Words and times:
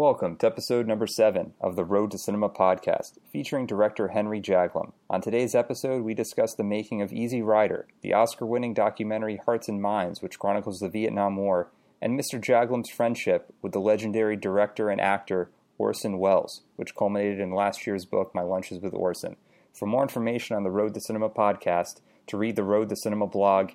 Welcome 0.00 0.36
to 0.36 0.46
episode 0.46 0.86
number 0.86 1.06
seven 1.06 1.52
of 1.60 1.76
the 1.76 1.84
Road 1.84 2.12
to 2.12 2.16
Cinema 2.16 2.48
podcast, 2.48 3.18
featuring 3.30 3.66
director 3.66 4.08
Henry 4.08 4.40
Jaglom. 4.40 4.92
On 5.10 5.20
today's 5.20 5.54
episode, 5.54 6.04
we 6.04 6.14
discuss 6.14 6.54
the 6.54 6.64
making 6.64 7.02
of 7.02 7.12
Easy 7.12 7.42
Rider, 7.42 7.86
the 8.00 8.14
Oscar 8.14 8.46
winning 8.46 8.72
documentary 8.72 9.36
Hearts 9.44 9.68
and 9.68 9.82
Minds, 9.82 10.22
which 10.22 10.38
chronicles 10.38 10.78
the 10.78 10.88
Vietnam 10.88 11.36
War, 11.36 11.68
and 12.00 12.18
Mr. 12.18 12.40
Jaglom's 12.40 12.88
friendship 12.88 13.52
with 13.60 13.72
the 13.72 13.78
legendary 13.78 14.36
director 14.36 14.88
and 14.88 15.02
actor 15.02 15.50
Orson 15.76 16.18
Welles, 16.18 16.62
which 16.76 16.96
culminated 16.96 17.38
in 17.38 17.54
last 17.54 17.86
year's 17.86 18.06
book, 18.06 18.34
My 18.34 18.40
Lunches 18.40 18.80
with 18.80 18.94
Orson. 18.94 19.36
For 19.74 19.84
more 19.84 20.00
information 20.00 20.56
on 20.56 20.62
the 20.62 20.70
Road 20.70 20.94
to 20.94 21.00
Cinema 21.02 21.28
podcast, 21.28 22.00
to 22.28 22.38
read 22.38 22.56
the 22.56 22.64
Road 22.64 22.88
to 22.88 22.96
Cinema 22.96 23.26
blog, 23.26 23.72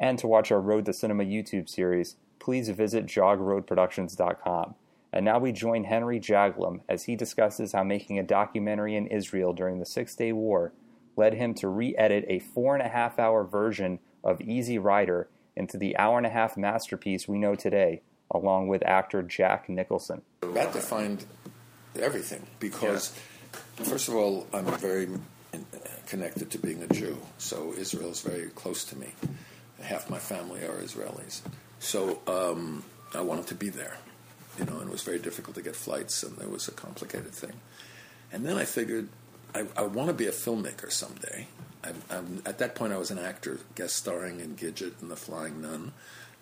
and 0.00 0.18
to 0.18 0.26
watch 0.26 0.50
our 0.50 0.60
Road 0.60 0.86
to 0.86 0.92
Cinema 0.92 1.22
YouTube 1.22 1.68
series, 1.68 2.16
please 2.40 2.68
visit 2.68 3.06
jogroadproductions.com. 3.06 4.74
And 5.12 5.24
now 5.24 5.38
we 5.38 5.52
join 5.52 5.84
Henry 5.84 6.20
Jaglom 6.20 6.80
as 6.88 7.04
he 7.04 7.16
discusses 7.16 7.72
how 7.72 7.82
making 7.82 8.18
a 8.18 8.22
documentary 8.22 8.94
in 8.94 9.06
Israel 9.06 9.52
during 9.52 9.78
the 9.78 9.86
Six 9.86 10.14
Day 10.14 10.32
War 10.32 10.72
led 11.16 11.34
him 11.34 11.54
to 11.54 11.68
re 11.68 11.96
edit 11.96 12.24
a 12.28 12.38
four 12.38 12.74
and 12.74 12.84
a 12.84 12.88
half 12.88 13.18
hour 13.18 13.44
version 13.44 13.98
of 14.22 14.40
Easy 14.40 14.78
Rider 14.78 15.28
into 15.56 15.76
the 15.76 15.96
hour 15.96 16.18
and 16.18 16.26
a 16.26 16.30
half 16.30 16.56
masterpiece 16.56 17.26
we 17.26 17.38
know 17.38 17.54
today, 17.54 18.02
along 18.30 18.68
with 18.68 18.84
actor 18.86 19.22
Jack 19.22 19.68
Nicholson. 19.68 20.22
That 20.42 20.72
defined 20.72 21.24
everything 21.98 22.46
because, 22.60 23.18
yeah. 23.78 23.84
first 23.84 24.08
of 24.08 24.14
all, 24.14 24.46
I'm 24.52 24.66
very 24.78 25.08
connected 26.06 26.50
to 26.50 26.58
being 26.58 26.82
a 26.82 26.86
Jew, 26.86 27.18
so 27.38 27.74
Israel 27.76 28.10
is 28.10 28.20
very 28.20 28.48
close 28.50 28.84
to 28.84 28.96
me. 28.96 29.08
Half 29.82 30.10
my 30.10 30.18
family 30.18 30.60
are 30.62 30.76
Israelis. 30.80 31.40
So 31.80 32.20
um, 32.26 32.84
I 33.14 33.20
wanted 33.22 33.46
to 33.48 33.54
be 33.54 33.70
there 33.70 33.96
you 34.58 34.64
know, 34.64 34.78
and 34.78 34.88
it 34.88 34.92
was 34.92 35.02
very 35.02 35.18
difficult 35.18 35.56
to 35.56 35.62
get 35.62 35.76
flights, 35.76 36.22
and 36.22 36.38
it 36.40 36.50
was 36.50 36.68
a 36.68 36.72
complicated 36.72 37.32
thing. 37.32 37.54
And 38.32 38.44
then 38.44 38.56
I 38.56 38.64
figured 38.64 39.08
I, 39.54 39.66
I 39.76 39.82
want 39.82 40.08
to 40.08 40.14
be 40.14 40.26
a 40.26 40.32
filmmaker 40.32 40.90
someday. 40.90 41.46
I, 41.84 41.90
at 42.44 42.58
that 42.58 42.74
point, 42.74 42.92
I 42.92 42.98
was 42.98 43.10
an 43.10 43.18
actor, 43.18 43.60
guest 43.74 43.96
starring 43.96 44.40
in 44.40 44.56
Gidget 44.56 45.00
and 45.00 45.10
The 45.10 45.16
Flying 45.16 45.62
Nun, 45.62 45.92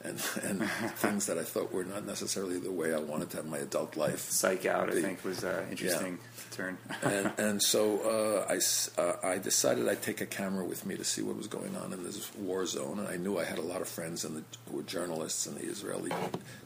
and, 0.06 0.20
and 0.42 0.70
things 0.96 1.26
that 1.26 1.38
I 1.38 1.42
thought 1.42 1.72
were 1.72 1.84
not 1.84 2.06
necessarily 2.06 2.58
the 2.58 2.70
way 2.70 2.94
I 2.94 2.98
wanted 2.98 3.30
to 3.30 3.38
have 3.38 3.46
my 3.46 3.58
adult 3.58 3.96
life. 3.96 4.20
Psych 4.20 4.66
Out, 4.66 4.90
I 4.90 5.00
think, 5.00 5.24
was 5.24 5.42
an 5.44 5.68
interesting 5.70 6.18
yeah. 6.18 6.56
turn. 6.56 6.78
and, 7.02 7.32
and, 7.38 7.62
so 7.62 8.00
uh, 8.00 8.52
I, 8.52 9.00
uh, 9.00 9.16
I 9.22 9.38
decided 9.38 9.88
I'd 9.88 10.02
take 10.02 10.20
a 10.20 10.26
camera 10.26 10.64
with 10.64 10.86
me 10.86 10.96
to 10.96 11.04
see 11.04 11.22
what 11.22 11.36
was 11.36 11.48
going 11.48 11.76
on 11.76 11.92
in 11.92 12.02
this 12.04 12.34
war 12.36 12.64
zone. 12.66 12.98
And 12.98 13.08
I 13.08 13.16
knew 13.16 13.38
I 13.38 13.44
had 13.44 13.58
a 13.58 13.62
lot 13.62 13.80
of 13.80 13.88
friends 13.88 14.24
in 14.24 14.34
the, 14.34 14.44
who 14.68 14.76
were 14.76 14.82
journalists 14.82 15.46
in 15.46 15.54
the 15.54 15.64
Israeli 15.64 16.12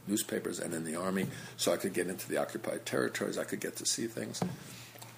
newspapers 0.07 0.59
and 0.59 0.75
in 0.75 0.85
the 0.85 0.97
army, 0.97 1.27
so 1.57 1.73
I 1.73 1.77
could 1.77 1.93
get 1.93 2.09
into 2.09 2.29
the 2.29 2.37
occupied 2.37 2.85
territories. 2.87 3.39
I 3.39 3.45
could 3.45 3.61
get 3.61 3.77
to 3.77 3.87
see 3.87 4.07
things. 4.07 4.41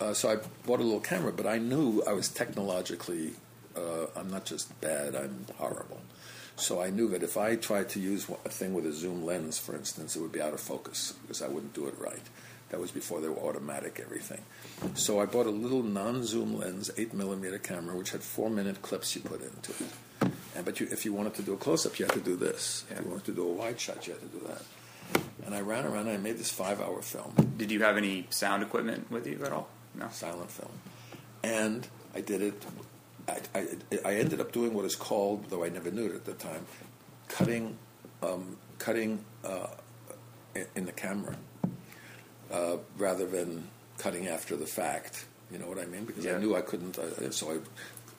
Uh, 0.00 0.12
so 0.12 0.30
I 0.30 0.36
bought 0.66 0.80
a 0.80 0.82
little 0.82 1.00
camera, 1.00 1.32
but 1.32 1.46
I 1.46 1.58
knew 1.58 2.02
I 2.08 2.12
was 2.12 2.28
technologically, 2.28 3.34
uh, 3.76 4.06
I'm 4.16 4.28
not 4.30 4.44
just 4.44 4.80
bad, 4.80 5.14
I'm 5.14 5.46
horrible. 5.58 6.00
So 6.62 6.80
I 6.80 6.90
knew 6.90 7.08
that 7.08 7.24
if 7.24 7.36
I 7.36 7.56
tried 7.56 7.88
to 7.90 8.00
use 8.00 8.30
a 8.44 8.48
thing 8.48 8.72
with 8.72 8.86
a 8.86 8.92
zoom 8.92 9.26
lens, 9.26 9.58
for 9.58 9.74
instance, 9.74 10.14
it 10.14 10.20
would 10.20 10.30
be 10.30 10.40
out 10.40 10.54
of 10.54 10.60
focus 10.60 11.12
because 11.22 11.42
I 11.42 11.48
wouldn't 11.48 11.74
do 11.74 11.88
it 11.88 11.94
right. 11.98 12.22
That 12.68 12.78
was 12.78 12.92
before 12.92 13.20
they 13.20 13.28
were 13.28 13.38
automatic 13.38 14.00
everything. 14.00 14.40
So 14.94 15.20
I 15.20 15.26
bought 15.26 15.46
a 15.46 15.50
little 15.50 15.82
non-zoom 15.82 16.56
lens, 16.56 16.88
eight 16.96 17.14
millimeter 17.14 17.58
camera, 17.58 17.96
which 17.96 18.12
had 18.12 18.22
four 18.22 18.48
minute 18.48 18.80
clips 18.80 19.16
you 19.16 19.22
put 19.22 19.42
into 19.42 19.72
it. 19.72 20.30
And 20.54 20.64
but 20.64 20.78
you, 20.78 20.86
if 20.92 21.04
you 21.04 21.12
wanted 21.12 21.34
to 21.34 21.42
do 21.42 21.52
a 21.52 21.56
close 21.56 21.84
up, 21.84 21.98
you 21.98 22.06
had 22.06 22.14
to 22.14 22.20
do 22.20 22.36
this. 22.36 22.84
Yeah. 22.88 22.98
If 22.98 23.04
you 23.06 23.10
wanted 23.10 23.24
to 23.24 23.32
do 23.32 23.48
a 23.48 23.52
wide 23.52 23.80
shot, 23.80 24.06
you 24.06 24.12
had 24.12 24.22
to 24.22 24.38
do 24.38 24.46
that. 24.46 24.62
And 25.44 25.56
I 25.56 25.62
ran 25.62 25.84
around 25.84 26.06
and 26.06 26.10
I 26.10 26.16
made 26.16 26.38
this 26.38 26.52
five 26.52 26.80
hour 26.80 27.02
film. 27.02 27.34
Did 27.56 27.72
you 27.72 27.82
have 27.82 27.96
any 27.96 28.28
sound 28.30 28.62
equipment 28.62 29.10
with 29.10 29.26
you 29.26 29.42
at 29.44 29.52
all? 29.52 29.68
No. 29.96 30.08
Silent 30.12 30.52
film. 30.52 30.70
And 31.42 31.88
I 32.14 32.20
did 32.20 32.40
it 32.40 32.64
I, 33.28 33.38
I, 33.54 33.66
I, 34.04 34.14
ended 34.14 34.40
up 34.40 34.52
doing 34.52 34.74
what 34.74 34.84
is 34.84 34.96
called, 34.96 35.48
though 35.48 35.64
I 35.64 35.68
never 35.68 35.90
knew 35.90 36.06
it 36.06 36.14
at 36.14 36.24
the 36.24 36.32
time, 36.32 36.66
cutting, 37.28 37.78
um, 38.22 38.56
cutting 38.78 39.24
uh, 39.44 39.68
in 40.74 40.86
the 40.86 40.92
camera 40.92 41.36
uh, 42.50 42.76
rather 42.98 43.26
than 43.26 43.68
cutting 43.98 44.28
after 44.28 44.56
the 44.56 44.66
fact. 44.66 45.26
You 45.50 45.58
know 45.58 45.66
what 45.66 45.78
I 45.78 45.86
mean? 45.86 46.04
Because 46.04 46.24
yeah. 46.24 46.36
I 46.36 46.38
knew 46.38 46.56
I 46.56 46.62
couldn't, 46.62 46.98
uh, 46.98 47.30
so 47.30 47.52
I 47.52 47.58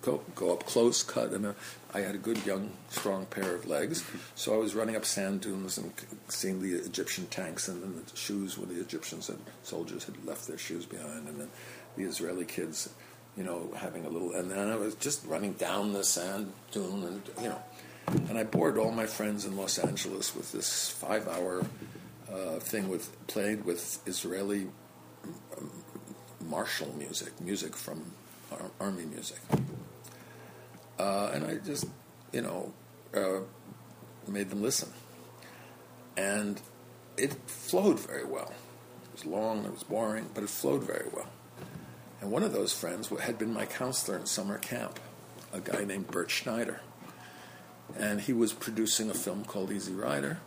go 0.01 0.21
go 0.35 0.53
up 0.53 0.65
close, 0.65 1.01
cut, 1.01 1.31
and 1.31 1.47
uh, 1.47 1.53
I 1.93 2.01
had 2.01 2.15
a 2.15 2.19
good 2.19 2.45
young, 2.45 2.71
strong 2.89 3.25
pair 3.25 3.55
of 3.55 3.67
legs. 3.67 4.05
So 4.35 4.53
I 4.53 4.57
was 4.57 4.75
running 4.75 4.95
up 4.95 5.05
sand 5.05 5.41
dunes 5.41 5.77
and 5.77 5.91
seeing 6.27 6.61
the 6.61 6.73
Egyptian 6.73 7.25
tanks 7.27 7.67
and 7.67 7.81
then 7.81 8.03
the 8.05 8.15
shoes 8.15 8.57
where 8.57 8.67
the 8.67 8.79
Egyptians 8.79 9.29
and 9.29 9.39
soldiers 9.63 10.03
had 10.03 10.23
left 10.25 10.47
their 10.47 10.57
shoes 10.57 10.85
behind, 10.85 11.27
and 11.27 11.39
then 11.39 11.49
the 11.97 12.03
Israeli 12.03 12.45
kids 12.45 12.89
you 13.37 13.43
know, 13.43 13.71
having 13.75 14.05
a 14.05 14.09
little, 14.09 14.33
and 14.33 14.49
then 14.51 14.69
I 14.69 14.75
was 14.75 14.95
just 14.95 15.25
running 15.25 15.53
down 15.53 15.93
the 15.93 16.03
sand 16.03 16.51
dune, 16.71 17.03
and 17.03 17.21
you 17.41 17.49
know, 17.49 17.61
and 18.29 18.37
I 18.37 18.43
bored 18.43 18.77
all 18.77 18.91
my 18.91 19.05
friends 19.05 19.45
in 19.45 19.57
Los 19.57 19.79
Angeles 19.79 20.35
with 20.35 20.51
this 20.51 20.89
five-hour 20.89 21.65
uh, 22.31 22.59
thing 22.59 22.89
with 22.89 23.15
played 23.27 23.65
with 23.65 23.99
Israeli 24.07 24.67
martial 26.41 26.93
music, 26.97 27.39
music 27.41 27.75
from 27.75 28.13
ar- 28.51 28.71
army 28.79 29.05
music, 29.05 29.39
uh, 30.99 31.31
and 31.33 31.45
I 31.45 31.55
just, 31.55 31.85
you 32.31 32.41
know, 32.41 32.71
uh, 33.15 33.39
made 34.27 34.49
them 34.49 34.61
listen, 34.61 34.89
and 36.17 36.61
it 37.17 37.33
flowed 37.47 37.99
very 37.99 38.25
well. 38.25 38.53
It 39.05 39.13
was 39.13 39.25
long, 39.25 39.65
it 39.65 39.71
was 39.71 39.83
boring, 39.83 40.29
but 40.33 40.43
it 40.43 40.49
flowed 40.49 40.83
very 40.83 41.07
well. 41.11 41.29
And 42.23 42.31
one 42.31 42.43
of 42.43 42.53
those 42.53 42.71
friends 42.71 43.09
had 43.09 43.37
been 43.37 43.53
my 43.53 43.65
counselor 43.65 44.17
in 44.17 44.25
summer 44.27 44.57
camp, 44.57 44.97
a 45.51 45.59
guy 45.59 45.83
named 45.83 46.07
Bert 46.07 46.31
Schneider. 46.31 46.79
And 47.97 48.21
he 48.21 48.31
was 48.31 48.53
producing 48.53 49.09
a 49.09 49.13
film 49.13 49.43
called 49.43 49.73
Easy 49.73 49.91
Rider. 49.91 50.39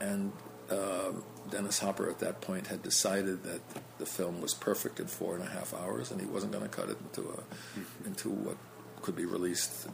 And 0.00 0.30
uh, 0.70 1.10
Dennis 1.50 1.80
Hopper 1.80 2.08
at 2.08 2.20
that 2.20 2.40
point 2.40 2.68
had 2.68 2.84
decided 2.84 3.42
that 3.42 3.60
the 3.98 4.06
film 4.06 4.40
was 4.40 4.54
perfect 4.54 5.00
in 5.00 5.08
four 5.08 5.34
and 5.34 5.42
a 5.42 5.48
half 5.48 5.74
hours, 5.74 6.12
and 6.12 6.20
he 6.20 6.28
wasn't 6.28 6.52
going 6.52 6.62
to 6.62 6.70
cut 6.70 6.88
it 6.88 6.98
into 7.02 7.28
a 7.28 8.06
into 8.06 8.30
what 8.30 8.56
could 9.02 9.16
be 9.16 9.24
released 9.24 9.88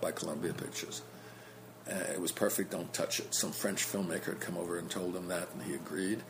by 0.00 0.10
Columbia 0.10 0.54
Pictures. 0.54 1.02
Uh, 1.88 2.12
it 2.12 2.20
was 2.20 2.32
perfect. 2.32 2.70
Don't 2.70 2.92
touch 2.92 3.20
it. 3.20 3.34
Some 3.34 3.52
French 3.52 3.84
filmmaker 3.84 4.26
had 4.26 4.40
come 4.40 4.56
over 4.56 4.78
and 4.78 4.88
told 4.90 5.16
him 5.16 5.28
that, 5.28 5.48
and 5.52 5.62
he 5.62 5.74
agreed. 5.74 6.22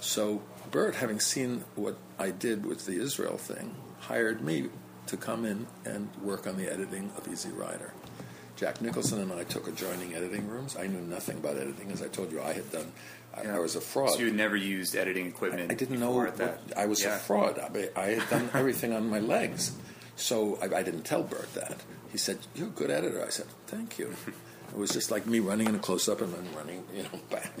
So 0.00 0.42
Bert, 0.70 0.96
having 0.96 1.20
seen 1.20 1.64
what 1.74 1.96
I 2.18 2.30
did 2.30 2.66
with 2.66 2.86
the 2.86 3.00
Israel 3.00 3.36
thing, 3.36 3.74
hired 4.00 4.42
me 4.42 4.68
to 5.06 5.16
come 5.16 5.44
in 5.44 5.66
and 5.84 6.10
work 6.22 6.46
on 6.46 6.56
the 6.56 6.70
editing 6.70 7.10
of 7.16 7.28
Easy 7.28 7.50
Rider. 7.50 7.92
Jack 8.56 8.80
Nicholson 8.80 9.20
and 9.20 9.32
I 9.32 9.44
took 9.44 9.66
adjoining 9.66 10.14
editing 10.14 10.46
rooms. 10.46 10.76
I 10.76 10.86
knew 10.86 11.00
nothing 11.00 11.38
about 11.38 11.56
editing, 11.56 11.90
as 11.90 12.02
I 12.02 12.08
told 12.08 12.30
you. 12.30 12.40
I 12.40 12.52
had 12.52 12.70
done. 12.70 12.92
I, 13.34 13.42
yeah. 13.44 13.56
I 13.56 13.58
was 13.58 13.76
a 13.76 13.80
fraud. 13.80 14.10
So 14.10 14.20
you 14.20 14.26
had 14.26 14.34
never 14.34 14.56
used 14.56 14.94
editing 14.94 15.26
equipment. 15.26 15.70
I, 15.70 15.74
I 15.74 15.76
didn't 15.76 15.98
know 15.98 16.12
what, 16.12 16.36
that. 16.36 16.60
I 16.76 16.86
was 16.86 17.02
yeah. 17.02 17.16
a 17.16 17.18
fraud. 17.18 17.58
I, 17.58 17.88
I, 18.00 18.06
had 18.10 18.30
done 18.30 18.50
everything 18.54 18.92
on 18.92 19.08
my 19.08 19.18
legs, 19.18 19.74
so 20.16 20.58
I, 20.62 20.76
I 20.76 20.82
didn't 20.82 21.02
tell 21.02 21.22
Bert 21.22 21.52
that. 21.54 21.82
He 22.12 22.18
said, 22.18 22.38
"You're 22.54 22.68
a 22.68 22.70
good 22.70 22.90
editor." 22.90 23.24
I 23.24 23.30
said, 23.30 23.46
"Thank 23.66 23.98
you." 23.98 24.14
It 24.72 24.78
was 24.78 24.90
just 24.90 25.10
like 25.10 25.26
me 25.26 25.38
running 25.38 25.68
in 25.68 25.74
a 25.74 25.78
close 25.78 26.08
up 26.08 26.22
and 26.22 26.32
then 26.32 26.48
running, 26.56 26.84
you 26.94 27.02
know, 27.02 27.20
back. 27.30 27.52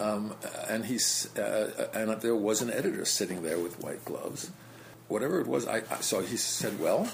Um, 0.00 0.34
and 0.68 0.84
he's 0.84 1.34
uh, 1.38 1.88
and 1.94 2.10
there 2.20 2.34
was 2.34 2.62
an 2.62 2.70
editor 2.70 3.04
sitting 3.04 3.42
there 3.42 3.58
with 3.58 3.80
white 3.82 4.04
gloves. 4.04 4.50
Whatever 5.08 5.40
it 5.40 5.46
was, 5.46 5.66
I, 5.66 5.82
I 5.90 6.00
so 6.00 6.20
he 6.20 6.36
said, 6.36 6.80
"Well, 6.80 7.08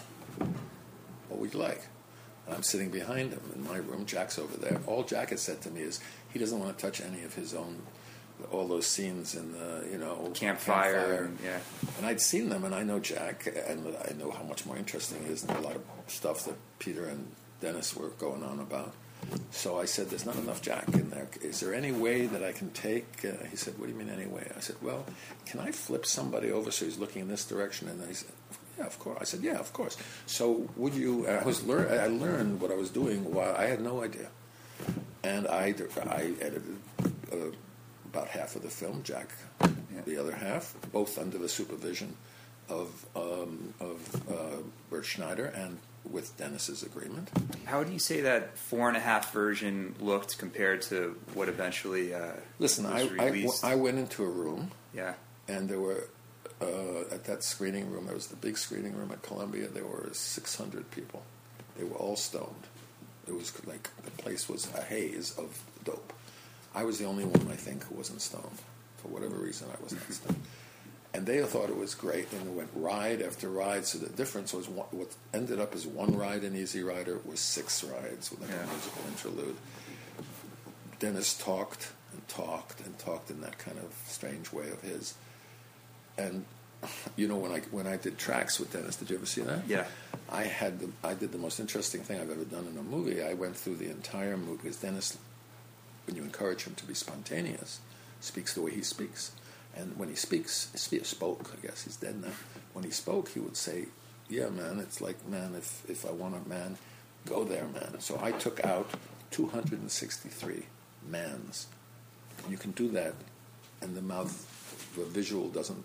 what 1.28 1.40
would 1.40 1.52
you 1.52 1.60
like?" 1.60 1.82
And 2.46 2.56
I'm 2.56 2.62
sitting 2.62 2.90
behind 2.90 3.32
him 3.32 3.42
in 3.54 3.64
my 3.64 3.76
room. 3.76 4.06
Jack's 4.06 4.38
over 4.38 4.56
there. 4.56 4.80
All 4.86 5.04
Jack 5.04 5.30
has 5.30 5.42
said 5.42 5.60
to 5.62 5.70
me 5.70 5.82
is 5.82 6.00
he 6.32 6.38
doesn't 6.38 6.58
want 6.58 6.76
to 6.76 6.82
touch 6.82 7.00
any 7.00 7.22
of 7.22 7.34
his 7.34 7.54
own 7.54 7.82
all 8.50 8.66
those 8.66 8.86
scenes 8.86 9.34
in 9.34 9.52
the 9.52 9.86
you 9.90 9.98
know 9.98 10.32
campfire, 10.34 10.94
campfire. 10.94 11.24
And, 11.24 11.38
yeah. 11.44 11.58
And 11.98 12.06
I'd 12.06 12.20
seen 12.20 12.48
them, 12.48 12.64
and 12.64 12.74
I 12.74 12.82
know 12.82 12.98
Jack, 12.98 13.46
and 13.46 13.86
I 14.08 14.12
know 14.14 14.30
how 14.30 14.42
much 14.42 14.66
more 14.66 14.76
interesting 14.76 15.22
he 15.24 15.30
is 15.32 15.42
than 15.42 15.56
a 15.56 15.60
lot 15.60 15.76
of 15.76 15.82
stuff 16.08 16.44
that 16.46 16.56
Peter 16.78 17.06
and 17.06 17.30
Dennis 17.60 17.94
were 17.94 18.08
going 18.08 18.42
on 18.42 18.58
about. 18.58 18.94
So 19.50 19.78
I 19.78 19.84
said, 19.84 20.08
"There's 20.10 20.26
not 20.26 20.36
enough 20.36 20.62
Jack 20.62 20.88
in 20.88 21.10
there. 21.10 21.28
Is 21.40 21.60
there 21.60 21.74
any 21.74 21.92
way 21.92 22.26
that 22.26 22.42
I 22.42 22.52
can 22.52 22.70
take?" 22.70 23.24
Uh, 23.24 23.44
he 23.50 23.56
said, 23.56 23.78
"What 23.78 23.86
do 23.86 23.92
you 23.92 23.98
mean 23.98 24.10
any 24.10 24.26
way?" 24.26 24.50
I 24.56 24.60
said, 24.60 24.76
"Well, 24.82 25.04
can 25.46 25.60
I 25.60 25.70
flip 25.72 26.06
somebody 26.06 26.50
over 26.50 26.70
so 26.70 26.84
he's 26.84 26.98
looking 26.98 27.22
in 27.22 27.28
this 27.28 27.44
direction?" 27.44 27.88
And 27.88 28.02
he 28.08 28.14
said, 28.14 28.32
"Yeah, 28.78 28.86
of 28.86 28.98
course." 28.98 29.18
I 29.20 29.24
said, 29.24 29.42
"Yeah, 29.42 29.58
of 29.58 29.72
course." 29.72 29.96
So 30.26 30.68
would 30.76 30.94
you? 30.94 31.28
I 31.28 31.44
was 31.44 31.64
lear- 31.64 31.88
I 31.88 32.06
learned 32.06 32.60
what 32.60 32.70
I 32.70 32.74
was 32.74 32.90
doing 32.90 33.32
while 33.32 33.54
I 33.54 33.66
had 33.66 33.80
no 33.80 34.02
idea, 34.02 34.28
and 35.22 35.46
I 35.46 35.74
I 36.08 36.32
edited 36.40 36.76
uh, 37.32 37.36
about 38.06 38.28
half 38.28 38.56
of 38.56 38.62
the 38.62 38.70
film. 38.70 39.02
Jack, 39.04 39.28
the 40.06 40.16
other 40.16 40.32
half, 40.34 40.74
both 40.92 41.18
under 41.18 41.38
the 41.38 41.48
supervision 41.48 42.16
of 42.68 43.06
um, 43.14 43.74
of 43.80 43.98
uh, 44.30 44.62
Bert 44.90 45.04
Schneider 45.04 45.46
and 45.46 45.78
with 46.10 46.36
Dennis's 46.36 46.82
agreement. 46.82 47.30
How 47.64 47.84
do 47.84 47.92
you 47.92 47.98
say 47.98 48.22
that 48.22 48.58
four 48.58 48.88
and 48.88 48.96
a 48.96 49.00
half 49.00 49.32
version 49.32 49.94
looked 50.00 50.38
compared 50.38 50.82
to 50.82 51.16
what 51.34 51.48
eventually 51.48 52.12
uh, 52.14 52.32
Listen, 52.58 52.86
I, 52.86 53.08
I. 53.18 53.46
I 53.62 53.74
went 53.76 53.98
into 53.98 54.24
a 54.24 54.28
room 54.28 54.70
yeah, 54.94 55.14
and 55.48 55.68
there 55.68 55.80
were 55.80 56.08
uh, 56.60 57.00
at 57.10 57.24
that 57.24 57.42
screening 57.42 57.90
room. 57.90 58.06
There 58.06 58.14
was 58.14 58.28
the 58.28 58.36
big 58.36 58.58
screening 58.58 58.94
room 58.96 59.10
at 59.12 59.22
Columbia. 59.22 59.68
There 59.68 59.86
were 59.86 60.10
600 60.12 60.90
people. 60.90 61.22
They 61.76 61.84
were 61.84 61.96
all 61.96 62.16
stoned. 62.16 62.66
It 63.26 63.34
was 63.34 63.52
like 63.66 63.88
the 64.04 64.10
place 64.10 64.48
was 64.48 64.72
a 64.74 64.82
haze 64.82 65.36
of 65.38 65.62
dope. 65.84 66.12
I 66.74 66.84
was 66.84 66.98
the 66.98 67.04
only 67.04 67.24
one, 67.24 67.48
I 67.50 67.56
think, 67.56 67.84
who 67.84 67.94
wasn't 67.94 68.20
stoned. 68.20 68.58
For 68.98 69.08
whatever 69.08 69.36
reason, 69.36 69.68
I 69.70 69.82
was 69.82 69.92
not 69.92 70.02
stoned. 70.12 70.42
And 71.14 71.26
they 71.26 71.42
thought 71.42 71.68
it 71.68 71.76
was 71.76 71.94
great, 71.94 72.32
and 72.32 72.40
it 72.46 72.52
went 72.52 72.70
ride 72.74 73.20
after 73.20 73.48
ride. 73.50 73.84
So 73.84 73.98
the 73.98 74.08
difference 74.08 74.54
was 74.54 74.66
one, 74.68 74.86
what 74.92 75.08
ended 75.34 75.60
up 75.60 75.74
as 75.74 75.86
one 75.86 76.16
ride 76.16 76.42
in 76.42 76.56
Easy 76.56 76.82
Rider 76.82 77.20
was 77.26 77.38
six 77.38 77.84
rides 77.84 78.30
with 78.30 78.40
like 78.40 78.50
Yeah. 78.50 78.62
a 78.64 78.66
musical 78.66 79.02
interlude. 79.08 79.56
Dennis 80.98 81.36
talked 81.36 81.92
and 82.12 82.26
talked 82.28 82.80
and 82.80 82.98
talked 82.98 83.30
in 83.30 83.40
that 83.42 83.58
kind 83.58 83.78
of 83.78 83.92
strange 84.06 84.52
way 84.52 84.70
of 84.70 84.80
his. 84.82 85.14
And 86.16 86.44
you 87.16 87.28
know, 87.28 87.36
when 87.36 87.52
I 87.52 87.60
when 87.70 87.86
I 87.86 87.96
did 87.96 88.18
tracks 88.18 88.58
with 88.58 88.72
Dennis, 88.72 88.96
did 88.96 89.10
you 89.10 89.16
ever 89.16 89.26
see 89.26 89.42
that? 89.42 89.66
Yeah. 89.68 89.84
I 90.30 90.44
had 90.44 90.80
the, 90.80 90.88
I 91.04 91.14
did 91.14 91.30
the 91.32 91.38
most 91.38 91.60
interesting 91.60 92.00
thing 92.02 92.20
I've 92.20 92.30
ever 92.30 92.44
done 92.44 92.66
in 92.70 92.78
a 92.78 92.82
movie. 92.82 93.22
I 93.22 93.34
went 93.34 93.56
through 93.56 93.76
the 93.76 93.90
entire 93.90 94.36
movie 94.36 94.60
because 94.62 94.78
Dennis, 94.78 95.18
when 96.06 96.16
you 96.16 96.22
encourage 96.22 96.64
him 96.64 96.74
to 96.76 96.84
be 96.86 96.94
spontaneous, 96.94 97.80
speaks 98.20 98.54
the 98.54 98.62
way 98.62 98.70
he 98.72 98.82
speaks. 98.82 99.32
And 99.76 99.96
when 99.96 100.08
he 100.08 100.14
speaks, 100.14 100.70
he 100.90 100.98
spoke. 101.00 101.50
I 101.56 101.66
guess 101.66 101.84
he's 101.84 101.96
dead 101.96 102.20
now. 102.20 102.32
When 102.74 102.84
he 102.84 102.90
spoke, 102.90 103.30
he 103.30 103.40
would 103.40 103.56
say, 103.56 103.86
"Yeah, 104.28 104.48
man, 104.50 104.78
it's 104.80 105.00
like, 105.00 105.26
man, 105.28 105.54
if 105.56 105.88
if 105.88 106.04
I 106.06 106.10
want 106.10 106.34
a 106.34 106.48
man, 106.48 106.76
go 107.26 107.44
there, 107.44 107.66
man." 107.68 108.00
So 108.00 108.18
I 108.22 108.32
took 108.32 108.64
out 108.64 108.90
263 109.30 110.64
mans. 111.08 111.66
You 112.50 112.58
can 112.58 112.72
do 112.72 112.88
that, 112.90 113.14
and 113.80 113.96
the 113.96 114.02
mouth, 114.02 114.34
the 114.96 115.04
visual 115.04 115.48
doesn't 115.48 115.84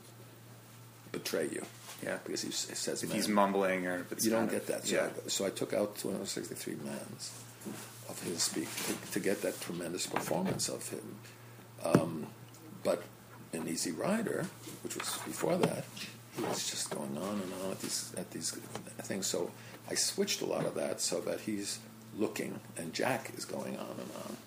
betray 1.11 1.49
you. 1.51 1.65
Yeah. 2.03 2.19
because 2.23 2.43
he 2.43 2.51
says 2.51 3.01
if 3.01 3.09
man. 3.09 3.15
he's 3.15 3.27
mumbling 3.27 3.87
or 3.87 4.05
You 4.19 4.29
don't 4.29 4.51
get 4.51 4.67
that. 4.67 4.85
So, 4.85 4.95
yeah, 4.95 5.09
I, 5.25 5.29
so 5.29 5.45
I 5.45 5.49
took 5.49 5.73
out 5.73 5.97
263 5.97 6.75
mans 6.85 7.31
of 8.07 8.21
his 8.23 8.43
speak 8.43 8.67
to, 8.85 9.11
to 9.13 9.19
get 9.19 9.41
that 9.41 9.59
tremendous 9.61 10.05
performance 10.05 10.69
of 10.69 10.87
him. 10.89 11.15
Um, 11.83 12.27
but 12.83 13.03
in 13.53 13.67
Easy 13.67 13.91
Rider, 13.91 14.45
which 14.83 14.95
was 14.95 15.17
before 15.25 15.57
that, 15.57 15.85
he 16.35 16.43
was 16.43 16.69
just 16.69 16.89
going 16.89 17.17
on 17.17 17.41
and 17.41 17.51
on 17.63 17.71
at 17.71 17.79
these 17.81 18.13
at 18.17 18.29
these 18.31 18.51
things. 19.03 19.27
So 19.27 19.51
I 19.89 19.95
switched 19.95 20.41
a 20.41 20.45
lot 20.45 20.65
of 20.65 20.75
that 20.75 21.01
so 21.01 21.19
that 21.21 21.41
he's 21.41 21.79
looking 22.17 22.59
and 22.77 22.93
Jack 22.93 23.31
is 23.37 23.45
going 23.45 23.77
on 23.77 23.95
and 23.99 24.11
on. 24.25 24.37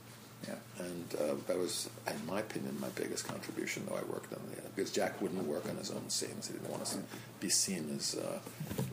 yeah. 0.48 0.54
And 0.84 1.14
uh, 1.20 1.34
that 1.46 1.58
was, 1.58 1.88
in 2.08 2.26
my 2.26 2.40
opinion, 2.40 2.76
my 2.80 2.88
biggest 2.90 3.26
contribution. 3.26 3.84
Though 3.88 3.96
I 3.96 4.02
worked 4.10 4.32
on 4.32 4.40
the 4.50 4.60
because 4.74 4.90
Jack 4.92 5.20
wouldn't 5.20 5.44
work 5.46 5.68
on 5.68 5.76
his 5.76 5.90
own 5.90 6.08
scenes. 6.08 6.46
He 6.46 6.54
didn't 6.54 6.70
want 6.70 6.84
to 6.86 6.98
be 7.40 7.48
seen 7.50 7.94
as. 7.96 8.14
Uh, 8.16 8.38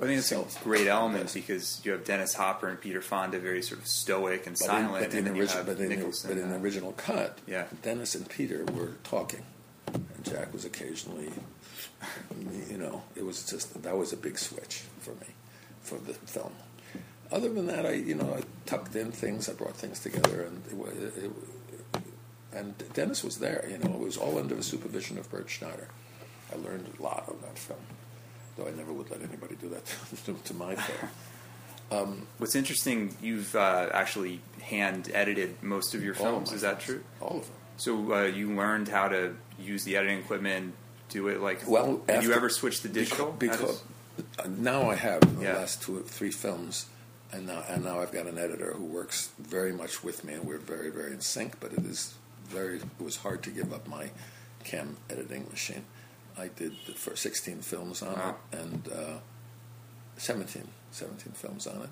I 0.02 0.06
think 0.06 0.20
it's 0.20 0.32
a 0.32 0.46
great 0.64 0.88
element 0.88 1.34
because 1.34 1.82
you 1.86 1.92
have 1.92 2.04
Dennis 2.04 2.34
Hopper 2.34 2.68
and 2.68 2.80
Peter 2.82 3.02
Fonda 3.02 3.40
very 3.40 3.62
sort 3.62 3.80
of 3.82 3.88
stoic 3.88 4.48
and 4.48 4.56
But 4.58 4.62
in, 4.62 4.68
silent, 4.68 4.92
but 5.06 5.18
in 5.18 5.24
then 5.26 5.34
the 5.34 5.40
you 5.40 5.48
have 5.48 5.66
but 5.66 5.80
in, 5.80 5.90
the, 5.90 6.24
but 6.28 6.38
in 6.38 6.50
the 6.50 6.56
uh, 6.56 6.60
original 6.60 6.92
cut, 6.94 7.38
Yeah. 7.48 7.66
Dennis 7.84 8.16
and 8.16 8.28
Peter 8.30 8.66
were 8.74 8.94
talking, 9.04 9.44
Jack 10.30 10.54
was 10.54 10.66
occasionally, 10.66 11.30
you 12.70 12.78
know, 12.78 13.04
it 13.16 13.26
was 13.26 13.44
just 13.46 13.82
that 13.82 13.98
was 13.98 14.14
a 14.14 14.18
big 14.18 14.38
switch 14.38 14.84
for 15.00 15.12
me, 15.12 15.28
for 15.82 15.98
the 15.98 16.14
film. 16.14 16.54
Other 17.32 17.50
than 17.50 17.68
that, 17.68 17.86
I 17.86 17.94
you 17.94 18.16
know 18.16 18.34
I 18.34 18.44
tucked 18.66 18.96
in 18.96 19.12
things, 19.12 19.50
I 19.50 19.54
brought 19.54 19.76
things 19.76 20.00
together, 20.00 20.44
and 20.44 20.64
it, 20.88 21.24
it, 21.26 21.32
and 22.54 22.74
Dennis 22.94 23.24
was 23.24 23.38
there. 23.38 23.68
You 23.70 23.78
know, 23.78 23.94
it 23.94 24.00
was 24.00 24.18
all 24.18 24.38
under 24.40 24.56
the 24.56 24.64
supervision 24.64 25.18
of 25.18 25.30
Bert 25.30 25.50
Schneider. 25.50 25.90
I 26.52 26.56
learned 26.56 26.88
a 26.98 27.04
lot 27.04 27.26
on 27.28 27.36
that 27.42 27.58
film, 27.60 27.80
though 28.56 28.68
I 28.68 28.72
never 28.72 28.94
would 28.94 29.12
let 29.12 29.22
anybody 29.22 29.56
do 29.56 29.70
that 29.70 29.86
to, 30.26 30.34
to 30.34 30.54
my 30.54 30.76
film. 30.76 31.10
What's 32.38 32.56
interesting, 32.56 33.16
you've 33.22 33.56
uh, 33.56 33.90
actually 33.94 34.42
hand 34.62 35.10
edited 35.14 35.62
most 35.64 35.94
of 35.96 36.04
your 36.04 36.16
All 36.20 36.26
of 36.26 36.32
films. 36.34 36.54
Is 36.54 36.62
that 36.62 36.82
films. 36.82 37.04
true? 37.20 37.28
All 37.28 37.38
of 37.40 37.46
them. 37.46 37.56
So 37.78 38.14
uh, 38.14 38.24
you 38.24 38.54
learned 38.56 38.88
how 38.88 39.08
to 39.08 39.36
use 39.60 39.84
the 39.84 39.98
editing 39.98 40.20
equipment, 40.20 40.74
do 41.10 41.28
it 41.28 41.42
like. 41.42 41.62
Well, 41.68 41.98
did 42.08 42.24
you 42.24 42.34
ever 42.34 42.50
switch 42.50 42.82
to 42.82 42.90
digital? 42.90 43.32
Because, 43.32 43.60
does- 43.60 43.84
uh, 44.40 44.48
now 44.58 44.90
I 44.90 44.96
have 44.96 45.22
in 45.24 45.38
the 45.38 45.44
Yeah. 45.46 45.58
last 45.58 45.82
two, 45.84 46.02
three 46.02 46.32
films, 46.32 46.88
and 47.32 47.46
now 47.48 47.64
and 47.70 47.84
now 47.84 48.00
I've 48.02 48.12
got 48.12 48.26
an 48.26 48.38
editor 48.38 48.74
who 48.74 48.84
works 48.84 49.30
very 49.40 49.72
much 49.72 50.04
with 50.04 50.24
me, 50.24 50.34
and 50.34 50.44
we're 50.46 50.58
very, 50.58 50.90
very 50.90 51.12
in 51.14 51.22
sync. 51.22 51.60
But 51.60 51.74
it 51.74 51.86
is 51.86 52.16
very. 52.46 52.78
It 52.78 52.84
was 53.00 53.18
hard 53.18 53.44
to 53.44 53.52
give 53.52 53.72
up 53.72 53.88
my 53.88 54.10
KEM 54.64 54.98
editing 55.10 55.48
machine. 55.50 55.86
I 56.40 56.48
did 56.50 56.74
the 56.86 56.94
first 56.94 57.22
16 57.24 57.62
films 57.62 58.02
on 58.04 58.14
Wow. 58.14 58.36
it, 58.52 58.58
and 58.60 58.88
uh, 58.94 59.18
17, 60.18 60.68
17 60.92 61.34
films 61.34 61.66
on 61.68 61.82
it, 61.84 61.90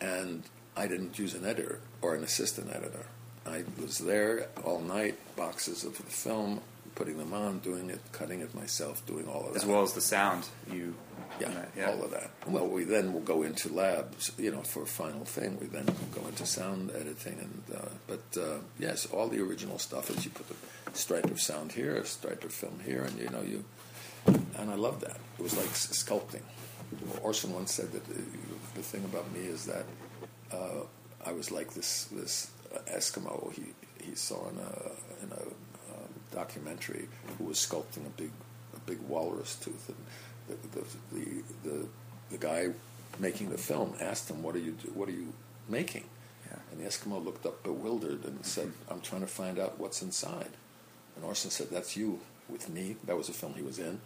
and 0.00 0.44
I 0.76 0.86
didn't 0.86 1.18
use 1.18 1.34
an 1.34 1.44
editor 1.46 1.80
or 2.02 2.14
an 2.14 2.22
assistant 2.22 2.70
editor. 2.74 3.06
I 3.46 3.64
was 3.80 3.98
there 3.98 4.48
all 4.64 4.80
night, 4.80 5.16
boxes 5.36 5.84
of 5.84 5.96
the 5.96 6.02
film, 6.02 6.60
putting 6.94 7.18
them 7.18 7.32
on, 7.32 7.60
doing 7.60 7.90
it, 7.90 8.00
cutting 8.12 8.40
it 8.40 8.54
myself, 8.54 9.04
doing 9.06 9.28
all 9.28 9.46
of 9.46 9.54
that 9.54 9.62
as 9.62 9.66
well 9.66 9.82
as 9.82 9.92
the 9.92 10.00
sound, 10.00 10.44
you. 10.72 10.94
yeah, 11.40 11.66
yeah. 11.76 11.90
all 11.90 12.02
of 12.02 12.10
that. 12.10 12.30
Well, 12.46 12.66
we 12.66 12.84
then 12.84 13.12
will 13.12 13.20
go 13.20 13.42
into 13.42 13.72
labs, 13.72 14.32
you 14.38 14.50
know, 14.50 14.62
for 14.62 14.82
a 14.82 14.86
final 14.86 15.24
thing. 15.24 15.58
We 15.60 15.66
then 15.66 15.86
go 16.14 16.26
into 16.26 16.46
sound 16.46 16.90
editing, 16.90 17.38
and 17.38 17.76
uh, 17.76 17.88
but 18.06 18.40
uh, 18.40 18.58
yes, 18.78 19.06
all 19.06 19.28
the 19.28 19.40
original 19.40 19.78
stuff 19.78 20.10
is 20.10 20.24
you 20.24 20.30
put 20.30 20.48
the 20.48 20.98
stripe 20.98 21.30
of 21.30 21.40
sound 21.40 21.72
here, 21.72 21.96
a 21.96 22.04
stripe 22.04 22.44
of 22.44 22.52
film 22.52 22.80
here, 22.84 23.02
and 23.02 23.18
you 23.18 23.28
know 23.28 23.42
you. 23.42 23.64
And 24.58 24.70
I 24.70 24.74
love 24.74 25.00
that. 25.00 25.18
It 25.38 25.42
was 25.42 25.56
like 25.56 25.68
sculpting. 25.68 26.42
Orson 27.22 27.52
once 27.52 27.72
said 27.72 27.92
that 27.92 28.04
the, 28.06 28.14
the 28.74 28.82
thing 28.82 29.04
about 29.04 29.30
me 29.32 29.40
is 29.40 29.66
that 29.66 29.84
uh, 30.52 30.84
I 31.24 31.32
was 31.32 31.50
like 31.50 31.74
this 31.74 32.04
this 32.04 32.50
uh, 32.55 32.55
Eskimo 32.86 33.52
he 33.52 33.64
he 34.02 34.14
saw 34.14 34.48
in 34.48 34.58
a 34.58 35.24
in 35.24 35.32
a 35.32 35.42
um, 35.42 36.08
documentary 36.32 37.08
who 37.38 37.44
was 37.44 37.58
sculpting 37.58 38.06
a 38.06 38.10
big 38.16 38.30
a 38.74 38.80
big 38.80 39.00
walrus 39.02 39.56
tooth, 39.56 39.88
and 39.88 39.96
the 40.48 40.78
the 40.78 40.84
the 41.12 41.42
the, 41.64 41.86
the 42.30 42.38
guy 42.38 42.68
making 43.18 43.50
the 43.50 43.58
film 43.58 43.94
asked 44.00 44.30
him, 44.30 44.42
"What 44.42 44.54
are 44.54 44.60
you 44.60 44.72
do, 44.72 44.90
What 44.94 45.08
are 45.08 45.12
you 45.12 45.32
making?" 45.68 46.04
Yeah. 46.46 46.58
And 46.70 46.80
the 46.80 46.88
Eskimo 46.88 47.24
looked 47.24 47.46
up 47.46 47.62
bewildered 47.62 48.24
and 48.24 48.44
said, 48.44 48.72
"I'm 48.90 49.00
trying 49.00 49.22
to 49.22 49.26
find 49.26 49.58
out 49.58 49.78
what's 49.78 50.02
inside." 50.02 50.50
And 51.16 51.24
Orson 51.24 51.50
said, 51.50 51.68
"That's 51.70 51.96
you 51.96 52.20
with 52.48 52.68
me." 52.68 52.96
That 53.04 53.16
was 53.16 53.28
a 53.28 53.32
film 53.32 53.54
he 53.54 53.62
was 53.62 53.78
in. 53.78 54.00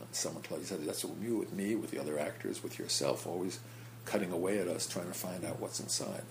And 0.00 0.08
someone 0.12 0.42
told 0.42 0.60
he 0.60 0.66
said, 0.66 0.84
"That's 0.84 1.04
you 1.04 1.36
with 1.36 1.52
me, 1.52 1.74
with 1.76 1.90
the 1.90 2.00
other 2.00 2.18
actors, 2.18 2.62
with 2.62 2.78
yourself, 2.78 3.26
always 3.26 3.60
cutting 4.04 4.32
away 4.32 4.58
at 4.58 4.68
us, 4.68 4.86
trying 4.86 5.08
to 5.08 5.14
find 5.14 5.44
out 5.44 5.60
what's 5.60 5.80
inside." 5.80 6.24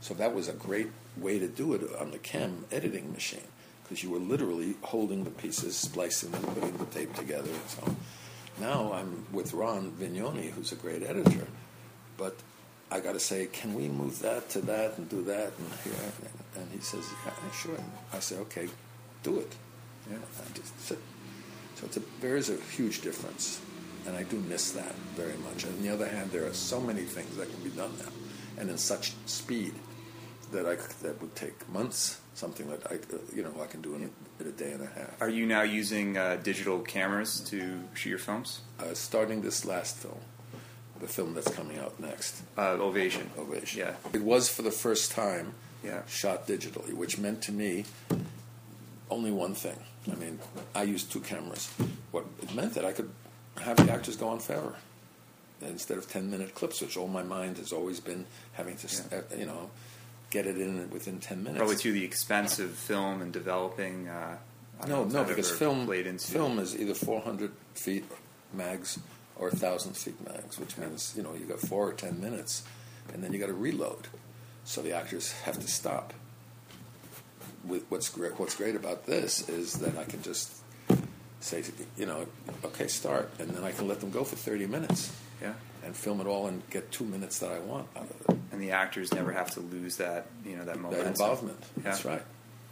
So 0.00 0.14
that 0.14 0.34
was 0.34 0.48
a 0.48 0.52
great 0.52 0.90
way 1.16 1.38
to 1.38 1.48
do 1.48 1.74
it 1.74 1.82
on 1.98 2.10
the 2.10 2.18
KEM 2.18 2.66
editing 2.70 3.12
machine 3.12 3.40
because 3.82 4.02
you 4.02 4.10
were 4.10 4.18
literally 4.18 4.74
holding 4.82 5.24
the 5.24 5.30
pieces, 5.30 5.76
splicing 5.76 6.30
them, 6.30 6.42
putting 6.42 6.76
the 6.76 6.84
tape 6.86 7.14
together, 7.14 7.50
and 7.50 7.68
so 7.68 7.82
on. 7.84 7.96
Now 8.60 8.92
I'm 8.92 9.26
with 9.32 9.54
Ron 9.54 9.92
Vignone, 9.92 10.50
who's 10.50 10.72
a 10.72 10.76
great 10.76 11.02
editor, 11.02 11.46
but 12.16 12.36
I 12.90 13.00
got 13.00 13.12
to 13.12 13.20
say, 13.20 13.46
can 13.46 13.74
we 13.74 13.88
move 13.88 14.20
that 14.20 14.48
to 14.50 14.60
that 14.62 14.98
and 14.98 15.08
do 15.08 15.22
that 15.22 15.52
and? 15.58 16.28
And 16.56 16.68
he 16.72 16.80
says, 16.80 17.04
yeah, 17.24 17.32
sure. 17.52 17.76
And 17.76 17.90
I 18.12 18.18
say, 18.18 18.36
okay, 18.38 18.68
do 19.22 19.38
it. 19.38 19.54
Yeah. 20.10 20.18
Just 20.54 20.80
so 20.88 20.96
a, 21.84 22.00
there 22.20 22.36
is 22.36 22.50
a 22.50 22.56
huge 22.76 23.00
difference, 23.02 23.60
and 24.08 24.16
I 24.16 24.22
do 24.24 24.38
miss 24.48 24.72
that 24.72 24.94
very 25.14 25.36
much. 25.46 25.64
On 25.66 25.82
the 25.82 25.90
other 25.92 26.08
hand, 26.08 26.30
there 26.32 26.46
are 26.46 26.54
so 26.54 26.80
many 26.80 27.02
things 27.02 27.36
that 27.36 27.48
can 27.52 27.62
be 27.62 27.70
done 27.70 27.92
now, 27.98 28.10
and 28.58 28.70
in 28.70 28.78
such 28.78 29.12
speed 29.26 29.74
that 30.52 30.64
I 30.66 30.76
that 31.02 31.20
would 31.20 31.34
take 31.36 31.68
months. 31.68 32.20
Something 32.34 32.70
that 32.70 32.82
I, 32.90 32.94
uh, 32.94 33.18
you 33.34 33.42
know, 33.42 33.52
I 33.60 33.66
can 33.66 33.82
do 33.82 33.94
in 33.96 34.02
a, 34.04 34.42
in 34.42 34.46
a 34.48 34.52
day 34.52 34.70
and 34.70 34.82
a 34.82 34.86
half. 34.86 35.20
Are 35.20 35.28
you 35.28 35.44
now 35.44 35.62
using 35.62 36.16
uh, 36.16 36.36
digital 36.40 36.78
cameras 36.78 37.40
to 37.50 37.82
shoot 37.94 38.10
your 38.10 38.18
films? 38.20 38.60
Uh, 38.78 38.94
starting 38.94 39.42
this 39.42 39.64
last 39.64 39.96
film, 39.96 40.20
the 41.00 41.08
film 41.08 41.34
that's 41.34 41.50
coming 41.50 41.78
out 41.78 41.98
next, 41.98 42.42
Uh, 42.56 42.78
Ovation. 42.78 43.28
Ovation. 43.36 43.80
Yeah. 43.80 43.94
It 44.12 44.22
was 44.22 44.48
for 44.48 44.62
the 44.62 44.70
first 44.70 45.10
time 45.10 45.54
Yeah. 45.82 46.02
shot 46.06 46.46
digitally, 46.46 46.94
which 46.94 47.18
meant 47.18 47.42
to 47.42 47.52
me 47.52 47.84
only 49.10 49.32
one 49.32 49.54
thing. 49.54 49.78
I 50.10 50.14
mean, 50.14 50.38
I 50.76 50.84
used 50.84 51.10
two 51.10 51.20
cameras. 51.20 51.68
What 52.12 52.24
it 52.42 52.54
meant 52.54 52.74
that 52.74 52.84
I 52.84 52.92
could 52.92 53.10
have 53.62 53.76
the 53.76 53.92
actors 53.92 54.16
go 54.16 54.28
on 54.28 54.38
forever 54.40 54.74
instead 55.60 55.98
of 55.98 56.08
ten 56.08 56.30
minute 56.30 56.54
clips, 56.54 56.80
which 56.80 56.96
all 56.96 57.08
my 57.08 57.22
mind 57.22 57.58
has 57.58 57.72
always 57.72 58.00
been 58.00 58.26
having 58.52 58.76
to, 58.76 58.88
Yeah. 59.10 59.18
uh, 59.18 59.36
you 59.36 59.46
know, 59.46 59.70
get 60.30 60.46
it 60.46 60.56
in 60.58 60.88
within 60.90 61.18
ten 61.20 61.42
minutes. 61.42 61.58
Probably 61.58 61.76
to 61.76 61.92
the 61.92 62.04
expense 62.04 62.58
of 62.58 62.70
film 62.70 63.20
and 63.22 63.32
developing. 63.32 64.08
Uh, 64.08 64.38
I 64.80 64.86
don't 64.86 65.08
know 65.12 65.20
No, 65.20 65.22
no, 65.22 65.28
because 65.28 65.50
film 65.50 65.88
film 66.18 66.58
is 66.60 66.78
either 66.78 66.94
400 66.94 67.50
feet 67.74 68.04
mags 68.52 68.98
or 69.34 69.48
1,000 69.48 69.96
feet 69.96 70.14
mags, 70.24 70.58
which 70.58 70.76
means 70.78 71.14
you 71.16 71.22
know 71.24 71.34
you 71.34 71.46
got 71.46 71.58
four 71.60 71.88
or 71.88 71.92
ten 71.92 72.20
minutes, 72.20 72.62
and 73.12 73.22
then 73.24 73.32
you 73.32 73.38
got 73.40 73.46
to 73.46 73.54
reload. 73.54 74.06
So 74.64 74.80
the 74.82 74.92
actors 74.92 75.32
have 75.42 75.58
to 75.58 75.66
stop. 75.66 76.12
With 77.64 77.84
what's 77.88 78.08
great, 78.08 78.38
what's 78.38 78.54
great 78.54 78.76
about 78.76 79.06
this 79.06 79.48
is 79.48 79.74
that 79.80 79.98
I 79.98 80.04
can 80.04 80.22
just 80.22 80.57
say, 81.40 81.62
you 81.96 82.06
know, 82.06 82.26
okay, 82.64 82.88
start, 82.88 83.30
and 83.38 83.50
then 83.50 83.64
I 83.64 83.72
can 83.72 83.86
let 83.88 84.00
them 84.00 84.10
go 84.10 84.24
for 84.24 84.36
30 84.36 84.66
minutes 84.66 85.12
Yeah. 85.40 85.52
and 85.84 85.94
film 85.96 86.20
it 86.20 86.26
all 86.26 86.46
and 86.48 86.62
get 86.70 86.90
two 86.90 87.04
minutes 87.04 87.38
that 87.40 87.52
I 87.52 87.58
want 87.60 87.86
out 87.96 88.04
of 88.10 88.30
it. 88.30 88.38
And 88.52 88.60
the 88.60 88.72
actors 88.72 89.12
never 89.14 89.32
have 89.32 89.50
to 89.52 89.60
lose 89.60 89.96
that, 89.96 90.26
you 90.44 90.56
know, 90.56 90.64
that 90.64 90.78
moment. 90.80 91.02
That 91.02 91.06
involvement. 91.08 91.58
Yeah. 91.76 91.82
That's 91.84 92.04
right. 92.04 92.22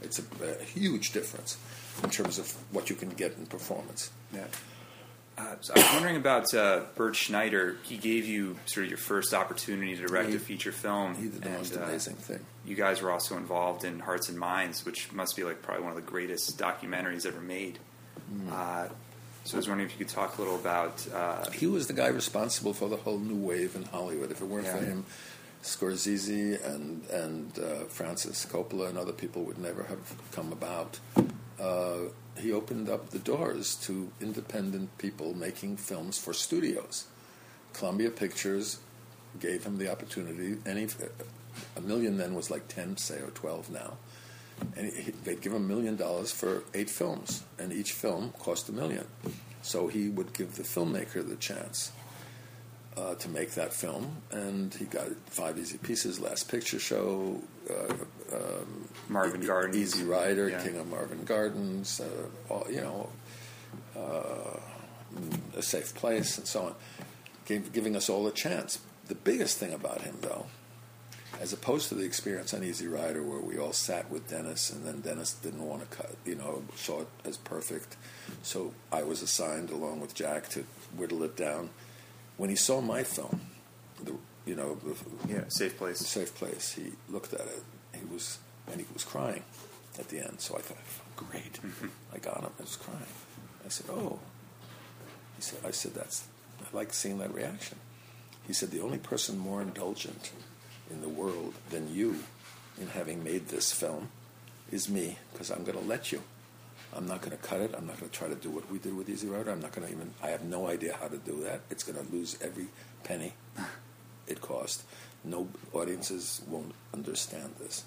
It's 0.02 0.18
a, 0.18 0.22
a 0.60 0.64
huge 0.64 1.12
difference 1.12 1.56
in 2.02 2.10
terms 2.10 2.38
of 2.38 2.50
what 2.72 2.90
you 2.90 2.96
can 2.96 3.08
get 3.10 3.36
in 3.38 3.46
performance. 3.46 4.10
Yeah. 4.34 4.44
Uh, 5.38 5.54
so 5.60 5.74
I 5.76 5.78
was 5.80 5.92
wondering 5.92 6.16
about 6.16 6.52
uh, 6.54 6.84
Bert 6.94 7.14
Schneider. 7.14 7.76
He 7.82 7.98
gave 7.98 8.24
you 8.26 8.56
sort 8.64 8.84
of 8.84 8.90
your 8.90 8.98
first 8.98 9.34
opportunity 9.34 9.94
to 9.94 10.06
direct 10.06 10.30
He- 10.30 10.36
a 10.36 10.38
feature 10.38 10.72
film. 10.72 11.14
He 11.14 11.24
did 11.28 11.42
the 11.42 11.48
and, 11.48 11.58
most 11.58 11.76
uh, 11.76 11.80
amazing 11.82 12.16
thing. 12.16 12.40
you 12.64 12.74
guys 12.74 13.02
were 13.02 13.10
also 13.10 13.36
involved 13.36 13.84
in 13.84 14.00
Hearts 14.00 14.28
and 14.30 14.38
Minds, 14.38 14.84
which 14.86 15.12
must 15.12 15.36
be 15.36 15.44
like 15.44 15.60
probably 15.62 15.82
one 15.84 15.92
of 15.92 15.96
the 15.96 16.10
greatest 16.10 16.58
documentaries 16.58 17.26
ever 17.26 17.40
made. 17.40 17.78
Hmm. 18.28 18.48
Uh, 18.52 18.88
so 19.44 19.56
I 19.56 19.58
was 19.58 19.68
wondering 19.68 19.88
if 19.88 19.98
you 19.98 20.04
could 20.04 20.14
talk 20.14 20.38
a 20.38 20.42
little 20.42 20.56
about. 20.56 21.06
Uh, 21.12 21.50
He 21.50 21.66
was 21.66 21.86
the 21.86 21.92
guy 21.92 22.08
responsible 22.08 22.72
for 22.74 22.88
the 22.88 22.96
whole 22.96 23.18
new 23.18 23.36
wave 23.46 23.76
in 23.76 23.84
Hollywood. 23.84 24.30
If 24.32 24.40
it 24.40 24.46
weren't 24.46 24.66
for 24.66 24.78
him, 24.78 25.04
Scorsese 25.62 26.64
and 26.64 27.04
and 27.10 27.58
uh, 27.58 27.84
Francis 27.88 28.44
Coppola 28.46 28.88
and 28.88 28.98
other 28.98 29.12
people 29.12 29.42
would 29.44 29.58
never 29.58 29.84
have 29.84 30.14
come 30.32 30.52
about. 30.52 30.98
Uh, 31.60 32.10
he 32.38 32.52
opened 32.52 32.88
up 32.88 33.10
the 33.10 33.18
doors 33.18 33.74
to 33.86 34.10
independent 34.20 34.98
people 34.98 35.34
making 35.34 35.76
films 35.76 36.18
for 36.18 36.34
studios. 36.34 37.06
Columbia 37.72 38.10
Pictures 38.10 38.78
gave 39.40 39.64
him 39.64 39.78
the 39.78 39.90
opportunity. 39.90 40.58
Any 40.66 40.88
a 41.76 41.80
million 41.80 42.16
then 42.18 42.34
was 42.34 42.50
like 42.50 42.68
ten, 42.68 42.96
say, 42.96 43.20
or 43.20 43.30
twelve 43.30 43.70
now. 43.70 43.96
And 44.76 44.92
he, 44.92 45.10
they'd 45.24 45.40
give 45.40 45.52
him 45.52 45.64
a 45.64 45.66
million 45.74 45.96
dollars 45.96 46.32
for 46.32 46.62
eight 46.74 46.88
films, 46.90 47.42
and 47.58 47.72
each 47.72 47.92
film 47.92 48.32
cost 48.38 48.68
a 48.68 48.72
million. 48.72 49.06
So 49.62 49.88
he 49.88 50.08
would 50.08 50.32
give 50.32 50.54
the 50.56 50.62
filmmaker 50.62 51.26
the 51.28 51.36
chance 51.36 51.92
uh, 52.96 53.14
to 53.16 53.28
make 53.28 53.50
that 53.52 53.72
film, 53.74 54.16
and 54.30 54.72
he 54.72 54.84
got 54.86 55.08
Five 55.26 55.58
Easy 55.58 55.76
Pieces, 55.78 56.20
Last 56.20 56.48
Picture 56.48 56.78
Show, 56.78 57.42
uh, 57.70 57.92
um, 58.34 58.88
Marvin 59.08 59.42
E- 59.42 59.46
Gardens. 59.46 59.76
Easy 59.76 60.04
Rider, 60.04 60.48
Yeah. 60.48 60.62
King 60.62 60.76
of 60.78 60.86
Marvin 60.88 61.24
Gardens, 61.24 62.00
uh, 62.00 62.52
all, 62.52 62.66
you 62.70 62.80
know, 62.80 63.10
uh, 63.96 64.58
A 65.56 65.62
Safe 65.62 65.94
Place, 65.94 66.38
and 66.38 66.46
so 66.46 66.62
on, 66.66 66.74
gave, 67.46 67.72
giving 67.72 67.96
us 67.96 68.08
all 68.08 68.26
a 68.26 68.32
chance. 68.32 68.78
The 69.08 69.14
biggest 69.14 69.58
thing 69.58 69.72
about 69.74 70.02
him, 70.02 70.16
though, 70.22 70.46
as 71.40 71.52
opposed 71.52 71.88
to 71.88 71.94
the 71.94 72.04
experience 72.04 72.54
on 72.54 72.64
Easy 72.64 72.86
Rider, 72.86 73.22
where 73.22 73.40
we 73.40 73.58
all 73.58 73.72
sat 73.72 74.10
with 74.10 74.28
Dennis, 74.28 74.70
and 74.70 74.84
then 74.84 75.00
Dennis 75.00 75.34
didn't 75.34 75.66
want 75.66 75.88
to 75.88 75.96
cut, 75.96 76.16
you 76.24 76.34
know, 76.34 76.64
saw 76.74 77.02
it 77.02 77.08
as 77.24 77.36
perfect. 77.36 77.96
So 78.42 78.72
I 78.90 79.02
was 79.02 79.22
assigned, 79.22 79.70
along 79.70 80.00
with 80.00 80.14
Jack, 80.14 80.48
to 80.50 80.64
whittle 80.96 81.22
it 81.22 81.36
down. 81.36 81.70
When 82.36 82.50
he 82.50 82.56
saw 82.56 82.80
my 82.80 83.02
film, 83.02 83.40
the, 84.02 84.14
you 84.46 84.54
know, 84.54 84.76
the, 84.76 84.96
yeah, 85.32 85.44
Safe 85.48 85.76
Place. 85.76 85.98
Safe 85.98 86.34
Place, 86.34 86.72
he 86.72 86.92
looked 87.08 87.34
at 87.34 87.40
it. 87.40 87.62
He 87.94 88.04
was, 88.12 88.38
and 88.70 88.80
he 88.80 88.86
was 88.92 89.04
crying 89.04 89.42
at 89.98 90.08
the 90.08 90.20
end. 90.20 90.40
So 90.40 90.56
I 90.56 90.60
thought, 90.60 90.78
great, 91.16 91.58
I 92.14 92.18
got 92.18 92.40
him. 92.42 92.50
He 92.56 92.62
was 92.62 92.76
crying. 92.76 93.00
I 93.64 93.68
said, 93.68 93.86
oh. 93.90 94.18
He 95.36 95.42
said, 95.42 95.58
I 95.66 95.70
said, 95.70 95.94
that's, 95.94 96.26
I 96.60 96.74
like 96.74 96.94
seeing 96.94 97.18
that 97.18 97.34
reaction. 97.34 97.78
He 98.46 98.52
said, 98.52 98.70
the 98.70 98.80
only 98.80 98.98
person 98.98 99.38
more 99.38 99.60
indulgent 99.60 100.32
in 100.90 101.00
the 101.00 101.08
world 101.08 101.54
than 101.70 101.92
you 101.94 102.20
in 102.80 102.88
having 102.88 103.24
made 103.24 103.48
this 103.48 103.72
film 103.72 104.10
is 104.70 104.88
me, 104.88 105.18
because 105.32 105.50
I'm 105.50 105.64
going 105.64 105.78
to 105.78 105.84
let 105.84 106.12
you. 106.12 106.22
I'm 106.94 107.06
not 107.06 107.20
going 107.20 107.36
to 107.36 107.42
cut 107.42 107.60
it. 107.60 107.74
I'm 107.76 107.86
not 107.86 107.98
going 107.98 108.10
to 108.10 108.16
try 108.16 108.28
to 108.28 108.34
do 108.34 108.50
what 108.50 108.70
we 108.70 108.78
did 108.78 108.96
with 108.96 109.08
Easy 109.08 109.28
Rider. 109.28 109.50
I'm 109.50 109.60
not 109.60 109.72
going 109.72 109.86
to 109.86 109.92
even, 109.92 110.12
I 110.22 110.28
have 110.28 110.44
no 110.44 110.68
idea 110.68 110.96
how 110.98 111.08
to 111.08 111.18
do 111.18 111.42
that. 111.42 111.60
It's 111.70 111.82
going 111.82 112.04
to 112.04 112.12
lose 112.12 112.38
every 112.42 112.68
penny 113.04 113.34
it 114.26 114.40
cost. 114.40 114.84
No 115.24 115.48
audiences 115.72 116.42
won't 116.48 116.72
understand 116.94 117.54
this 117.58 117.84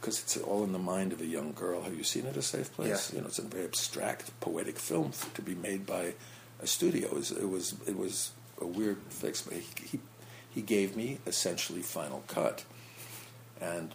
because 0.00 0.20
it's 0.20 0.36
all 0.38 0.64
in 0.64 0.72
the 0.72 0.78
mind 0.78 1.12
of 1.12 1.20
a 1.20 1.26
young 1.26 1.52
girl. 1.52 1.82
Have 1.82 1.94
you 1.94 2.04
seen 2.04 2.26
it, 2.26 2.36
A 2.36 2.42
Safe 2.42 2.72
Place? 2.74 3.10
Yeah. 3.10 3.16
You 3.16 3.20
know, 3.22 3.28
it's 3.28 3.38
a 3.38 3.42
very 3.42 3.64
abstract, 3.64 4.38
poetic 4.40 4.78
film 4.78 5.12
to 5.34 5.42
be 5.42 5.54
made 5.54 5.86
by 5.86 6.14
a 6.62 6.66
studio. 6.66 7.08
It 7.08 7.14
was, 7.14 7.30
it 7.32 7.48
was, 7.48 7.74
it 7.86 7.96
was 7.96 8.32
a 8.60 8.66
weird 8.66 8.98
fix, 9.10 9.42
but 9.42 9.54
he, 9.54 9.62
he, 9.84 10.00
he 10.50 10.62
gave 10.62 10.96
me 10.96 11.18
essentially 11.26 11.82
final 11.82 12.24
cut. 12.26 12.64
And 13.60 13.94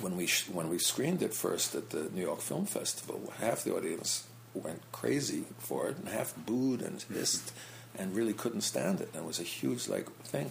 when 0.00 0.16
we 0.16 0.26
sh- 0.26 0.48
when 0.48 0.68
we 0.68 0.78
screened 0.78 1.22
it 1.22 1.34
first 1.34 1.74
at 1.74 1.90
the 1.90 2.08
New 2.14 2.22
York 2.22 2.40
Film 2.40 2.66
Festival, 2.66 3.32
half 3.38 3.64
the 3.64 3.74
audience 3.74 4.26
went 4.54 4.80
crazy 4.92 5.44
for 5.58 5.88
it, 5.88 5.98
and 5.98 6.08
half 6.08 6.34
booed 6.36 6.82
and 6.82 6.98
mm-hmm. 6.98 7.14
hissed, 7.14 7.52
and 7.98 8.14
really 8.14 8.32
couldn't 8.32 8.62
stand 8.62 9.00
it. 9.00 9.08
And 9.12 9.24
it 9.24 9.26
was 9.26 9.40
a 9.40 9.44
huge 9.44 9.88
like 9.88 10.10
thing. 10.22 10.50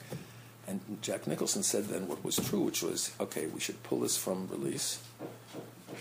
And 0.67 0.81
Jack 1.01 1.27
Nicholson 1.27 1.63
said 1.63 1.85
then 1.85 2.09
what 2.09 2.23
was 2.25 2.35
true, 2.35 2.61
which 2.61 2.83
was 2.83 3.11
okay, 3.19 3.47
we 3.47 3.59
should 3.59 3.81
pull 3.83 4.01
this 4.01 4.17
from 4.17 4.47
release, 4.47 4.99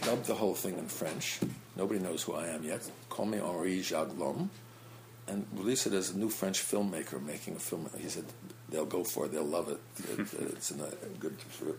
dub 0.02 0.25
the 0.25 0.34
whole 0.34 0.54
thing 0.54 0.76
in 0.76 0.88
French. 0.88 1.38
Nobody 1.76 2.00
knows 2.00 2.25
who 2.25 2.34
I 2.34 2.48
am 2.48 2.64
yet. 2.64 2.90
Call 3.08 3.26
me 3.26 3.38
Henri 3.38 3.80
Jacques 3.82 4.18
Lhomme, 4.18 4.50
and 5.28 5.46
release 5.54 5.86
it 5.86 5.92
as 5.92 6.10
a 6.10 6.18
new 6.18 6.30
French 6.30 6.58
filmmaker 6.60 7.25
making 7.25 7.54
a 7.54 7.60
film. 7.60 7.88
He 7.96 8.08
said 8.08 8.25
they'll 8.70 8.85
go 8.87 9.04
for 9.04 9.26
it, 9.26 9.32
they'll 9.32 9.44
love 9.44 9.68
it. 9.68 9.78
it 10.11 10.18
it's 10.52 10.70
in 10.70 10.80
a 10.80 10.88
good 11.20 11.37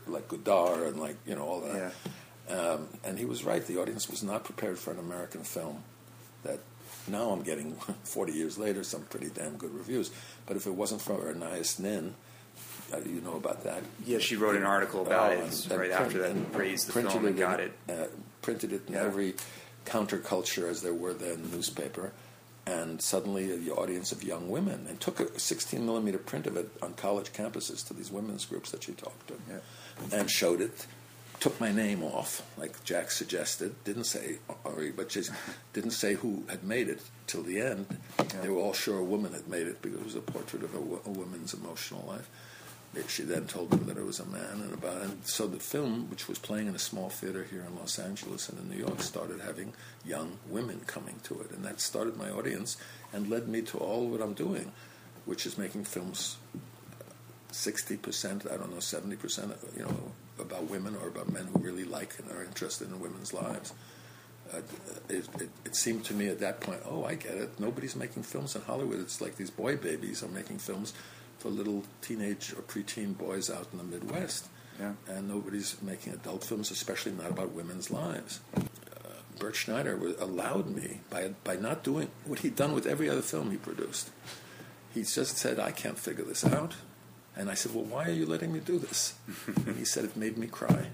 like 0.07 0.27
Godard 0.27 0.87
and 0.87 0.99
like 0.99 1.17
you 1.25 1.35
know 1.35 1.43
all 1.47 1.61
that. 1.61 1.93
Um, 2.49 2.87
and 3.03 3.19
he 3.19 3.25
was 3.25 3.43
right. 3.43 3.65
The 3.65 3.79
audience 3.81 4.09
was 4.09 4.23
not 4.23 4.43
prepared 4.45 4.79
for 4.79 4.91
an 4.91 4.99
American 4.99 5.43
film. 5.43 5.83
That 6.43 6.59
now 7.07 7.31
I'm 7.31 7.41
getting 7.43 7.73
40 8.03 8.31
years 8.33 8.57
later 8.57 8.83
some 8.83 9.01
pretty 9.03 9.29
damn 9.29 9.57
good 9.57 9.73
reviews. 9.73 10.11
But 10.45 10.55
if 10.55 10.65
it 10.65 10.71
wasn't 10.73 11.01
for 11.01 11.29
Anais 11.29 11.63
Nin, 11.79 12.15
uh, 12.93 12.99
you 13.05 13.19
know 13.19 13.35
about 13.35 13.65
that. 13.65 13.83
Yeah, 14.05 14.19
she 14.19 14.37
wrote 14.37 14.55
an 14.55 14.63
article 14.63 15.01
about 15.05 15.31
Oh, 15.31 15.33
it 15.33 15.39
and- 15.39 15.51
and 15.51 15.71
right 15.71 15.77
print- 15.89 15.93
after 15.93 16.17
that, 16.19 16.31
and 16.31 16.51
praised 16.53 16.87
the 16.87 16.93
printed 16.93 17.11
film 17.11 17.25
and 17.25 17.35
in- 17.35 17.39
got 17.39 17.59
it. 17.59 17.73
Uh, 17.89 18.05
printed 18.41 18.71
it 18.71 18.83
in 18.87 18.93
Yeah. 18.93 19.01
every 19.03 19.35
counterculture 19.85 20.69
as 20.69 20.81
there 20.81 20.93
were 20.93 21.13
then 21.13 21.49
newspaper, 21.51 22.13
and 22.67 23.01
suddenly 23.01 23.55
the 23.55 23.71
audience 23.73 24.11
of 24.11 24.23
young 24.23 24.49
women, 24.49 24.85
and 24.89 24.99
took 24.99 25.19
a 25.19 25.39
16 25.39 25.85
millimeter 25.85 26.17
print 26.17 26.45
of 26.47 26.57
it 26.57 26.69
on 26.81 26.93
college 26.93 27.31
campuses 27.31 27.87
to 27.87 27.93
these 27.93 28.11
women's 28.11 28.45
groups 28.45 28.71
that 28.71 28.83
she 28.83 28.91
talked 28.91 29.27
to, 29.29 29.35
Yeah. 29.49 29.59
and 30.19 30.29
showed 30.29 30.61
it. 30.61 30.85
Took 31.39 31.59
my 31.61 31.71
name 31.71 32.03
off, 32.03 32.41
like 32.57 32.83
Jack 32.83 33.11
suggested. 33.11 33.75
Didn't 33.83 34.05
say 34.05 34.39
Ari, 34.65 34.91
but 34.91 35.07
just 35.07 35.31
didn't 35.71 35.91
say 35.91 36.15
who 36.15 36.43
had 36.49 36.63
made 36.63 36.89
it 36.89 36.99
till 37.27 37.43
the 37.43 37.61
end. 37.61 37.85
They 38.41 38.49
were 38.49 38.59
all 38.59 38.73
sure 38.73 38.97
a 38.97 39.03
woman 39.03 39.33
had 39.33 39.47
made 39.47 39.67
it 39.67 39.79
because 39.83 39.99
it 39.99 40.03
was 40.03 40.15
a 40.15 40.21
portrait 40.21 40.63
of 40.63 40.73
a, 40.73 40.79
a 40.79 41.11
woman's 41.13 41.53
emotional 41.53 42.03
life. 42.07 42.27
She 43.07 43.21
then 43.23 43.45
told 43.45 43.69
them 43.69 43.85
that 43.85 43.97
it 43.97 44.05
was 44.05 44.19
a 44.19 44.25
man, 44.25 44.61
and 44.61 44.73
about 44.73 45.01
and 45.03 45.25
so 45.25 45.45
the 45.45 45.59
film, 45.59 46.09
which 46.09 46.27
was 46.27 46.39
playing 46.39 46.67
in 46.67 46.73
a 46.73 46.79
small 46.79 47.09
theater 47.09 47.45
here 47.49 47.63
in 47.67 47.75
Los 47.75 47.99
Angeles 47.99 48.49
and 48.49 48.59
in 48.59 48.69
New 48.69 48.83
York, 48.83 49.01
started 49.01 49.39
having 49.39 49.73
young 50.03 50.39
women 50.49 50.81
coming 50.87 51.19
to 51.23 51.39
it, 51.41 51.51
and 51.51 51.63
that 51.63 51.79
started 51.79 52.17
my 52.17 52.31
audience 52.31 52.75
and 53.13 53.29
led 53.29 53.47
me 53.47 53.61
to 53.61 53.77
all 53.77 54.07
what 54.07 54.19
I'm 54.19 54.33
doing, 54.33 54.71
which 55.25 55.45
is 55.45 55.59
making 55.59 55.83
films 55.83 56.37
sixty 57.51 57.97
percent, 57.97 58.45
I 58.51 58.57
don't 58.57 58.73
know, 58.73 58.79
seventy 58.79 59.15
percent, 59.15 59.53
you 59.75 59.83
know, 59.83 60.11
about 60.39 60.69
women 60.69 60.95
or 60.95 61.07
about 61.07 61.31
men 61.31 61.47
who 61.53 61.59
really 61.59 61.83
like 61.83 62.17
and 62.17 62.31
are 62.31 62.43
interested 62.43 62.89
in 62.89 62.99
women's 62.99 63.31
lives. 63.31 63.73
Uh, 64.51 64.61
it, 65.09 65.27
it, 65.39 65.49
it 65.65 65.75
seemed 65.75 66.03
to 66.05 66.13
me 66.13 66.29
at 66.29 66.39
that 66.39 66.61
point, 66.61 66.79
oh, 66.89 67.03
I 67.03 67.15
get 67.15 67.35
it. 67.35 67.59
Nobody's 67.59 67.95
making 67.95 68.23
films 68.23 68.55
in 68.55 68.61
Hollywood. 68.61 68.99
It's 69.01 69.21
like 69.21 69.35
these 69.35 69.51
boy 69.51 69.75
babies 69.75 70.23
are 70.23 70.29
making 70.29 70.59
films 70.59 70.93
for 71.47 71.53
little 71.53 71.83
teenage 72.01 72.53
or 72.53 72.61
preteen 72.61 73.17
boys 73.17 73.49
out 73.49 73.67
in 73.71 73.77
the 73.77 73.83
Midwest. 73.83 74.47
Yeah. 74.79 74.93
And 75.07 75.27
nobody's 75.27 75.81
making 75.81 76.13
adult 76.13 76.43
films, 76.43 76.71
especially 76.71 77.13
not 77.13 77.31
about 77.31 77.53
women's 77.53 77.89
lives. 77.89 78.41
Uh, 78.55 78.61
Bert 79.39 79.55
Schneider 79.55 79.97
allowed 80.19 80.69
me, 80.69 80.99
by, 81.09 81.29
by 81.43 81.55
not 81.55 81.83
doing 81.83 82.09
what 82.25 82.39
he'd 82.39 82.55
done 82.55 82.73
with 82.73 82.85
every 82.85 83.09
other 83.09 83.21
film 83.21 83.49
he 83.49 83.57
produced, 83.57 84.09
he 84.93 85.01
just 85.01 85.37
said, 85.37 85.59
I 85.59 85.71
can't 85.71 85.97
figure 85.97 86.25
this 86.25 86.45
out. 86.45 86.73
And 87.35 87.49
I 87.49 87.53
said, 87.53 87.73
Well, 87.73 87.85
why 87.85 88.05
are 88.05 88.11
you 88.11 88.25
letting 88.25 88.51
me 88.51 88.59
do 88.59 88.77
this? 88.77 89.13
and 89.65 89.77
he 89.77 89.85
said, 89.85 90.03
It 90.03 90.17
made 90.17 90.37
me 90.37 90.47
cry. 90.47 90.87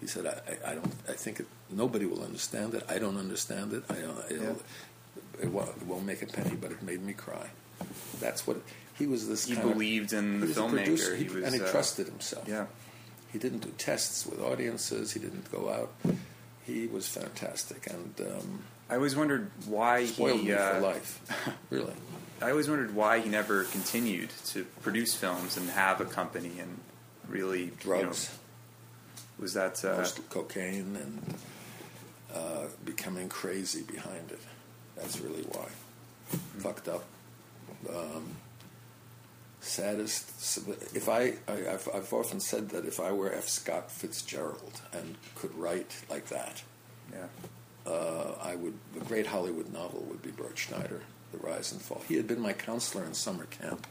He 0.00 0.06
said, 0.06 0.26
I, 0.26 0.68
I, 0.68 0.72
I 0.72 0.74
don't. 0.74 0.92
I 1.08 1.12
think 1.12 1.40
it, 1.40 1.46
nobody 1.70 2.04
will 2.04 2.22
understand 2.22 2.74
it. 2.74 2.82
I 2.88 2.98
don't 2.98 3.16
understand 3.16 3.72
it. 3.74 3.84
I 3.90 3.94
don't. 3.94 4.30
It'll, 4.30 4.62
it, 5.40 5.48
won't, 5.48 5.68
it 5.68 5.86
won't 5.86 6.04
make 6.04 6.22
a 6.22 6.26
penny, 6.26 6.56
but 6.60 6.72
it 6.72 6.82
made 6.82 7.02
me 7.02 7.12
cry. 7.12 7.50
That's 8.20 8.46
what 8.46 8.56
he 8.98 9.06
was. 9.06 9.28
This 9.28 9.46
He 9.46 9.54
kind 9.54 9.66
of- 9.68 9.72
believed 9.74 10.12
in 10.12 10.40
the 10.40 10.46
filmmaker. 10.46 10.70
producer. 10.84 11.16
He 11.16 11.24
was, 11.24 11.44
and 11.44 11.54
he 11.54 11.60
uh, 11.60 11.70
trusted 11.70 12.06
himself. 12.06 12.48
Yeah. 12.48 12.66
He 13.32 13.38
didn't 13.38 13.58
do 13.60 13.70
tests 13.76 14.24
with 14.26 14.40
audiences. 14.40 15.12
He 15.12 15.20
didn't 15.20 15.50
go 15.52 15.68
out. 15.70 15.92
He 16.64 16.86
was 16.86 17.06
fantastic 17.06 17.86
and 17.88 18.14
um, 18.20 18.62
I 18.90 18.94
always 18.96 19.14
wondered 19.14 19.50
why 19.66 20.06
spoiled 20.06 20.40
he. 20.40 20.46
me 20.48 20.52
uh, 20.54 20.74
for 20.74 20.80
life. 20.80 21.54
Really. 21.70 21.92
I 22.40 22.50
always 22.50 22.68
wondered 22.68 22.94
why 22.94 23.20
he 23.20 23.28
never 23.28 23.64
continued 23.64 24.30
to 24.46 24.64
produce 24.82 25.14
films 25.14 25.56
and 25.56 25.68
have 25.70 26.00
a 26.00 26.04
company 26.04 26.52
and 26.60 26.78
really 27.28 27.72
Drugs. 27.80 28.30
You 28.30 28.36
know, 28.36 29.42
was 29.42 29.54
that 29.54 29.84
uh, 29.84 30.06
cocaine 30.30 30.96
and 30.96 31.34
uh, 32.34 32.66
becoming 32.84 33.28
crazy 33.28 33.82
behind 33.82 34.30
it. 34.30 34.40
That's 34.96 35.20
really 35.20 35.42
why. 35.42 35.68
Fucked 36.58 36.88
up. 36.88 37.04
Um, 37.88 38.36
saddest. 39.66 40.58
If 40.94 41.08
I, 41.08 41.34
I 41.48 41.74
I've, 41.74 41.88
I've 41.94 42.12
often 42.12 42.40
said 42.40 42.70
that 42.70 42.84
if 42.86 43.00
I 43.00 43.12
were 43.12 43.32
F. 43.32 43.48
Scott 43.48 43.90
Fitzgerald 43.90 44.80
and 44.92 45.16
could 45.34 45.54
write 45.54 46.04
like 46.08 46.28
that, 46.28 46.62
yeah. 47.12 47.26
uh, 47.90 48.34
I 48.42 48.54
would. 48.56 48.74
The 48.94 49.04
great 49.04 49.26
Hollywood 49.26 49.72
novel 49.72 50.04
would 50.08 50.22
be 50.22 50.30
Bert 50.30 50.56
Schneider, 50.56 51.02
The 51.32 51.38
Rise 51.38 51.72
and 51.72 51.82
Fall. 51.82 52.02
He 52.08 52.16
had 52.16 52.26
been 52.26 52.40
my 52.40 52.52
counselor 52.52 53.04
in 53.04 53.14
summer 53.14 53.44
camp. 53.44 53.86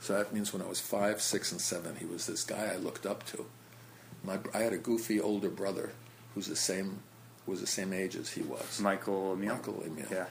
So 0.00 0.12
that 0.12 0.34
means 0.34 0.52
when 0.52 0.60
I 0.60 0.66
was 0.66 0.80
five, 0.80 1.22
six, 1.22 1.50
and 1.50 1.60
seven, 1.60 1.96
he 1.96 2.04
was 2.04 2.26
this 2.26 2.44
guy 2.44 2.70
I 2.74 2.76
looked 2.76 3.06
up 3.06 3.24
to. 3.26 3.46
My, 4.22 4.38
I 4.52 4.58
had 4.58 4.74
a 4.74 4.78
goofy 4.78 5.18
older 5.20 5.48
brother 5.48 5.92
who's 6.34 6.46
the 6.46 6.56
same, 6.56 6.98
was 7.46 7.60
the 7.60 7.66
same 7.66 7.92
age 7.92 8.14
as 8.14 8.30
he 8.30 8.42
was. 8.42 8.80
Michael 8.80 9.32
Emil. 9.32 9.54
Michael 9.54 9.82
Emil. 9.86 10.06
Yeah. 10.10 10.26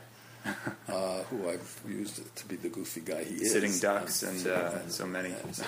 uh, 0.89 1.23
who 1.23 1.49
I've 1.49 1.81
used 1.87 2.35
to 2.35 2.45
be 2.45 2.55
the 2.55 2.69
goofy 2.69 3.01
guy 3.01 3.23
he 3.23 3.35
is. 3.35 3.51
Sitting 3.51 3.77
Ducks 3.79 4.23
and, 4.23 4.37
Sitting 4.37 4.57
uh, 4.57 4.87
so 4.87 5.05
many. 5.05 5.29
and 5.29 5.63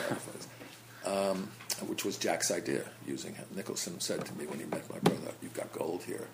um, 1.06 1.50
which 1.88 2.04
was 2.04 2.18
Jack's 2.18 2.52
idea, 2.52 2.84
using 3.08 3.36
him. 3.36 3.46
Nicholson 3.56 4.00
said 4.00 4.26
to 4.26 4.34
me 4.38 4.46
when 4.48 4.60
he 4.60 4.66
met 4.66 4.90
my 4.92 5.00
brother, 5.00 5.32
"You've 5.42 5.54
got 5.54 5.72
gold 5.72 6.04
here. 6.04 6.28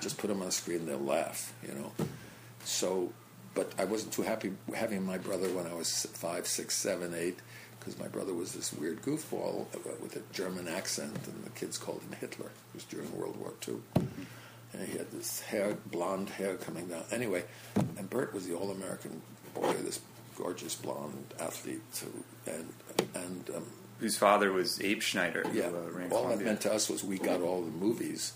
Just 0.00 0.18
put 0.18 0.30
him 0.30 0.40
on 0.40 0.46
the 0.46 0.52
screen, 0.52 0.86
they'll 0.86 0.98
laugh." 0.98 1.52
You 1.66 1.74
know. 1.74 1.92
So, 2.64 3.12
but 3.54 3.72
I 3.78 3.84
wasn't 3.84 4.12
too 4.12 4.22
happy 4.22 4.52
having 4.74 5.04
my 5.04 5.18
brother 5.18 5.48
when 5.48 5.66
I 5.66 5.74
was 5.74 6.06
five, 6.12 6.46
six, 6.46 6.76
seven, 6.76 7.14
eight, 7.14 7.38
because 7.78 7.98
my 7.98 8.08
brother 8.08 8.34
was 8.34 8.52
this 8.52 8.72
weird 8.72 9.02
goofball 9.02 9.66
with 10.02 10.16
a 10.16 10.22
German 10.32 10.68
accent, 10.68 11.16
and 11.26 11.44
the 11.44 11.50
kids 11.50 11.78
called 11.78 12.02
him 12.02 12.12
Hitler. 12.20 12.46
It 12.46 12.74
was 12.74 12.84
during 12.84 13.16
World 13.18 13.36
War 13.36 13.52
II. 13.66 13.76
And 14.72 14.86
he 14.88 14.98
had 14.98 15.10
this 15.10 15.40
hair, 15.40 15.76
blonde 15.86 16.28
hair 16.30 16.56
coming 16.56 16.86
down. 16.88 17.04
Anyway, 17.10 17.44
and 17.96 18.08
Bert 18.10 18.34
was 18.34 18.46
the 18.46 18.54
all-American 18.54 19.22
boy, 19.54 19.72
this 19.74 20.00
gorgeous 20.36 20.74
blonde 20.74 21.34
athlete, 21.40 21.80
who, 22.02 22.52
and 22.52 22.68
and 23.14 23.50
um, 23.56 23.64
Whose 23.98 24.16
father 24.18 24.52
was 24.52 24.80
Abe 24.80 25.00
Schneider. 25.02 25.42
who, 25.42 25.58
yeah, 25.58 25.66
uh, 25.68 25.90
ran 25.90 26.12
all 26.12 26.28
that 26.28 26.40
meant 26.40 26.60
to 26.62 26.72
us 26.72 26.88
was 26.88 27.02
we 27.02 27.18
got 27.18 27.40
all 27.40 27.62
the 27.62 27.70
movies. 27.70 28.32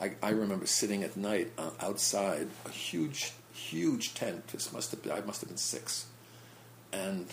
I, 0.00 0.12
I 0.22 0.30
remember 0.30 0.66
sitting 0.66 1.02
at 1.02 1.16
night 1.16 1.50
uh, 1.58 1.70
outside 1.80 2.46
a 2.66 2.70
huge, 2.70 3.32
huge 3.52 4.14
tent. 4.14 4.46
This 4.48 4.72
must 4.72 4.90
have 4.92 5.02
been, 5.02 5.12
I 5.12 5.20
must 5.22 5.40
have 5.40 5.48
been 5.48 5.56
six, 5.56 6.06
and 6.92 7.26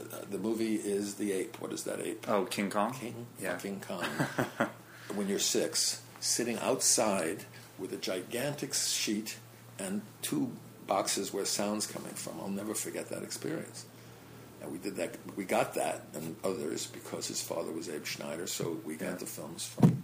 uh, 0.00 0.02
the 0.30 0.38
movie 0.38 0.74
is 0.76 1.14
the 1.14 1.30
ape. 1.32 1.60
What 1.60 1.72
is 1.72 1.84
that 1.84 2.00
ape? 2.00 2.24
Oh, 2.28 2.44
King 2.46 2.70
Kong. 2.70 2.92
King 2.94 3.26
Yeah. 3.40 3.52
fucking 3.56 3.80
Kong. 3.86 4.04
when 5.14 5.28
you're 5.28 5.38
six, 5.38 6.00
sitting 6.24 6.58
outside 6.60 7.44
with 7.78 7.92
a 7.92 7.96
gigantic 7.96 8.72
sheet 8.72 9.36
and 9.78 10.00
two 10.22 10.50
boxes 10.86 11.32
where 11.32 11.44
sound's 11.44 11.86
coming 11.86 12.14
from. 12.14 12.40
I'll 12.40 12.48
never 12.48 12.74
forget 12.74 13.08
that 13.10 13.22
experience. 13.22 13.84
And 14.62 14.72
we 14.72 14.78
did 14.78 14.96
that. 14.96 15.14
We 15.36 15.44
got 15.44 15.74
that 15.74 16.02
and 16.14 16.36
others 16.42 16.86
because 16.86 17.26
his 17.26 17.42
father 17.42 17.70
was 17.72 17.88
Abe 17.88 18.06
Schneider. 18.06 18.46
So 18.46 18.78
we 18.84 18.94
got 18.96 19.06
Yeah. 19.10 19.14
the 19.16 19.26
films 19.26 19.66
from. 19.66 20.02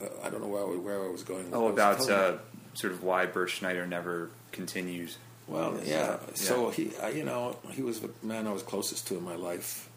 Uh, 0.00 0.06
I 0.22 0.30
don't 0.30 0.40
know 0.40 0.46
where, 0.48 0.62
I- 0.62 0.76
where 0.76 1.04
I 1.04 1.08
was 1.08 1.22
going. 1.24 1.50
Oh, 1.52 1.68
about 1.68 2.08
uh, 2.08 2.38
sort 2.74 2.92
of 2.92 3.02
why 3.02 3.26
Bert 3.26 3.50
Schneider 3.50 3.86
never 3.86 4.30
continued. 4.52 5.10
Well, 5.48 5.78
yeah. 5.84 6.18
uh, 6.22 6.34
So 6.34 6.70
he, 6.70 6.92
I, 7.02 7.08
you 7.10 7.24
know, 7.24 7.56
he 7.72 7.82
was 7.82 8.00
the 8.00 8.10
man 8.22 8.46
I 8.46 8.52
was 8.52 8.62
closest 8.62 9.08
to 9.08 9.16
in 9.16 9.24
my 9.24 9.34
life. 9.34 9.88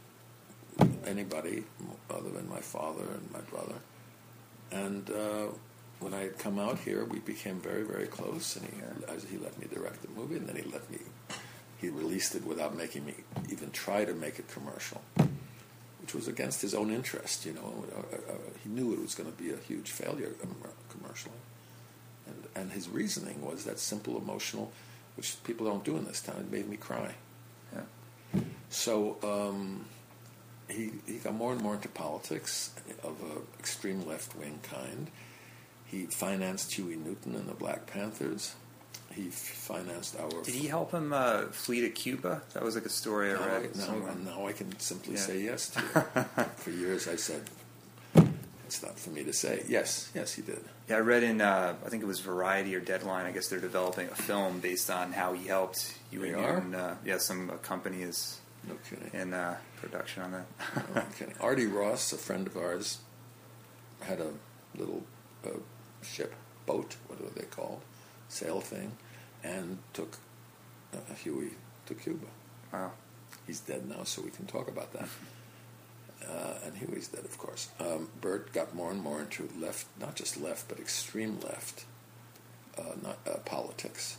Anybody 1.06 1.64
other 2.10 2.30
than 2.32 2.50
my 2.50 2.60
father 2.62 3.04
and 3.04 3.32
my 3.32 3.42
brother. 3.42 3.76
And 4.74 5.10
uh, 5.10 5.48
when 6.00 6.14
I 6.14 6.22
had 6.22 6.40
come 6.40 6.58
out 6.58 6.80
here, 6.80 7.06
we 7.06 7.20
became 7.20 7.60
very, 7.60 7.84
very 7.84 8.08
close. 8.08 8.56
And 8.56 8.66
he, 8.66 9.14
as 9.14 9.24
he 9.24 9.38
let 9.38 9.58
me 9.60 9.68
direct 9.72 10.02
the 10.02 10.10
movie, 10.20 10.38
and 10.38 10.48
then 10.48 10.56
he 10.56 10.64
let 10.64 10.90
me. 10.90 10.98
He 11.80 11.90
released 11.90 12.34
it 12.34 12.46
without 12.46 12.76
making 12.76 13.06
me 13.06 13.14
even 13.52 13.70
try 13.72 14.06
to 14.06 14.14
make 14.14 14.40
it 14.40 14.48
commercial, 14.48 15.02
which 16.02 16.16
was 16.16 16.28
against 16.28 16.62
his 16.62 16.74
own 16.74 16.92
interest. 16.92 17.46
You 17.46 17.54
know, 17.54 17.86
uh, 17.96 18.16
uh, 18.16 18.36
he 18.64 18.70
knew 18.70 18.94
it 18.94 19.02
was 19.02 19.16
going 19.16 19.32
to 19.32 19.38
be 19.38 19.52
a 19.52 19.58
huge 19.58 19.92
failure 19.92 20.34
um, 20.42 20.56
commercially. 20.90 21.36
And, 22.26 22.44
and 22.56 22.72
his 22.72 22.88
reasoning 22.88 23.42
was 23.42 23.66
that 23.66 23.80
simple 23.80 24.18
emotional, 24.18 24.72
which 25.18 25.36
people 25.44 25.68
don't 25.68 25.84
do 25.84 25.98
in 25.98 26.06
this 26.06 26.22
town. 26.22 26.38
It 26.40 26.52
made 26.52 26.70
me 26.70 26.78
cry. 26.78 27.16
Yeah. 27.74 28.42
So 28.70 29.18
um, 29.22 29.86
he, 30.70 30.92
he 31.06 31.16
got 31.18 31.34
more 31.34 31.52
and 31.52 31.62
more 31.62 31.76
into 31.76 31.88
politics 31.90 32.72
of 33.04 33.20
an 33.22 33.42
extreme 33.60 34.06
left 34.08 34.36
wing 34.36 34.60
kind. 34.64 35.10
He 35.86 36.06
financed 36.06 36.74
Huey 36.74 36.96
Newton 36.96 37.36
and 37.36 37.48
the 37.48 37.54
Black 37.54 37.86
Panthers. 37.88 38.56
He 39.14 39.30
financed 39.30 40.20
our. 40.20 40.30
Did 40.44 40.56
he 40.56 40.68
help 40.68 40.92
him 40.92 41.14
uh, 41.14 41.44
flee 41.52 41.82
to 41.82 41.90
Cuba? 41.90 42.42
That 42.54 42.64
was 42.64 42.74
like 42.76 42.86
a 42.86 42.90
story 42.90 43.30
I 43.32 43.34
read 43.36 43.76
now, 43.76 43.96
now 44.26 44.48
I 44.48 44.54
can 44.54 44.78
simply 44.80 45.14
Yeah. 45.14 45.20
say 45.20 45.40
yes 45.42 45.70
to 45.70 45.82
you. 45.82 46.44
For 46.56 46.72
years 46.72 47.08
I 47.08 47.16
said, 47.18 47.44
it's 48.66 48.82
not 48.82 48.98
for 48.98 49.12
me 49.12 49.24
to 49.24 49.34
say. 49.34 49.64
Yes, 49.68 50.10
yes, 50.16 50.34
he 50.34 50.42
did. 50.42 50.64
Yeah, 50.90 50.96
I 50.98 51.00
read 51.02 51.22
in 51.22 51.42
uh, 51.42 51.76
I 51.86 51.90
think 51.90 52.02
it 52.02 52.08
was 52.08 52.22
Variety 52.22 52.74
or 52.76 52.80
Deadline. 52.80 53.28
I 53.28 53.32
guess 53.32 53.48
they're 53.50 53.60
developing 53.60 54.08
a 54.08 54.16
film 54.16 54.60
based 54.62 54.90
on 54.90 55.12
how 55.12 55.34
he 55.34 55.48
helped 55.48 55.96
Huey 56.10 56.32
Newton. 56.32 56.74
Uh, 56.74 56.96
yeah, 57.06 57.20
some 57.20 57.52
uh, 57.52 57.54
company 57.58 58.02
is 58.02 58.40
No 58.68 58.76
kidding. 58.90 59.12
in 59.14 59.34
uh, 59.34 59.58
production 59.78 60.24
on 60.24 60.32
that. 60.32 60.46
No 60.96 61.04
kidding. 61.18 61.36
Artie 61.42 61.68
Ross, 61.68 62.14
a 62.14 62.18
friend 62.18 62.48
of 62.48 62.56
ours, 62.58 63.00
had 64.02 64.20
a 64.20 64.32
little 64.76 65.04
uh, 65.46 65.50
ship, 66.02 66.34
boat, 66.66 66.96
what 67.08 67.20
are 67.20 67.34
they 67.34 67.46
called, 67.46 67.82
sail 68.30 68.62
thing, 68.62 68.94
and 69.44 69.80
took 69.94 70.18
uh, 70.94 71.14
Huey 71.16 71.52
to 71.88 71.94
Cuba. 71.94 72.28
wow. 72.72 72.92
He's 73.48 73.60
dead 73.60 73.90
now, 73.90 74.04
so 74.04 74.22
we 74.22 74.30
can 74.32 74.46
talk 74.46 74.68
about 74.68 74.94
that. 74.94 75.08
Uh, 76.26 76.54
and 76.66 76.78
Huey's 76.78 77.10
dead, 77.10 77.26
of 77.26 77.38
course. 77.38 77.68
Um, 77.82 78.08
Bert 78.22 78.54
got 78.54 78.74
more 78.74 78.92
and 78.92 79.02
more 79.02 79.20
into 79.20 79.50
left, 79.60 79.88
not 80.00 80.16
just 80.16 80.40
left, 80.40 80.70
but 80.70 80.80
extreme 80.80 81.38
left 81.42 81.84
uh, 82.78 82.96
not, 83.02 83.20
uh, 83.28 83.40
politics. 83.40 84.18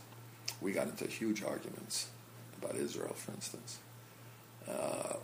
We 0.61 0.71
got 0.71 0.87
into 0.87 1.07
huge 1.07 1.43
arguments 1.43 2.09
about 2.61 2.75
Israel, 2.75 3.13
for 3.15 3.31
instance, 3.31 3.79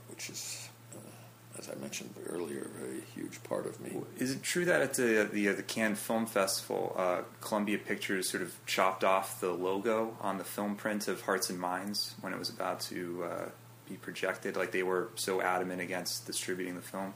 which 0.10 0.30
is, 0.30 0.69
uh, 0.93 1.60
as 1.60 1.69
I 1.69 1.75
mentioned 1.75 2.13
earlier, 2.30 2.62
a 2.75 2.80
very 2.86 3.01
huge 3.15 3.41
part 3.43 3.65
of 3.65 3.80
me. 3.82 3.97
Is 4.17 4.32
it 4.32 4.43
true 4.43 4.65
that 4.65 4.82
at 4.82 4.93
the 4.95 5.30
the, 5.32 5.49
uh, 5.49 5.54
the 5.54 5.63
Cannes 5.63 5.95
Film 5.95 6.25
Festival, 6.25 6.95
uh, 6.97 7.21
Columbia 7.41 7.77
Pictures 7.77 8.30
sort 8.30 8.43
of 8.43 8.54
chopped 8.65 9.04
off 9.04 9.39
the 9.41 9.51
logo 9.51 10.15
on 10.21 10.38
the 10.38 10.43
film 10.43 10.75
print 10.75 11.08
of 11.08 11.21
Hearts 11.21 11.49
and 11.49 11.60
Minds 11.60 12.15
when 12.21 12.34
it 12.34 12.39
was 12.39 12.49
about 12.49 12.80
to 12.82 13.23
uh, 13.30 13.49
be 13.89 13.95
projected? 13.95 14.56
Like 14.56 14.71
they 14.71 14.84
were 14.84 15.10
so 15.15 15.41
adamant 15.41 15.82
against 15.82 16.25
distributing 16.25 16.75
the 16.75 16.82
film. 16.82 17.13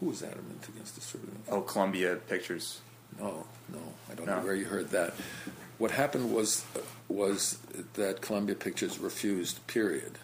Who 0.00 0.06
was 0.06 0.22
adamant 0.22 0.66
against 0.68 0.94
distributing? 0.96 1.40
Oh, 1.48 1.60
Columbia 1.60 2.16
Pictures. 2.16 2.80
No, 3.18 3.46
no, 3.72 3.78
I 4.10 4.14
don't 4.14 4.26
No. 4.26 4.38
know 4.40 4.44
where 4.44 4.54
you 4.56 4.64
heard 4.64 4.90
that. 4.90 5.14
What 5.78 5.90
happened 5.92 6.32
was 6.34 6.64
was 7.08 7.58
that 7.94 8.20
Columbia 8.20 8.54
Pictures 8.56 8.98
refused, 8.98 9.64
period, 9.66 10.18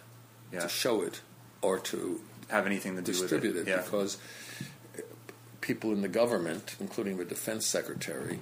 Yeah. 0.51 0.61
to 0.61 0.69
show 0.69 1.01
it 1.01 1.21
or 1.61 1.79
to 1.79 2.21
Have 2.49 2.65
anything 2.65 2.95
to 2.95 3.01
do 3.01 3.11
distribute 3.11 3.55
with 3.55 3.67
it 3.67 3.71
it? 3.71 3.75
Yeah. 3.77 3.81
because 3.83 4.17
people 5.61 5.91
in 5.91 6.01
the 6.01 6.07
government, 6.09 6.75
including 6.79 7.17
the 7.17 7.25
defense 7.25 7.65
secretary, 7.65 8.39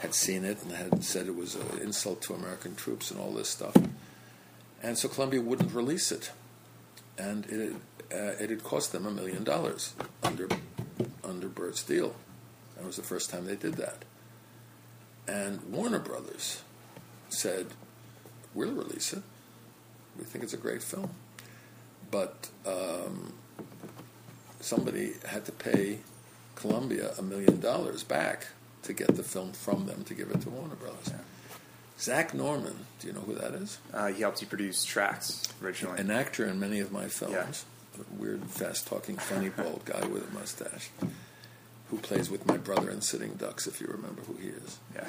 had 0.00 0.14
seen 0.14 0.44
it 0.44 0.62
and 0.62 0.72
had 0.72 1.02
said 1.04 1.26
it 1.26 1.34
was 1.36 1.54
an 1.54 1.78
insult 1.82 2.22
to 2.22 2.34
American 2.34 2.74
troops 2.74 3.10
and 3.10 3.20
all 3.20 3.32
this 3.32 3.48
stuff. 3.48 3.74
And 4.82 4.96
so 4.96 5.08
Columbia 5.08 5.40
wouldn't 5.40 5.74
release 5.74 6.12
it, 6.12 6.30
and 7.16 7.46
it 7.46 7.74
uh, 8.12 8.42
it 8.42 8.48
had 8.50 8.62
cost 8.62 8.92
them 8.92 9.06
a 9.06 9.10
million 9.10 9.42
dollars 9.44 9.94
under 10.22 10.48
under 11.24 11.48
Bert's 11.48 11.82
deal. 11.82 12.14
That 12.76 12.86
was 12.86 12.96
the 12.96 13.02
first 13.02 13.30
time 13.30 13.46
they 13.46 13.56
did 13.56 13.74
that. 13.74 14.04
And 15.26 15.62
Warner 15.72 15.98
Brothers 15.98 16.62
said, 17.28 17.66
"We'll 18.54 18.72
release 18.72 19.12
it. 19.12 19.22
We 20.16 20.24
think 20.24 20.44
it's 20.44 20.54
a 20.54 20.58
great 20.58 20.82
film." 20.82 21.10
But 22.10 22.48
um, 22.66 23.32
somebody 24.60 25.12
had 25.26 25.44
to 25.46 25.52
pay 25.52 25.98
Columbia 26.54 27.12
a 27.18 27.22
million 27.22 27.60
dollars 27.60 28.02
back 28.02 28.48
to 28.82 28.92
get 28.92 29.16
the 29.16 29.22
film 29.22 29.52
from 29.52 29.86
them 29.86 30.04
to 30.04 30.14
give 30.14 30.30
it 30.30 30.40
to 30.42 30.50
Warner 30.50 30.74
Brothers. 30.74 31.10
Zack 32.00 32.32
Norman, 32.32 32.86
do 33.00 33.08
you 33.08 33.12
know 33.12 33.20
who 33.20 33.34
that 33.34 33.54
is? 33.54 33.78
Uh, 33.92 34.06
he 34.06 34.20
helped 34.22 34.40
you 34.40 34.46
produce 34.46 34.84
tracks 34.84 35.42
originally. 35.62 35.98
An 35.98 36.10
actor 36.10 36.46
in 36.46 36.60
many 36.60 36.78
of 36.80 36.92
my 36.92 37.08
films. 37.08 37.34
Yeah. 37.34 37.98
A 38.00 38.20
weird, 38.22 38.44
fast 38.44 38.86
talking, 38.86 39.16
funny 39.16 39.48
bald 39.48 39.84
guy 39.84 40.06
with 40.06 40.30
a 40.30 40.32
mustache 40.32 40.90
who 41.90 41.98
plays 41.98 42.30
with 42.30 42.46
my 42.46 42.56
brother 42.56 42.90
in 42.90 43.00
Sitting 43.00 43.32
Ducks, 43.34 43.66
if 43.66 43.80
you 43.80 43.88
remember 43.88 44.22
who 44.22 44.34
he 44.34 44.48
is. 44.48 44.78
yeah. 44.94 45.06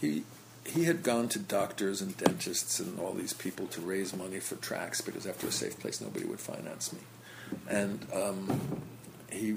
He 0.00 0.24
he 0.64 0.84
had 0.84 1.02
gone 1.02 1.28
to 1.30 1.38
doctors 1.38 2.00
and 2.00 2.16
dentists 2.16 2.78
and 2.78 2.98
all 3.00 3.12
these 3.12 3.32
people 3.32 3.66
to 3.68 3.80
raise 3.80 4.14
money 4.14 4.38
for 4.38 4.56
tracks 4.56 5.00
because 5.00 5.26
after 5.26 5.48
a 5.48 5.52
safe 5.52 5.78
place, 5.80 6.00
nobody 6.00 6.24
would 6.24 6.40
finance 6.40 6.92
me. 6.92 7.00
And 7.68 8.06
um, 8.14 8.82
he, 9.30 9.56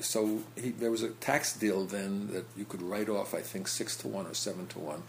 so 0.00 0.40
he, 0.56 0.70
there 0.70 0.90
was 0.90 1.02
a 1.02 1.10
tax 1.10 1.56
deal 1.56 1.84
then 1.84 2.28
that 2.32 2.44
you 2.56 2.64
could 2.64 2.82
write 2.82 3.08
off, 3.08 3.34
I 3.34 3.40
think, 3.40 3.68
six 3.68 3.96
to 3.98 4.08
one 4.08 4.26
or 4.26 4.34
seven 4.34 4.66
to 4.68 4.78
one. 4.78 5.02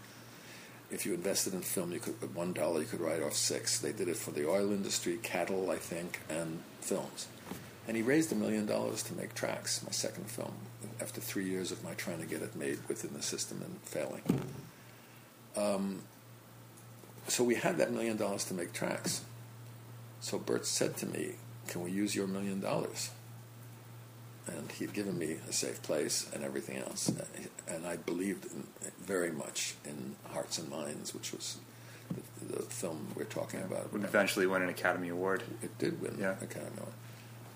If 0.90 1.04
you 1.04 1.14
invested 1.14 1.54
in 1.54 1.62
film, 1.62 1.92
you 1.92 1.98
could 2.00 2.34
one 2.34 2.52
dollar 2.52 2.80
you 2.80 2.86
could 2.86 3.00
write 3.00 3.22
off 3.22 3.34
six. 3.34 3.78
They 3.78 3.92
did 3.92 4.08
it 4.08 4.16
for 4.16 4.30
the 4.30 4.48
oil 4.48 4.72
industry, 4.72 5.18
cattle, 5.22 5.70
I 5.70 5.76
think, 5.76 6.20
and 6.28 6.62
films. 6.80 7.26
And 7.88 7.96
he 7.96 8.02
raised 8.02 8.32
a 8.32 8.36
million 8.36 8.66
dollars 8.66 9.02
to 9.04 9.14
make 9.14 9.34
tracks, 9.34 9.82
my 9.84 9.92
second 9.92 10.28
film, 10.28 10.54
after 11.00 11.20
three 11.20 11.48
years 11.48 11.70
of 11.70 11.82
my 11.84 11.94
trying 11.94 12.20
to 12.20 12.26
get 12.26 12.42
it 12.42 12.56
made 12.56 12.78
within 12.88 13.14
the 13.14 13.22
system 13.22 13.62
and 13.64 13.78
failing. 13.82 14.22
Um, 15.56 16.02
so 17.28 17.42
we 17.42 17.56
had 17.56 17.78
that 17.78 17.92
million 17.92 18.16
dollars 18.16 18.44
to 18.44 18.54
make 18.54 18.72
tracks. 18.72 19.22
So 20.20 20.38
Bert 20.38 20.66
said 20.66 20.96
to 20.98 21.06
me, 21.06 21.32
Can 21.68 21.82
we 21.82 21.90
use 21.90 22.14
your 22.14 22.26
million 22.26 22.60
dollars? 22.60 23.10
And 24.46 24.70
he'd 24.72 24.92
given 24.92 25.18
me 25.18 25.38
a 25.48 25.52
safe 25.52 25.82
place 25.82 26.28
and 26.32 26.44
everything 26.44 26.76
else. 26.78 27.10
And 27.66 27.84
I 27.84 27.96
believed 27.96 28.44
in, 28.46 28.62
very 29.00 29.32
much 29.32 29.74
in 29.84 30.14
Hearts 30.32 30.58
and 30.58 30.70
Minds, 30.70 31.12
which 31.12 31.32
was 31.32 31.56
the, 32.40 32.58
the 32.58 32.62
film 32.62 33.08
we're 33.16 33.24
talking 33.24 33.60
about. 33.62 33.92
Would 33.92 34.04
eventually 34.04 34.46
win 34.46 34.62
an 34.62 34.68
Academy 34.68 35.08
Award. 35.08 35.42
It 35.62 35.76
did 35.78 36.00
win 36.00 36.16
Yeah. 36.20 36.36
an 36.38 36.44
Academy 36.44 36.76
Award. 36.78 36.92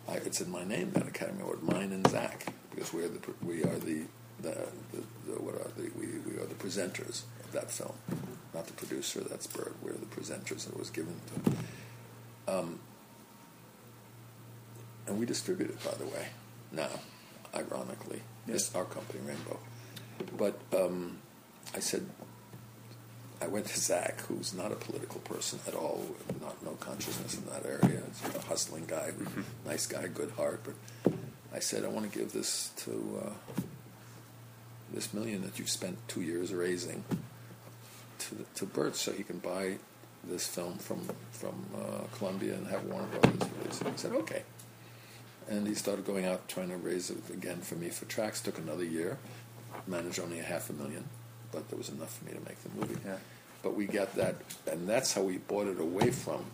I, 0.09 0.15
it's 0.27 0.41
in 0.41 0.51
my 0.51 0.65
name, 0.65 0.91
that 0.93 1.07
Academy 1.07 1.43
Award, 1.43 1.63
mine 1.63 1.93
and 1.93 2.05
Zack, 2.09 2.47
because 2.75 2.93
we're 2.93 3.07
the 3.09 3.21
we 3.47 3.63
are 3.63 3.79
the 3.79 4.03
the, 4.43 4.51
the, 4.93 5.03
the 5.29 5.41
what 5.41 5.55
are 5.55 5.71
the 5.77 5.91
we, 5.97 6.07
we 6.29 6.41
are 6.43 6.47
the 6.47 6.55
presenters 6.55 7.23
that 7.53 7.71
film, 7.71 7.95
not 8.55 8.67
the 8.67 8.73
producer. 8.73 9.21
That's 9.21 9.47
Bert. 9.47 9.75
We're 9.83 9.93
the 9.93 10.07
presenters 10.07 10.65
that 10.65 10.75
it 10.75 10.79
was 10.79 10.91
given 10.91 11.15
to. 11.35 12.53
Um, 12.53 12.81
and 15.07 15.19
we 15.19 15.27
distribute 15.27 15.71
it, 15.71 15.85
by 15.85 15.93
the 15.93 16.05
way, 16.05 16.29
now, 16.73 16.89
ironically, 17.55 18.23
this 18.47 18.75
our 18.75 18.85
company, 18.85 19.21
Rainbow. 19.27 19.59
But 20.37 20.59
um, 20.77 21.19
I 21.75 21.81
said, 21.81 22.07
I 23.43 23.47
went 23.47 23.67
to 23.67 23.81
Zack, 23.81 24.21
who's 24.23 24.53
not 24.55 24.71
a 24.71 24.77
political 24.77 25.21
person 25.21 25.59
at 25.67 25.75
all, 25.75 26.05
not 26.41 26.63
no 26.63 26.73
consciousness 26.73 27.37
in 27.37 27.47
that 27.47 27.65
area. 27.65 28.03
He's 28.23 28.35
a 28.35 28.41
hustling 28.41 28.87
guy, 28.87 29.13
nice 29.67 29.87
guy, 29.87 30.07
good 30.09 30.31
heart. 30.33 30.63
But 30.65 31.15
I 31.55 31.59
said, 31.59 31.85
I 31.85 31.89
want 31.89 32.11
to 32.11 32.19
give 32.19 32.33
this 32.33 32.71
to 32.79 33.23
uh, 33.25 33.63
this 34.93 35.15
million 35.15 35.43
that 35.43 35.59
you've 35.59 35.71
spent 35.71 35.97
two 36.09 36.21
years 36.21 36.53
raising 36.53 37.05
to 38.21 38.47
to 38.55 38.67
Bert, 38.67 38.97
so 38.97 39.13
he 39.13 39.25
can 39.25 39.39
buy 39.39 39.79
this 40.25 40.47
film 40.47 40.79
from 40.79 41.01
from 41.33 41.65
uh, 41.75 42.05
Columbia 42.17 42.55
and 42.55 42.67
have 42.69 42.85
Warner 42.85 43.09
Brothers 43.09 43.49
release 43.59 43.81
it. 43.81 43.87
He 43.89 43.97
said, 43.97 44.13
okay. 44.13 44.43
And 45.49 45.67
he 45.67 45.75
started 45.75 46.07
going 46.07 46.27
out 46.27 46.49
trying 46.49 46.69
to 46.69 46.77
raise 46.77 47.11
it 47.11 47.19
again 47.33 47.61
for 47.61 47.75
me 47.75 47.89
for 47.89 48.05
tracks. 48.05 48.41
Took 48.41 48.59
another 48.59 48.85
year. 48.85 49.19
Managed 49.87 50.21
only 50.21 50.39
a 50.39 50.43
half 50.43 50.69
a 50.71 50.73
million, 50.73 51.05
but 51.53 51.69
there 51.69 51.79
was 51.79 51.89
enough 51.89 52.19
for 52.19 52.25
me 52.25 52.33
to 52.33 52.41
make 52.41 52.61
the 52.63 52.69
movie. 52.79 53.01
Yeah. 53.05 53.17
But 53.63 53.75
we 53.75 53.87
got 53.87 54.15
that, 54.15 54.37
and 54.71 54.89
that's 54.89 55.15
how 55.15 55.23
we 55.23 55.39
bought 55.39 55.67
it 55.67 55.81
away 55.81 56.11
from 56.11 56.45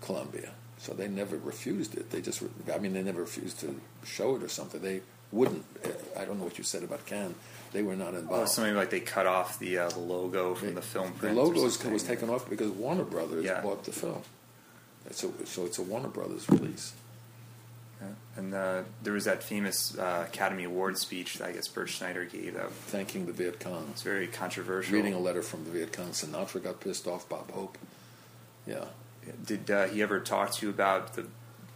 Columbia. 0.00 0.50
So 0.78 0.92
they 0.92 1.08
never 1.08 1.36
refused 1.36 1.96
it. 1.96 2.10
They 2.10 2.20
just, 2.20 2.42
I 2.72 2.78
mean, 2.78 2.92
they 2.92 3.02
never 3.02 3.22
refused 3.22 3.60
to 3.60 3.80
show 4.04 4.36
it 4.36 4.42
or 4.42 4.48
something. 4.48 4.80
They 4.80 5.00
wouldn't. 5.32 5.64
I 6.16 6.24
don't 6.24 6.38
know 6.38 6.44
what 6.44 6.58
you 6.58 6.64
said 6.64 6.82
about 6.82 7.06
Cannes. 7.06 7.34
They 7.72 7.82
were 7.82 7.96
not 7.96 8.14
Oh, 8.14 8.18
involved. 8.18 8.48
something 8.50 8.74
like 8.74 8.90
they 8.90 9.00
cut 9.00 9.26
off 9.26 9.58
the 9.58 9.78
uh, 9.78 9.88
the 9.90 9.98
logo 9.98 10.54
from 10.54 10.74
the 10.74 10.82
film 10.82 11.12
The 11.20 11.32
logo 11.32 11.62
was, 11.62 11.82
was 11.84 12.02
taken 12.02 12.30
off 12.30 12.48
because 12.48 12.70
Warner 12.70 13.04
Brothers 13.04 13.44
Yeah. 13.44 13.60
bought 13.60 13.84
the 13.84 13.92
film. 13.92 14.22
So, 15.10 15.32
so 15.44 15.64
it's 15.64 15.78
a 15.78 15.82
Warner 15.82 16.08
Brothers 16.08 16.48
release. 16.50 16.92
Yeah. 18.00 18.08
And 18.36 18.54
uh, 18.54 18.82
there 19.02 19.12
was 19.14 19.24
that 19.24 19.42
famous 19.42 19.96
uh, 19.98 20.24
Academy 20.28 20.64
Award 20.64 20.98
speech 20.98 21.38
that 21.38 21.48
I 21.48 21.52
guess 21.52 21.66
Bert 21.66 21.88
Schneider 21.88 22.24
gave. 22.24 22.54
That 22.54 22.70
Thanking 22.70 23.26
the 23.26 23.32
Viet 23.32 23.58
Cong. 23.60 23.88
It's 23.90 24.02
very 24.02 24.26
controversial. 24.28 24.94
Reading 24.94 25.14
a 25.14 25.18
letter 25.18 25.42
from 25.42 25.64
the 25.64 25.70
Viet 25.70 25.92
Cong. 25.92 26.10
Sinatra 26.10 26.62
got 26.62 26.80
pissed 26.80 27.06
off. 27.06 27.28
Bob 27.28 27.50
Hope. 27.50 27.76
Yeah. 28.66 28.84
Did 29.44 29.70
uh, 29.70 29.86
he 29.88 30.02
ever 30.02 30.20
talk 30.20 30.52
to 30.52 30.66
you 30.66 30.70
about 30.70 31.14
the 31.14 31.26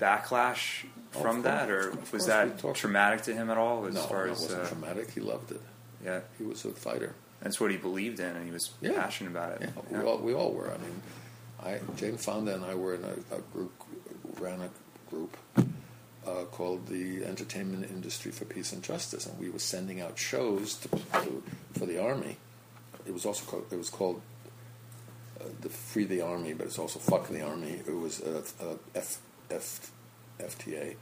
backlash 0.00 0.84
Oh, 1.14 1.20
from 1.20 1.38
of 1.38 1.42
that, 1.42 1.70
or 1.70 1.92
was 2.10 2.24
that 2.26 2.58
traumatic 2.74 3.22
to 3.24 3.34
him 3.34 3.50
at 3.50 3.58
all? 3.58 3.84
As 3.84 3.94
no, 3.94 4.00
far 4.00 4.24
as 4.28 4.40
wasn't 4.40 4.62
uh, 4.62 4.66
traumatic. 4.66 5.10
He 5.10 5.20
loved 5.20 5.50
it. 5.50 5.60
Yeah, 6.04 6.20
He 6.38 6.44
was 6.44 6.64
a 6.64 6.70
fighter. 6.70 7.14
that's 7.40 7.60
what 7.60 7.70
he 7.70 7.76
believed 7.76 8.20
in, 8.20 8.36
and 8.36 8.44
he 8.44 8.52
was 8.52 8.70
Yeah. 8.80 8.92
passionate 8.92 9.30
about 9.30 9.60
it. 9.60 9.70
Yeah, 9.90 9.98
we 10.00 10.04
all 10.08 10.18
we 10.18 10.34
all 10.34 10.52
were. 10.52 10.70
I 10.70 10.78
mean, 10.78 11.02
I 11.62 11.80
Jane 11.96 12.16
Fonda 12.16 12.54
and 12.54 12.64
I 12.64 12.74
were 12.74 12.94
in 12.94 13.04
a, 13.04 13.36
a 13.36 13.40
group, 13.52 13.72
ran 14.40 14.60
a 14.60 14.70
group 15.10 15.36
uh, 16.26 16.44
called 16.50 16.86
the 16.86 17.24
Entertainment 17.24 17.90
Industry 17.90 18.30
for 18.32 18.44
Peace 18.44 18.72
and 18.72 18.82
Justice, 18.82 19.26
and 19.26 19.38
we 19.38 19.50
were 19.50 19.58
sending 19.58 20.00
out 20.00 20.18
shows 20.18 20.74
to, 20.76 20.88
to, 20.88 21.42
for 21.78 21.86
the 21.86 21.98
army. 22.02 22.36
It 23.06 23.12
was 23.12 23.26
also 23.26 23.44
called, 23.44 23.66
it 23.72 23.76
was 23.76 23.90
called 23.90 24.20
uh, 25.40 25.44
the 25.60 25.68
Free 25.68 26.04
the 26.04 26.20
Army, 26.22 26.52
but 26.54 26.66
it's 26.68 26.78
also 26.78 27.00
Fuck 27.00 27.28
the 27.28 27.42
Army. 27.42 27.80
It 27.86 27.96
was 27.96 28.20
uh, 28.20 28.42
uh, 28.60 28.74
F, 28.94 29.18
F, 29.50 29.90
FTA. 30.38 30.94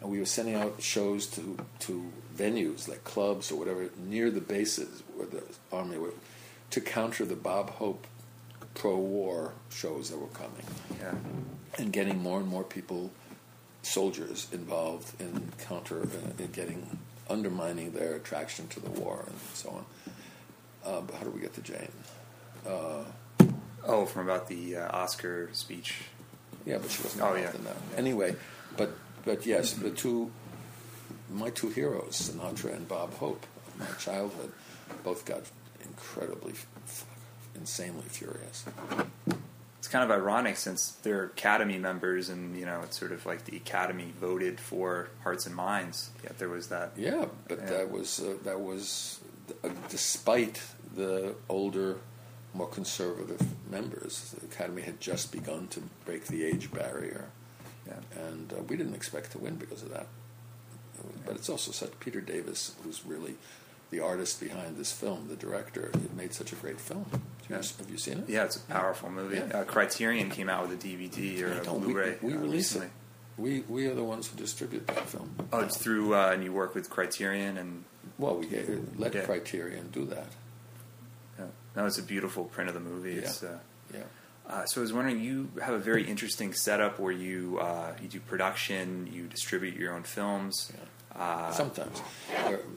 And 0.00 0.10
we 0.10 0.18
were 0.18 0.26
sending 0.26 0.54
out 0.54 0.82
shows 0.82 1.26
to 1.28 1.56
to 1.80 2.12
venues 2.36 2.86
like 2.88 3.02
clubs 3.04 3.50
or 3.50 3.58
whatever 3.58 3.88
near 3.98 4.30
the 4.30 4.40
bases 4.42 5.02
where 5.14 5.26
the 5.26 5.42
army 5.72 5.96
were 5.98 6.12
to 6.70 6.80
counter 6.80 7.24
the 7.24 7.36
Bob 7.36 7.70
Hope 7.70 8.06
pro-war 8.74 9.52
shows 9.70 10.10
that 10.10 10.18
were 10.18 10.26
coming, 10.28 10.66
Yeah. 11.00 11.14
and 11.78 11.92
getting 11.92 12.18
more 12.22 12.38
and 12.40 12.48
more 12.48 12.64
people, 12.64 13.10
soldiers, 13.82 14.48
involved 14.52 15.18
in 15.18 15.50
counter 15.66 16.02
uh, 16.02 16.42
in 16.42 16.50
getting 16.52 16.98
undermining 17.30 17.92
their 17.92 18.16
attraction 18.16 18.68
to 18.68 18.80
the 18.80 18.90
war 18.90 19.24
and 19.26 19.36
so 19.54 19.70
on. 19.70 19.84
Uh, 20.84 21.00
but 21.00 21.14
how 21.16 21.24
do 21.24 21.30
we 21.30 21.40
get 21.40 21.54
to 21.54 21.62
Jane? 21.62 21.92
Uh, 22.66 23.04
Oh, 23.88 24.04
from 24.04 24.28
about 24.28 24.48
the 24.48 24.76
uh, 24.78 24.88
Oscar 25.02 25.48
speech. 25.52 26.02
Yeah, 26.64 26.78
but 26.78 26.90
she 26.90 27.04
wasn't 27.04 27.22
Oh, 27.22 27.34
involved 27.34 27.54
yeah. 27.54 27.58
in 27.60 27.64
that. 27.66 27.76
Anyway, 27.96 28.34
but 28.76 28.90
but 29.26 29.44
yes, 29.44 29.74
the 29.74 29.90
two 29.90 30.30
my 31.30 31.50
two 31.50 31.68
heroes, 31.68 32.30
Sinatra 32.30 32.74
and 32.74 32.88
Bob 32.88 33.12
Hope, 33.14 33.44
of 33.68 33.78
my 33.80 33.86
childhood, 33.98 34.52
both 35.04 35.24
got 35.26 35.42
incredibly, 35.84 36.54
insanely 37.54 38.04
furious. 38.08 38.64
It's 39.78 39.88
kind 39.88 40.04
of 40.04 40.10
ironic 40.10 40.56
since 40.56 40.92
they're 41.02 41.24
Academy 41.24 41.78
members, 41.78 42.28
and 42.28 42.56
you 42.56 42.64
know 42.64 42.80
it's 42.82 42.98
sort 42.98 43.12
of 43.12 43.24
like 43.26 43.44
the 43.44 43.56
Academy 43.56 44.12
voted 44.20 44.58
for 44.60 45.08
Hearts 45.22 45.46
and 45.46 45.54
Minds. 45.54 46.10
Yet 46.24 46.38
there 46.38 46.48
was 46.48 46.68
that. 46.68 46.92
Yeah, 46.96 47.26
but 47.48 47.58
Yeah. 47.58 47.66
that 47.70 47.90
was 47.90 48.20
uh, 48.20 48.34
that 48.44 48.60
was 48.60 49.20
uh, 49.64 49.68
despite 49.88 50.60
the 50.96 51.34
older, 51.48 51.98
more 52.54 52.68
conservative 52.68 53.40
members. 53.70 54.34
The 54.40 54.46
Academy 54.46 54.82
had 54.82 55.00
just 55.00 55.30
begun 55.30 55.68
to 55.68 55.82
break 56.04 56.26
the 56.26 56.44
age 56.44 56.72
barrier, 56.72 57.26
Yeah. 57.86 57.94
and 58.28 58.52
uh, 58.52 58.62
we 58.68 58.76
didn't 58.76 58.94
expect 58.94 59.32
to 59.32 59.38
win 59.38 59.56
because 59.56 59.82
of 59.82 59.90
that. 59.90 60.06
But 61.24 61.36
it's 61.36 61.48
also 61.48 61.72
such 61.72 61.98
Peter 62.00 62.20
Davis, 62.20 62.74
who's 62.82 63.04
really 63.04 63.34
the 63.90 64.00
artist 64.00 64.40
behind 64.40 64.76
this 64.76 64.90
film, 64.92 65.28
the 65.28 65.36
director. 65.36 65.90
It 65.94 66.14
made 66.16 66.32
such 66.34 66.52
a 66.52 66.56
great 66.56 66.80
film. 66.80 67.04
Have 67.12 67.20
you, 67.48 67.56
Yeah. 67.56 67.62
have 67.78 67.90
you 67.90 67.98
seen 67.98 68.18
it? 68.18 68.28
Yeah, 68.28 68.44
it's 68.44 68.56
a 68.56 68.60
powerful 68.60 69.10
movie. 69.10 69.36
Yeah. 69.36 69.58
Uh, 69.60 69.64
Criterion 69.64 70.30
came 70.30 70.48
out 70.48 70.68
with 70.68 70.82
a 70.84 70.86
DVD 70.88 71.42
or 71.42 71.60
a 71.60 71.64
Blu-ray. 71.64 72.18
We, 72.22 72.34
uh, 72.34 72.38
release 72.38 72.72
recently. 72.74 72.86
it. 72.86 72.92
We 73.38 73.60
we 73.68 73.86
are 73.86 73.94
the 73.94 74.02
ones 74.02 74.26
who 74.28 74.36
distribute 74.36 74.86
that 74.88 75.08
film. 75.08 75.34
Oh, 75.52 75.60
it's 75.60 75.76
through, 75.76 76.14
uh, 76.14 76.30
and 76.32 76.42
you 76.42 76.52
work 76.52 76.74
with 76.74 76.88
Criterion, 76.90 77.58
and 77.58 77.84
Well, 78.18 78.36
we 78.38 78.46
gave, 78.46 78.98
let 78.98 79.14
Yeah. 79.14 79.24
Criterion 79.26 79.90
do 79.92 80.06
that. 80.06 80.28
uh, 81.38 81.42
no, 81.76 81.84
it's 81.86 81.98
a 81.98 82.02
beautiful 82.02 82.46
print 82.46 82.68
of 82.68 82.74
the 82.74 82.80
movie. 82.80 83.18
It's, 83.18 83.42
uh, 83.42 83.58
Yeah. 83.92 84.00
Uh, 84.48 84.64
so 84.66 84.80
I 84.80 84.82
was 84.82 84.92
wondering, 84.92 85.20
you 85.20 85.50
have 85.62 85.74
a 85.74 85.78
very 85.78 86.06
interesting 86.06 86.52
setup 86.52 86.98
where 86.98 87.12
you 87.12 87.58
uh, 87.60 87.94
you 88.00 88.08
do 88.08 88.20
production, 88.20 89.08
you 89.12 89.26
distribute 89.26 89.76
your 89.76 89.94
own 89.94 90.02
films. 90.02 90.72
Uh, 91.14 91.50
Sometimes. 91.50 92.02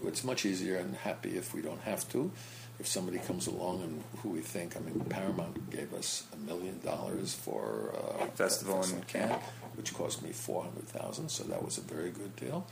It's 0.06 0.24
much 0.24 0.46
easier 0.46 0.78
and 0.78 0.96
happy 0.96 1.38
if 1.38 1.54
we 1.54 1.62
don't 1.62 1.82
have 1.82 2.08
to. 2.10 2.32
If 2.80 2.88
somebody 2.88 3.20
comes 3.20 3.48
along 3.48 3.84
and 3.84 4.04
who 4.24 4.30
we 4.30 4.40
think, 4.40 4.78
I 4.78 4.80
mean, 4.80 5.02
Paramount 5.02 5.70
gave 5.70 5.94
us 5.94 6.24
a 6.34 6.38
million 6.38 6.80
dollars 6.80 7.34
for 7.34 7.94
uh, 7.94 8.26
Festival 8.28 8.82
in 8.84 9.02
Cannes. 9.02 9.42
which 9.80 9.94
cost 9.94 10.22
me 10.22 10.32
four 10.32 10.64
hundred 10.64 10.88
thousand, 10.90 11.30
so 11.30 11.44
that 11.46 11.64
was 11.64 11.78
a 11.78 11.82
very 11.82 12.12
good 12.12 12.36
deal. 12.36 12.66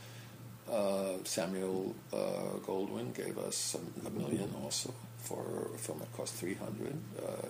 Uh, 0.70 1.14
Samuel 1.24 1.94
uh, 2.12 2.58
Goldwyn 2.66 3.14
gave 3.14 3.38
us 3.38 3.74
a, 4.06 4.10
million 4.10 4.54
also 4.62 4.92
for 5.16 5.70
a 5.74 5.78
film 5.78 5.98
that 6.00 6.12
cost 6.14 6.34
three 6.34 6.54
hundred. 6.54 6.96
Uh, 7.18 7.46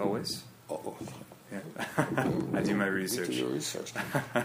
always. 0.00 0.42
oh, 0.70 0.96
Yeah. 1.52 1.60
I 2.54 2.62
do 2.62 2.74
my 2.76 2.86
research. 2.86 3.28
You 3.30 3.34
do 3.34 3.40
your 3.40 3.48
research. 3.50 3.92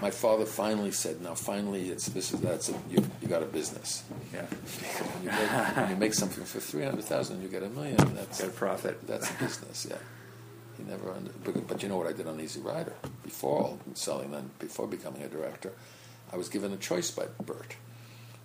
my 0.01 0.09
father 0.11 0.45
finally 0.45 0.91
said, 0.91 1.21
"Now, 1.21 1.33
finally, 1.35 1.89
it's 1.89 2.05
this 2.07 2.33
is 2.33 2.39
that's 2.39 2.69
a, 2.69 2.73
you, 2.89 3.03
you 3.21 3.27
got 3.27 3.43
a 3.43 3.45
business. 3.45 4.03
Yeah. 4.33 4.45
When 4.45 5.23
you 5.23 5.31
make, 5.31 5.75
when 5.77 5.89
you 5.89 5.95
make 5.97 6.13
something 6.13 6.45
for 6.45 6.59
three 6.61 6.83
hundred 6.83 7.03
thousand, 7.03 7.41
you 7.41 7.49
get 7.49 7.63
a 7.63 7.69
million. 7.69 7.97
That's 8.15 8.39
Get 8.39 8.49
a 8.49 8.53
profit. 8.53 9.05
That's 9.07 9.29
a 9.29 9.33
business. 9.33 9.87
Yeah. 9.89 9.97
He 10.77 10.83
never. 10.89 11.11
Under, 11.11 11.31
but, 11.43 11.67
but 11.67 11.83
you 11.83 11.89
know 11.89 11.97
what 11.97 12.07
I 12.07 12.13
did 12.13 12.25
on 12.27 12.39
Easy 12.39 12.61
Rider 12.61 12.93
before 13.23 13.77
selling 13.95 14.31
then 14.31 14.49
before 14.59 14.87
becoming 14.87 15.23
a 15.23 15.27
director, 15.27 15.71
I 16.31 16.37
was 16.37 16.47
given 16.49 16.71
a 16.71 16.77
choice 16.77 17.11
by 17.11 17.25
Bert. 17.45 17.75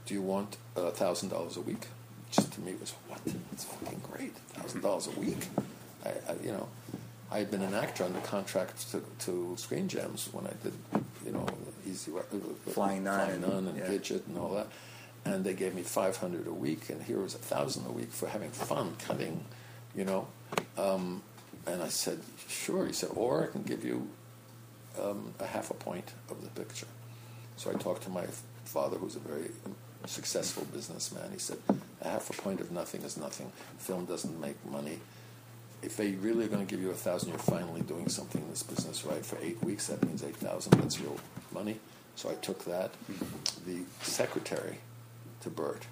Do 0.06 0.14
you 0.14 0.22
want 0.22 0.56
a 0.74 0.90
thousand 0.90 1.28
dollars 1.28 1.56
a 1.56 1.60
week? 1.60 1.86
Which 2.26 2.50
to 2.50 2.60
me 2.60 2.74
was 2.80 2.92
what? 3.06 3.20
That's 3.52 3.64
fucking 3.64 4.00
great. 4.10 4.34
Thousand 4.54 4.80
dollars 4.82 5.06
a 5.06 5.10
week. 5.20 5.46
I, 6.04 6.08
I, 6.08 6.36
you 6.42 6.52
know, 6.52 6.68
I 7.30 7.38
had 7.38 7.50
been 7.50 7.62
an 7.62 7.74
actor 7.74 8.04
under 8.04 8.20
contract 8.20 8.90
to, 8.92 9.02
to 9.20 9.54
Screen 9.58 9.88
Gems 9.88 10.28
when 10.32 10.46
I 10.46 10.52
did, 10.62 10.72
you 11.24 11.32
know, 11.32 11.46
Easy 11.86 12.10
Rider, 12.10 12.26
Flying 12.68 13.04
Nun 13.04 13.26
Flying 13.26 13.40
Nun 13.40 13.66
and 13.68 13.78
yeah. 13.78 13.86
Gidget 13.86 14.26
and 14.26 14.38
all 14.38 14.54
that. 14.54 14.68
And 15.24 15.44
they 15.44 15.52
gave 15.52 15.74
me 15.74 15.82
five 15.82 16.16
hundred 16.16 16.46
a 16.46 16.52
week, 16.52 16.88
and 16.88 17.02
here 17.02 17.18
was 17.18 17.34
a 17.34 17.38
thousand 17.38 17.86
a 17.86 17.92
week 17.92 18.12
for 18.12 18.28
having 18.28 18.50
fun 18.50 18.96
cutting, 19.06 19.44
you 19.94 20.04
know. 20.04 20.28
Um, 20.78 21.22
and 21.66 21.82
I 21.82 21.88
said, 21.88 22.20
sure. 22.48 22.86
He 22.86 22.92
said, 22.92 23.10
or 23.14 23.44
I 23.44 23.46
can 23.48 23.62
give 23.62 23.84
you 23.84 24.08
um, 25.02 25.34
a 25.38 25.44
half 25.44 25.70
a 25.70 25.74
point 25.74 26.12
of 26.30 26.42
the 26.42 26.48
picture. 26.48 26.86
So 27.56 27.70
I 27.70 27.74
talked 27.74 28.04
to 28.04 28.10
my 28.10 28.24
father, 28.64 28.96
who's 28.96 29.16
a 29.16 29.20
very 29.20 29.50
successful 30.06 30.66
businessman. 30.72 31.30
He 31.32 31.38
said, 31.38 31.58
a 32.00 32.08
half 32.08 32.30
a 32.30 32.40
point 32.40 32.60
of 32.60 32.70
nothing 32.70 33.02
is 33.02 33.16
nothing. 33.18 33.52
Film 33.78 34.06
doesn't 34.06 34.40
make 34.40 34.56
money. 34.64 35.00
If 35.80 35.96
they 35.96 36.12
really 36.12 36.44
are 36.44 36.48
going 36.48 36.66
to 36.66 36.70
give 36.70 36.82
you 36.82 36.90
a 36.90 36.94
thousand, 36.94 37.30
you're 37.30 37.38
finally 37.38 37.82
doing 37.82 38.08
something 38.08 38.42
in 38.42 38.50
this 38.50 38.62
business 38.62 39.04
right 39.04 39.24
for 39.24 39.38
eight 39.40 39.62
weeks. 39.62 39.86
That 39.86 40.04
means 40.04 40.24
eight 40.24 40.36
thousand. 40.36 40.72
That's 40.72 41.00
real 41.00 41.18
money. 41.52 41.78
So 42.16 42.28
I 42.30 42.34
took 42.34 42.64
that. 42.64 42.92
Mm-hmm. 43.10 43.70
The 43.70 43.84
secretary 44.04 44.78
to 45.42 45.50
Bert, 45.50 45.86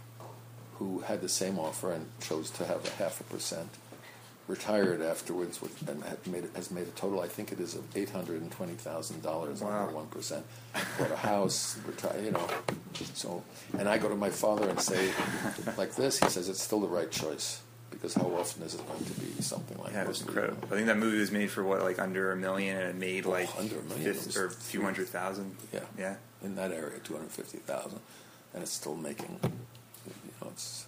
who 0.79 1.01
had 1.01 1.20
the 1.20 1.29
same 1.29 1.59
offer 1.59 1.92
and 1.92 2.07
chose 2.20 2.51
to 2.51 2.66
have 2.66 2.85
a 2.85 2.90
half 2.90 3.20
a 3.20 3.25
percent, 3.25 3.68
retired 4.49 5.01
afterwards 5.03 5.62
with, 5.62 5.88
and 5.88 6.03
had 6.03 6.27
made, 6.27 6.49
has 6.57 6.70
made 6.72 6.88
a 6.88 6.90
total, 6.90 7.20
I 7.20 7.29
think 7.29 7.53
it 7.53 7.61
is, 7.61 7.77
of 7.77 7.85
eight 7.96 8.11
hundred 8.11 8.42
and 8.42 8.51
twenty 8.51 8.75
thousand 8.75 9.22
dollars 9.22 9.62
on 9.62 9.94
one 9.94 10.07
percent. 10.07 10.44
Bought 10.99 11.12
a 11.12 11.16
house, 11.16 11.79
retire, 11.87 12.20
you 12.25 12.33
know. 12.33 12.49
So, 13.14 13.44
and 13.79 13.88
I 13.88 13.99
go 13.99 14.09
to 14.09 14.16
my 14.16 14.31
father 14.31 14.68
and 14.68 14.81
say, 14.81 15.12
like 15.79 15.94
this. 15.94 16.18
He 16.18 16.29
says 16.29 16.49
it's 16.49 16.62
still 16.62 16.81
the 16.81 16.88
right 16.88 17.11
choice 17.11 17.61
because 18.06 18.22
how 18.22 18.36
often 18.38 18.62
is 18.62 18.74
it 18.74 18.86
going 18.86 19.04
to 19.04 19.12
be 19.20 19.42
something 19.42 19.76
like 19.78 19.92
Yeah, 19.92 20.02
it 20.02 20.08
was 20.08 20.20
incredible. 20.20 20.58
I 20.70 20.74
think 20.74 20.86
that 20.86 20.96
movie 20.98 21.18
was 21.18 21.32
made 21.32 21.50
for 21.50 21.64
what, 21.64 21.82
like 21.82 21.98
under 21.98 22.30
a 22.32 22.36
million, 22.36 22.76
and 22.76 22.88
it 22.90 22.94
made 22.94 23.26
Oh, 23.26 23.30
like 23.30 23.48
under 23.58 23.78
a 23.80 23.82
million. 23.82 24.14
fif- 24.14 24.28
It 24.28 24.36
or 24.36 24.46
a 24.46 24.50
few 24.50 24.82
hundred 24.82 25.08
thousand. 25.08 25.56
Yeah. 25.72 25.80
yeah. 25.98 26.16
in 26.42 26.54
that 26.54 26.70
area, 26.70 26.98
two 27.02 27.14
hundred 27.14 27.32
fifty 27.32 27.58
thousand, 27.58 27.98
and 28.54 28.62
it's 28.62 28.72
still 28.72 28.94
making, 28.94 29.40
you 29.42 30.12
know, 30.40 30.48
it's 30.52 30.86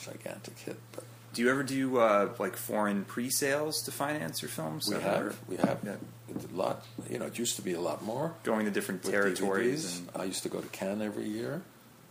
a 0.00 0.10
gigantic 0.10 0.58
hit. 0.58 0.78
But 0.92 1.04
Do 1.34 1.42
you 1.42 1.50
ever 1.50 1.62
do 1.62 1.98
uh, 1.98 2.30
like 2.38 2.56
foreign 2.56 3.04
pre-sales 3.04 3.82
to 3.82 3.90
finance 3.92 4.40
your 4.40 4.48
films? 4.48 4.88
we 4.88 4.96
Or 4.96 5.00
have, 5.00 5.36
we 5.48 5.56
have 5.56 5.80
Yeah. 5.84 5.96
a 6.32 6.56
lot. 6.56 6.86
You 7.10 7.18
know, 7.18 7.26
it 7.26 7.38
used 7.38 7.56
to 7.56 7.62
be 7.62 7.74
a 7.74 7.80
lot 7.80 8.02
more. 8.02 8.34
going 8.44 8.64
to 8.64 8.70
different 8.70 9.02
territories. 9.02 9.98
And, 9.98 10.08
I 10.22 10.24
used 10.24 10.42
to 10.44 10.48
go 10.48 10.60
to 10.60 10.68
Cannes 10.68 11.02
every 11.02 11.28
year, 11.28 11.60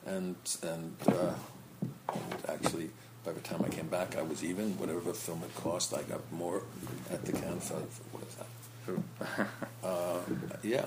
and 0.06 0.36
and, 0.62 0.96
uh, 1.08 1.34
and 2.14 2.36
actually, 2.48 2.92
by 3.26 3.32
the 3.32 3.40
time 3.42 3.64
I 3.66 3.70
came 3.70 3.88
back, 3.88 4.16
I 4.16 4.22
was 4.22 4.44
even. 4.44 4.78
Whatever 4.78 5.00
the 5.02 5.14
film 5.14 5.40
had 5.40 5.54
cost, 5.56 5.94
I 5.94 6.04
got 6.04 6.22
more 6.32 6.62
at 7.12 7.26
the 7.26 7.32
Cannes 7.34 7.62
Film. 7.62 7.88
What 8.12 8.24
is 8.28 8.36
that? 8.36 8.48
Uh, 9.84 10.18
yeah. 10.64 10.86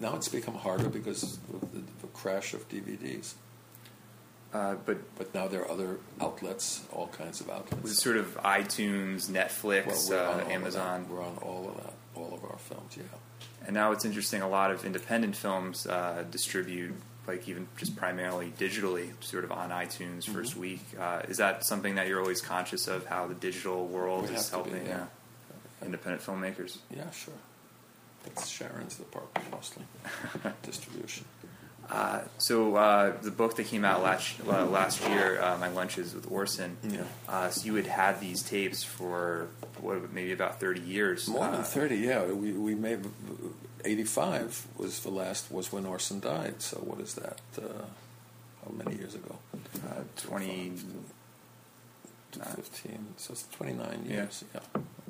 Now 0.00 0.16
it's 0.16 0.28
become 0.28 0.54
harder 0.54 0.88
because 0.88 1.38
of 1.52 1.72
the, 1.72 1.80
the 2.00 2.06
crash 2.12 2.54
of 2.54 2.68
DVDs. 2.68 3.34
uh, 4.52 4.74
but 4.84 4.98
But 5.16 5.32
now 5.32 5.46
there 5.46 5.62
are 5.62 5.70
other 5.70 5.98
outlets, 6.20 6.82
all 6.92 7.06
kinds 7.08 7.40
of 7.40 7.48
outlets. 7.50 7.82
was 7.82 7.98
sort 7.98 8.16
of 8.16 8.36
iTunes, 8.42 9.28
Netflix, 9.30 10.10
we're 10.10 10.18
uh, 10.18 10.48
Amazon? 10.48 11.06
We're 11.08 11.22
on 11.22 11.36
all 11.38 11.68
of 11.68 11.84
that, 11.84 11.94
all 12.16 12.34
of 12.34 12.42
our 12.44 12.58
films. 12.58 12.96
Yeah. 12.96 13.02
And 13.66 13.74
now 13.74 13.92
it's 13.92 14.04
interesting. 14.04 14.42
A 14.42 14.48
lot 14.48 14.70
of 14.72 14.84
independent 14.84 15.36
films 15.36 15.86
uh, 15.86 16.24
distribute, 16.30 16.94
like 17.26 17.48
even 17.48 17.66
just 17.76 17.96
primarily 17.96 18.52
digitally, 18.58 19.10
sort 19.20 19.44
of 19.44 19.52
on 19.52 19.70
iTunes 19.70 20.24
1st 20.24 20.34
Mm-hmm. 20.34 20.60
week. 20.60 20.80
Uh, 20.98 21.22
is 21.28 21.38
that 21.38 21.64
something 21.64 21.96
that 21.96 22.06
you're 22.08 22.20
always 22.20 22.40
conscious 22.40 22.88
of? 22.88 23.06
How 23.06 23.26
the 23.26 23.34
digital 23.34 23.86
world 23.86 24.30
is 24.30 24.48
to 24.50 24.56
be, 24.58 24.70
helping 24.70 24.86
yeah. 24.86 25.02
uh, 25.02 25.84
independent 25.84 26.22
filmmakers? 26.22 26.78
Yeah, 26.94 27.10
sure. 27.10 27.34
That's 28.24 28.48
Sharon's 28.48 28.96
department 28.96 29.50
mostly, 29.52 29.84
distribution. 30.62 31.24
Uh, 31.88 32.22
so 32.38 32.74
uh, 32.74 33.12
the 33.22 33.30
book 33.30 33.54
that 33.54 33.66
came 33.66 33.84
out 33.84 34.02
last 34.02 34.40
uh, 34.44 34.66
last 34.66 35.00
year, 35.08 35.40
uh, 35.40 35.56
My 35.58 35.68
Lunches 35.68 36.12
with 36.14 36.28
Orson. 36.32 36.76
Yeah. 36.82 37.02
Uh, 37.28 37.48
so 37.50 37.64
you 37.64 37.76
had 37.76 37.86
had 37.86 38.20
these 38.20 38.42
tapes 38.42 38.82
for 38.82 39.46
what, 39.80 40.12
maybe 40.12 40.32
about 40.32 40.58
thirty 40.58 40.80
years. 40.80 41.28
More 41.28 41.44
uh, 41.44 41.52
than 41.52 41.62
thirty, 41.62 41.98
yeah. 41.98 42.24
We 42.24 42.50
we 42.52 42.74
made 42.74 43.04
eighty-five 43.86 44.66
was 44.76 45.00
the 45.00 45.10
last 45.10 45.50
was 45.50 45.72
when 45.72 45.86
Orson 45.86 46.20
died. 46.20 46.60
So 46.60 46.76
what 46.78 47.00
is 47.00 47.14
that? 47.14 47.40
Uh, 47.56 47.84
how 48.64 48.72
many 48.72 48.96
years 48.96 49.14
ago? 49.14 49.38
uh, 49.88 50.02
Twenty. 50.16 50.72
Fifteen. 52.54 53.14
So 53.16 53.32
it's 53.32 53.46
twenty-nine 53.56 54.04
Yeah. 54.06 54.14
years. 54.16 54.44
Yeah. 54.54 54.60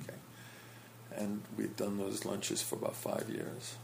Okay. 0.03 0.19
And 1.17 1.43
we've 1.59 1.77
done 1.77 1.99
those 1.99 2.25
lunches 2.25 2.63
for 2.63 2.77
about 2.77 2.95
five 2.95 3.29
years. 3.29 3.75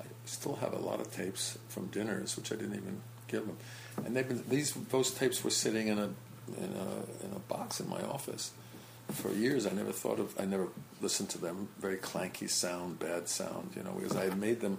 I 0.00 0.06
still 0.24 0.56
have 0.56 0.72
a 0.72 0.78
lot 0.78 1.00
of 1.00 1.12
tapes 1.14 1.56
from 1.68 1.86
dinners, 1.88 2.36
which 2.36 2.50
I 2.50 2.56
didn't 2.56 2.74
even 2.74 3.00
give 3.28 3.46
them. 3.46 3.56
And 4.04 4.16
they've 4.16 4.26
been 4.26 4.42
these 4.48 4.72
those 4.90 5.12
tapes 5.12 5.44
were 5.44 5.50
sitting 5.50 5.86
in 5.86 5.98
a 5.98 6.08
in 6.58 6.72
a 6.74 7.24
in 7.26 7.32
a 7.36 7.38
box 7.48 7.78
in 7.78 7.88
my 7.88 8.02
office 8.02 8.50
for 9.14 9.32
years. 9.32 9.66
I 9.66 9.70
never 9.70 9.92
thought 9.92 10.18
of 10.18 10.34
I 10.40 10.44
never 10.44 10.68
listened 11.00 11.30
to 11.30 11.38
them. 11.38 11.68
Very 11.78 11.96
clanky 11.96 12.48
sound, 12.48 12.98
bad 12.98 13.28
sound, 13.28 13.72
you 13.76 13.82
know, 13.82 13.92
because 13.92 14.16
I 14.16 14.24
had 14.24 14.38
made 14.38 14.60
them. 14.60 14.78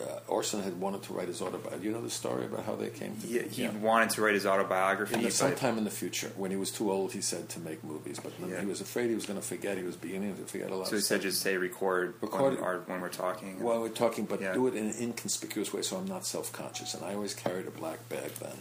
Uh, 0.00 0.06
Orson 0.26 0.60
had 0.60 0.80
wanted 0.80 1.04
to 1.04 1.12
write 1.12 1.28
his 1.28 1.40
autobiography. 1.40 1.86
You 1.86 1.92
know 1.92 2.02
the 2.02 2.10
story 2.10 2.46
about 2.46 2.64
how 2.64 2.74
they 2.74 2.88
came 2.88 3.16
to 3.16 3.26
He, 3.28 3.38
he 3.42 3.62
Yeah. 3.62 3.70
wanted 3.76 4.10
to 4.10 4.22
write 4.22 4.34
his 4.34 4.44
autobiography, 4.44 5.14
In 5.14 5.22
the, 5.22 5.30
sometime 5.30 5.78
in 5.78 5.84
the 5.84 5.90
future, 5.90 6.32
when 6.36 6.50
he 6.50 6.56
was 6.56 6.72
too 6.72 6.90
old, 6.90 7.12
he 7.12 7.20
said 7.20 7.48
to 7.50 7.60
make 7.60 7.84
movies, 7.84 8.18
but 8.20 8.32
then 8.40 8.50
Yeah. 8.50 8.58
he 8.60 8.66
was 8.66 8.80
afraid 8.80 9.08
he 9.08 9.14
was 9.14 9.24
going 9.24 9.38
to 9.40 9.46
forget. 9.46 9.78
He 9.78 9.84
was 9.84 9.94
beginning 9.94 10.36
to 10.36 10.42
forget 10.46 10.72
a 10.72 10.74
lot. 10.74 10.88
so 10.88 10.96
he 10.96 11.00
said 11.00 11.22
just 11.22 11.40
say 11.42 11.56
record, 11.56 12.14
Record 12.20 12.60
when, 12.60 12.78
when 12.86 13.00
we're 13.02 13.08
talking. 13.08 13.60
While 13.62 13.80
we're 13.82 13.88
talking, 13.88 14.24
but 14.24 14.40
Yeah. 14.40 14.52
do 14.54 14.66
it 14.66 14.74
in 14.74 14.88
an 14.88 14.96
inconspicuous 15.00 15.72
way, 15.72 15.82
so 15.82 15.96
I'm 15.96 16.08
not 16.08 16.26
self-conscious. 16.26 16.94
And 16.94 17.04
I 17.04 17.14
always 17.14 17.32
carried 17.34 17.68
a 17.68 17.70
black 17.70 18.08
bag 18.08 18.32
then. 18.40 18.58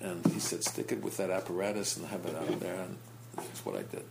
And 0.00 0.26
he 0.32 0.40
said, 0.40 0.64
stick 0.64 0.90
it 0.90 1.04
with 1.04 1.18
that 1.18 1.30
apparatus 1.30 1.96
and 1.96 2.06
have 2.06 2.26
it 2.26 2.34
out 2.34 2.58
there, 2.58 2.80
and 2.80 2.98
that's 3.36 3.64
what 3.64 3.76
I 3.76 3.82
did. 3.82 4.02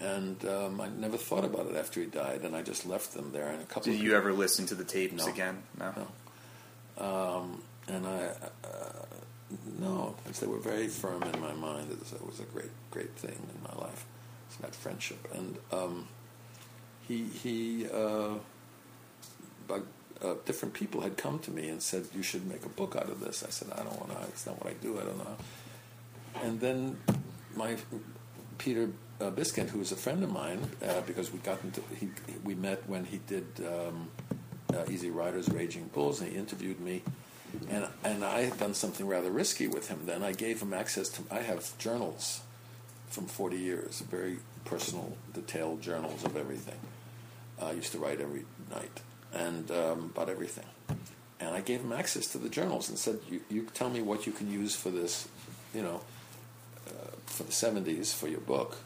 And 0.00 0.44
um, 0.44 0.80
I 0.80 0.88
never 0.88 1.16
thought 1.16 1.44
about 1.44 1.66
it 1.66 1.76
after 1.76 2.00
he 2.00 2.06
died, 2.06 2.42
and 2.42 2.54
I 2.56 2.62
just 2.62 2.84
left 2.84 3.14
them 3.14 3.30
there. 3.32 3.48
And 3.48 3.62
a 3.62 3.64
couple. 3.64 3.84
Did 3.92 4.00
of 4.00 4.04
you 4.04 4.14
ever 4.16 4.32
listen 4.32 4.66
to 4.66 4.74
the 4.74 4.84
tapes 4.84 5.24
No. 5.24 5.32
again? 5.32 5.62
No. 5.78 5.92
No. 5.96 7.04
Um, 7.06 7.62
and 7.88 8.06
I, 8.06 8.30
uh, 8.64 9.06
no, 9.78 10.14
because 10.24 10.40
they 10.40 10.46
were 10.46 10.58
very 10.58 10.88
firm 10.88 11.22
in 11.22 11.40
my 11.40 11.52
mind. 11.52 11.90
It 11.92 11.98
was, 12.00 12.12
it 12.12 12.26
was 12.26 12.40
a 12.40 12.44
great, 12.44 12.70
great 12.90 13.14
thing 13.16 13.36
in 13.54 13.62
my 13.62 13.82
life. 13.84 14.04
It's 14.48 14.56
that 14.56 14.74
friendship. 14.74 15.26
And 15.34 15.56
um, 15.72 16.08
he, 17.06 17.24
he, 17.24 17.86
uh, 17.92 18.34
but, 19.68 19.84
uh, 20.22 20.34
different 20.44 20.74
people 20.74 21.00
had 21.02 21.16
come 21.16 21.38
to 21.40 21.50
me 21.50 21.68
and 21.68 21.82
said, 21.82 22.06
"You 22.14 22.22
should 22.22 22.46
make 22.46 22.64
a 22.64 22.68
book 22.68 22.94
out 22.96 23.10
of 23.10 23.20
this." 23.20 23.44
I 23.44 23.50
said, 23.50 23.68
"I 23.72 23.82
don't 23.82 23.98
want 23.98 24.12
to. 24.12 24.26
It's 24.28 24.46
not 24.46 24.62
what 24.62 24.70
I 24.72 24.74
do. 24.74 24.98
I 24.98 25.04
don't 25.04 25.18
know." 25.18 25.36
And 26.42 26.60
then 26.60 26.98
my 27.56 27.76
Peter 28.58 28.88
uh, 29.20 29.30
Biskind, 29.30 29.68
who 29.68 29.78
was 29.78 29.92
a 29.92 29.96
friend 29.96 30.22
of 30.22 30.30
mine, 30.30 30.60
uh, 30.86 31.00
because 31.02 31.32
we 31.32 31.38
got 31.40 31.62
into 31.62 31.82
he, 31.98 32.08
we 32.42 32.54
met 32.54 32.88
when 32.88 33.04
he 33.04 33.18
did 33.26 33.46
um, 33.60 34.08
uh, 34.72 34.84
Easy 34.88 35.10
Riders, 35.10 35.48
Raging 35.48 35.88
Bulls, 35.92 36.20
and 36.20 36.30
he 36.30 36.36
interviewed 36.36 36.80
me, 36.80 37.02
and 37.70 37.86
and 38.02 38.24
I 38.24 38.42
had 38.42 38.58
done 38.58 38.74
something 38.74 39.06
rather 39.06 39.30
risky 39.30 39.66
with 39.66 39.88
him. 39.88 40.00
Then 40.04 40.22
I 40.22 40.32
gave 40.32 40.60
him 40.60 40.72
access 40.72 41.08
to. 41.10 41.22
I 41.30 41.40
have 41.40 41.76
journals 41.78 42.40
from 43.08 43.26
40 43.26 43.56
years, 43.56 44.00
very 44.00 44.38
personal, 44.64 45.16
detailed 45.32 45.80
journals 45.82 46.24
of 46.24 46.36
everything. 46.36 46.78
I 47.62 47.72
used 47.72 47.92
to 47.92 47.98
write 47.98 48.20
every 48.20 48.44
night 48.70 49.00
and 49.32 49.70
um, 49.70 50.10
about 50.14 50.28
everything. 50.28 50.64
And 51.40 51.50
I 51.50 51.60
gave 51.60 51.80
him 51.80 51.92
access 51.92 52.26
to 52.28 52.38
the 52.38 52.48
journals 52.48 52.88
and 52.88 52.98
said, 52.98 53.18
"You, 53.30 53.40
you 53.50 53.62
tell 53.74 53.90
me 53.90 54.02
what 54.02 54.26
you 54.26 54.32
can 54.32 54.50
use 54.50 54.74
for 54.74 54.90
this, 54.90 55.28
you 55.74 55.82
know, 55.82 56.00
uh, 56.88 57.10
for 57.26 57.42
the 57.42 57.52
'70s 57.52 58.14
for 58.14 58.28
your 58.28 58.40
book, 58.40 58.78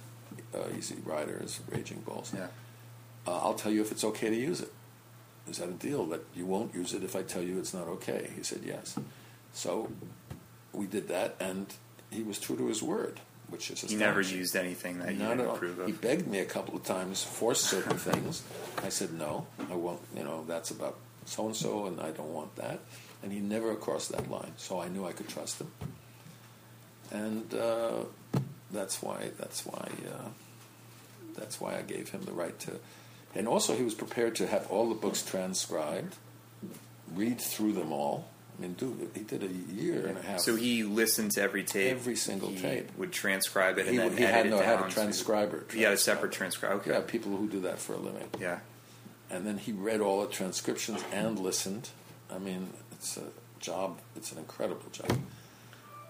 uh, 0.54 0.76
Easy 0.76 0.96
Riders, 1.04 1.60
Raging 1.70 2.00
Bulls. 2.00 2.32
Yeah. 2.34 2.48
Uh, 3.26 3.38
I'll 3.38 3.54
tell 3.54 3.72
you 3.72 3.80
if 3.82 3.92
it's 3.92 4.04
okay 4.04 4.30
to 4.30 4.36
use 4.36 4.60
it. 4.60 4.72
Is 5.50 5.58
that 5.58 5.68
a 5.68 5.72
deal 5.72 6.04
that 6.06 6.20
you 6.34 6.46
won't 6.46 6.74
use 6.74 6.92
it 6.94 7.02
if 7.04 7.16
I 7.16 7.22
tell 7.22 7.42
you 7.42 7.58
it's 7.58 7.74
not 7.74 7.86
okay?" 7.88 8.30
He 8.36 8.42
said, 8.42 8.60
"Yes." 8.64 8.98
So 9.52 9.90
we 10.72 10.86
did 10.86 11.08
that, 11.08 11.36
and 11.40 11.66
he 12.10 12.22
was 12.22 12.38
true 12.38 12.56
to 12.56 12.66
his 12.66 12.82
word. 12.82 13.20
which 13.48 13.70
is 13.70 13.82
a. 13.84 13.86
He 13.86 13.96
never 13.96 14.20
used 14.20 14.54
anything 14.56 14.98
that 14.98 15.12
you 15.14 15.20
Not 15.20 15.38
didn't 15.38 15.50
approve 15.54 15.78
of. 15.78 15.86
He 15.86 15.92
begged 15.92 16.26
me 16.28 16.40
a 16.40 16.44
couple 16.44 16.76
of 16.76 16.84
times 16.84 17.22
for 17.24 17.54
certain 17.54 17.96
things. 17.96 18.42
I 18.84 18.90
said 18.90 19.12
no, 19.12 19.46
I 19.70 19.74
won't. 19.74 20.00
You 20.14 20.24
know, 20.24 20.44
that's 20.46 20.70
about 20.70 20.98
so 21.24 21.46
and 21.46 21.56
so, 21.56 21.86
and 21.86 21.98
I 22.00 22.10
don't 22.10 22.32
want 22.32 22.54
that. 22.56 22.80
And 23.22 23.32
he 23.32 23.40
never 23.40 23.74
crossed 23.74 24.12
that 24.12 24.30
line, 24.30 24.52
so 24.56 24.80
I 24.80 24.88
knew 24.88 25.04
I 25.06 25.12
could 25.12 25.28
trust 25.28 25.60
him. 25.60 25.70
And 27.10 27.54
uh, 27.54 28.04
that's 28.72 29.02
why. 29.02 29.30
That's 29.38 29.64
why. 29.66 29.88
Uh, 30.06 30.28
that's 31.36 31.60
why 31.60 31.76
I 31.78 31.82
gave 31.82 32.10
him 32.10 32.22
the 32.24 32.32
right 32.32 32.58
to. 32.60 32.72
And 33.34 33.46
also, 33.46 33.76
he 33.76 33.82
was 33.84 33.94
prepared 33.94 34.34
to 34.36 34.46
have 34.46 34.66
all 34.70 34.88
the 34.88 34.94
books 34.94 35.22
transcribed, 35.22 36.16
read 37.14 37.40
through 37.40 37.72
them 37.74 37.92
all. 37.92 38.28
I 38.58 38.62
mean, 38.62 38.72
dude, 38.72 39.10
he 39.14 39.20
did 39.22 39.44
a 39.44 39.46
year 39.72 40.06
and 40.08 40.18
a 40.18 40.22
half. 40.22 40.40
So 40.40 40.56
he 40.56 40.82
listened 40.82 41.30
to 41.32 41.42
every 41.42 41.62
tape. 41.62 41.92
Every 41.92 42.16
single 42.16 42.48
he 42.48 42.58
tape. 42.58 42.88
Would 42.98 43.12
transcribe 43.12 43.78
it 43.78 43.82
and 43.86 43.90
He- 43.90 43.96
then 43.98 44.16
he 44.16 44.24
had 44.24 44.50
no- 44.50 44.58
had 44.58 44.80
a 44.84 44.90
transcriber 44.90 45.64
He 45.72 45.82
had 45.82 45.92
a 45.92 45.96
separate 45.96 46.32
transcriber. 46.32 46.74
Okay. 46.80 46.90
yeah, 46.90 47.00
people 47.00 47.36
who 47.36 47.48
do 47.48 47.60
that 47.60 47.78
for 47.78 47.92
a 47.94 47.98
living. 47.98 48.28
Yeah. 48.40 48.58
and 49.30 49.46
then 49.46 49.58
he 49.58 49.70
read 49.72 50.00
all 50.00 50.22
the 50.22 50.26
transcriptions 50.26 51.04
and 51.12 51.38
listened. 51.38 51.90
I 52.32 52.38
mean, 52.38 52.70
it's 52.92 53.16
a 53.18 53.24
job. 53.60 53.98
It's 54.16 54.32
an 54.32 54.38
incredible 54.38 54.90
job. 54.90 55.18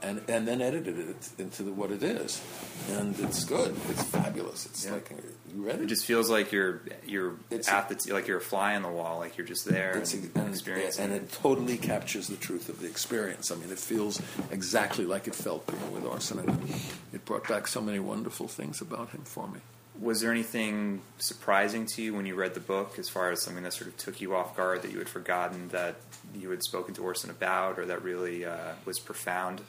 And 0.00 0.22
and 0.28 0.46
then 0.46 0.61
edited 0.62 0.96
it 0.96 1.28
into 1.38 1.64
the, 1.64 1.72
what 1.72 1.90
it 1.90 2.04
is, 2.04 2.40
and 2.88 3.18
it's 3.18 3.44
good. 3.44 3.74
It's 3.88 4.04
fabulous. 4.04 4.64
It's 4.64 4.84
Yeah. 4.87 4.92
like 4.92 5.11
you 5.52 5.62
read 5.64 5.76
It 5.80 5.82
it. 5.82 5.87
just 5.87 6.04
feels 6.06 6.30
like 6.30 6.52
you're 6.52 6.82
you're 7.04 7.34
It's- 7.50 7.68
at 7.68 7.88
the 7.88 7.96
t- 7.96 8.12
like 8.12 8.28
you're 8.28 8.38
a 8.38 8.40
fly 8.40 8.76
on 8.76 8.82
the 8.82 8.88
wall, 8.90 9.18
like 9.18 9.37
you're 9.37 9.46
just 9.46 9.64
there 9.64 9.96
It's 9.98 10.14
and, 10.14 10.30
and, 10.37 10.50
experiencing. 10.50 11.04
and 11.06 11.12
it. 11.14 11.32
totally 11.32 11.76
captures 11.78 12.28
the 12.28 12.37
truth 12.37 12.68
of 12.68 12.78
the 12.80 12.87
experience. 12.87 13.50
I 13.50 13.56
mean, 13.56 13.72
it 13.72 13.78
feels 13.80 14.22
exactly 14.52 15.04
like 15.04 15.26
it 15.26 15.34
felt 15.34 15.66
being 15.66 15.92
with 15.92 16.04
Orson, 16.04 16.38
and 16.38 16.72
it 17.12 17.24
brought 17.24 17.48
back 17.48 17.66
so 17.66 17.80
many 17.80 17.98
wonderful 17.98 18.46
things 18.46 18.80
about 18.80 19.11
him 19.11 19.22
for 19.24 19.48
me. 19.48 19.58
Was 20.00 20.20
there 20.20 20.30
anything 20.30 21.02
surprising 21.18 21.87
to 21.87 22.02
you 22.02 22.14
when 22.14 22.24
you 22.24 22.37
read 22.37 22.54
the 22.54 22.61
book, 22.61 23.00
as 23.00 23.08
far 23.08 23.32
as 23.32 23.42
something 23.42 23.64
that 23.64 23.72
sort 23.72 23.88
of 23.88 23.96
took 23.96 24.20
you 24.20 24.37
off 24.37 24.56
guard 24.56 24.82
that 24.82 24.92
you 24.92 24.98
had 24.98 25.08
forgotten 25.08 25.70
that 25.70 25.96
you 26.37 26.50
had 26.50 26.62
spoken 26.62 26.94
to 26.94 27.02
Orson 27.02 27.30
about, 27.30 27.80
or 27.80 27.87
that 27.87 28.02
really 28.04 28.44
uh, 28.44 28.74
was 28.84 29.00
profound? 29.00 29.61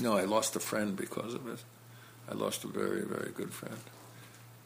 No, 0.00 0.16
I 0.16 0.24
lost 0.24 0.56
a 0.56 0.60
friend 0.60 0.96
because 0.96 1.34
of 1.34 1.46
it. 1.48 1.62
I 2.30 2.34
lost 2.34 2.64
a 2.64 2.68
very, 2.68 3.02
very 3.02 3.30
good 3.32 3.52
friend. 3.52 3.78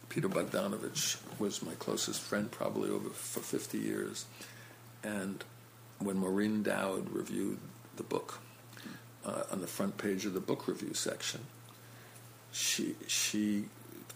Peter 0.08 0.28
Bogdanovich 0.28 1.16
was 1.38 1.62
my 1.62 1.74
closest 1.74 2.20
friend 2.20 2.50
probably 2.50 2.90
over 2.90 3.10
for 3.10 3.40
50 3.40 3.78
years. 3.78 4.26
And 5.02 5.42
when 5.98 6.18
Maureen 6.18 6.62
Dowd 6.62 7.10
reviewed 7.10 7.58
the 7.96 8.02
book 8.02 8.38
uh, 9.24 9.42
on 9.50 9.60
the 9.60 9.66
front 9.66 9.98
page 9.98 10.26
of 10.26 10.34
the 10.34 10.40
book 10.40 10.68
review 10.68 10.94
section, 10.94 11.40
she 12.52 12.94
she 13.06 13.64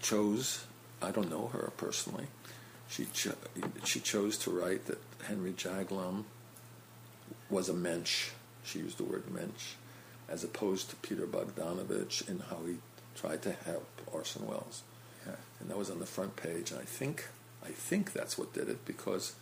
chose. 0.01 0.64
I 1.03 1.11
don't 1.11 1.31
know 1.31 1.49
her 1.49 1.73
personally. 1.77 2.27
She 2.88 3.07
cho- 3.12 3.37
she 3.85 4.01
chose 4.01 4.37
to 4.38 4.51
write 4.51 4.87
that 4.87 4.99
Henry 5.25 5.53
Jaglom 5.53 6.25
was 7.49 7.68
a 7.68 7.75
mensch. 7.75 8.31
She 8.64 8.79
used 8.79 8.99
the 8.99 9.05
word 9.05 9.31
mensch, 9.31 9.75
as 10.30 10.44
opposed 10.44 10.90
to 10.90 10.96
Peter 10.96 11.26
Bogdanovich 11.26 12.28
in 12.28 12.38
how 12.38 12.58
he 12.66 12.76
tried 13.14 13.42
to 13.42 13.52
help 13.52 13.86
Orson 14.12 14.46
Welles. 14.46 14.82
Yeah. 15.26 15.34
And 15.60 15.68
that 15.68 15.76
was 15.76 15.90
on 15.90 15.98
the 15.98 16.06
front 16.06 16.36
page. 16.36 16.70
And 16.70 16.80
I 16.80 16.84
think 16.84 17.28
I 17.64 17.68
think 17.68 18.12
that's 18.12 18.38
what 18.38 18.54
did 18.54 18.68
it 18.68 18.84
because 18.86 19.34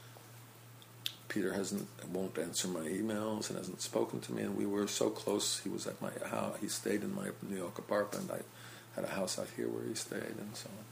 Peter 1.28 1.52
hasn't 1.52 1.86
won't 2.12 2.38
answer 2.38 2.68
my 2.68 2.80
emails 2.80 3.48
and 3.48 3.58
hasn't 3.58 3.82
spoken 3.82 4.20
to 4.20 4.32
me, 4.32 4.42
and 4.42 4.56
we 4.56 4.66
were 4.66 4.86
so 4.86 5.10
close. 5.10 5.60
He 5.60 5.68
was 5.68 5.86
at 5.86 6.00
my 6.00 6.10
house. 6.26 6.56
He 6.60 6.68
stayed 6.68 7.02
in 7.02 7.14
my 7.14 7.28
New 7.48 7.56
York 7.56 7.78
apartment. 7.78 8.30
I 8.30 8.40
had 8.94 9.04
a 9.04 9.14
house 9.14 9.38
out 9.38 9.48
here 9.56 9.68
where 9.68 9.84
he 9.84 9.94
stayed, 9.94 10.22
and 10.22 10.50
so 10.54 10.68
on. 10.70 10.84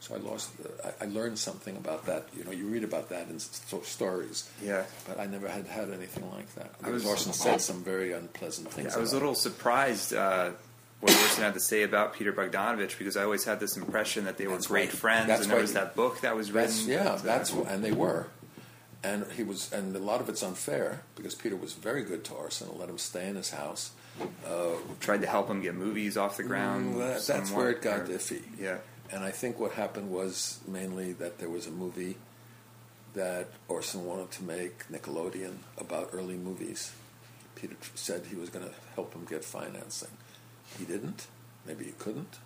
So 0.00 0.14
I 0.14 0.18
lost. 0.18 0.56
The, 0.62 0.70
I, 0.86 1.04
I 1.04 1.08
learned 1.08 1.38
something 1.38 1.76
about 1.76 2.06
that. 2.06 2.26
You 2.36 2.44
know, 2.44 2.50
you 2.50 2.66
read 2.66 2.84
about 2.84 3.08
that 3.10 3.28
in 3.28 3.38
sto- 3.38 3.82
stories. 3.82 4.48
Yeah. 4.62 4.84
But 5.06 5.20
I 5.20 5.26
never 5.26 5.48
had 5.48 5.66
had 5.66 5.90
anything 5.90 6.30
like 6.32 6.52
that. 6.56 6.70
I 6.82 6.90
was- 6.90 7.06
Orson 7.06 7.32
said 7.32 7.60
some 7.60 7.82
very 7.84 8.12
unpleasant 8.12 8.70
things. 8.72 8.96
I 8.96 8.98
was 9.00 9.12
a 9.12 9.16
little 9.16 9.34
surprised 9.34 10.12
uh, 10.14 10.50
what 11.00 11.12
Orson 11.12 11.44
had 11.44 11.54
to 11.54 11.60
say 11.60 11.82
about 11.82 12.14
Peter 12.14 12.32
Bogdanovich 12.32 12.98
because 12.98 13.16
I 13.16 13.22
always 13.24 13.44
had 13.44 13.60
this 13.60 13.76
impression 13.76 14.24
that 14.24 14.38
they 14.38 14.46
were 14.46 14.54
That's 14.54 14.66
great 14.66 14.90
why- 14.90 14.96
friends, 14.98 15.26
that's 15.28 15.42
and 15.42 15.50
there 15.52 15.60
was 15.60 15.72
that 15.74 15.94
book 15.96 16.20
that 16.22 16.34
was 16.36 16.50
written. 16.52 16.70
That's, 16.70 16.86
yeah, 16.86 17.16
that's 17.22 17.50
wh- 17.50 17.66
and 17.68 17.82
they 17.84 17.92
were, 17.92 18.26
and 19.04 19.24
he 19.36 19.42
was, 19.42 19.72
and 19.72 19.94
a 19.96 19.98
lot 19.98 20.20
of 20.20 20.28
it's 20.28 20.42
unfair 20.42 21.02
because 21.16 21.34
Peter 21.34 21.56
was 21.56 21.72
very 21.74 22.02
good 22.04 22.24
to 22.24 22.34
Orson 22.34 22.68
and 22.70 22.78
let 22.78 22.88
him 22.88 22.98
stay 22.98 23.28
in 23.28 23.36
his 23.36 23.50
house. 23.50 23.90
Uh, 24.46 24.72
tried 25.00 25.22
to 25.22 25.26
help 25.26 25.48
him 25.48 25.62
get 25.62 25.74
movies 25.74 26.16
off 26.18 26.36
the 26.36 26.42
ground. 26.44 26.94
Mm, 26.94 26.98
that- 26.98 27.26
that's 27.26 27.50
where 27.50 27.70
it 27.70 27.80
got 27.82 28.00
or- 28.00 28.04
iffy. 28.04 28.42
Yeah. 28.60 28.76
And 29.12 29.22
I 29.22 29.30
think 29.30 29.60
what 29.60 29.72
happened 29.72 30.10
was 30.10 30.60
mainly 30.66 31.12
that 31.14 31.38
there 31.38 31.50
was 31.50 31.66
a 31.66 31.70
movie 31.70 32.16
that 33.14 33.48
Orson 33.68 34.06
wanted 34.06 34.30
to 34.32 34.42
make 34.42 34.88
Nickelodeon 34.88 35.56
about 35.76 36.10
early 36.12 36.36
movies. 36.36 36.92
Peter 37.54 37.76
said 37.94 38.24
he 38.24 38.36
was 38.36 38.48
going 38.48 38.64
to 38.64 38.72
help 38.94 39.12
him 39.12 39.26
get 39.28 39.44
financing. 39.44 40.08
He 40.78 40.86
didn't. 40.86 41.26
Maybe 41.66 41.84
he 41.84 41.92
couldn't. 41.92 42.38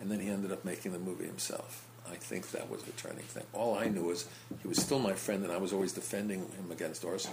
And 0.00 0.10
then 0.10 0.20
he 0.20 0.28
ended 0.28 0.52
up 0.52 0.64
making 0.64 0.92
the 0.92 0.98
movie 0.98 1.26
himself. 1.26 1.86
I 2.10 2.14
think 2.14 2.50
that 2.52 2.70
was 2.70 2.82
the 2.82 2.92
turning 2.92 3.24
thing. 3.24 3.44
All 3.52 3.76
I 3.76 3.88
knew 3.88 4.04
was 4.04 4.26
he 4.62 4.68
was 4.68 4.78
still 4.78 4.98
my 4.98 5.14
friend, 5.14 5.42
and 5.42 5.52
I 5.52 5.56
was 5.56 5.72
always 5.72 5.92
defending 5.92 6.40
him 6.40 6.70
against 6.70 7.04
Orson 7.04 7.32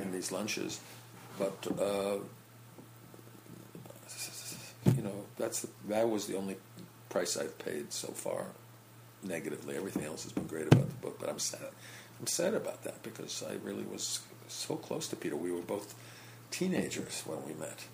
in, 0.00 0.12
these 0.12 0.30
lunches. 0.30 0.80
But 1.38 1.66
uh, 1.78 2.18
you 4.94 5.02
know, 5.02 5.24
that's 5.36 5.62
the, 5.62 5.68
that 5.88 6.08
was 6.08 6.26
the 6.26 6.36
only 6.36 6.56
price 7.08 7.36
I've 7.36 7.58
paid 7.58 7.92
so 7.92 8.08
far 8.08 8.46
negatively. 9.22 9.76
Everything 9.76 10.04
else 10.04 10.24
has 10.24 10.32
been 10.32 10.46
great 10.46 10.66
about 10.66 10.88
the 10.88 10.94
book, 10.96 11.18
but 11.18 11.28
I'm 11.28 11.38
sad. 11.38 11.68
I'm 12.20 12.26
sad 12.26 12.54
about 12.54 12.84
that 12.84 13.02
because 13.02 13.42
I 13.48 13.54
really 13.64 13.84
was 13.84 14.20
so 14.48 14.76
close 14.76 15.08
to 15.08 15.16
Peter. 15.16 15.36
We 15.36 15.52
were 15.52 15.60
both 15.60 15.94
teenagers 16.50 17.22
when 17.26 17.44
we 17.46 17.54
met, 17.54 17.86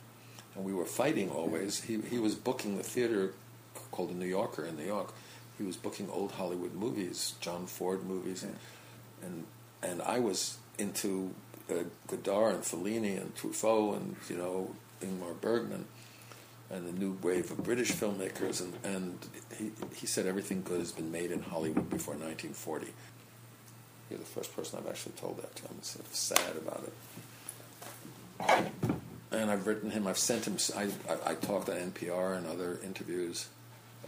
and 0.55 0.64
we 0.64 0.72
were 0.72 0.85
fighting 0.85 1.31
always. 1.31 1.83
He 1.83 2.01
he 2.01 2.18
was 2.18 2.35
booking 2.35 2.77
the 2.77 2.85
theater 2.85 3.35
called 3.90 4.11
the 4.11 4.14
New 4.14 4.27
Yorker 4.27 4.64
in 4.64 4.77
New 4.77 4.87
York. 4.87 5.12
He 5.59 5.64
was 5.64 5.77
booking 5.77 6.09
old 6.11 6.33
Hollywood 6.33 6.75
movies, 6.75 7.35
John 7.40 7.66
Ford 7.66 8.05
movies, 8.05 8.42
and 8.42 8.57
and, 9.83 10.03
I 10.03 10.18
was 10.18 10.59
into 10.79 11.35
uh, 11.70 11.85
Godard 12.07 12.55
and 12.55 12.62
Fellini 12.64 13.20
and 13.20 13.35
Truffaut 13.35 13.96
and 13.96 14.16
you 14.29 14.37
know 14.37 14.75
Ingmar 15.01 15.40
Bergman 15.40 15.87
and 16.73 16.87
the 16.87 16.93
new 16.93 17.19
wave 17.23 17.51
of 17.51 17.63
British 17.63 17.93
filmmakers, 17.93 18.63
and, 18.63 18.73
and 18.83 19.19
he, 19.59 19.71
he 19.95 20.07
said 20.07 20.27
everything 20.27 20.63
good 20.63 20.79
has 20.79 20.91
been 20.91 21.13
made 21.13 21.31
in 21.31 21.43
Hollywood 21.43 21.91
before 21.91 22.15
1940. 22.15 22.89
You're 24.09 24.19
the 24.19 24.25
first 24.25 24.57
person 24.57 24.79
I've 24.79 24.89
actually 24.89 25.13
told 25.13 25.37
that 25.43 25.55
to. 25.57 25.65
I'm 25.69 25.83
sort 25.83 26.07
of 26.07 26.15
sad 26.15 26.57
about 26.57 26.85
it. 26.85 28.71
And 29.31 29.51
I've 29.51 29.67
written 29.67 29.91
him, 29.91 30.07
I've 30.07 30.19
sent 30.19 30.47
him, 30.47 30.57
I, 30.77 30.85
I, 31.11 31.33
I 31.33 31.35
talked 31.35 31.69
on 31.69 31.77
NPR 31.77 32.37
and 32.37 32.47
other 32.47 32.79
interviews 32.83 33.49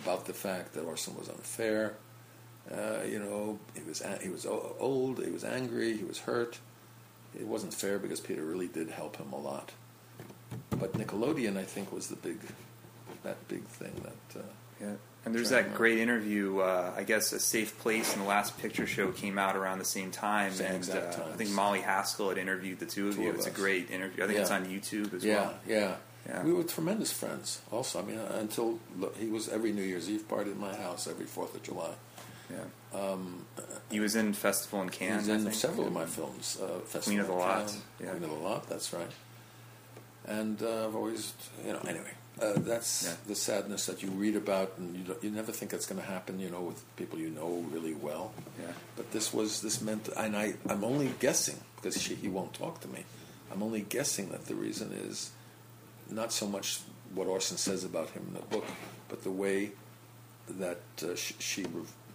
about 0.01 0.27
the 0.27 0.35
fact 0.35 0.73
that 0.75 0.85
Orson 0.85 1.17
was 1.17 1.29
unfair. 1.29 1.95
Uh, 2.71 3.03
you 3.07 3.19
know, 3.19 3.59
he 3.75 3.83
was, 3.83 4.03
he 4.23 4.31
was 4.31 4.47
old, 4.47 5.23
he 5.23 5.31
was 5.31 5.45
angry, 5.45 5.97
he 5.97 6.05
was 6.05 6.21
hurt. 6.21 6.59
It 7.39 7.47
wasn't 7.47 7.75
fair 7.75 7.99
because 7.99 8.21
Peter 8.21 8.43
really 8.43 8.69
did 8.69 8.91
help 8.91 9.17
him 9.17 9.33
a 9.33 9.39
lot 9.39 9.73
but 10.79 10.93
Nickelodeon, 10.95 11.57
I 11.57 11.63
think, 11.65 11.93
was 11.93 12.09
the 12.09 12.17
big, 12.17 12.39
that 13.23 13.47
big 13.49 13.65
thing 13.65 13.93
that. 14.03 14.41
Uh, 14.41 14.43
Yeah. 14.81 14.95
And 15.25 15.35
there's 15.35 15.51
that 15.51 15.75
great 15.75 15.99
interview. 15.99 16.59
Uh, 16.59 16.93
I 16.95 17.03
guess 17.03 17.33
a 17.33 17.41
safe 17.41 17.79
place 17.79 18.13
in 18.13 18.21
the 18.21 18.27
last 18.27 18.59
picture 18.59 18.87
show 18.87 19.11
came 19.11 19.39
out 19.39 19.57
around 19.57 19.79
the 19.79 19.85
same 19.87 20.11
time, 20.11 20.53
Same 20.53 20.67
and 20.67 20.77
exact 20.77 21.19
uh, 21.19 21.25
I 21.33 21.37
think 21.37 21.49
Molly 21.51 21.81
Haskell 21.81 22.29
had 22.29 22.37
interviewed 22.37 22.79
the 22.79 22.85
two 22.87 23.09
of 23.09 23.15
Two 23.17 23.23
you. 23.23 23.29
of 23.31 23.37
it's 23.37 23.47
a 23.47 23.51
great 23.51 23.91
interview. 23.91 24.23
I 24.23 24.27
think 24.27 24.39
it's 24.41 24.51
on 24.51 24.67
YouTube 24.67 25.15
as 25.15 25.25
yeah, 25.25 25.37
well. 25.37 25.55
yeah, 25.67 25.95
Yeah. 26.29 26.43
We 26.45 26.53
were 26.53 26.63
tremendous 26.65 27.11
friends. 27.11 27.63
Also, 27.73 28.01
I 28.01 28.03
mean, 28.03 28.19
uh, 28.19 28.37
until 28.39 28.79
he 29.19 29.29
was 29.29 29.49
every 29.49 29.73
New 29.73 29.83
Year's 29.83 30.11
Eve 30.11 30.29
party 30.29 30.51
at 30.51 30.59
my 30.59 30.75
house, 30.77 31.07
every 31.07 31.25
Fourth 31.27 31.55
of 31.55 31.63
July. 31.63 31.95
Yeah. 32.51 33.01
Um, 33.01 33.47
He 33.91 34.01
was 34.01 34.17
in 34.17 34.35
Festival 34.35 34.83
in 34.83 34.89
he 34.89 34.99
Cannes. 34.99 35.27
was 35.29 35.31
I 35.31 35.35
in 35.49 35.53
several 35.55 35.87
of 35.87 35.93
my 35.95 36.05
films. 36.05 36.59
Uh, 36.61 36.81
Festival 36.81 37.03
Queen 37.05 37.21
of 37.21 37.27
the 37.29 37.33
Lot, 37.33 37.67
Cannes, 37.69 37.81
yeah. 38.01 38.11
Queen 38.11 38.25
of 38.25 38.31
the 38.31 38.37
Lot. 38.37 38.69
That's 38.69 38.93
right. 38.93 39.11
And 40.27 40.63
uh, 40.63 40.87
I've 40.87 40.95
always, 40.97 41.35
you 41.67 41.73
know, 41.73 41.81
anyway, 41.87 42.13
uh, 42.41 42.55
that's 42.57 43.05
Yeah. 43.05 43.15
the 43.27 43.35
sadness 43.35 43.87
that 43.87 44.03
you 44.03 44.11
read 44.11 44.37
about, 44.37 44.73
and 44.79 44.97
you, 44.97 45.17
you 45.23 45.31
never 45.31 45.53
think 45.53 45.71
that's 45.71 45.87
going 45.87 46.01
to 46.01 46.07
happen. 46.07 46.41
You 46.41 46.51
know, 46.51 46.63
with 46.63 46.83
people 46.97 47.19
you 47.19 47.31
know 47.31 47.65
really 47.71 47.95
well. 47.95 48.33
Yeah. 48.61 48.73
But 48.97 49.13
this 49.13 49.33
was 49.35 49.61
this 49.61 49.81
meant, 49.83 50.09
and 50.17 50.35
I 50.37 50.55
I'm 50.69 50.83
only 50.85 51.13
guessing 51.21 51.61
because 51.77 52.01
she, 52.01 52.15
he 52.15 52.29
won't 52.29 52.55
talk 52.55 52.81
to 52.81 52.89
me. 52.89 53.05
I'm 53.53 53.63
only 53.63 53.83
guessing 53.83 54.31
that 54.31 54.47
the 54.47 54.55
reason 54.55 54.93
is 54.93 55.31
not 56.11 56.33
so 56.33 56.47
much 56.49 56.81
what 57.15 57.27
Orson 57.29 57.57
says 57.59 57.85
about 57.85 58.11
him 58.11 58.25
in 58.29 58.35
the 58.35 58.41
book, 58.41 58.65
but 59.09 59.23
the 59.23 59.31
way 59.31 59.71
that 60.49 60.81
uh, 61.03 61.15
she, 61.15 61.35
she 61.39 61.65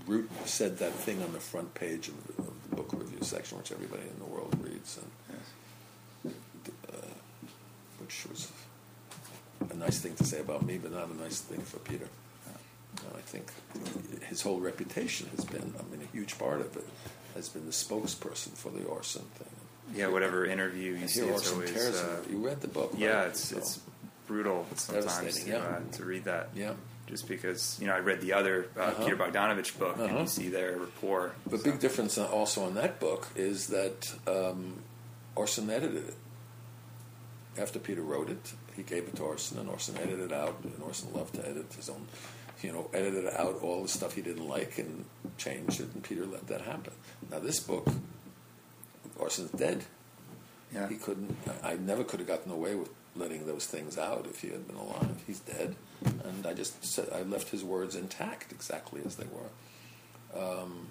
re- 0.05 0.23
said 0.45 0.79
that 0.79 0.91
thing 0.93 1.21
on 1.23 1.31
the 1.31 1.39
front 1.39 1.73
page 1.75 2.09
of, 2.09 2.15
the- 2.27 2.41
of 2.43 2.69
the 2.69 2.75
book 2.75 2.91
review 2.93 3.19
section, 3.21 3.57
which 3.57 3.71
everybody 3.71 4.03
in 4.03 4.19
the 4.19 4.25
world 4.25 4.53
reads, 4.61 4.97
and 4.97 5.11
Yes. 6.25 6.33
uh, 6.91 7.07
which 7.99 8.25
was 8.29 8.51
a 9.68 9.68
nice 9.79 9.99
thing 9.99 10.15
to 10.15 10.23
say 10.23 10.39
about 10.39 10.65
me, 10.65 10.77
but 10.77 10.91
not 10.91 11.09
a 11.09 11.15
nice 11.15 11.39
thing 11.41 11.61
for 11.61 11.79
Peter. 11.79 12.07
And 13.05 13.15
I 13.15 13.21
think 13.21 13.51
his 14.27 14.41
whole 14.41 14.59
reputation 14.59 15.29
has 15.35 15.45
been, 15.45 15.73
I 15.79 15.83
mean, 15.91 16.01
a 16.07 16.11
huge 16.11 16.37
part 16.37 16.59
of 16.61 16.75
it 16.75 16.87
has 17.35 17.47
been 17.49 17.65
the 17.65 17.71
spokesperson 17.71 18.49
for 18.57 18.69
the 18.71 18.83
Orson 18.85 19.23
thing. 19.35 19.47
Yeah, 19.95 20.07
whatever 20.07 20.45
interview 20.45 20.91
you 20.93 20.97
And 20.97 21.09
see, 21.09 21.21
it's 21.21 21.51
always 21.51 21.75
uh. 21.77 22.21
You 22.29 22.37
read 22.45 22.61
the 22.61 22.67
book, 22.67 22.91
right? 22.93 23.01
yeah, 23.01 23.23
it's 23.23 23.49
So, 23.49 23.57
it's 23.57 23.79
brutal 24.27 24.65
sometimes 24.75 25.43
to, 25.43 25.49
yeah. 25.49 25.57
uh, 25.57 25.79
to 25.93 26.03
read 26.05 26.25
that. 26.25 26.49
yeah. 26.55 26.73
Just 27.07 27.27
because 27.27 27.77
you 27.81 27.87
know 27.87 27.93
I 27.95 27.99
read 27.99 28.21
the 28.21 28.33
other 28.33 28.67
uh, 28.77 28.81
Uh-huh. 28.81 29.03
Peter 29.05 29.15
Bogdanovich 29.15 29.79
book 29.79 29.97
Uh-huh. 29.97 30.19
you 30.19 30.27
see 30.27 30.49
their 30.49 30.77
rapport. 30.77 31.33
The 31.47 31.57
So- 31.57 31.63
big 31.63 31.79
difference 31.79 32.17
also 32.19 32.63
on 32.65 32.75
that 32.75 32.99
book 32.99 33.27
is 33.35 33.67
that 33.67 34.13
um, 34.27 34.83
Orson 35.35 35.69
edited 35.71 36.09
it. 36.09 36.15
After 37.57 37.79
Peter 37.79 38.01
wrote 38.03 38.29
it, 38.29 38.53
he 38.79 38.83
gave 38.83 39.03
it 39.03 39.15
to 39.17 39.23
Orson, 39.23 39.59
and 39.59 39.69
Orson 39.69 39.95
edited 39.97 40.31
it 40.31 40.33
out. 40.33 40.57
And 40.63 40.73
Orson 40.81 41.13
loved 41.13 41.35
to 41.35 41.47
edit 41.47 41.71
his 41.75 41.89
own, 41.89 42.07
you 42.61 42.71
know, 42.71 42.89
edited 42.93 43.27
out 43.27 43.59
all 43.61 43.83
the 43.83 43.89
stuff 43.89 44.13
he 44.13 44.21
didn't 44.21 44.47
like 44.47 44.77
and 44.77 45.05
changed 45.37 45.79
it, 45.81 45.93
and 45.93 46.03
Peter 46.03 46.25
let 46.25 46.47
that 46.47 46.61
happen. 46.61 46.93
Now 47.29 47.39
this 47.39 47.59
book, 47.59 47.87
Orson's 49.17 49.51
dead. 49.51 49.83
yeah. 50.73 50.87
He 50.87 50.95
couldn't. 50.95 51.35
I 51.63 51.71
I 51.73 51.75
never 51.75 52.03
could 52.03 52.19
have 52.19 52.27
gotten 52.27 52.51
away 52.51 52.75
with 52.75 52.89
letting 53.15 53.45
those 53.47 53.65
things 53.65 53.97
out 53.97 54.25
if 54.29 54.41
he 54.41 54.49
had 54.49 54.67
been 54.67 54.77
alive. 54.77 55.21
He's 55.27 55.39
dead, 55.39 55.75
and 56.23 56.45
I 56.45 56.53
just 56.53 56.83
said 56.85 57.09
I 57.13 57.21
left 57.23 57.49
his 57.49 57.63
words 57.63 57.95
intact 57.95 58.51
exactly 58.51 59.01
as 59.05 59.15
they 59.15 59.25
were. 59.25 60.39
Um, 60.41 60.87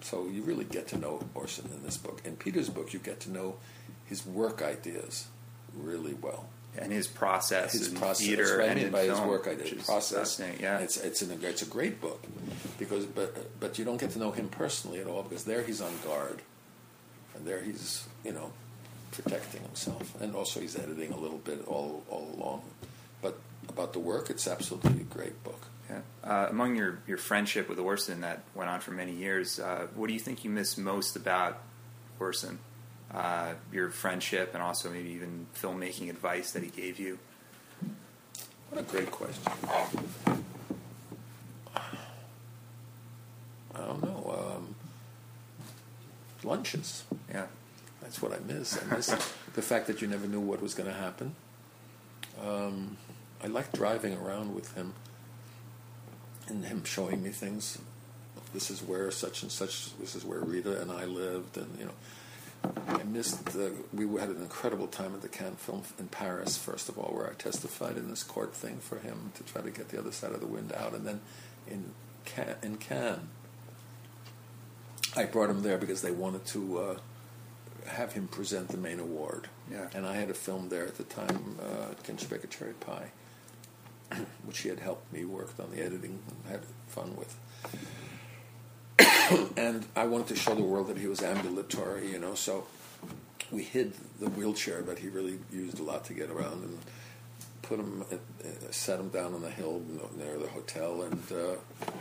so 0.00 0.26
you 0.26 0.42
really 0.42 0.64
get 0.64 0.88
to 0.88 0.98
know 0.98 1.20
Orson 1.34 1.68
in 1.72 1.82
this 1.82 1.96
book. 1.96 2.20
In 2.24 2.36
Peter's 2.36 2.68
book, 2.68 2.92
you 2.92 2.98
get 2.98 3.20
to 3.20 3.30
know 3.30 3.56
his 4.04 4.24
work 4.24 4.62
ideas 4.62 5.26
really 5.74 6.14
well. 6.14 6.48
And 6.78 6.92
his 6.92 7.06
process 7.06 7.72
His 7.72 7.88
in 7.88 7.96
process. 7.96 8.26
theater 8.26 8.44
That's 8.44 8.58
what 8.58 8.64
I 8.64 8.70
and 8.72 8.82
mean 8.82 8.90
by 8.92 9.02
his 9.04 9.18
film, 9.18 9.28
work 9.28 9.46
I 9.48 9.50
is 9.52 9.84
Process. 9.84 10.40
Yeah, 10.60 10.78
It's 10.78 10.96
it's 10.96 11.22
an, 11.22 11.38
it's 11.42 11.62
a 11.62 11.66
great 11.66 12.00
book 12.00 12.22
because 12.78 13.06
but 13.06 13.58
but 13.60 13.78
you 13.78 13.84
don't 13.84 13.98
get 14.00 14.10
to 14.10 14.18
know 14.18 14.30
him 14.32 14.48
personally 14.48 15.00
at 15.00 15.06
all 15.06 15.22
because 15.22 15.44
there 15.44 15.62
he's 15.62 15.80
on 15.80 15.92
guard, 16.04 16.42
and 17.34 17.46
there 17.46 17.60
he's 17.62 18.06
you 18.24 18.32
know 18.32 18.52
protecting 19.12 19.62
himself, 19.62 20.20
and 20.20 20.34
also 20.34 20.60
he's 20.60 20.76
editing 20.76 21.12
a 21.12 21.16
little 21.18 21.38
bit 21.38 21.66
all 21.66 22.02
all 22.10 22.34
along. 22.36 22.62
But 23.22 23.38
about 23.68 23.92
the 23.92 23.98
work, 24.00 24.30
it's 24.30 24.46
absolutely 24.46 25.00
a 25.00 25.04
great 25.04 25.42
book. 25.42 25.62
yeah. 25.88 26.00
Uh, 26.22 26.46
among 26.50 26.76
your 26.76 26.98
your 27.06 27.18
friendship 27.18 27.68
with 27.68 27.78
Orson 27.78 28.20
that 28.20 28.42
went 28.54 28.68
on 28.70 28.80
for 28.80 28.90
many 28.90 29.12
years, 29.12 29.58
uh, 29.58 29.86
what 29.94 30.08
do 30.08 30.12
you 30.14 30.20
think 30.20 30.44
you 30.44 30.50
miss 30.50 30.76
most 30.76 31.16
about 31.16 31.62
Orson? 32.20 32.58
Uh, 33.14 33.54
your 33.72 33.88
friendship 33.88 34.52
and 34.52 34.62
also 34.62 34.90
maybe 34.90 35.10
even 35.10 35.46
filmmaking 35.56 36.10
advice 36.10 36.50
that 36.50 36.62
he 36.62 36.68
gave 36.68 36.98
you. 36.98 37.18
What 38.70 38.80
a 38.80 38.84
great 38.84 39.10
question. 39.10 39.52
I 43.74 43.78
don't 43.78 44.02
know. 44.02 44.56
Um, 44.56 44.74
lunches. 46.42 47.04
Yeah, 47.30 47.46
That's 48.02 48.20
what 48.20 48.32
I 48.32 48.38
miss. 48.46 48.78
I 48.82 48.96
miss 48.96 49.08
the 49.54 49.62
fact 49.62 49.86
that 49.86 50.02
you 50.02 50.08
never 50.08 50.26
knew 50.26 50.40
what 50.40 50.60
was 50.60 50.74
going 50.74 50.88
to 50.88 50.96
happen. 50.96 51.34
Um, 52.42 52.96
I 53.42 53.46
like 53.46 53.72
driving 53.72 54.14
around 54.14 54.54
with 54.54 54.74
him 54.74 54.94
and 56.48 56.64
him 56.64 56.84
showing 56.84 57.22
me 57.22 57.30
things. 57.30 57.78
This 58.52 58.70
is 58.70 58.82
where 58.82 59.10
such 59.10 59.42
and 59.42 59.50
such. 59.50 59.96
This 59.98 60.14
is 60.14 60.24
where 60.24 60.40
Rita 60.40 60.80
and 60.80 60.90
I 60.90 61.04
lived, 61.04 61.56
and 61.56 61.78
you 61.78 61.84
know. 61.84 61.92
I 62.64 63.02
missed 63.04 63.46
the. 63.46 63.72
We 63.92 64.06
had 64.18 64.28
an 64.28 64.40
incredible 64.42 64.86
time 64.86 65.14
at 65.14 65.22
the 65.22 65.28
Cannes 65.28 65.56
Film 65.58 65.82
in 65.98 66.08
Paris. 66.08 66.56
First 66.56 66.88
of 66.88 66.98
all, 66.98 67.14
where 67.14 67.28
I 67.28 67.34
testified 67.34 67.96
in 67.96 68.08
this 68.08 68.22
court 68.22 68.54
thing 68.54 68.78
for 68.78 68.98
him 68.98 69.32
to 69.36 69.42
try 69.42 69.62
to 69.62 69.70
get 69.70 69.88
the 69.88 69.98
other 69.98 70.12
side 70.12 70.32
of 70.32 70.40
the 70.40 70.46
wind 70.46 70.72
out, 70.72 70.94
and 70.94 71.06
then 71.06 71.20
in 71.66 71.92
Cannes, 72.24 72.56
in 72.62 72.76
Cannes, 72.76 73.28
I 75.16 75.24
brought 75.24 75.50
him 75.50 75.62
there 75.62 75.78
because 75.78 76.02
they 76.02 76.10
wanted 76.10 76.44
to 76.46 76.78
uh, 76.78 76.96
have 77.86 78.12
him 78.12 78.28
present 78.28 78.68
the 78.68 78.76
main 78.76 79.00
award. 79.00 79.48
Yeah. 79.70 79.88
And 79.94 80.06
I 80.06 80.16
had 80.16 80.30
a 80.30 80.34
film 80.34 80.68
there 80.68 80.86
at 80.86 80.96
the 80.96 81.04
time, 81.04 81.56
uh, 81.60 81.94
Can 82.04 82.16
She 82.16 82.26
Bake 82.26 82.44
a 82.44 82.46
Cherry 82.46 82.74
Pie, 82.74 83.10
which 84.44 84.60
he 84.60 84.68
had 84.68 84.80
helped 84.80 85.12
me, 85.12 85.24
worked 85.24 85.58
on 85.58 85.70
the 85.70 85.82
editing, 85.82 86.20
and 86.28 86.52
had 86.52 86.60
fun 86.88 87.16
with. 87.16 87.36
and 89.56 89.86
I 89.94 90.06
wanted 90.06 90.28
to 90.28 90.36
show 90.36 90.54
the 90.54 90.62
world 90.62 90.88
that 90.88 90.98
he 90.98 91.06
was 91.06 91.22
ambulatory, 91.22 92.10
you 92.10 92.18
know, 92.18 92.34
so 92.34 92.66
we 93.50 93.62
hid 93.62 93.92
the 94.20 94.28
wheelchair 94.30 94.82
that 94.82 94.98
he 94.98 95.08
really 95.08 95.38
used 95.52 95.78
a 95.78 95.82
lot 95.82 96.04
to 96.06 96.14
get 96.14 96.30
around 96.30 96.64
and 96.64 96.78
put 97.62 97.78
him, 97.78 98.04
uh, 98.12 98.16
set 98.70 99.00
him 99.00 99.08
down 99.08 99.34
on 99.34 99.42
the 99.42 99.50
hill 99.50 99.82
near 100.16 100.38
the 100.38 100.48
hotel, 100.48 101.02
and 101.02 101.22
uh, 101.32 101.56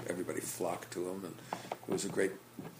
everybody 0.07 0.39
flocked 0.39 0.91
to 0.91 1.09
him. 1.09 1.25
And 1.25 1.35
it 1.87 1.91
was 1.91 2.05
a 2.05 2.09
great 2.09 2.33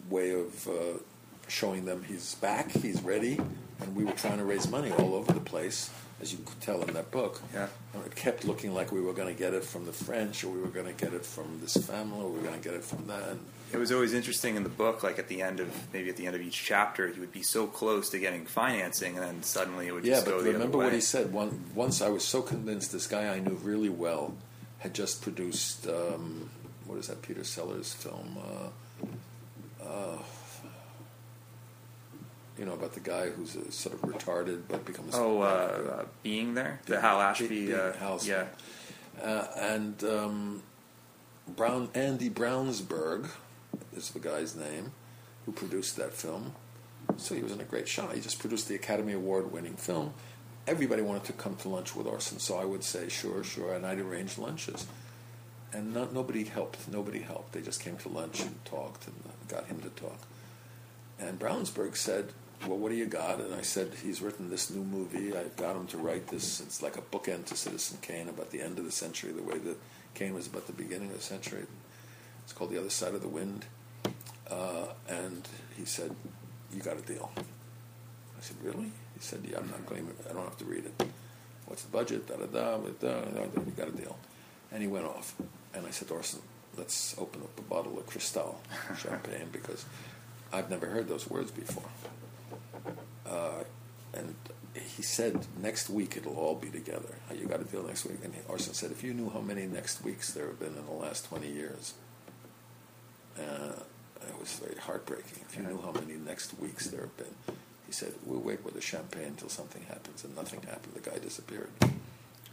way 0.09 0.31
of 0.31 0.67
uh, 0.67 0.99
showing 1.47 1.85
them 1.85 2.03
he's 2.03 2.35
back, 2.35 2.71
he's 2.71 3.01
ready, 3.01 3.39
and 3.81 3.95
we 3.95 4.03
were 4.03 4.13
trying 4.13 4.37
to 4.37 4.45
raise 4.45 4.69
money 4.69 4.91
all 4.91 5.15
over 5.15 5.33
the 5.33 5.39
place, 5.39 5.89
as 6.21 6.31
you 6.31 6.39
could 6.45 6.61
tell 6.61 6.81
in 6.83 6.93
that 6.93 7.11
book. 7.11 7.41
Yeah. 7.53 7.67
And 7.93 8.05
it 8.05 8.15
kept 8.15 8.45
looking 8.45 8.73
like 8.73 8.91
we 8.91 9.01
were 9.01 9.13
going 9.13 9.33
to 9.33 9.39
get 9.39 9.53
it 9.53 9.63
from 9.63 9.85
the 9.85 9.93
French, 9.93 10.43
or 10.43 10.49
we 10.49 10.59
were 10.59 10.67
going 10.67 10.93
to 10.93 11.05
get 11.05 11.13
it 11.13 11.25
from 11.25 11.59
this 11.61 11.75
family, 11.77 12.21
or 12.21 12.29
we 12.29 12.37
were 12.37 12.47
going 12.47 12.61
to 12.61 12.67
get 12.67 12.75
it 12.75 12.83
from 12.83 13.07
that. 13.07 13.29
And 13.29 13.39
it 13.75 13.79
was 13.79 13.91
always 13.91 14.13
interesting 14.13 14.55
in 14.55 14.63
the 14.63 14.69
book. 14.69 15.03
Like 15.03 15.19
at 15.19 15.27
the 15.27 15.41
end 15.41 15.59
of 15.59 15.67
maybe 15.93 16.09
at 16.09 16.15
the 16.17 16.25
end 16.25 16.35
of 16.35 16.41
each 16.41 16.63
chapter, 16.63 17.07
he 17.07 17.19
would 17.19 17.31
be 17.31 17.43
so 17.43 17.67
close 17.67 18.09
to 18.09 18.19
getting 18.19 18.45
financing, 18.45 19.15
and 19.17 19.23
then 19.25 19.43
suddenly 19.43 19.87
it 19.87 19.93
would 19.93 20.05
yeah, 20.05 20.15
just 20.15 20.25
go 20.25 20.37
but 20.37 20.43
the 20.45 20.51
remember 20.53 20.67
other 20.69 20.77
way. 20.79 20.83
what 20.85 20.93
he 20.93 21.01
said. 21.01 21.31
One, 21.33 21.63
once 21.75 22.01
I 22.01 22.09
was 22.09 22.23
so 22.23 22.41
convinced 22.41 22.91
this 22.91 23.07
guy 23.07 23.27
I 23.33 23.39
knew 23.39 23.55
really 23.63 23.89
well 23.89 24.33
had 24.79 24.93
just 24.93 25.21
produced 25.21 25.87
um, 25.87 26.49
what 26.87 26.97
is 26.99 27.07
that 27.07 27.21
Peter 27.21 27.43
Sellers 27.43 27.93
film? 27.93 28.37
Uh, 28.39 29.83
uh, 29.85 30.17
you 32.57 32.63
know 32.65 32.73
about 32.73 32.93
the 32.93 32.99
guy 33.01 33.29
who's 33.29 33.55
uh 33.57 33.69
sort 33.69 33.95
of 33.95 34.01
retarded 34.01 34.61
but 34.69 34.85
becomes 34.85 35.13
Oh, 35.15 35.41
uh, 35.41 35.45
uh, 35.45 36.05
being 36.23 36.53
there, 36.53 36.79
the 36.85 37.01
Hal 37.01 37.19
Ashby. 37.21 37.47
Being- 37.47 37.73
uh, 37.73 37.93
Hal's 37.97 38.27
yeah, 38.27 38.45
uh, 39.21 39.47
and 39.57 40.01
um, 40.03 40.63
Brown 41.47 41.89
Andy 41.93 42.29
Braunsberg 42.29 43.27
is 43.95 44.11
the 44.11 44.19
guy's 44.19 44.55
name 44.55 44.91
who 45.45 45.51
produced 45.51 45.95
that 45.97 46.13
film. 46.13 46.53
So 47.17 47.35
he 47.35 47.43
was 47.43 47.51
in 47.51 47.61
a 47.61 47.65
great 47.65 47.87
shot. 47.87 48.13
He 48.13 48.21
just 48.21 48.39
produced 48.39 48.67
the 48.67 48.75
Academy 48.75 49.13
Award 49.13 49.51
winning 49.51 49.75
film. 49.75 50.13
Everybody 50.67 51.03
wanted 51.03 51.25
to 51.25 51.33
come 51.33 51.55
to 51.57 51.69
lunch 51.69 51.95
with 51.95 52.07
Orson, 52.07 52.39
so 52.39 52.57
I 52.57 52.65
would 52.65 52.83
say 52.83 53.07
sure, 53.07 53.43
sure, 53.43 53.73
and 53.73 53.85
I'd 53.85 53.99
arrange 53.99 54.37
lunches. 54.37 54.87
And 55.71 55.93
not, 55.93 56.13
nobody 56.13 56.43
helped. 56.45 56.87
Nobody 56.91 57.19
helped. 57.19 57.51
They 57.51 57.61
just 57.61 57.81
came 57.81 57.97
to 57.97 58.09
lunch 58.09 58.39
and 58.41 58.63
talked 58.65 59.07
and 59.07 59.15
got 59.47 59.65
him 59.65 59.79
to 59.81 59.89
talk. 59.89 60.19
And 61.19 61.37
Braunsberg 61.39 61.95
said, 61.95 62.31
"Well, 62.65 62.77
what 62.77 62.89
do 62.89 62.95
you 62.95 63.05
got?" 63.05 63.39
And 63.39 63.53
I 63.53 63.61
said, 63.61 63.93
"He's 64.01 64.21
written 64.21 64.49
this 64.49 64.69
new 64.69 64.83
movie. 64.83 65.35
I've 65.35 65.55
got 65.55 65.75
him 65.75 65.87
to 65.87 65.97
write 65.97 66.27
this. 66.27 66.59
It's 66.59 66.81
like 66.81 66.97
a 66.97 67.01
bookend 67.01 67.45
to 67.45 67.55
Citizen 67.55 67.99
Kane 68.01 68.29
about 68.29 68.51
the 68.51 68.61
end 68.61 68.79
of 68.79 68.85
the 68.85 68.91
century, 68.91 69.31
the 69.31 69.43
way 69.43 69.57
that 69.59 69.77
Kane 70.13 70.33
was 70.33 70.47
about 70.47 70.67
the 70.67 70.73
beginning 70.73 71.09
of 71.09 71.17
the 71.17 71.23
century. 71.23 71.65
It's 72.45 72.53
called 72.53 72.69
The 72.71 72.79
Other 72.79 72.89
Side 72.89 73.13
of 73.13 73.21
the 73.21 73.27
Wind." 73.27 73.65
Uh, 74.49 74.85
and 75.09 75.47
he 75.75 75.83
said, 75.85 76.15
"You 76.71 76.81
got 76.81 76.97
a 76.97 77.01
deal." 77.01 77.31
I 77.35 78.41
said, 78.41 78.57
"Really?" 78.63 78.91
He 79.15 79.19
said, 79.19 79.41
"Yeah, 79.49 79.57
I'm 79.57 79.69
not 79.69 79.85
going. 79.85 80.07
I 80.29 80.33
don't 80.33 80.43
have 80.43 80.57
to 80.59 80.65
read 80.65 80.85
it. 80.85 81.07
What's 81.65 81.83
the 81.83 81.91
budget? 81.91 82.27
Da 82.27 82.35
da 82.35 82.45
da. 82.45 82.77
da, 82.77 82.89
da, 83.01 83.45
da. 83.45 83.61
You 83.65 83.73
got 83.75 83.87
a 83.87 83.91
deal." 83.91 84.17
And 84.71 84.81
he 84.81 84.87
went 84.87 85.05
off. 85.05 85.35
And 85.73 85.85
I 85.85 85.89
said, 85.89 86.11
"Orson, 86.11 86.41
let's 86.77 87.15
open 87.17 87.41
up 87.41 87.57
a 87.57 87.63
bottle 87.63 87.97
of 87.97 88.05
Cristal 88.05 88.61
champagne 88.97 89.49
because 89.51 89.85
I've 90.53 90.69
never 90.69 90.85
heard 90.87 91.07
those 91.07 91.27
words 91.27 91.51
before." 91.51 91.89
Uh, 93.25 93.63
and 94.13 94.35
he 94.75 95.01
said, 95.01 95.47
"Next 95.59 95.89
week 95.89 96.15
it'll 96.17 96.37
all 96.37 96.55
be 96.55 96.69
together. 96.69 97.15
You 97.33 97.47
got 97.47 97.61
a 97.61 97.63
deal 97.63 97.83
next 97.83 98.05
week." 98.05 98.19
And 98.23 98.33
Orson 98.47 98.75
said, 98.75 98.91
"If 98.91 99.03
you 99.03 99.13
knew 99.13 99.29
how 99.31 99.41
many 99.41 99.65
next 99.65 100.03
weeks 100.03 100.33
there 100.33 100.47
have 100.47 100.59
been 100.59 100.75
in 100.75 100.85
the 100.85 100.91
last 100.91 101.25
twenty 101.25 101.49
years." 101.49 101.95
Uh, 103.37 103.73
it 104.27 104.39
was 104.39 104.53
very 104.53 104.77
heartbreaking. 104.79 105.43
If 105.49 105.57
you 105.57 105.63
knew 105.63 105.79
how 105.81 105.91
many 105.91 106.13
next 106.15 106.57
weeks 106.59 106.87
there 106.87 107.01
have 107.01 107.17
been, 107.17 107.55
he 107.85 107.91
said, 107.91 108.13
"We'll 108.25 108.39
wait 108.39 108.63
with 108.63 108.73
the 108.73 108.81
champagne 108.81 109.27
until 109.27 109.49
something 109.49 109.83
happens," 109.83 110.23
and 110.23 110.35
nothing 110.35 110.61
happened. 110.61 110.93
The 110.95 111.09
guy 111.09 111.17
disappeared. 111.19 111.69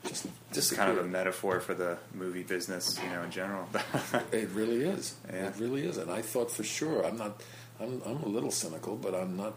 Just, 0.07 0.27
just 0.53 0.75
kind 0.75 0.91
of 0.91 0.99
a 0.99 1.05
metaphor 1.05 1.61
for 1.61 1.75
the 1.75 1.97
movie 2.13 2.43
business, 2.43 2.99
you 3.03 3.09
know, 3.11 3.23
in 3.23 3.31
general. 3.31 3.69
It 4.33 4.49
really 4.51 4.83
is. 4.83 5.15
Yeah. 5.33 5.47
It 5.49 5.55
really 5.59 5.87
is. 5.87 5.97
And 5.97 6.11
I 6.11 6.23
thought 6.23 6.51
for 6.51 6.65
sure. 6.65 7.07
I'm 7.07 7.17
not. 7.17 7.41
I'm. 7.81 8.03
I'm 8.05 8.23
a 8.23 8.29
little 8.29 8.51
cynical, 8.51 8.97
but 8.97 9.15
I'm 9.15 9.37
not. 9.37 9.55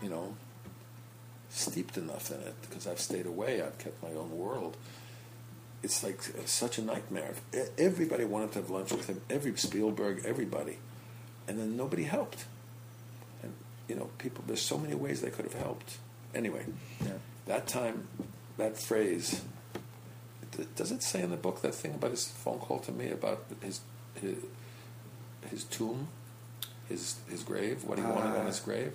You 0.00 0.08
know, 0.08 0.34
steeped 1.50 1.96
enough 1.98 2.30
in 2.30 2.40
it 2.40 2.54
because 2.62 2.86
I've 2.86 3.00
stayed 3.00 3.26
away. 3.26 3.60
I've 3.60 3.76
kept 3.78 4.02
my 4.02 4.10
own 4.10 4.30
world. 4.38 4.76
It's 5.82 6.02
like 6.02 6.18
uh, 6.38 6.44
such 6.44 6.78
a 6.78 6.82
nightmare. 6.82 7.32
Everybody 7.78 8.24
wanted 8.24 8.52
to 8.52 8.58
have 8.60 8.70
lunch 8.70 8.92
with 8.92 9.06
him. 9.06 9.22
Every 9.30 9.56
Spielberg, 9.56 10.22
everybody, 10.26 10.78
and 11.48 11.58
then 11.58 11.76
nobody 11.76 12.04
helped. 12.04 12.44
And 13.42 13.54
you 13.88 13.96
know, 13.96 14.10
people. 14.18 14.44
There's 14.46 14.60
so 14.60 14.76
many 14.78 14.94
ways 14.94 15.20
they 15.22 15.30
could 15.30 15.46
have 15.46 15.54
helped. 15.54 15.96
Anyway, 16.34 16.66
Yeah. 17.02 17.12
that 17.46 17.66
time, 17.66 18.08
that 18.58 18.76
phrase, 18.76 19.40
does 20.76 20.92
it 20.92 21.02
say 21.02 21.22
in 21.22 21.30
the 21.30 21.36
book 21.36 21.62
that 21.62 21.74
thing 21.74 21.94
about 21.94 22.10
his 22.10 22.26
phone 22.28 22.58
call 22.58 22.78
to 22.80 22.92
me 22.92 23.10
about 23.10 23.44
his 23.62 23.80
his, 24.20 24.36
his 25.50 25.64
tomb, 25.64 26.08
his 26.90 27.16
his 27.28 27.42
grave, 27.42 27.84
what 27.84 27.96
he 27.98 28.04
wanted 28.04 28.36
on 28.36 28.42
Uh, 28.42 28.46
his 28.46 28.60
grave? 28.60 28.92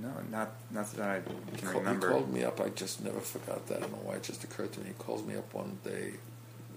No, 0.00 0.10
not 0.30 0.52
not 0.70 0.90
that 0.92 1.08
I 1.08 1.20
He, 1.50 1.58
can 1.58 1.68
call- 1.68 1.80
remember. 1.80 2.08
he 2.08 2.12
called 2.14 2.32
me 2.32 2.44
up. 2.44 2.60
I 2.60 2.68
just 2.70 3.02
never 3.04 3.20
forgot 3.20 3.66
that. 3.68 3.78
I 3.78 3.80
don't 3.82 3.92
know 3.92 3.98
why. 4.04 4.14
It 4.16 4.22
just 4.22 4.42
occurred 4.44 4.72
to 4.72 4.80
me. 4.80 4.86
He 4.88 4.92
calls 4.94 5.22
me 5.24 5.36
up 5.36 5.52
one 5.52 5.78
day, 5.84 6.14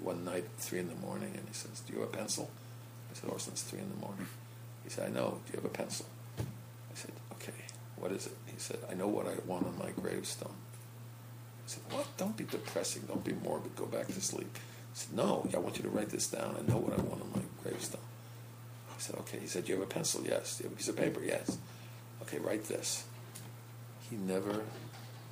one 0.02 0.26
night, 0.26 0.46
three 0.58 0.80
in 0.80 0.90
the 0.90 0.96
morning, 0.96 1.32
and 1.38 1.48
he 1.48 1.54
says, 1.54 1.80
"Do 1.82 1.94
you 1.94 2.00
have 2.02 2.10
a 2.10 2.18
pencil?" 2.18 2.50
I 3.12 3.14
said, 3.16 3.30
oh, 3.30 3.34
"Orson, 3.34 3.54
it's 3.54 3.62
three 3.64 3.80
in 3.80 3.90
the 3.90 3.96
morning." 3.96 4.28
He 4.84 4.90
said, 4.90 5.06
"I 5.10 5.12
know. 5.12 5.40
Do 5.46 5.52
you 5.54 5.58
have 5.62 5.66
a 5.66 5.70
pencil?" 5.74 6.06
I 6.40 6.96
said, 6.96 7.12
"Okay. 7.34 7.54
What 7.96 8.12
is 8.12 8.28
it?" 8.28 8.36
He 8.48 8.58
said, 8.60 8.80
"I 8.92 8.94
know 8.94 9.08
what 9.08 9.26
I 9.28 9.36
want 9.46 9.66
on 9.68 9.78
my 9.80 9.92
gravestone." 9.92 10.56
I 11.66 11.68
said, 11.68 11.84
"What? 11.92 12.06
Don't 12.18 12.36
be 12.36 12.44
depressing. 12.44 13.04
Don't 13.08 13.24
be 13.24 13.34
morbid. 13.34 13.76
Go 13.78 13.86
back 13.86 14.08
to 14.08 14.22
sleep." 14.22 14.54
He 14.94 15.00
said, 15.00 15.14
"No. 15.16 15.48
I 15.54 15.58
want 15.60 15.78
you 15.78 15.84
to 15.84 15.90
write 15.90 16.10
this 16.10 16.28
down. 16.28 16.58
I 16.60 16.70
know 16.70 16.78
what 16.78 16.94
I 16.98 17.02
want 17.02 17.22
on 17.22 17.32
my 17.34 17.42
gravestone." 17.64 18.02
I 18.96 19.00
said, 19.00 19.16
"Okay." 19.20 19.40
He 19.40 19.48
said, 19.48 19.64
"Do 19.66 19.72
you 19.74 19.80
have 19.80 19.88
a 19.90 19.94
pencil?" 19.94 20.24
Yes. 20.26 20.58
Do 20.58 20.64
you 20.64 20.70
have 20.70 20.74
a 20.74 20.78
piece 20.78 20.90
of 20.90 20.96
paper? 20.98 21.22
Yes. 21.24 21.58
Okay, 22.28 22.40
write 22.40 22.66
this. 22.66 23.06
He 24.10 24.18
never 24.18 24.64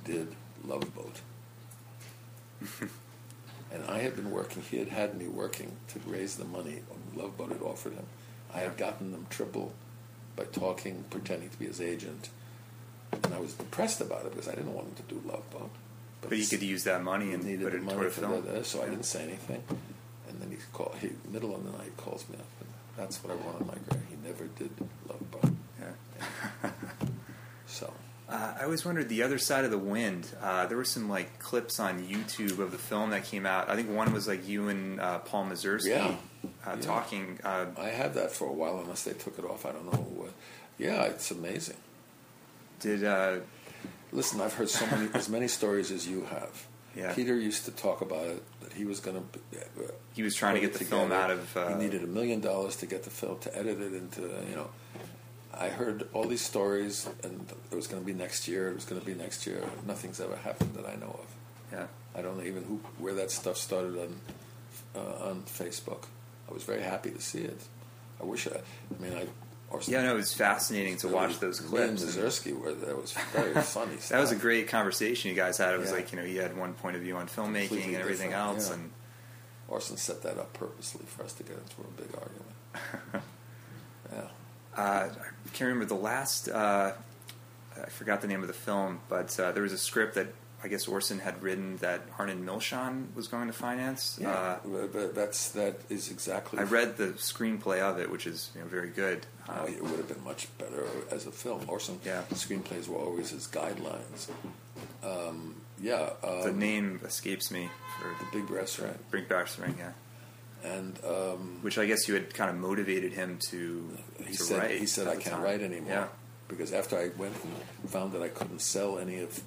did 0.04 0.34
Love 0.64 0.94
Boat. 0.94 1.20
and 3.72 3.84
I 3.86 3.98
had 3.98 4.16
been 4.16 4.30
working, 4.30 4.62
he 4.62 4.78
had 4.78 4.88
had 4.88 5.18
me 5.18 5.26
working 5.26 5.72
to 5.88 6.00
raise 6.06 6.36
the 6.36 6.44
money 6.44 6.80
Love 7.16 7.36
Boat 7.36 7.50
had 7.50 7.62
offered 7.62 7.94
him. 7.94 8.06
I 8.54 8.60
had 8.60 8.76
gotten 8.76 9.12
them 9.12 9.26
triple 9.30 9.72
by 10.36 10.44
talking, 10.44 11.04
pretending 11.10 11.48
to 11.48 11.58
be 11.58 11.66
his 11.66 11.80
agent. 11.80 12.28
And 13.12 13.34
I 13.34 13.40
was 13.40 13.54
depressed 13.54 14.00
about 14.00 14.26
it 14.26 14.32
because 14.32 14.48
I 14.48 14.54
didn't 14.54 14.74
want 14.74 14.88
him 14.88 14.94
to 14.94 15.14
do 15.14 15.22
Love 15.26 15.50
Boat. 15.50 15.70
but 16.20 16.36
you 16.36 16.46
could 16.46 16.62
use 16.62 16.84
that 16.84 17.02
money 17.02 17.32
and 17.32 17.44
needed 17.44 17.62
put 17.64 17.74
it 17.74 17.82
money 17.82 17.98
toward 17.98 18.12
for 18.12 18.20
film. 18.20 18.44
the, 18.44 18.64
so 18.64 18.82
I 18.82 18.86
didn't 18.86 19.04
say 19.04 19.22
anything. 19.22 19.62
And 20.28 20.40
then 20.40 20.50
he 20.50 20.58
called, 20.72 20.94
he, 21.00 21.10
middle 21.30 21.54
of 21.54 21.64
the 21.64 21.76
night, 21.76 21.96
calls 21.96 22.26
me 22.28 22.36
up. 22.36 22.46
And 22.60 22.68
that's 22.96 23.22
what 23.22 23.32
I 23.32 23.36
want 23.36 23.60
on 23.60 23.66
my 23.66 23.74
grave. 23.88 24.02
He 24.10 24.16
never 24.26 24.44
did 24.44 24.70
Love 25.08 25.30
Boat. 25.30 25.52
Yeah. 25.80 26.70
Uh, 28.28 28.54
I 28.60 28.64
always 28.64 28.84
wondered 28.84 29.08
the 29.08 29.22
other 29.22 29.38
side 29.38 29.64
of 29.64 29.70
the 29.70 29.78
wind. 29.78 30.28
Uh, 30.42 30.66
there 30.66 30.76
were 30.76 30.84
some 30.84 31.08
like 31.08 31.38
clips 31.38 31.78
on 31.78 32.02
YouTube 32.04 32.58
of 32.58 32.72
the 32.72 32.78
film 32.78 33.10
that 33.10 33.24
came 33.24 33.46
out. 33.46 33.68
I 33.70 33.76
think 33.76 33.88
one 33.88 34.12
was 34.12 34.26
like 34.26 34.48
you 34.48 34.68
and 34.68 35.00
uh, 35.00 35.18
Paul 35.20 35.46
Mazursky 35.46 35.90
Yeah. 35.90 36.16
Uh, 36.66 36.74
Yeah. 36.74 36.80
talking. 36.80 37.38
Uh, 37.44 37.66
I 37.78 37.88
had 37.90 38.14
that 38.14 38.32
for 38.32 38.48
a 38.48 38.52
while, 38.52 38.80
unless 38.80 39.04
they 39.04 39.12
took 39.12 39.38
it 39.38 39.44
off. 39.44 39.64
I 39.64 39.70
don't 39.72 39.84
know. 39.92 39.98
What. 39.98 40.30
Yeah, 40.78 41.04
it's 41.04 41.30
amazing. 41.30 41.76
did 42.80 43.04
uh, 43.04 43.36
Listen, 44.12 44.40
I've 44.40 44.54
heard 44.54 44.70
so 44.70 44.86
many, 44.86 45.08
as 45.14 45.28
many 45.28 45.46
stories 45.48 45.90
as 45.90 46.08
you 46.08 46.24
have. 46.24 46.66
Yeah. 46.96 47.12
Peter 47.12 47.36
used 47.38 47.64
to 47.66 47.70
talk 47.72 48.00
about 48.00 48.26
it 48.26 48.42
that 48.62 48.72
he 48.72 48.84
was 48.86 49.00
going 49.00 49.16
to. 49.52 49.58
Uh, 49.60 49.90
he 50.14 50.22
was 50.22 50.34
trying 50.34 50.54
to 50.54 50.60
get 50.60 50.72
the 50.74 50.84
film 50.84 51.12
out 51.12 51.30
of. 51.30 51.56
Uh, 51.56 51.68
he 51.68 51.74
needed 51.84 52.02
a 52.02 52.06
million 52.06 52.40
dollars 52.40 52.74
to 52.76 52.86
get 52.86 53.02
the 53.04 53.10
film 53.10 53.38
to 53.40 53.56
edit 53.56 53.80
it 53.80 53.92
into. 53.92 54.22
You 54.22 54.56
know, 54.56 54.70
I 55.58 55.68
heard 55.68 56.06
all 56.12 56.24
these 56.24 56.44
stories, 56.44 57.08
and 57.24 57.46
it 57.70 57.74
was 57.74 57.86
going 57.86 58.02
to 58.02 58.06
be 58.06 58.12
next 58.12 58.46
year. 58.48 58.68
It 58.68 58.74
was 58.74 58.84
going 58.84 59.00
to 59.00 59.06
be 59.06 59.14
next 59.14 59.46
year. 59.46 59.62
Nothing's 59.86 60.20
ever 60.20 60.36
happened 60.36 60.74
that 60.74 60.86
I 60.86 60.96
know 60.96 61.18
of. 61.22 61.26
yeah. 61.72 61.86
I 62.14 62.22
don't 62.22 62.38
know 62.38 62.44
even 62.44 62.62
who 62.64 62.80
where 62.98 63.14
that 63.14 63.30
stuff 63.30 63.56
started 63.56 63.98
on 63.98 64.20
uh, 64.94 65.28
on 65.28 65.42
Facebook. 65.42 66.04
I 66.48 66.54
was 66.54 66.62
very 66.62 66.82
happy 66.82 67.10
to 67.10 67.20
see 67.20 67.40
it. 67.42 67.60
I 68.20 68.24
wish 68.24 68.46
I. 68.48 68.52
I 68.60 69.02
mean, 69.02 69.12
I. 69.16 69.26
Yeah, 69.88 70.02
no, 70.04 70.12
it 70.12 70.16
was 70.16 70.32
fascinating 70.32 70.96
to 70.98 71.08
watch 71.08 71.38
those 71.40 71.60
Me 71.60 71.66
and 71.82 71.98
clips. 71.98 72.02
and 72.16 72.24
Mazursky 72.24 72.58
were 72.58 72.72
that 72.72 72.96
was 72.96 73.12
very 73.32 73.52
funny. 73.62 73.96
that 74.10 74.18
was 74.20 74.30
a 74.32 74.36
great 74.36 74.68
conversation 74.68 75.28
you 75.28 75.36
guys 75.36 75.58
had. 75.58 75.74
It 75.74 75.80
was 75.80 75.90
Yeah. 75.90 75.96
like 75.96 76.12
you 76.12 76.18
know 76.18 76.24
he 76.24 76.36
had 76.36 76.56
one 76.56 76.72
point 76.74 76.96
of 76.96 77.02
view 77.02 77.16
on 77.16 77.26
filmmaking 77.26 77.68
Completely 77.68 77.94
and 77.94 78.02
everything 78.02 78.32
else, 78.32 78.68
yeah. 78.68 78.74
and 78.76 78.90
Orson 79.68 79.96
set 79.98 80.22
that 80.22 80.38
up 80.38 80.52
purposely 80.54 81.04
for 81.06 81.24
us 81.24 81.32
to 81.34 81.42
get 81.42 81.58
into 81.58 81.80
a 81.82 82.00
big 82.00 82.14
argument. 82.16 83.24
Uh, 84.76 85.08
I 85.10 85.48
can't 85.52 85.68
remember 85.68 85.86
the 85.86 85.94
last. 85.94 86.48
Uh, 86.48 86.92
I 87.82 87.88
forgot 87.90 88.20
the 88.20 88.28
name 88.28 88.42
of 88.42 88.48
the 88.48 88.54
film, 88.54 89.00
but 89.08 89.38
uh, 89.40 89.52
there 89.52 89.62
was 89.62 89.72
a 89.72 89.78
script 89.78 90.14
that 90.14 90.28
I 90.64 90.68
guess 90.68 90.88
Orson 90.88 91.18
had 91.18 91.42
written 91.42 91.76
that 91.78 92.00
Arnon 92.18 92.44
Milchan 92.44 93.14
was 93.14 93.28
going 93.28 93.46
to 93.46 93.52
finance. 93.52 94.18
Yeah, 94.20 94.30
Uh, 94.30 94.58
that's 95.14 95.50
that 95.50 95.78
is 95.90 96.10
exactly. 96.10 96.58
I 96.58 96.62
read 96.62 96.96
the 96.96 97.08
screenplay 97.18 97.80
of 97.80 97.98
it, 98.00 98.10
which 98.10 98.26
is 98.26 98.50
you 98.54 98.62
know, 98.62 98.66
very 98.66 98.88
good. 98.88 99.26
Oh, 99.48 99.64
Um, 99.64 99.68
it 99.72 99.82
would 99.82 99.98
have 99.98 100.08
been 100.08 100.24
much 100.24 100.48
better 100.58 100.84
as 101.10 101.26
a 101.26 101.30
film. 101.32 101.64
Orson 101.68 102.00
Yeah. 102.04 102.22
screenplays 102.32 102.88
were 102.88 102.96
always 102.98 103.30
his 103.30 103.46
guidelines. 103.46 104.28
Um, 105.04 105.56
yeah, 105.80 106.10
um, 106.24 106.42
the 106.42 106.52
name 106.52 107.00
escapes 107.04 107.50
me 107.50 107.68
for 108.00 108.08
the 108.24 108.30
Big 108.40 108.50
Restaurant, 108.50 108.98
Brass 109.28 109.58
Ring, 109.58 109.76
yeah. 109.78 109.92
And 110.64 110.98
um, 111.04 111.58
Which 111.62 111.78
I 111.78 111.86
guess 111.86 112.08
you 112.08 112.14
had 112.14 112.32
kind 112.34 112.50
of 112.50 112.56
motivated 112.56 113.12
him 113.12 113.38
to, 113.50 113.96
he 114.18 114.34
to 114.36 114.42
said 114.42 114.58
write. 114.58 114.78
he 114.78 114.86
said 114.86 115.06
I 115.08 115.12
can't 115.14 115.24
time. 115.36 115.42
write 115.42 115.60
anymore 115.60 115.90
Yeah. 115.92 116.06
because 116.48 116.72
after 116.72 116.96
I 116.98 117.08
went 117.16 117.34
and 117.42 117.90
found 117.90 118.12
that 118.12 118.22
I 118.22 118.28
couldn't 118.28 118.60
sell 118.60 118.98
any 118.98 119.20
of 119.20 119.40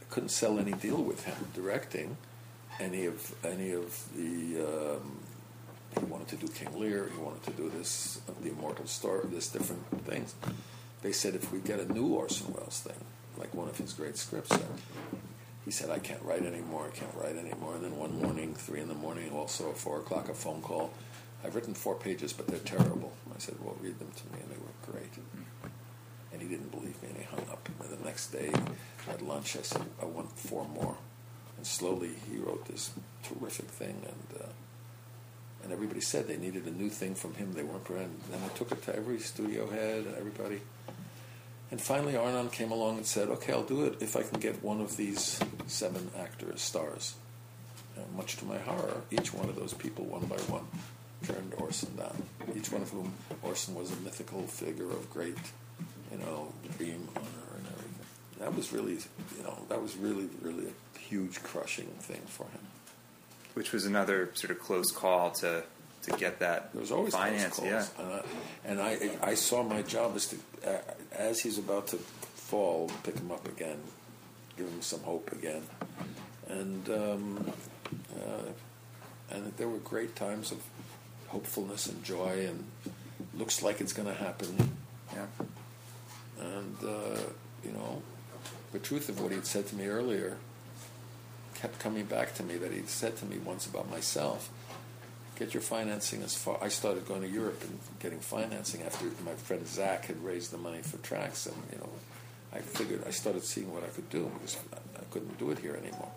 I 0.00 0.04
couldn't 0.10 0.30
sell 0.30 0.58
any 0.58 0.72
deal 0.72 1.02
with 1.02 1.24
him 1.24 1.36
directing 1.54 2.16
any 2.80 3.06
of 3.06 3.34
any 3.44 3.72
of 3.72 4.04
the 4.16 4.60
um, 4.66 5.18
he 5.98 6.04
wanted 6.06 6.28
to 6.28 6.36
do 6.36 6.48
King 6.48 6.78
Lear 6.80 7.10
he 7.14 7.20
wanted 7.20 7.42
to 7.44 7.50
do 7.52 7.70
this 7.76 8.20
the 8.40 8.50
Immortal 8.50 8.86
Story 8.86 9.26
this 9.30 9.48
different 9.48 9.82
things 10.06 10.34
they 11.02 11.12
said 11.12 11.34
if 11.34 11.52
we 11.52 11.58
get 11.58 11.80
a 11.80 11.92
new 11.92 12.06
Orson 12.14 12.52
Welles 12.54 12.80
thing 12.80 13.04
like 13.36 13.52
one 13.54 13.68
of 13.68 13.76
his 13.76 13.92
great 13.92 14.16
scripts 14.16 14.56
he 15.64 15.70
said 15.70 15.90
I 15.90 15.98
can't 15.98 16.22
write 16.22 16.44
anymore 16.44 16.90
I 16.92 16.96
can't 16.96 17.14
write 17.14 17.36
anymore 17.36 17.74
and 17.74 17.84
then 17.84 17.96
one 17.96 18.20
morning 18.20 18.54
three 18.54 18.80
in 18.80 18.88
the 18.88 18.94
morning 18.94 19.30
also 19.32 19.70
at 19.70 19.78
four 19.78 19.98
o'clock 20.00 20.28
a 20.28 20.34
phone 20.34 20.62
call 20.62 20.92
I've 21.44 21.54
written 21.54 21.74
four 21.74 21.94
pages 21.94 22.32
but 22.32 22.46
they're 22.46 22.58
terrible 22.58 23.12
I 23.34 23.38
said 23.38 23.56
well 23.60 23.76
read 23.80 23.98
them 23.98 24.10
to 24.14 24.24
me 24.32 24.42
and 24.42 24.50
they 24.50 24.58
were 24.58 24.92
great 24.92 25.12
and 26.32 26.40
he 26.40 26.48
didn't 26.48 26.70
believe 26.70 27.00
me 27.02 27.10
and 27.10 27.18
he 27.18 27.24
hung 27.24 27.46
up. 27.50 27.68
And 27.80 27.98
the 27.98 28.04
next 28.04 28.28
day 28.28 28.52
at 29.08 29.22
lunch, 29.22 29.56
I 29.56 29.62
said, 29.62 29.82
I 30.00 30.06
want 30.06 30.32
four 30.32 30.66
more. 30.68 30.96
And 31.56 31.66
slowly 31.66 32.10
he 32.30 32.38
wrote 32.38 32.66
this 32.66 32.90
terrific 33.22 33.66
thing, 33.66 34.02
and 34.04 34.42
uh, 34.42 34.48
and 35.62 35.72
everybody 35.72 36.00
said 36.00 36.26
they 36.26 36.38
needed 36.38 36.66
a 36.66 36.70
new 36.70 36.88
thing 36.88 37.14
from 37.14 37.34
him. 37.34 37.52
They 37.52 37.62
weren't 37.62 37.88
ready. 37.88 38.08
Then 38.30 38.40
I 38.44 38.48
took 38.56 38.72
it 38.72 38.82
to 38.84 38.96
every 38.96 39.20
studio 39.20 39.70
head 39.70 40.06
and 40.06 40.16
everybody. 40.16 40.60
And 41.72 41.80
finally, 41.80 42.16
Arnon 42.16 42.50
came 42.50 42.70
along 42.70 42.98
and 42.98 43.06
said, 43.06 43.28
"Okay, 43.28 43.52
I'll 43.52 43.64
do 43.64 43.84
it 43.84 43.96
if 44.00 44.14
I 44.14 44.22
can 44.22 44.38
get 44.38 44.62
one 44.62 44.80
of 44.80 44.96
these 44.96 45.40
seven 45.66 46.10
actors, 46.16 46.60
stars." 46.60 47.14
And 47.96 48.14
much 48.14 48.36
to 48.36 48.44
my 48.44 48.58
horror, 48.58 49.02
each 49.10 49.34
one 49.34 49.48
of 49.48 49.56
those 49.56 49.74
people, 49.74 50.04
one 50.04 50.26
by 50.26 50.36
one, 50.52 50.68
turned 51.26 51.54
Orson 51.56 51.96
down. 51.96 52.22
Each 52.54 52.70
one 52.70 52.82
of 52.82 52.90
whom 52.90 53.14
Orson 53.42 53.74
was 53.74 53.90
a 53.90 53.96
mythical 53.96 54.46
figure 54.46 54.90
of 54.90 55.10
great 55.10 55.38
you 56.12 56.18
know, 56.18 56.52
dream 56.76 57.08
honor 57.16 57.56
and 57.56 57.66
everything. 57.66 58.06
That 58.38 58.54
was 58.54 58.72
really, 58.72 58.98
you 59.36 59.42
know, 59.42 59.56
that 59.68 59.80
was 59.80 59.96
really, 59.96 60.28
really 60.42 60.66
a 60.66 60.98
huge 60.98 61.42
crushing 61.42 61.86
thing 62.00 62.20
for 62.26 62.44
him. 62.44 62.60
Which 63.54 63.72
was 63.72 63.86
another 63.86 64.30
sort 64.34 64.50
of 64.50 64.60
close 64.60 64.90
call 64.90 65.30
to 65.32 65.64
to 66.02 66.10
get 66.16 66.40
that 66.40 66.72
There 66.72 66.80
was 66.80 66.90
always 66.90 67.14
finance. 67.14 67.60
Yeah. 67.62 67.86
calls, 67.94 68.24
and, 68.64 68.80
I, 68.80 68.90
and 68.90 69.18
I, 69.22 69.28
I 69.30 69.34
saw 69.34 69.62
my 69.62 69.82
job 69.82 70.16
as 70.16 70.26
to, 70.26 70.36
uh, 70.66 70.78
as 71.16 71.40
he's 71.40 71.58
about 71.58 71.88
to 71.88 71.96
fall, 71.96 72.90
pick 73.02 73.18
him 73.18 73.30
up 73.30 73.46
again, 73.48 73.78
give 74.56 74.66
him 74.66 74.82
some 74.82 75.00
hope 75.00 75.32
again, 75.32 75.62
and 76.48 76.88
um, 76.88 77.52
uh, 78.16 78.50
and 79.30 79.52
there 79.56 79.68
were 79.68 79.78
great 79.78 80.14
times 80.16 80.52
of 80.52 80.62
hopefulness 81.28 81.86
and 81.86 82.04
joy, 82.04 82.46
and 82.46 82.64
looks 83.34 83.62
like 83.62 83.80
it's 83.80 83.92
going 83.92 84.08
to 84.08 84.14
happen. 84.14 84.72
Yeah. 85.12 85.26
And, 86.40 86.76
uh, 86.82 87.20
you 87.64 87.72
know, 87.72 88.02
the 88.72 88.78
truth 88.78 89.08
of 89.08 89.20
what 89.20 89.32
he'd 89.32 89.46
said 89.46 89.66
to 89.68 89.76
me 89.76 89.86
earlier 89.86 90.36
kept 91.54 91.78
coming 91.78 92.04
back 92.04 92.34
to 92.34 92.42
me 92.42 92.56
that 92.56 92.72
he'd 92.72 92.88
said 92.88 93.16
to 93.18 93.24
me 93.24 93.38
once 93.38 93.66
about 93.66 93.90
myself. 93.90 94.50
Get 95.36 95.54
your 95.54 95.62
financing 95.62 96.22
as 96.22 96.36
far. 96.36 96.58
I 96.62 96.68
started 96.68 97.06
going 97.06 97.22
to 97.22 97.28
Europe 97.28 97.62
and 97.62 97.78
getting 98.00 98.20
financing 98.20 98.82
after 98.82 99.06
my 99.24 99.32
friend 99.34 99.66
Zack 99.66 100.06
had 100.06 100.22
raised 100.22 100.50
the 100.52 100.58
money 100.58 100.82
for 100.82 100.98
tracks, 100.98 101.46
and 101.46 101.56
you 101.72 101.78
know, 101.78 101.88
I 102.52 102.58
figured 102.58 103.04
I 103.06 103.10
started 103.10 103.42
seeing 103.42 103.72
what 103.72 103.82
I 103.82 103.88
could 103.88 104.08
do 104.10 104.30
because 104.34 104.58
I, 104.72 104.78
couldn't 105.10 105.38
do 105.38 105.50
it 105.50 105.58
here 105.58 105.74
anymore. 105.74 106.10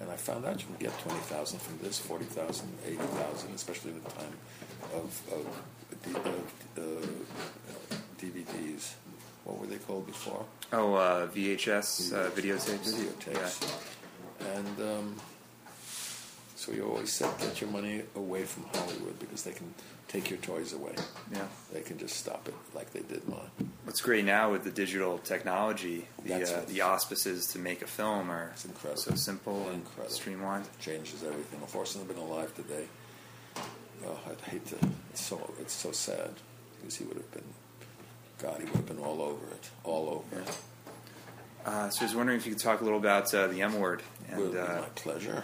And 0.00 0.10
I 0.10 0.16
found 0.16 0.46
out 0.46 0.60
you 0.60 0.66
can 0.66 0.76
get 0.76 0.98
twenty 1.00 1.20
thousand 1.20 1.60
from 1.60 1.78
this, 1.82 1.98
forty 1.98 2.24
thousand, 2.24 2.68
eighty 2.86 2.96
thousand, 2.96 3.54
especially 3.54 3.90
in 3.90 4.02
the 4.02 4.10
time 4.10 4.32
of, 4.94 5.22
of, 5.32 6.16
of 6.26 6.52
uh, 6.78 7.96
DVDs. 8.18 8.94
What 9.44 9.58
were 9.58 9.66
they 9.66 9.78
called 9.78 10.06
before? 10.06 10.44
Oh, 10.72 10.94
uh, 10.94 11.26
VHS 11.28 12.14
uh, 12.14 12.30
videotapes. 12.30 12.92
Videotapes. 12.92 13.86
And 14.56 14.80
um, 14.80 15.16
So 16.60 16.72
you 16.72 16.84
always 16.84 17.10
said, 17.10 17.30
get 17.38 17.58
your 17.62 17.70
money 17.70 18.02
away 18.14 18.44
from 18.44 18.64
Hollywood 18.74 19.18
because 19.18 19.44
they 19.44 19.52
can 19.52 19.72
take 20.08 20.28
your 20.28 20.38
toys 20.40 20.74
away. 20.74 20.92
Yeah. 21.32 21.46
They 21.72 21.80
can 21.80 21.96
just 21.96 22.16
stop 22.16 22.46
it 22.48 22.54
like 22.74 22.92
they 22.92 23.00
did 23.00 23.26
mine. 23.26 23.48
What's 23.84 24.02
great 24.02 24.26
now 24.26 24.52
with 24.52 24.64
the 24.64 24.70
digital 24.70 25.16
technology, 25.20 26.06
the 26.22 26.34
uh, 26.34 26.60
the 26.68 26.82
auspices 26.82 27.46
to 27.52 27.58
make 27.58 27.80
a 27.80 27.86
film 27.86 28.30
are 28.30 28.50
It's 28.52 28.66
incredible. 28.66 29.00
so 29.00 29.14
simple 29.14 29.68
and 29.68 29.76
Incredible. 29.76 30.10
streamlined. 30.14 30.66
Changes 30.80 31.24
everything. 31.24 31.60
If 31.64 31.74
Orson 31.74 32.02
had 32.02 32.08
been 32.14 32.22
alive 32.22 32.54
today, 32.54 32.84
oh, 34.04 34.18
I'd 34.28 34.40
hate 34.50 34.66
to. 34.66 34.76
It's 35.12 35.24
so 35.24 35.54
it's 35.58 35.72
so 35.72 35.92
sad 35.92 36.32
because 36.78 36.96
he 36.96 37.04
would 37.04 37.16
have 37.16 37.30
been. 37.32 37.44
God, 38.42 38.58
he 38.58 38.64
would 38.66 38.74
have 38.76 38.86
been 38.86 38.98
all 38.98 39.22
over 39.22 39.46
it, 39.54 39.70
all 39.82 40.10
over 40.10 40.42
it. 40.42 40.58
Uh, 41.64 41.88
so 41.88 42.02
I 42.02 42.04
was 42.04 42.14
wondering 42.14 42.38
if 42.38 42.44
you 42.46 42.52
could 42.52 42.62
talk 42.62 42.82
a 42.82 42.84
little 42.84 42.98
about 42.98 43.32
uh, 43.34 43.46
the 43.46 43.62
M 43.62 43.78
word 43.80 44.02
Would 44.36 44.40
and 44.44 44.52
be 44.52 44.58
uh, 44.58 44.80
my 44.82 44.86
pleasure. 44.94 45.42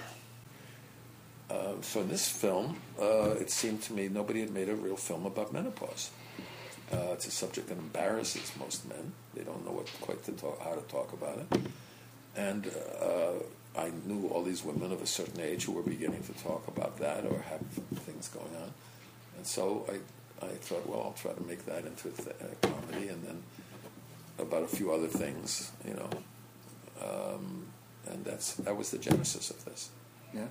Uh, 1.48 1.80
so 1.80 2.00
in 2.00 2.08
this 2.08 2.28
film, 2.28 2.76
uh, 3.00 3.30
it 3.40 3.50
seemed 3.50 3.82
to 3.82 3.92
me 3.92 4.08
nobody 4.08 4.40
had 4.40 4.50
made 4.50 4.68
a 4.68 4.74
real 4.74 4.96
film 4.96 5.26
about 5.26 5.52
menopause. 5.52 6.10
Uh, 6.92 7.12
it's 7.12 7.26
a 7.26 7.30
subject 7.30 7.68
that 7.68 7.78
embarrasses 7.78 8.52
most 8.58 8.88
men. 8.88 9.12
They 9.34 9.42
don't 9.42 9.64
know 9.64 9.72
what 9.72 9.90
quite 10.00 10.24
to 10.24 10.32
talk, 10.32 10.60
how 10.62 10.74
to 10.74 10.80
talk 10.82 11.12
about 11.12 11.38
it. 11.38 11.60
And 12.36 12.70
uh, 13.00 13.32
I 13.76 13.90
knew 14.06 14.28
all 14.28 14.42
these 14.42 14.64
women 14.64 14.92
of 14.92 15.02
a 15.02 15.06
certain 15.06 15.40
age 15.40 15.64
who 15.64 15.72
were 15.72 15.82
beginning 15.82 16.22
to 16.24 16.32
talk 16.44 16.66
about 16.68 16.98
that 16.98 17.24
or 17.24 17.40
have 17.40 17.60
things 18.00 18.28
going 18.28 18.54
on. 18.62 18.72
And 19.36 19.46
so 19.46 19.86
I, 19.88 20.46
I 20.46 20.50
thought, 20.50 20.86
well, 20.88 21.02
I'll 21.02 21.12
try 21.12 21.32
to 21.32 21.42
make 21.42 21.64
that 21.66 21.84
into 21.84 22.08
a, 22.08 22.66
comedy, 22.66 23.08
and 23.08 23.22
then 23.24 23.42
about 24.38 24.62
a 24.62 24.68
few 24.68 24.92
other 24.92 25.08
things, 25.08 25.72
you 25.86 25.94
know. 25.94 26.10
Um, 27.02 27.66
and 28.08 28.24
that's 28.24 28.54
that 28.54 28.76
was 28.76 28.90
the 28.90 28.98
genesis 28.98 29.50
of 29.50 29.64
this. 29.64 29.90
yeah. 30.32 30.46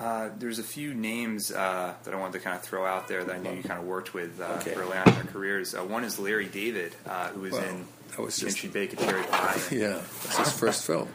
Yeah. 0.00 0.06
Uh, 0.06 0.30
there's 0.38 0.58
a 0.58 0.62
few 0.64 0.94
names 0.94 1.50
uh, 1.52 1.94
that 2.04 2.14
I 2.14 2.16
wanted 2.16 2.34
to 2.34 2.38
kind 2.40 2.56
of 2.56 2.62
throw 2.62 2.86
out 2.86 3.08
there 3.08 3.22
that 3.24 3.34
I 3.36 3.38
knew 3.38 3.52
you 3.52 3.62
kind 3.62 3.78
of 3.80 3.86
worked 3.86 4.14
with 4.14 4.40
uh, 4.40 4.44
Okay. 4.60 4.74
early 4.74 4.96
on 4.96 5.08
in 5.08 5.14
your 5.14 5.24
careers. 5.24 5.74
Uh, 5.74 5.84
one 5.84 6.04
is 6.04 6.18
Larry 6.18 6.46
David, 6.46 6.94
uh, 7.06 7.28
who 7.28 7.40
was 7.42 7.52
Well, 7.52 7.64
in 7.64 7.86
that 8.10 8.20
was 8.20 8.36
just- 8.38 8.56
Can 8.58 8.68
She 8.68 8.68
Bake 8.68 8.92
a 8.94 8.96
Cherry 8.96 9.22
Pie. 9.24 9.60
Yeah, 9.70 10.00
that's 10.24 10.38
his 10.38 10.52
first 10.52 10.86
film. 10.86 11.08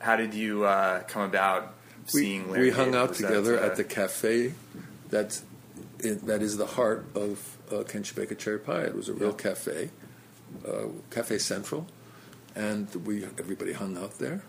How 0.00 0.16
did 0.16 0.34
you 0.34 0.64
uh, 0.64 1.02
come 1.04 1.22
about 1.22 1.74
We, 2.12 2.20
seeing 2.20 2.50
Larry 2.50 2.64
we 2.64 2.70
hung 2.70 2.86
David? 2.92 3.00
out 3.00 3.08
Was 3.10 3.18
that, 3.18 3.28
together 3.28 3.58
uh, 3.60 3.66
at 3.66 3.76
the 3.76 3.84
cafe 3.84 4.52
that 5.10 5.40
that 5.98 6.42
is 6.42 6.58
the 6.58 6.66
heart 6.66 7.06
of 7.14 7.56
uh, 7.72 7.82
Can 7.84 8.02
She 8.02 8.14
Bake 8.14 8.30
a 8.30 8.34
Cherry 8.34 8.58
Pie. 8.58 8.82
It 8.82 8.94
was 8.94 9.08
a 9.08 9.14
real 9.14 9.30
Yeah. 9.30 9.36
cafe, 9.36 9.90
uh, 10.68 10.88
Cafe 11.10 11.38
Central, 11.38 11.86
and 12.54 12.94
we 13.06 13.24
everybody 13.38 13.72
hung 13.72 13.96
out 13.96 14.18
there. 14.18 14.42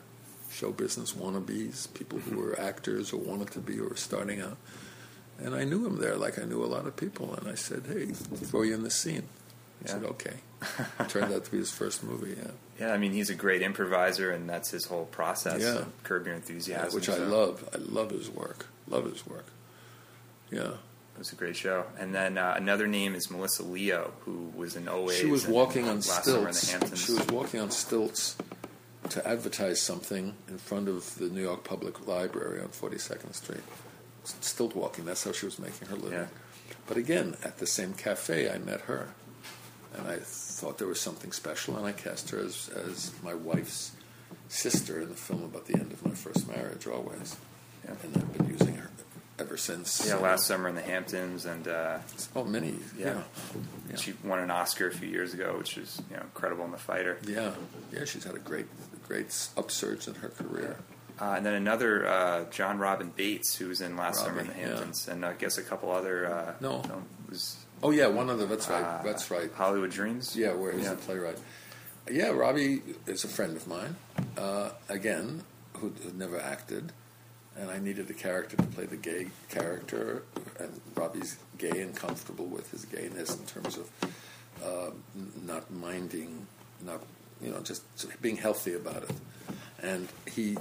Show 0.55 0.71
business 0.71 1.11
wannabes, 1.11 1.93
people 1.93 2.17
who 2.19 2.37
were 2.39 2.57
actors 2.57 3.11
or 3.11 3.17
wanted 3.17 3.51
to 3.51 3.59
be 3.59 3.77
or 3.77 3.89
were 3.89 3.95
starting 3.97 4.39
out. 4.39 4.55
And 5.37 5.53
I 5.53 5.65
knew 5.65 5.85
him 5.85 5.97
there 5.99 6.15
like 6.15 6.39
I 6.39 6.43
knew 6.45 6.63
a 6.63 6.65
lot 6.65 6.87
of 6.87 6.95
people. 6.95 7.33
And 7.33 7.49
I 7.49 7.55
said, 7.55 7.83
hey, 7.87 8.05
throw 8.05 8.61
you 8.61 8.73
in 8.73 8.83
the 8.83 8.89
scene. 8.89 9.23
He 9.81 9.85
Yeah. 9.87 9.91
said, 9.91 10.03
okay. 10.05 10.33
It 11.01 11.09
Turned 11.09 11.33
out 11.33 11.43
to 11.43 11.51
be 11.51 11.57
his 11.57 11.71
first 11.71 12.03
movie, 12.05 12.37
yeah. 12.41 12.51
Yeah, 12.79 12.93
I 12.93 12.97
mean, 12.97 13.11
he's 13.11 13.29
a 13.29 13.35
great 13.35 13.61
improviser, 13.61 14.31
and 14.31 14.47
that's 14.49 14.71
his 14.71 14.85
whole 14.85 15.05
process. 15.05 15.61
Yeah. 15.61 15.83
Curb 16.03 16.25
Your 16.25 16.35
Enthusiasm, 16.35 16.95
which 16.97 17.09
I 17.09 17.15
so 17.17 17.27
love. 17.27 17.69
I 17.73 17.77
love 17.77 18.11
his 18.11 18.29
work. 18.29 18.67
Love 18.87 19.05
his 19.11 19.27
work. 19.27 19.45
Yeah. 20.51 20.61
It 21.15 21.19
was 21.19 21.33
a 21.33 21.35
great 21.35 21.57
show. 21.57 21.83
And 21.99 22.15
then 22.15 22.37
uh, 22.37 22.53
another 22.55 22.87
name 22.87 23.13
is 23.13 23.29
Melissa 23.29 23.63
Leo, 23.63 24.13
who 24.21 24.51
was 24.55 24.77
in 24.77 24.87
Always. 24.87 25.17
She 25.17 25.25
was 25.25 25.45
walking 25.45 25.87
on 25.89 25.95
Last 25.97 26.23
Summer 26.23 26.39
in 26.39 26.45
the 26.45 26.53
stilts. 26.53 27.05
She 27.05 27.11
was 27.13 27.27
walking 27.27 27.59
on 27.59 27.71
stilts 27.71 28.35
to 29.11 29.27
advertise 29.27 29.81
something 29.81 30.35
in 30.47 30.57
front 30.57 30.87
of 30.87 31.15
the 31.15 31.29
New 31.29 31.41
York 31.41 31.63
Public 31.63 32.07
Library 32.07 32.61
on 32.61 32.67
42nd 32.69 33.33
Street. 33.33 33.63
S- 34.23 34.35
Stilt 34.41 34.75
walking. 34.75 35.05
That's 35.05 35.23
how 35.23 35.31
she 35.31 35.45
was 35.45 35.59
making 35.59 35.87
her 35.89 35.95
living. 35.95 36.11
Yeah. 36.19 36.27
But 36.87 36.97
again, 36.97 37.35
at 37.43 37.57
the 37.59 37.67
same 37.67 37.93
cafe, 37.93 38.49
I 38.49 38.57
met 38.57 38.81
her, 38.81 39.09
and 39.95 40.07
I 40.07 40.17
thought 40.21 40.77
there 40.77 40.87
was 40.87 40.99
something 40.99 41.31
special, 41.31 41.77
and 41.77 41.85
I 41.85 41.91
cast 41.91 42.29
her 42.31 42.39
as, 42.39 42.69
as 42.69 43.11
my 43.23 43.33
wife's 43.33 43.91
sister 44.49 44.99
in 45.01 45.09
the 45.09 45.15
film 45.15 45.43
about 45.43 45.65
the 45.65 45.73
end 45.75 45.91
of 45.91 46.05
my 46.05 46.11
first 46.13 46.47
marriage. 46.47 46.85
Always, 46.87 47.35
Yeah. 47.83 47.95
and 48.03 48.17
I've 48.17 48.37
been 48.37 48.47
using 48.49 48.75
her 48.75 48.89
ever 49.37 49.57
since. 49.57 50.05
yeah, 50.07 50.15
Last 50.15 50.45
Summer 50.47 50.69
in 50.69 50.75
the 50.75 50.81
Hamptons, 50.81 51.45
and 51.45 51.67
uh, 51.67 51.99
Oh, 52.35 52.43
many. 52.45 52.75
Yeah. 52.97 53.05
Yeah. 53.05 53.23
Yeah. 53.91 53.95
she 53.97 54.13
won 54.23 54.39
an 54.39 54.49
Oscar 54.51 54.87
a 54.87 54.91
few 54.91 55.09
years 55.09 55.33
ago, 55.33 55.55
which 55.57 55.77
is 55.77 56.01
you 56.09 56.15
know 56.17 56.23
incredible 56.23 56.65
in 56.65 56.71
The 56.71 56.77
Fighter. 56.77 57.17
Yeah, 57.27 57.51
yeah, 57.91 58.05
she's 58.05 58.23
had 58.23 58.35
a 58.35 58.39
great, 58.39 58.65
great 59.07 59.27
upsurge 59.57 60.07
in 60.07 60.15
her 60.15 60.29
career. 60.29 60.77
Uh, 61.19 61.35
and 61.37 61.45
then 61.45 61.53
another 61.53 62.05
uh, 62.07 62.43
Jon 62.51 62.77
Robin 62.77 63.11
Baitz, 63.17 63.55
who 63.55 63.69
was 63.69 63.79
in 63.81 63.95
Last 63.95 64.19
Summer 64.19 64.41
in 64.41 64.47
the 64.47 64.53
Robbie, 64.53 64.61
yeah. 64.63 64.67
Hamptons, 64.75 65.07
and 65.07 65.25
I 65.25 65.33
guess 65.33 65.57
a 65.57 65.63
couple 65.63 65.91
other. 65.91 66.27
Uh, 66.31 66.53
No. 66.59 66.83
was 67.29 67.57
Oh 67.83 67.91
yeah, 67.91 68.07
one 68.07 68.29
other. 68.29 68.45
That's 68.45 68.67
right. 68.69 68.83
uh, 68.83 69.01
that's 69.03 69.29
right. 69.31 69.49
Hollywood 69.53 69.91
Dreams. 69.91 70.35
Yeah, 70.35 70.53
where 70.53 70.71
he's 70.73 70.83
Yeah. 70.83 70.91
the 70.91 70.97
playwright. 70.97 71.37
Yeah, 72.09 72.29
Robbie 72.29 72.81
is 73.07 73.23
a 73.23 73.27
friend 73.27 73.55
of 73.55 73.67
mine. 73.67 73.95
Uh, 74.37 74.71
again, 74.89 75.43
who 75.77 75.89
who 76.03 76.11
never 76.17 76.39
acted, 76.39 76.91
and 77.57 77.69
I 77.71 77.79
needed 77.79 78.09
a 78.09 78.13
character 78.13 78.57
to 78.57 78.63
play 78.63 78.85
the 78.85 78.97
gay 78.97 79.27
character, 79.49 80.23
and 80.59 80.81
Robbie's 80.95 81.37
gay 81.57 81.81
and 81.81 81.95
comfortable 81.95 82.45
with 82.45 82.71
his 82.71 82.85
gayness 82.85 83.35
in 83.35 83.45
terms 83.45 83.77
of 83.77 83.89
uh, 84.63 84.91
not 85.45 85.69
minding, 85.71 86.47
not 86.81 87.01
you 87.41 87.51
know, 87.51 87.59
just 87.61 87.83
being 88.21 88.37
healthy 88.37 88.73
about 88.73 89.03
it. 89.03 89.11
And 89.81 90.07
he 90.31 90.57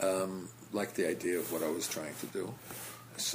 um, 0.00 0.48
liked 0.72 0.94
the 0.94 1.08
idea 1.08 1.38
of 1.38 1.50
what 1.52 1.62
I 1.62 1.70
was 1.70 1.88
trying 1.88 2.14
to 2.20 2.26
do 2.26 2.54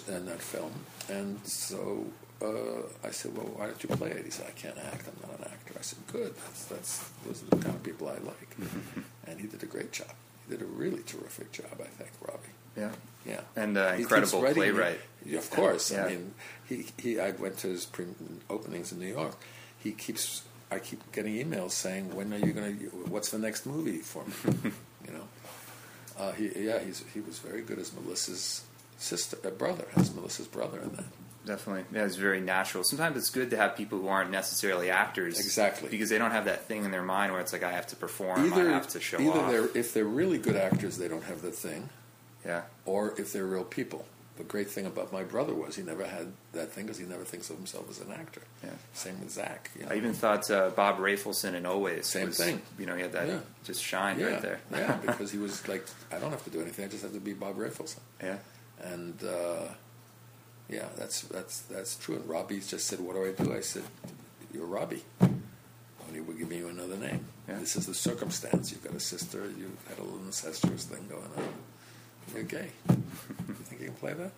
in 0.08 0.26
that 0.28 0.42
film, 0.42 0.72
and 1.10 1.46
so 1.46 2.06
uh, 2.42 3.08
I 3.08 3.12
said, 3.12 3.36
"Well, 3.36 3.48
why 3.56 3.66
don't 3.68 3.84
you 3.84 3.90
play 3.90 4.12
it?" 4.12 4.24
He 4.24 4.32
said, 4.32 4.46
"I 4.48 4.52
can't 4.52 4.78
act. 4.78 5.08
I'm 5.08 5.30
not 5.30 5.40
an 5.40 5.52
actor." 5.52 5.74
I 5.78 5.82
said, 5.82 6.00
"Good. 6.12 6.34
That's 6.36 6.66
that's 6.66 7.10
those 7.26 7.44
are 7.44 7.56
the 7.58 7.64
kind 7.64 7.76
of 7.76 7.84
people 7.84 8.08
I 8.08 8.14
like." 8.24 8.56
and 9.28 9.40
he 9.42 9.48
did 9.48 9.62
a 9.64 9.66
great 9.66 9.92
job. 9.92 10.12
He 10.48 10.56
did 10.56 10.62
a 10.62 10.66
really 10.66 11.04
terrific 11.04 11.52
job, 11.52 11.72
I 11.80 11.86
think, 11.86 12.12
Robbie. 12.22 12.50
Yeah. 12.78 12.92
Yeah, 13.26 13.40
And, 13.56 13.78
uh, 13.78 13.94
incredible 13.98 14.42
playwright. 14.42 15.00
Yeah, 15.26 15.38
of 15.38 15.50
course. 15.50 15.90
Yeah. 15.92 16.06
I 16.06 16.10
mean, 16.10 16.34
he, 16.68 16.86
he. 16.98 17.20
I 17.22 17.32
went 17.32 17.58
to 17.60 17.68
his 17.68 17.86
pre- 17.86 18.06
openings 18.50 18.92
in 18.92 19.00
New 19.00 19.08
York. 19.08 19.38
He 19.80 19.94
keeps. 19.94 20.44
I 20.74 20.80
keep 20.80 21.00
getting 21.12 21.34
emails 21.36 21.72
saying, 21.72 22.14
"When 22.16 22.34
are 22.34 22.38
you 22.38 22.54
going 22.54 22.78
to? 22.80 22.86
What's 23.10 23.30
the 23.30 23.40
next 23.40 23.66
movie 23.66 24.00
for 24.00 24.24
me?" 24.26 24.72
you 25.08 25.14
know. 25.14 25.24
Uh, 26.18 26.32
he, 26.34 26.52
yeah, 26.66 26.80
he's 26.80 27.04
he 27.14 27.20
was 27.22 27.40
very 27.40 27.62
good 27.62 27.80
as 27.80 27.92
Melissa's 27.94 28.64
sister, 28.98 29.38
uh, 29.46 29.50
brother, 29.50 29.86
as 29.96 30.14
Melissa's 30.14 30.48
brother 30.48 30.80
in 30.80 30.90
that. 30.96 31.06
Definitely, 31.46 31.84
yeah, 31.92 32.06
it's 32.06 32.16
very 32.16 32.40
natural. 32.40 32.86
Sometimes 32.86 33.18
it's 33.18 33.30
good 33.30 33.50
to 33.50 33.58
have 33.58 33.76
people 33.76 34.00
who 34.00 34.08
aren't 34.08 34.32
necessarily 34.32 34.90
actors, 34.90 35.38
Exactly. 35.40 35.90
because 35.90 36.10
they 36.10 36.18
don't 36.18 36.32
have 36.32 36.46
that 36.46 36.68
thing 36.68 36.86
in 36.86 36.92
their 36.92 37.04
mind 37.04 37.34
where 37.34 37.42
it's 37.42 37.52
like 37.52 37.64
I 37.64 37.72
have 37.74 37.88
to 37.88 37.98
perform, 37.98 38.46
Either, 38.54 38.70
I 38.70 38.72
have 38.74 38.88
to 38.90 39.02
show 39.02 39.20
either 39.20 39.40
off. 39.42 39.52
they're 39.52 39.70
if 39.78 39.94
they're 39.94 40.06
really 40.06 40.38
good 40.38 40.56
actors, 40.56 40.98
they 40.98 41.10
don't 41.10 41.24
have 41.26 41.42
the 41.42 41.52
thing, 41.52 41.90
Yeah, 42.46 42.62
or 42.86 43.14
if 43.20 43.34
they're 43.34 43.46
real 43.46 43.66
people. 43.66 44.06
The 44.36 44.44
great 44.44 44.68
thing 44.70 44.88
about 44.88 45.14
my 45.14 45.24
brother 45.24 45.54
was 45.54 45.76
he 45.76 45.84
never 45.84 46.06
had 46.08 46.32
that 46.54 46.72
thing 46.72 46.86
because 46.86 46.98
he 46.98 47.06
never 47.06 47.24
thinks 47.24 47.52
of 47.52 47.58
himself 47.58 47.88
as 47.92 48.02
an 48.02 48.12
actor. 48.12 48.42
Yeah. 48.64 48.72
Same 48.94 49.20
with 49.20 49.30
Zack. 49.30 49.70
You 49.78 49.86
know? 49.86 49.92
I 49.92 49.96
even 49.98 50.14
thought 50.14 50.50
uh, 50.50 50.72
Bob 50.72 50.98
Rafelson 50.98 51.54
in 51.54 51.68
Always. 51.68 52.08
Same 52.08 52.28
was, 52.28 52.38
thing. 52.38 52.60
You 52.80 52.88
know, 52.88 52.96
he 52.96 53.04
had 53.04 53.12
that 53.12 53.28
Yeah. 53.28 53.40
just 53.64 53.84
shine 53.84 54.20
yeah, 54.20 54.26
right 54.26 54.42
there. 54.42 54.60
yeah, 54.72 54.98
because 55.06 55.32
he 55.32 55.38
was 55.38 55.68
like, 55.68 55.86
I 56.12 56.18
don't 56.18 56.32
have 56.32 56.44
to 56.46 56.50
do 56.50 56.62
anything. 56.62 56.84
I 56.86 56.88
just 56.88 57.04
have 57.04 57.14
to 57.14 57.20
be 57.20 57.34
Bob 57.34 57.58
Rafelson. 57.58 58.00
yeah, 58.24 58.38
And 58.82 59.24
uh, 59.24 59.68
yeah, 60.68 60.88
that's 60.98 61.22
that's 61.24 61.62
that's 61.62 61.96
true. 61.98 62.16
And 62.16 62.28
Robbie 62.28 62.60
just 62.60 62.88
said, 62.88 63.00
"What 63.02 63.16
do 63.16 63.26
I 63.26 63.32
do?" 63.44 63.54
I 63.56 63.60
said, 63.60 63.84
"You're 64.52 64.66
Robbie." 64.66 65.04
He 66.12 66.20
would 66.20 66.38
give 66.38 66.52
you 66.52 66.68
another 66.70 66.96
name. 66.96 67.26
Yeah. 67.50 67.58
This 67.60 67.76
is 67.76 67.88
the 67.88 67.94
circumstance. 67.96 68.72
You've 68.72 68.84
got 68.84 68.94
a 68.94 69.00
sister. 69.00 69.46
You've 69.58 69.78
had 69.90 69.98
a 69.98 70.04
little 70.04 70.20
incestuous 70.20 70.86
thing 70.86 71.08
going 71.10 71.24
on. 71.24 71.54
You're 72.34 72.44
gay. 72.44 72.70
you 72.90 72.96
think 73.54 73.82
you 73.82 73.88
can 73.88 73.96
play 73.96 74.14
that? 74.14 74.32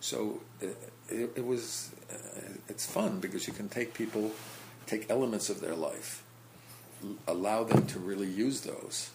So 0.00 0.40
uh, 0.62 0.66
it, 1.08 1.30
it 1.36 1.44
was. 1.46 1.90
Uh, 2.10 2.16
it's 2.68 2.86
fun 2.86 3.20
because 3.20 3.46
you 3.46 3.52
can 3.52 3.68
take 3.68 3.94
people, 3.94 4.32
take 4.86 5.10
elements 5.10 5.50
of 5.50 5.60
their 5.60 5.74
life, 5.74 6.22
l- 7.04 7.16
allow 7.28 7.64
them 7.64 7.86
to 7.88 7.98
really 7.98 8.26
use 8.28 8.62
those, 8.62 9.10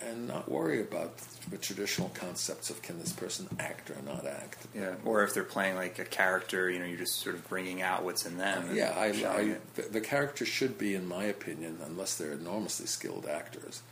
and 0.00 0.28
not 0.28 0.50
worry 0.50 0.80
about 0.80 1.18
the 1.50 1.58
traditional 1.58 2.10
concepts 2.10 2.70
of 2.70 2.80
can 2.82 2.98
this 2.98 3.12
person 3.12 3.48
act 3.58 3.90
or 3.90 3.96
not 4.06 4.26
act. 4.26 4.66
yeah. 4.74 4.94
Or 5.04 5.24
if 5.24 5.34
they're 5.34 5.44
playing 5.44 5.76
like 5.76 5.98
a 5.98 6.04
character, 6.04 6.70
you 6.70 6.78
know, 6.78 6.86
you're 6.86 6.98
just 6.98 7.16
sort 7.20 7.34
of 7.34 7.46
bringing 7.48 7.82
out 7.82 8.04
what's 8.04 8.24
in 8.24 8.38
them. 8.38 8.70
Yeah, 8.74 8.94
I, 8.96 9.06
I, 9.06 9.56
the, 9.74 9.82
the 9.90 10.00
character 10.00 10.46
should 10.46 10.78
be, 10.78 10.94
in 10.94 11.06
my 11.06 11.24
opinion, 11.24 11.78
unless 11.84 12.16
they're 12.16 12.32
enormously 12.32 12.86
skilled 12.86 13.26
actors, 13.26 13.82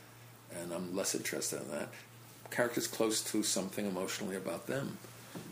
and 0.55 0.72
I'm 0.72 0.95
less 0.97 1.14
interested 1.14 1.61
in 1.62 1.70
that. 1.72 1.88
Characters 2.53 2.87
close 2.87 3.21
to 3.33 3.43
something 3.43 3.87
emotionally 3.87 4.37
about 4.37 4.67
them 4.69 4.99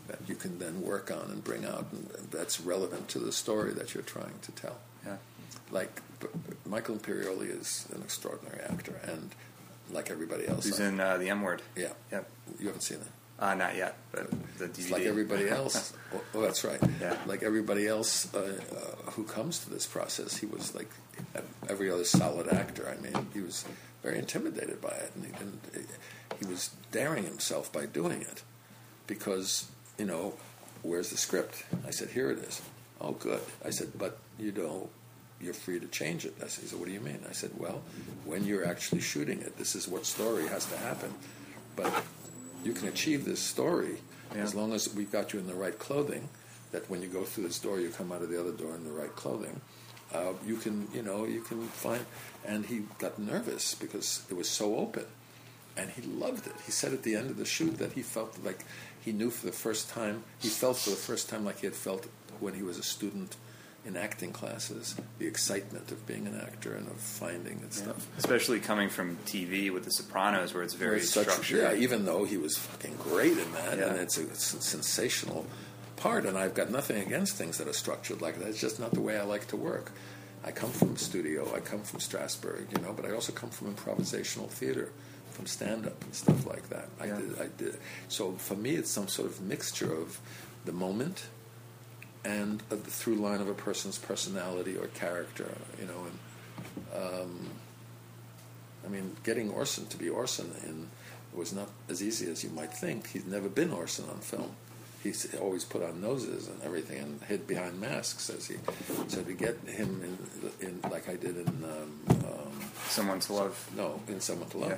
that 0.07 0.19
you 0.27 0.35
can 0.35 0.59
then 0.59 0.81
work 0.81 1.11
on 1.11 1.29
and 1.31 1.43
bring 1.43 1.65
out, 1.65 1.87
and, 1.91 2.09
and 2.17 2.31
that's 2.31 2.61
relevant 2.61 3.07
to 3.09 3.19
the 3.19 3.31
story 3.31 3.73
that 3.73 3.93
you're 3.93 4.03
trying 4.03 4.37
to 4.43 4.51
tell. 4.53 4.77
Yeah. 5.05 5.17
Like 5.71 6.01
b- 6.19 6.27
Michael 6.65 6.95
Imperioli 6.95 7.49
is 7.59 7.87
an 7.93 8.01
extraordinary 8.01 8.61
actor, 8.61 8.99
and 9.03 9.31
like 9.91 10.09
everybody 10.11 10.47
else, 10.47 10.65
he's 10.65 10.79
I- 10.79 10.85
in 10.87 10.99
uh, 10.99 11.17
the 11.17 11.29
M 11.29 11.41
Word? 11.41 11.61
yeah, 11.75 11.93
Yep. 12.11 12.29
you 12.59 12.67
haven't 12.67 12.81
seen 12.81 12.99
that. 12.99 13.07
Uh, 13.43 13.55
not 13.55 13.75
yet, 13.75 13.97
but 14.11 14.29
the 14.59 14.67
DVD. 14.67 14.79
It's 14.79 14.91
like 14.91 15.03
everybody 15.03 15.49
else. 15.59 15.93
oh, 16.13 16.21
oh, 16.35 16.41
that's 16.41 16.63
right. 16.63 16.79
Yeah. 17.01 17.17
Like 17.25 17.41
everybody 17.41 17.87
else 17.87 18.31
uh, 18.35 18.61
uh, 18.71 19.11
who 19.13 19.23
comes 19.23 19.57
to 19.63 19.71
this 19.71 19.87
process, 19.87 20.37
he 20.37 20.45
was 20.45 20.75
like 20.75 20.89
every 21.67 21.89
other 21.89 22.03
solid 22.05 22.47
actor. 22.49 22.87
I 22.87 23.01
mean, 23.01 23.27
he 23.33 23.39
was 23.41 23.65
very 24.03 24.19
intimidated 24.19 24.79
by 24.81 24.89
it, 24.91 25.11
and 25.15 25.25
he 25.25 25.31
didn't. 25.31 25.87
He 26.39 26.45
was 26.45 26.71
daring 26.91 27.23
himself 27.25 27.71
by 27.71 27.85
doing 27.85 28.21
it 28.21 28.43
because 29.07 29.69
you 29.97 30.05
know, 30.05 30.33
where's 30.81 31.09
the 31.11 31.17
script? 31.17 31.63
I 31.87 31.91
said, 31.91 32.09
here 32.09 32.31
it 32.31 32.39
is. 32.39 32.61
Oh, 32.99 33.11
good. 33.11 33.41
I 33.63 33.69
said, 33.69 33.89
but 33.97 34.17
you 34.39 34.51
know, 34.51 34.89
you're 35.39 35.53
free 35.53 35.79
to 35.79 35.87
change 35.87 36.25
it. 36.25 36.33
I 36.43 36.47
said, 36.47 36.67
so 36.69 36.77
what 36.77 36.87
do 36.87 36.91
you 36.93 36.99
mean? 37.01 37.19
I 37.29 37.33
said, 37.33 37.51
well, 37.57 37.81
when 38.25 38.45
you're 38.45 38.65
actually 38.65 39.01
shooting 39.01 39.41
it, 39.41 39.57
this 39.57 39.75
is 39.75 39.87
what 39.87 40.05
story 40.05 40.47
has 40.47 40.65
to 40.67 40.77
happen. 40.77 41.13
But 41.75 42.03
you 42.63 42.73
can 42.73 42.87
achieve 42.87 43.25
this 43.25 43.39
story 43.39 43.97
Yeah. 44.35 44.43
as 44.43 44.55
long 44.55 44.73
as 44.73 44.93
we've 44.93 45.11
got 45.11 45.33
you 45.33 45.39
in 45.39 45.47
the 45.47 45.53
right 45.55 45.77
clothing. 45.77 46.29
That 46.71 46.89
when 46.89 47.01
you 47.01 47.09
go 47.09 47.23
through 47.25 47.43
this 47.47 47.59
door, 47.59 47.79
you 47.79 47.89
come 47.89 48.11
out 48.11 48.21
of 48.21 48.29
the 48.29 48.39
other 48.39 48.51
door 48.53 48.73
in 48.75 48.83
the 48.85 48.91
right 48.91 49.13
clothing. 49.15 49.59
Uh, 50.13 50.33
you 50.45 50.55
can, 50.55 50.87
you 50.93 51.01
know, 51.01 51.25
you 51.25 51.41
can 51.41 51.61
find. 51.67 52.05
And 52.45 52.65
he 52.65 52.83
got 52.97 53.19
nervous 53.19 53.75
because 53.75 54.23
it 54.29 54.35
was 54.35 54.49
so 54.49 54.77
open, 54.77 55.05
and 55.77 55.89
he 55.91 56.01
loved 56.01 56.47
it. 56.47 56.53
He 56.65 56.71
said 56.71 56.93
at 56.93 57.03
the 57.03 57.15
end 57.15 57.29
of 57.29 57.37
the 57.37 57.45
shoot 57.45 57.77
that 57.79 57.93
he 57.93 58.01
felt 58.01 58.37
like 58.43 58.65
he 59.01 59.11
knew 59.11 59.29
for 59.29 59.45
the 59.45 59.51
first 59.51 59.89
time. 59.89 60.23
He 60.39 60.49
felt 60.49 60.77
for 60.77 60.89
the 60.91 60.95
first 60.95 61.29
time 61.29 61.45
like 61.45 61.59
he 61.61 61.67
had 61.67 61.75
felt 61.75 62.07
when 62.39 62.53
he 62.53 62.63
was 62.63 62.77
a 62.77 62.83
student 62.83 63.35
in 63.83 63.97
acting 63.97 64.31
classes, 64.31 64.95
the 65.17 65.25
excitement 65.25 65.91
of 65.91 66.05
being 66.05 66.27
an 66.27 66.39
actor 66.39 66.75
and 66.75 66.87
of 66.87 66.97
finding 66.97 67.57
and 67.63 67.73
stuff. 67.73 68.07
Especially 68.19 68.59
coming 68.59 68.89
from 68.89 69.17
TV 69.25 69.73
with 69.73 69.85
The 69.85 69.91
Sopranos, 69.91 70.53
where 70.53 70.61
it's 70.61 70.75
very 70.75 70.97
It's 70.97 71.09
such- 71.09 71.27
structured. 71.29 71.57
Yeah, 71.57 71.73
even 71.73 72.05
though 72.05 72.23
he 72.23 72.37
was 72.37 72.55
fucking 72.57 72.97
great 72.97 73.37
in 73.39 73.51
that, 73.53 73.79
Yeah. 73.79 73.85
and 73.87 73.99
it's 73.99 74.19
a, 74.19 74.21
it's 74.23 74.53
a 74.53 74.61
sensational 74.61 75.47
part. 75.95 76.27
And 76.27 76.37
I've 76.37 76.53
got 76.53 76.69
nothing 76.69 76.97
against 77.01 77.35
things 77.37 77.57
that 77.57 77.67
are 77.67 77.73
structured 77.73 78.21
like 78.21 78.37
that. 78.37 78.49
It's 78.49 78.61
just 78.61 78.79
not 78.79 78.91
the 78.91 79.01
way 79.01 79.17
I 79.17 79.23
like 79.23 79.47
to 79.47 79.55
work. 79.57 79.91
I 80.43 80.51
come 80.51 80.69
from 80.71 80.95
studio. 80.97 81.51
I 81.55 81.59
come 81.59 81.81
from 81.81 81.99
Strasberg, 82.01 82.71
you 82.75 82.83
know, 82.83 82.93
but 82.93 83.05
I 83.05 83.11
also 83.13 83.31
come 83.31 83.49
from 83.49 83.73
improvisational 83.73 84.47
theater, 84.49 84.91
from 85.31 85.45
stand 85.45 85.85
up 85.85 86.01
and 86.03 86.13
stuff 86.13 86.45
like 86.45 86.69
that. 86.69 86.89
I 86.99 87.05
Yeah. 87.07 87.15
did. 87.19 87.39
I 87.41 87.47
did. 87.57 87.77
So 88.09 88.33
for 88.33 88.55
me, 88.55 88.75
it's 88.75 88.89
some 88.89 89.07
sort 89.07 89.27
of 89.29 89.41
mixture 89.41 89.93
of 89.93 90.19
the 90.65 90.71
moment 90.71 91.23
and 92.23 92.61
of 92.69 92.83
the 92.83 92.91
through 92.91 93.15
line 93.15 93.41
of 93.41 93.47
a 93.47 93.53
person's 93.53 93.97
personality 93.97 94.77
or 94.77 94.87
character, 94.87 95.57
you 95.79 95.85
know, 95.87 96.05
and 96.05 96.19
um, 97.03 97.49
I 98.85 98.89
mean, 98.89 99.15
getting 99.23 99.49
Orson 99.49 99.87
to 99.87 99.97
be 99.97 100.09
Orson 100.09 100.51
in 100.65 100.87
was 101.33 101.53
not 101.53 101.69
as 101.89 102.01
easy 102.03 102.29
as 102.29 102.43
you 102.43 102.49
might 102.51 102.73
think. 102.73 103.07
He's 103.09 103.25
never 103.25 103.49
been 103.49 103.71
Orson 103.71 104.05
on 104.09 104.19
film. 104.19 104.51
He's 105.01 105.33
always 105.35 105.63
put 105.63 105.81
on 105.81 105.99
noses 106.01 106.47
and 106.47 106.61
everything 106.61 106.99
and 106.99 107.21
hid 107.23 107.47
behind 107.47 107.79
masks, 107.81 108.29
as 108.29 108.45
he. 108.47 108.57
So 109.07 109.23
to 109.23 109.33
get 109.33 109.57
him 109.65 110.17
in, 110.61 110.67
in 110.67 110.91
like 110.91 111.09
I 111.09 111.15
did 111.15 111.37
in 111.37 111.47
um, 111.63 111.99
um, 112.25 112.51
Someone 112.87 113.19
to 113.21 113.33
love. 113.33 113.69
no, 113.75 113.99
in 114.07 114.19
Someone 114.21 114.49
to 114.49 114.57
Love, 114.59 114.69
Yeah. 114.71 114.77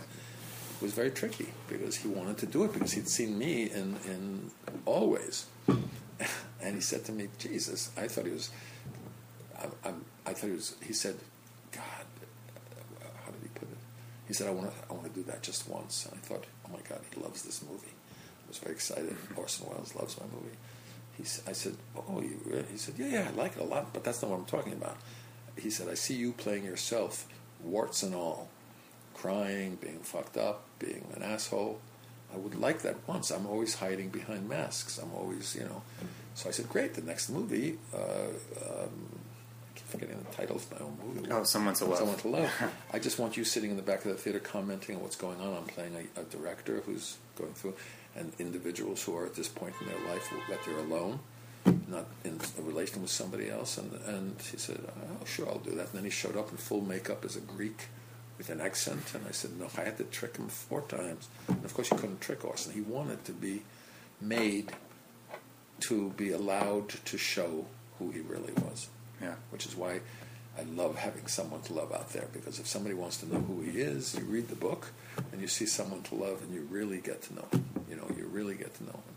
Was 0.81 0.93
very 0.93 1.11
tricky 1.11 1.47
because 1.67 1.95
he 1.97 2.07
wanted 2.07 2.37
to 2.39 2.45
do 2.45 2.63
it 2.63 2.73
because 2.73 2.91
he'd 2.91 3.07
seen 3.07 3.37
me 3.37 3.69
in, 3.71 3.97
in 4.07 4.51
Always. 4.85 5.45
And 6.61 6.75
he 6.75 6.81
said 6.81 7.03
to 7.05 7.11
me, 7.11 7.27
Jesus, 7.37 7.91
I 7.97 8.07
thought 8.07 8.25
he 8.25 8.31
was, 8.31 8.49
I, 9.59 9.65
I'm, 9.83 10.05
I 10.25 10.31
thought 10.31 10.47
he 10.47 10.55
was, 10.55 10.75
he 10.81 10.93
said, 10.93 11.15
God, 11.73 11.83
how 13.25 13.31
did 13.31 13.41
he 13.41 13.49
put 13.49 13.63
it? 13.63 13.77
He 14.29 14.33
said, 14.33 14.47
I 14.47 14.51
want 14.51 14.71
to 14.71 14.77
I 14.89 14.93
want 14.93 15.05
to 15.05 15.11
do 15.11 15.23
that 15.23 15.43
just 15.43 15.67
once. 15.67 16.05
And 16.05 16.17
I 16.17 16.25
thought, 16.25 16.45
oh 16.65 16.69
my 16.71 16.79
God, 16.87 17.01
he 17.13 17.19
loves 17.19 17.41
this 17.41 17.61
movie. 17.63 17.91
I 17.91 18.47
was 18.47 18.59
very 18.59 18.75
excited. 18.75 19.09
Mm-hmm. 19.09 19.39
Orson 19.39 19.67
Welles 19.67 19.93
loves 19.93 20.17
my 20.17 20.25
movie. 20.33 20.55
He, 21.17 21.23
I 21.45 21.51
said, 21.51 21.75
oh, 21.97 22.21
you 22.21 22.39
really? 22.45 22.65
He 22.71 22.77
said, 22.77 22.95
yeah, 22.97 23.07
yeah, 23.07 23.27
I 23.29 23.35
like 23.35 23.57
it 23.57 23.61
a 23.61 23.65
lot, 23.65 23.93
but 23.93 24.05
that's 24.05 24.21
not 24.21 24.31
what 24.31 24.39
I'm 24.39 24.45
talking 24.45 24.73
about. 24.73 24.95
He 25.59 25.69
said, 25.69 25.89
I 25.89 25.95
see 25.95 26.15
you 26.15 26.31
playing 26.31 26.63
yourself, 26.63 27.27
warts 27.61 28.03
and 28.03 28.15
all 28.15 28.47
crying, 29.23 29.77
being 29.81 29.99
fucked 29.99 30.35
up, 30.35 30.65
being 30.79 31.07
an 31.15 31.23
asshole. 31.23 31.79
I 32.33 32.37
would 32.37 32.55
like 32.55 32.81
that 32.81 32.97
once. 33.07 33.31
I'm 33.31 33.47
always 33.47 33.75
hiding 33.75 34.09
behind 34.09 34.49
masks. 34.49 34.97
I'm 34.97 35.13
always, 35.13 35.55
you 35.55 35.63
know. 35.63 35.81
So 36.35 36.49
I 36.49 36.51
said, 36.51 36.67
great. 36.67 36.95
The 36.95 37.03
next 37.03 37.29
movie, 37.29 37.77
uh, 37.93 37.97
um, 37.97 39.09
I 39.69 39.75
keep 39.75 39.87
forgetting 39.87 40.17
the 40.17 40.35
title 40.35 40.57
of 40.57 40.69
my 40.73 40.85
own 40.85 40.97
movie. 41.01 41.31
Oh, 41.31 41.43
Someone 41.43 41.73
to 41.75 41.85
Love. 41.85 41.99
Someone 41.99 42.17
to 42.17 42.27
love. 42.27 42.51
I 42.93 42.99
just 42.99 43.17
want 43.17 43.37
you 43.37 43.45
sitting 43.45 43.69
in 43.69 43.77
the 43.77 43.83
back 43.83 44.03
of 44.03 44.11
the 44.11 44.17
theater 44.17 44.39
commenting 44.39 44.97
on 44.97 45.01
what's 45.01 45.15
going 45.15 45.39
on. 45.39 45.55
I'm 45.55 45.63
playing 45.63 45.95
a, 45.95 46.19
a 46.21 46.23
director 46.25 46.81
who's 46.85 47.17
going 47.37 47.53
through, 47.53 47.75
and 48.17 48.33
individuals 48.39 49.03
who 49.03 49.15
are 49.15 49.25
at 49.25 49.35
this 49.35 49.47
point 49.47 49.75
in 49.79 49.87
their 49.87 50.01
life 50.11 50.33
that 50.49 50.59
they're 50.65 50.79
alone, 50.79 51.19
not 51.87 52.07
in 52.25 52.41
a 52.59 52.61
relation 52.61 53.01
with 53.01 53.11
somebody 53.11 53.49
else. 53.49 53.77
And 53.77 53.93
and 54.05 54.41
he 54.41 54.57
said, 54.57 54.81
"Oh, 55.21 55.25
sure, 55.25 55.47
I'll 55.47 55.59
do 55.59 55.75
that." 55.75 55.87
And 55.89 55.93
then 55.99 56.03
he 56.03 56.09
showed 56.09 56.35
up 56.35 56.51
in 56.51 56.57
full 56.57 56.81
makeup 56.81 57.23
as 57.23 57.37
a 57.37 57.41
Greek 57.41 57.87
with 58.37 58.49
an 58.49 58.61
accent, 58.61 59.13
and 59.13 59.25
I 59.27 59.31
said, 59.31 59.59
"No, 59.59 59.67
I 59.77 59.81
had 59.83 59.97
to 59.97 60.03
trick 60.05 60.37
him 60.37 60.47
four 60.47 60.81
times." 60.81 61.27
And 61.47 61.63
of 61.63 61.73
course, 61.73 61.91
you 61.91 61.97
couldn't 61.97 62.21
trick 62.21 62.43
Orson. 62.45 62.73
He 62.73 62.81
wanted 62.81 63.23
to 63.25 63.31
be 63.31 63.63
made 64.21 64.71
to 65.81 66.09
be 66.11 66.31
allowed 66.31 66.89
to 67.05 67.17
show 67.17 67.65
who 67.99 68.11
he 68.11 68.21
really 68.21 68.53
was 68.53 68.87
Yeah. 69.21 69.35
which 69.51 69.65
is 69.65 69.75
why 69.75 70.01
I 70.57 70.61
love 70.63 70.95
having 70.97 71.27
someone 71.27 71.61
to 71.63 71.73
love 71.73 71.91
out 71.91 72.09
there. 72.13 72.27
Because 72.31 72.59
if 72.59 72.67
somebody 72.67 72.93
wants 72.95 73.17
to 73.17 73.25
know 73.31 73.39
who 73.41 73.61
he 73.61 73.81
is, 73.81 74.13
you 74.15 74.23
read 74.23 74.49
the 74.49 74.55
book 74.55 74.91
and 75.31 75.41
you 75.41 75.47
see 75.47 75.65
someone 75.65 76.03
to 76.03 76.15
love, 76.15 76.41
and 76.43 76.53
you 76.53 76.61
really 76.69 76.99
get 76.99 77.21
to 77.23 77.35
know 77.35 77.45
him. 77.51 77.65
You 77.89 77.95
know, 77.97 78.07
you 78.17 78.25
really 78.27 78.55
get 78.55 78.73
to 78.75 78.83
know 78.83 78.91
him. 78.91 79.15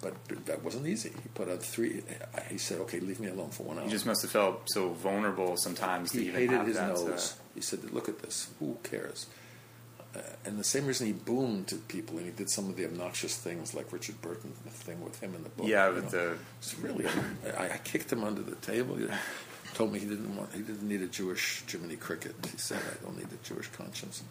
But 0.00 0.14
that 0.46 0.64
wasn't 0.64 0.86
easy. 0.86 1.10
He 1.10 1.28
put 1.34 1.48
out 1.48 1.62
three. 1.62 2.02
He 2.50 2.58
said, 2.58 2.80
"Okay, 2.80 2.98
leave 2.98 3.20
me 3.20 3.28
alone 3.28 3.50
for 3.50 3.62
one 3.62 3.78
hour." 3.78 3.84
You 3.84 3.90
just 3.90 4.04
must 4.06 4.22
have 4.22 4.32
felt 4.32 4.62
so 4.66 4.88
vulnerable 4.88 5.56
sometimes 5.56 6.10
to 6.10 6.18
he 6.18 6.24
even 6.28 6.40
hated 6.40 6.56
have 6.56 6.66
his 6.66 6.76
that. 6.76 6.90
uh, 6.90 6.94
nose. 6.94 7.34
He 7.54 7.60
said, 7.60 7.92
"Look 7.92 8.08
at 8.08 8.20
this. 8.20 8.50
Who 8.58 8.78
cares?" 8.82 9.26
Uh, 10.14 10.20
and 10.44 10.58
the 10.58 10.64
same 10.64 10.86
reason 10.86 11.06
he 11.06 11.12
boomed 11.12 11.68
to 11.68 11.76
people, 11.76 12.18
and 12.18 12.26
he 12.26 12.32
did 12.32 12.50
some 12.50 12.68
of 12.68 12.76
the 12.76 12.84
obnoxious 12.84 13.36
things, 13.36 13.72
like 13.72 13.90
Richard 13.92 14.20
Burton, 14.20 14.52
the 14.64 14.70
thing 14.70 15.02
with 15.02 15.18
him 15.20 15.34
in 15.34 15.42
the 15.42 15.48
book. 15.48 15.66
yeah, 15.66 15.86
know. 15.86 16.00
the 16.00 16.36
It's 16.58 16.78
really. 16.78 17.06
I, 17.58 17.74
I 17.74 17.80
kicked 17.82 18.12
him 18.12 18.22
under 18.22 18.42
the 18.42 18.56
table. 18.56 18.96
He 18.96 19.06
told 19.74 19.92
me 19.92 19.98
he 20.00 20.06
didn't 20.06 20.36
want. 20.36 20.52
He 20.52 20.60
didn't 20.60 20.86
need 20.86 21.00
a 21.02 21.06
Jewish 21.06 21.64
Jiminy 21.70 21.96
Cricket. 21.96 22.34
He 22.50 22.58
said, 22.58 22.78
"I 22.78 23.04
don't 23.04 23.16
need 23.16 23.28
a 23.32 23.46
Jewish 23.46 23.68
conscience." 23.68 24.22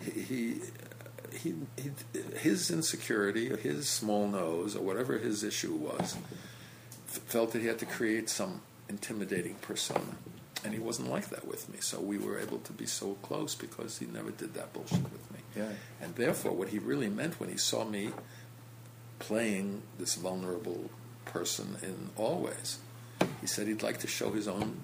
He, 0.00 0.20
he, 0.22 0.60
he, 1.32 1.54
he 1.76 1.90
his 2.38 2.70
insecurity, 2.70 3.52
or 3.52 3.56
his 3.56 3.88
small 3.88 4.28
nose, 4.28 4.74
or 4.76 4.82
whatever 4.82 5.18
his 5.18 5.44
issue 5.44 5.74
was, 5.74 6.16
felt 7.06 7.52
that 7.52 7.60
he 7.60 7.66
had 7.66 7.78
to 7.80 7.86
create 7.86 8.30
some 8.30 8.62
intimidating 8.88 9.56
persona, 9.56 10.16
and 10.66 10.74
he 10.74 10.80
wasn't 10.80 11.08
like 11.08 11.28
that 11.28 11.46
with 11.46 11.72
me. 11.72 11.78
So 11.80 12.00
we 12.00 12.18
were 12.18 12.40
able 12.40 12.58
to 12.58 12.72
be 12.72 12.86
so 12.86 13.14
close 13.22 13.54
because 13.54 13.98
he 13.98 14.06
never 14.06 14.32
did 14.32 14.54
that 14.54 14.72
bullshit 14.72 15.04
with 15.04 15.32
me. 15.32 15.38
Yeah. 15.54 15.68
And 16.02 16.16
therefore, 16.16 16.50
what 16.52 16.70
he 16.70 16.80
really 16.80 17.08
meant 17.08 17.38
when 17.38 17.48
he 17.48 17.56
saw 17.56 17.84
me 17.84 18.10
playing 19.20 19.82
this 19.96 20.16
vulnerable 20.16 20.90
person 21.24 21.76
in 21.84 22.10
Always, 22.16 22.80
he 23.40 23.46
said 23.46 23.68
he'd 23.68 23.84
like 23.84 23.98
to 24.00 24.08
show 24.08 24.32
his 24.32 24.48
own 24.48 24.80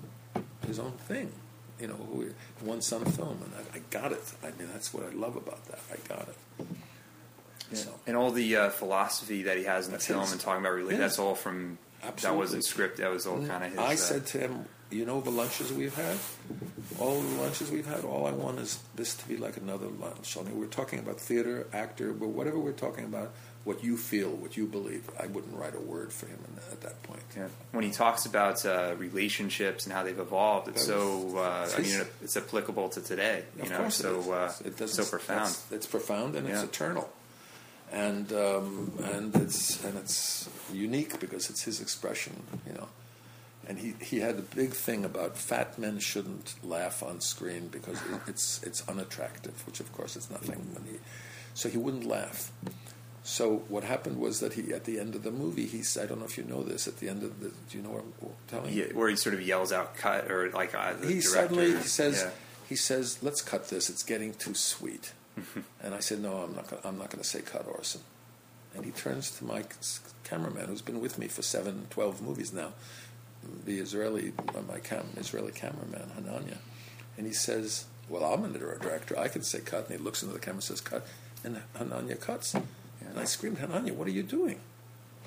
his 0.68 0.78
own 0.78 0.92
thing, 0.92 1.32
you 1.80 1.88
know, 1.88 1.94
who, 1.94 2.30
one 2.60 2.80
son 2.80 3.04
film, 3.04 3.42
and 3.44 3.52
I, 3.56 3.78
I 3.78 3.80
got 3.90 4.12
it. 4.12 4.22
I 4.44 4.46
mean, 4.56 4.68
that's 4.72 4.94
what 4.94 5.04
I 5.04 5.10
love 5.10 5.34
about 5.34 5.64
that. 5.66 5.80
I 5.90 5.96
got 6.08 6.28
it. 6.28 6.66
So 7.76 7.90
and 8.06 8.16
all 8.16 8.30
the 8.30 8.56
uh, 8.56 8.70
philosophy 8.70 9.42
that 9.44 9.58
he 9.58 9.64
has 9.64 9.86
in 9.86 9.90
the 9.92 9.96
That's 9.96 10.06
film 10.06 10.20
his. 10.20 10.32
and 10.32 10.40
talking 10.40 10.60
about 10.60 10.74
religion. 10.74 11.00
Yeah. 11.00 11.06
That's 11.08 11.18
all 11.18 11.34
from 11.34 11.78
that 12.20 12.36
wasn't 12.36 12.64
script. 12.64 12.98
That 12.98 13.10
was 13.10 13.26
all 13.26 13.44
kind 13.44 13.64
of 13.64 13.70
his. 13.70 13.78
I 13.78 13.94
uh, 13.94 13.96
said 13.96 14.26
to 14.26 14.38
him, 14.38 14.66
you 14.92 15.04
know, 15.04 15.20
the 15.20 15.30
lunches 15.30 15.72
we've 15.72 15.94
had, 15.94 16.16
all 16.98 17.20
the 17.20 17.40
lunches 17.42 17.70
we've 17.70 17.86
had, 17.86 18.04
all 18.04 18.26
I 18.26 18.32
want 18.32 18.58
is 18.58 18.78
this 18.94 19.14
to 19.14 19.28
be 19.28 19.36
like 19.36 19.56
another 19.56 19.86
lunch. 19.86 20.36
I 20.38 20.42
mean, 20.42 20.58
we're 20.58 20.66
talking 20.66 20.98
about 20.98 21.18
theater, 21.18 21.66
actor, 21.72 22.12
but 22.12 22.28
whatever 22.28 22.58
we're 22.58 22.72
talking 22.72 23.04
about, 23.04 23.32
what 23.64 23.82
you 23.84 23.96
feel, 23.96 24.28
what 24.30 24.56
you 24.56 24.66
believe. 24.66 25.08
I 25.20 25.26
wouldn't 25.26 25.56
write 25.56 25.74
a 25.76 25.80
word 25.80 26.12
for 26.12 26.26
him 26.26 26.38
in, 26.48 26.58
at 26.72 26.80
that 26.80 27.00
point. 27.04 27.22
Yeah. 27.36 27.46
When 27.70 27.84
he 27.84 27.90
talks 27.92 28.26
about 28.26 28.66
uh, 28.66 28.94
relationships 28.98 29.84
and 29.86 29.92
how 29.92 30.02
they've 30.02 30.18
evolved, 30.18 30.68
it's 30.68 30.84
That 30.86 30.92
so. 30.92 31.38
Uh, 31.38 31.70
I 31.76 31.80
mean, 31.80 32.00
it's 32.22 32.36
applicable 32.36 32.88
to 32.90 33.00
today. 33.00 33.44
You 33.56 33.62
Of 33.62 33.70
know, 33.70 33.76
course, 33.78 33.96
so 33.96 34.16
it 34.16 34.20
is. 34.20 34.28
uh, 34.28 34.84
it 34.84 34.88
so 34.90 35.04
profound. 35.04 35.56
It's 35.70 35.86
profound 35.86 36.34
and 36.34 36.48
it's 36.48 36.62
eternal, 36.64 37.08
and 37.92 38.32
um, 38.32 38.92
and 39.14 39.34
it's 39.36 39.82
and 39.84 39.96
it's 39.96 40.48
unique 40.72 41.20
because 41.20 41.48
it's 41.48 41.62
his 41.62 41.80
expression, 41.80 42.42
you 42.66 42.72
know. 42.74 42.88
And 43.68 43.78
he, 43.78 43.94
he 44.00 44.18
had 44.20 44.36
a 44.38 44.42
big 44.42 44.70
thing 44.70 45.04
about 45.04 45.36
fat 45.38 45.78
men 45.78 46.00
shouldn't 46.00 46.54
laugh 46.64 47.02
on 47.02 47.20
screen 47.20 47.68
because 47.68 47.96
it, 48.02 48.20
it's 48.26 48.62
it's 48.64 48.86
unattractive, 48.88 49.64
which 49.66 49.80
of 49.80 49.92
course 49.92 50.16
is 50.16 50.30
nothing. 50.30 50.58
When 50.74 50.84
he, 50.84 50.98
so 51.54 51.68
he 51.68 51.78
wouldn't 51.78 52.04
laugh. 52.04 52.50
So 53.24 53.62
what 53.68 53.84
happened 53.84 54.18
was 54.18 54.40
that 54.40 54.54
he 54.54 54.72
at 54.72 54.84
the 54.84 54.98
end 54.98 55.14
of 55.14 55.22
the 55.22 55.30
movie 55.30 55.66
he 55.66 55.82
said, 55.82 56.04
I 56.04 56.06
don't 56.08 56.18
know 56.18 56.24
if 56.24 56.36
you 56.36 56.42
know 56.44 56.62
this. 56.64 56.88
At 56.88 56.96
the 56.98 57.08
end 57.08 57.22
of 57.22 57.38
the, 57.40 57.50
do 57.70 57.78
you 57.78 57.82
know 57.84 57.90
what 57.90 58.02
I'm 58.20 58.30
telling 58.48 58.72
you? 58.74 58.86
Yeah, 58.88 58.92
where 58.96 59.08
he 59.08 59.14
sort 59.16 59.34
of 59.34 59.42
yells 59.42 59.70
out 59.72 59.96
"cut" 59.96 60.28
or 60.30 60.50
like 60.50 60.74
uh, 60.74 60.94
he 60.94 61.20
director. 61.20 61.20
suddenly 61.22 61.76
he 61.76 61.82
says 61.82 62.22
Yeah. 62.24 62.30
he 62.68 62.74
says 62.74 63.22
let's 63.22 63.40
cut 63.42 63.68
this 63.68 63.88
it's 63.88 64.02
getting 64.02 64.34
too 64.34 64.54
sweet 64.54 65.12
and 65.82 65.94
i 65.94 66.00
said 66.00 66.20
no 66.20 66.38
i'm 66.38 66.54
not 66.54 66.68
gonna, 66.68 66.82
i'm 66.84 66.98
not 66.98 67.10
going 67.10 67.22
to 67.22 67.28
say 67.28 67.40
cut 67.42 67.64
orson 67.66 68.00
And 68.74 68.84
he 68.84 68.90
turns 68.90 69.30
to 69.38 69.44
my 69.44 69.64
cameraman, 70.24 70.66
who's 70.66 70.82
been 70.82 71.00
with 71.00 71.18
me 71.18 71.28
for 71.28 71.42
seven, 71.42 71.86
12 71.90 72.22
movies 72.22 72.52
now, 72.52 72.72
the 73.64 73.78
Israeli, 73.78 74.32
my 74.68 74.78
cam, 74.78 75.06
Israeli 75.16 75.52
cameraman, 75.52 76.10
Hananya. 76.18 76.58
And 77.16 77.26
he 77.26 77.32
says, 77.32 77.86
Well, 78.08 78.24
I'm 78.24 78.44
a 78.44 78.58
director. 78.58 79.18
I 79.18 79.28
can 79.28 79.42
say 79.42 79.60
cut. 79.60 79.88
And 79.88 79.98
he 79.98 80.02
looks 80.04 80.22
into 80.22 80.34
the 80.34 80.40
camera 80.40 80.56
and 80.56 80.64
says, 80.64 80.80
Cut. 80.80 81.06
And 81.44 81.60
Hananya 81.76 82.20
cuts. 82.20 82.54
And 82.54 83.18
I 83.18 83.24
screamed, 83.24 83.58
Hananya, 83.58 83.94
what 83.94 84.06
are 84.06 84.12
you 84.12 84.22
doing? 84.22 84.60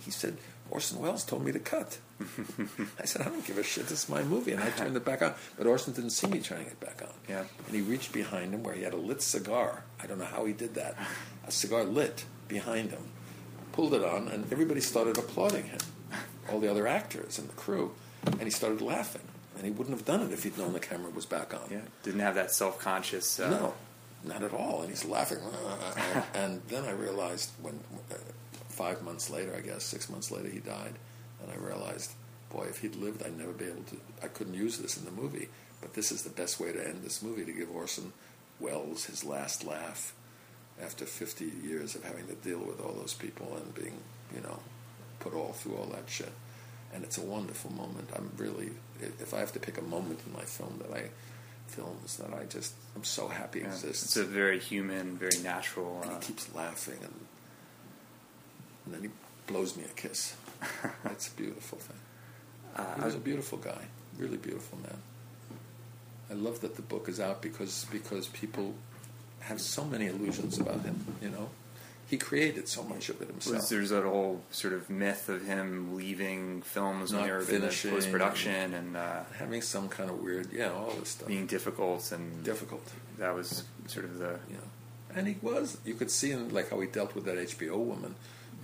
He 0.04 0.12
said, 0.12 0.38
Orson 0.70 1.00
Welles 1.00 1.24
told 1.24 1.46
me 1.46 1.52
to 1.52 1.60
cut. 1.60 1.98
I 3.00 3.06
said, 3.06 3.22
I 3.22 3.26
don't 3.26 3.46
give 3.46 3.58
a 3.58 3.64
shit. 3.64 3.88
This 3.88 4.04
is 4.04 4.10
my 4.10 4.24
movie. 4.24 4.52
And 4.52 4.64
I 4.64 4.70
turned 4.72 4.96
it 4.96 5.06
back 5.06 5.22
on. 5.22 5.34
But 5.58 5.68
Orson 5.68 5.94
didn't 5.94 6.12
see 6.12 6.28
me 6.28 6.40
turning 6.40 6.68
it 6.68 6.80
back 6.80 7.02
on. 7.04 7.14
Yeah. 7.30 7.44
And 7.68 7.76
he 7.76 7.82
reached 7.82 8.12
behind 8.12 8.54
him 8.54 8.64
where 8.64 8.74
he 8.74 8.84
had 8.84 8.94
a 8.94 8.98
lit 8.98 9.22
cigar. 9.22 9.84
I 10.02 10.08
don't 10.08 10.18
know 10.18 10.26
how 10.26 10.46
he 10.46 10.54
did 10.54 10.76
that. 10.76 10.96
A 11.46 11.52
cigar 11.52 11.84
lit 11.84 12.26
behind 12.48 12.92
him. 12.92 13.10
Pulled 13.74 13.94
it 13.94 14.04
on, 14.04 14.28
and 14.30 14.52
everybody 14.52 14.82
started 14.82 15.18
applauding 15.18 15.66
him. 15.66 15.80
All 16.50 16.60
the 16.60 16.72
other 16.72 16.88
actors 16.88 17.38
and 17.38 17.50
the 17.50 17.54
crew. 17.54 17.92
And 18.26 18.44
he 18.44 18.50
started 18.50 18.82
laughing. 18.82 19.22
And 19.56 19.64
he 19.64 19.72
wouldn't 19.72 19.96
have 19.96 20.06
done 20.06 20.22
it 20.22 20.32
if 20.34 20.44
he'd 20.44 20.58
known 20.58 20.74
the 20.74 20.80
camera 20.80 21.10
was 21.10 21.26
back 21.26 21.54
on. 21.54 21.70
Yeah. 21.72 21.82
Didn't 22.04 22.20
have 22.20 22.36
that 22.36 22.52
self 22.52 22.80
conscious. 22.80 23.40
Uh... 23.40 23.50
No, 23.50 23.74
not 24.24 24.44
at 24.44 24.54
all. 24.54 24.82
And 24.82 24.90
he's 24.90 25.06
laughing. 25.06 25.40
and, 25.98 26.24
and 26.34 26.62
then 26.68 26.84
I 26.86 26.92
realized 26.92 27.52
when. 27.62 27.80
Uh, 28.12 28.16
five 28.76 29.02
months 29.02 29.30
later, 29.30 29.56
I 29.56 29.62
guess, 29.62 29.84
six 29.84 30.10
months 30.10 30.32
later, 30.32 30.50
he 30.50 30.60
died. 30.60 30.94
And 31.42 31.52
I 31.52 31.56
realized, 31.56 32.12
boy, 32.52 32.66
if 32.70 32.80
he'd 32.80 32.96
lived, 32.96 33.24
I'd 33.24 33.38
never 33.38 33.54
be 33.54 33.66
able 33.66 33.84
to, 33.84 33.98
I 34.22 34.28
couldn't 34.28 34.54
use 34.54 34.78
this 34.78 34.98
in 34.98 35.06
the 35.06 35.12
movie. 35.12 35.48
But 35.82 35.94
this 35.94 36.12
is 36.12 36.24
the 36.24 36.30
best 36.30 36.60
way 36.60 36.74
to 36.74 36.88
end 36.88 37.02
this 37.02 37.24
movie, 37.24 37.46
to 37.46 37.54
give 37.54 37.72
Orson 37.72 38.12
Welles 38.60 39.06
his 39.06 39.24
last 39.24 39.64
laugh 39.64 40.14
after 40.82 41.06
50 41.06 41.52
years 41.64 41.96
of 41.96 42.04
having 42.04 42.28
to 42.28 42.36
deal 42.36 42.60
with 42.60 42.82
all 42.82 42.94
those 42.94 43.14
people 43.14 43.56
and 43.56 43.74
being, 43.74 43.98
you 44.34 44.42
know, 44.42 44.60
put 45.20 45.34
all 45.34 45.54
through 45.54 45.76
all 45.76 45.88
that 45.88 46.10
shit. 46.10 46.32
And 46.94 47.04
it's 47.04 47.18
a 47.18 47.22
wonderful 47.22 47.72
moment. 47.74 48.10
I'm 48.16 48.32
really, 48.38 48.70
if 49.02 49.34
I 49.34 49.40
have 49.40 49.52
to 49.54 49.60
pick 49.60 49.78
a 49.78 49.82
moment 49.82 50.20
in 50.26 50.34
my 50.34 50.44
film 50.44 50.82
that 50.82 50.96
I, 50.96 51.10
films 51.68 52.18
that 52.18 52.34
I 52.34 52.46
just, 52.46 52.74
I'm 52.96 53.04
so 53.04 53.28
happy 53.28 53.60
yeah, 53.60 53.68
exists. 53.68 54.04
It's 54.04 54.18
a 54.18 54.24
very 54.24 54.60
human, 54.60 55.18
very 55.18 55.42
natural. 55.44 56.02
And 56.04 56.12
he 56.12 56.18
uh, 56.18 56.20
keeps 56.20 56.54
laughing 56.56 57.00
and 57.02 57.14
and 58.86 58.94
then 58.94 59.02
he 59.04 59.10
blows 59.48 59.76
me 59.76 59.84
a 59.84 59.94
kiss. 60.00 60.36
That's 61.04 61.28
a 61.28 61.32
beautiful 61.32 61.78
thing. 61.80 61.98
Uh, 62.76 62.96
he 62.96 63.02
was 63.06 63.16
a 63.16 63.20
beautiful 63.20 63.58
guy, 63.58 63.86
really 64.18 64.38
beautiful 64.38 64.78
man. 64.80 64.98
I 66.30 66.34
love 66.34 66.62
that 66.62 66.76
the 66.76 66.82
book 66.82 67.08
is 67.08 67.20
out 67.20 67.42
because 67.42 67.86
because 67.92 68.28
people 68.28 68.74
have 69.42 69.62
so 69.62 69.86
many 69.86 70.08
illusions 70.08 70.60
about 70.60 70.82
him. 70.82 71.06
You 71.22 71.30
know, 71.30 71.50
he 72.08 72.18
created 72.18 72.68
so 72.68 72.84
much 72.84 73.10
of 73.10 73.22
it 73.22 73.28
himself. 73.28 73.68
There's 73.70 73.90
that 73.90 74.04
whole 74.04 74.42
sort 74.52 74.74
of 74.74 74.90
myth 74.90 75.30
of 75.30 75.46
him 75.46 75.96
leaving 75.96 76.62
films 76.62 77.12
Not 77.12 77.22
when 77.22 77.28
they 77.28 77.36
were 77.36 77.42
finishing 77.42 77.92
post 77.92 78.12
production 78.12 78.74
and 78.74 78.96
uh, 78.96 79.24
having 79.38 79.62
some 79.62 79.90
kind 79.90 80.10
of 80.10 80.22
weird, 80.22 80.52
yeah, 80.54 80.72
all 80.72 80.92
this 81.00 81.10
stuff 81.10 81.28
being 81.28 81.48
difficult 81.48 82.12
and 82.12 82.44
difficult. 82.44 82.92
That 83.18 83.34
was 83.34 83.64
sort 83.88 84.06
of 84.06 84.20
the 84.20 84.40
you 84.50 84.56
know, 84.56 85.16
and 85.16 85.28
he 85.28 85.38
was. 85.42 85.78
You 85.86 85.96
could 85.96 86.12
see 86.12 86.32
in 86.32 86.54
like 86.54 86.70
how 86.70 86.80
he 86.80 86.88
dealt 86.88 87.16
with 87.16 87.26
that 87.26 87.38
HBO 87.38 87.78
woman 87.78 88.16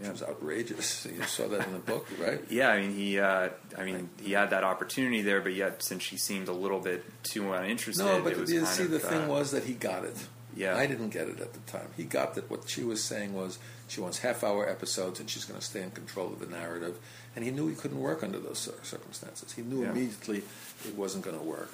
yeah. 0.01 0.07
It 0.07 0.11
was 0.11 0.23
outrageous. 0.23 1.07
You 1.15 1.23
saw 1.23 1.47
that 1.47 1.67
in 1.67 1.73
the 1.73 1.79
book, 1.79 2.07
right? 2.19 2.41
Yeah, 2.49 2.69
I 2.69 2.81
mean 2.81 2.95
he, 2.95 3.19
uh, 3.19 3.49
I 3.77 3.83
mean 3.83 4.09
he 4.21 4.33
had 4.33 4.49
that 4.51 4.63
opportunity 4.63 5.21
there, 5.21 5.41
but 5.41 5.53
yet 5.53 5.83
since 5.83 6.03
she 6.03 6.17
seemed 6.17 6.47
a 6.47 6.53
little 6.53 6.79
bit 6.79 7.03
too 7.23 7.53
uninterested, 7.53 8.05
no. 8.05 8.21
But 8.21 8.37
you 8.47 8.65
see, 8.65 8.85
the 8.85 8.99
thing 8.99 9.23
uh, 9.23 9.27
was 9.27 9.51
that 9.51 9.65
he 9.65 9.73
got 9.73 10.05
it. 10.05 10.15
Yeah, 10.55 10.75
I 10.75 10.85
didn't 10.85 11.09
get 11.09 11.27
it 11.27 11.39
at 11.39 11.53
the 11.53 11.59
time. 11.71 11.87
He 11.95 12.03
got 12.03 12.35
that. 12.35 12.49
What 12.49 12.69
she 12.69 12.83
was 12.83 13.03
saying 13.03 13.33
was 13.33 13.57
she 13.87 14.01
wants 14.01 14.19
half-hour 14.19 14.69
episodes, 14.69 15.19
and 15.19 15.29
she's 15.29 15.45
going 15.45 15.59
to 15.59 15.65
stay 15.65 15.81
in 15.81 15.91
control 15.91 16.27
of 16.27 16.39
the 16.39 16.47
narrative. 16.47 16.97
And 17.35 17.45
he 17.45 17.51
knew 17.51 17.67
he 17.67 17.75
couldn't 17.75 17.99
work 17.99 18.23
under 18.23 18.39
those 18.39 18.69
circumstances. 18.83 19.53
He 19.53 19.61
knew 19.61 19.83
yeah. 19.83 19.91
immediately 19.91 20.43
it 20.85 20.95
wasn't 20.95 21.23
going 21.23 21.37
to 21.37 21.43
work. 21.43 21.71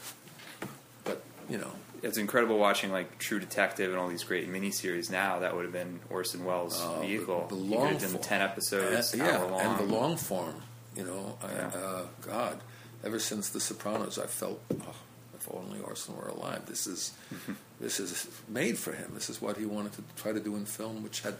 But 1.03 1.23
you 1.49 1.57
know, 1.57 1.71
it's 2.03 2.17
incredible 2.17 2.57
watching 2.57 2.91
like 2.91 3.17
True 3.17 3.39
Detective 3.39 3.89
and 3.91 3.99
all 3.99 4.07
these 4.07 4.23
great 4.23 4.51
miniseries. 4.51 5.09
Now 5.09 5.39
that 5.39 5.55
would 5.55 5.63
have 5.63 5.73
been 5.73 5.99
Orson 6.09 6.45
Welles' 6.45 6.81
uh, 6.81 7.01
vehicle. 7.01 7.47
The, 7.49 7.55
the 7.55 7.61
long 7.61 7.93
he 7.93 7.99
form, 7.99 8.23
ten 8.23 8.41
episodes, 8.41 9.13
and, 9.13 9.21
yeah, 9.21 9.43
and 9.43 9.79
the 9.79 9.93
long 9.93 10.17
form. 10.17 10.61
You 10.95 11.05
know, 11.05 11.37
yeah. 11.43 11.71
I, 11.73 11.77
uh, 11.77 12.05
God, 12.21 12.59
ever 13.03 13.19
since 13.19 13.49
The 13.49 13.59
Sopranos, 13.59 14.17
I 14.17 14.25
felt, 14.25 14.59
oh, 14.73 14.95
if 15.35 15.47
only 15.51 15.79
Orson 15.79 16.15
were 16.15 16.27
alive. 16.27 16.65
This 16.65 16.87
is 16.87 17.13
this 17.79 17.99
is 17.99 18.27
made 18.47 18.77
for 18.77 18.93
him. 18.93 19.11
This 19.13 19.29
is 19.29 19.41
what 19.41 19.57
he 19.57 19.65
wanted 19.65 19.93
to 19.93 20.03
try 20.15 20.31
to 20.31 20.39
do 20.39 20.55
in 20.55 20.65
film, 20.65 21.03
which 21.03 21.21
had 21.21 21.35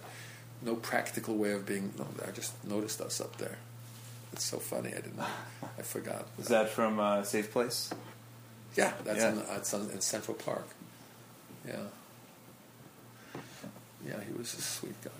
no 0.61 0.75
practical 0.75 1.35
way 1.35 1.51
of 1.51 1.65
being. 1.65 1.93
No, 1.97 2.07
I 2.27 2.31
just 2.31 2.63
noticed 2.65 3.01
us 3.01 3.19
up 3.21 3.37
there. 3.37 3.57
It's 4.33 4.45
so 4.45 4.57
funny. 4.57 4.89
I 4.89 5.01
didn't. 5.01 5.19
I 5.19 5.81
forgot. 5.81 6.27
Is 6.39 6.47
that 6.49 6.69
from 6.69 6.99
uh, 6.99 7.23
Safe 7.23 7.51
Place? 7.51 7.91
Yeah, 8.75 8.93
that's, 9.03 9.19
yeah. 9.19 9.31
In, 9.31 9.37
that's 9.37 9.73
in 9.73 10.01
Central 10.01 10.35
Park. 10.35 10.67
Yeah. 11.67 11.75
Yeah, 14.05 14.19
he 14.25 14.37
was 14.37 14.53
a 14.53 14.61
sweet 14.61 15.01
guy. 15.03 15.11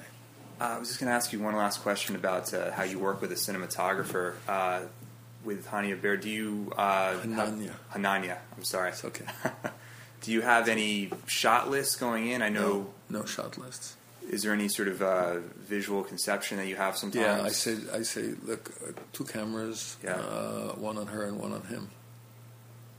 Uh, 0.62 0.76
I 0.76 0.80
was 0.80 0.88
just 0.90 1.00
going 1.00 1.10
to 1.10 1.16
ask 1.16 1.34
you 1.34 1.40
one 1.40 1.56
last 1.56 1.82
question 1.82 2.16
about 2.16 2.54
uh, 2.54 2.72
how 2.72 2.84
you 2.84 3.00
work 3.00 3.22
with 3.22 3.32
a 3.32 3.36
cinematographer. 3.36 4.36
Uh, 4.48 4.82
with 5.44 5.68
Hania 5.68 6.00
Ber, 6.00 6.18
do 6.18 6.30
you. 6.30 6.74
Uh, 6.76 7.14
Hananya. 7.14 7.74
Hananya, 7.94 8.38
I'm 8.56 8.64
sorry. 8.64 8.90
It's 8.90 9.04
okay. 9.06 9.26
do 10.22 10.32
you 10.32 10.42
have 10.42 10.68
any 10.68 11.12
shot 11.26 11.70
lists 11.70 11.96
going 11.96 12.28
in? 12.28 12.42
I 12.42 12.50
know. 12.50 12.88
No, 13.10 13.20
no 13.20 13.26
shot 13.26 13.58
lists. 13.58 13.96
Is 14.30 14.44
there 14.44 14.54
any 14.54 14.68
sort 14.68 14.90
of 14.90 15.02
uh, 15.02 15.38
visual 15.58 16.04
conception 16.04 16.58
that 16.58 16.68
you 16.68 16.76
have 16.76 16.98
sometimes? 16.98 17.26
Yeah, 17.26 17.42
I 17.42 17.50
say, 17.50 17.78
I 17.94 18.02
say, 18.02 18.34
look, 18.44 18.72
uh, 18.86 18.92
two 19.14 19.24
cameras, 19.24 19.96
yeah. 20.04 20.16
uh, 20.16 20.74
one 20.74 20.98
on 20.98 21.08
her 21.08 21.24
and 21.24 21.40
one 21.40 21.54
on 21.54 21.62
him. 21.64 21.90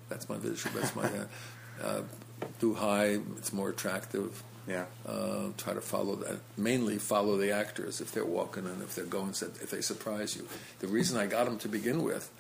That's 0.08 0.28
my 0.28 0.38
visual. 0.38 0.74
That's 0.80 0.96
my 0.96 1.02
uh, 1.82 1.84
uh, 1.84 2.02
do 2.60 2.74
high. 2.74 3.18
It's 3.36 3.52
more 3.52 3.68
attractive. 3.68 4.42
Yeah. 4.66 4.86
Uh, 5.06 5.48
try 5.56 5.74
to 5.74 5.80
follow 5.80 6.16
that. 6.16 6.38
Mainly 6.56 6.98
follow 6.98 7.36
the 7.36 7.52
actors 7.52 8.00
if 8.00 8.12
they're 8.12 8.24
walking 8.24 8.66
and 8.66 8.82
if 8.82 8.94
they're 8.94 9.04
going. 9.04 9.30
If 9.30 9.70
they 9.70 9.80
surprise 9.80 10.34
you. 10.36 10.46
The 10.78 10.88
reason 10.88 11.18
I 11.18 11.26
got 11.26 11.44
them 11.44 11.58
to 11.58 11.68
begin 11.68 12.02
with, 12.02 12.30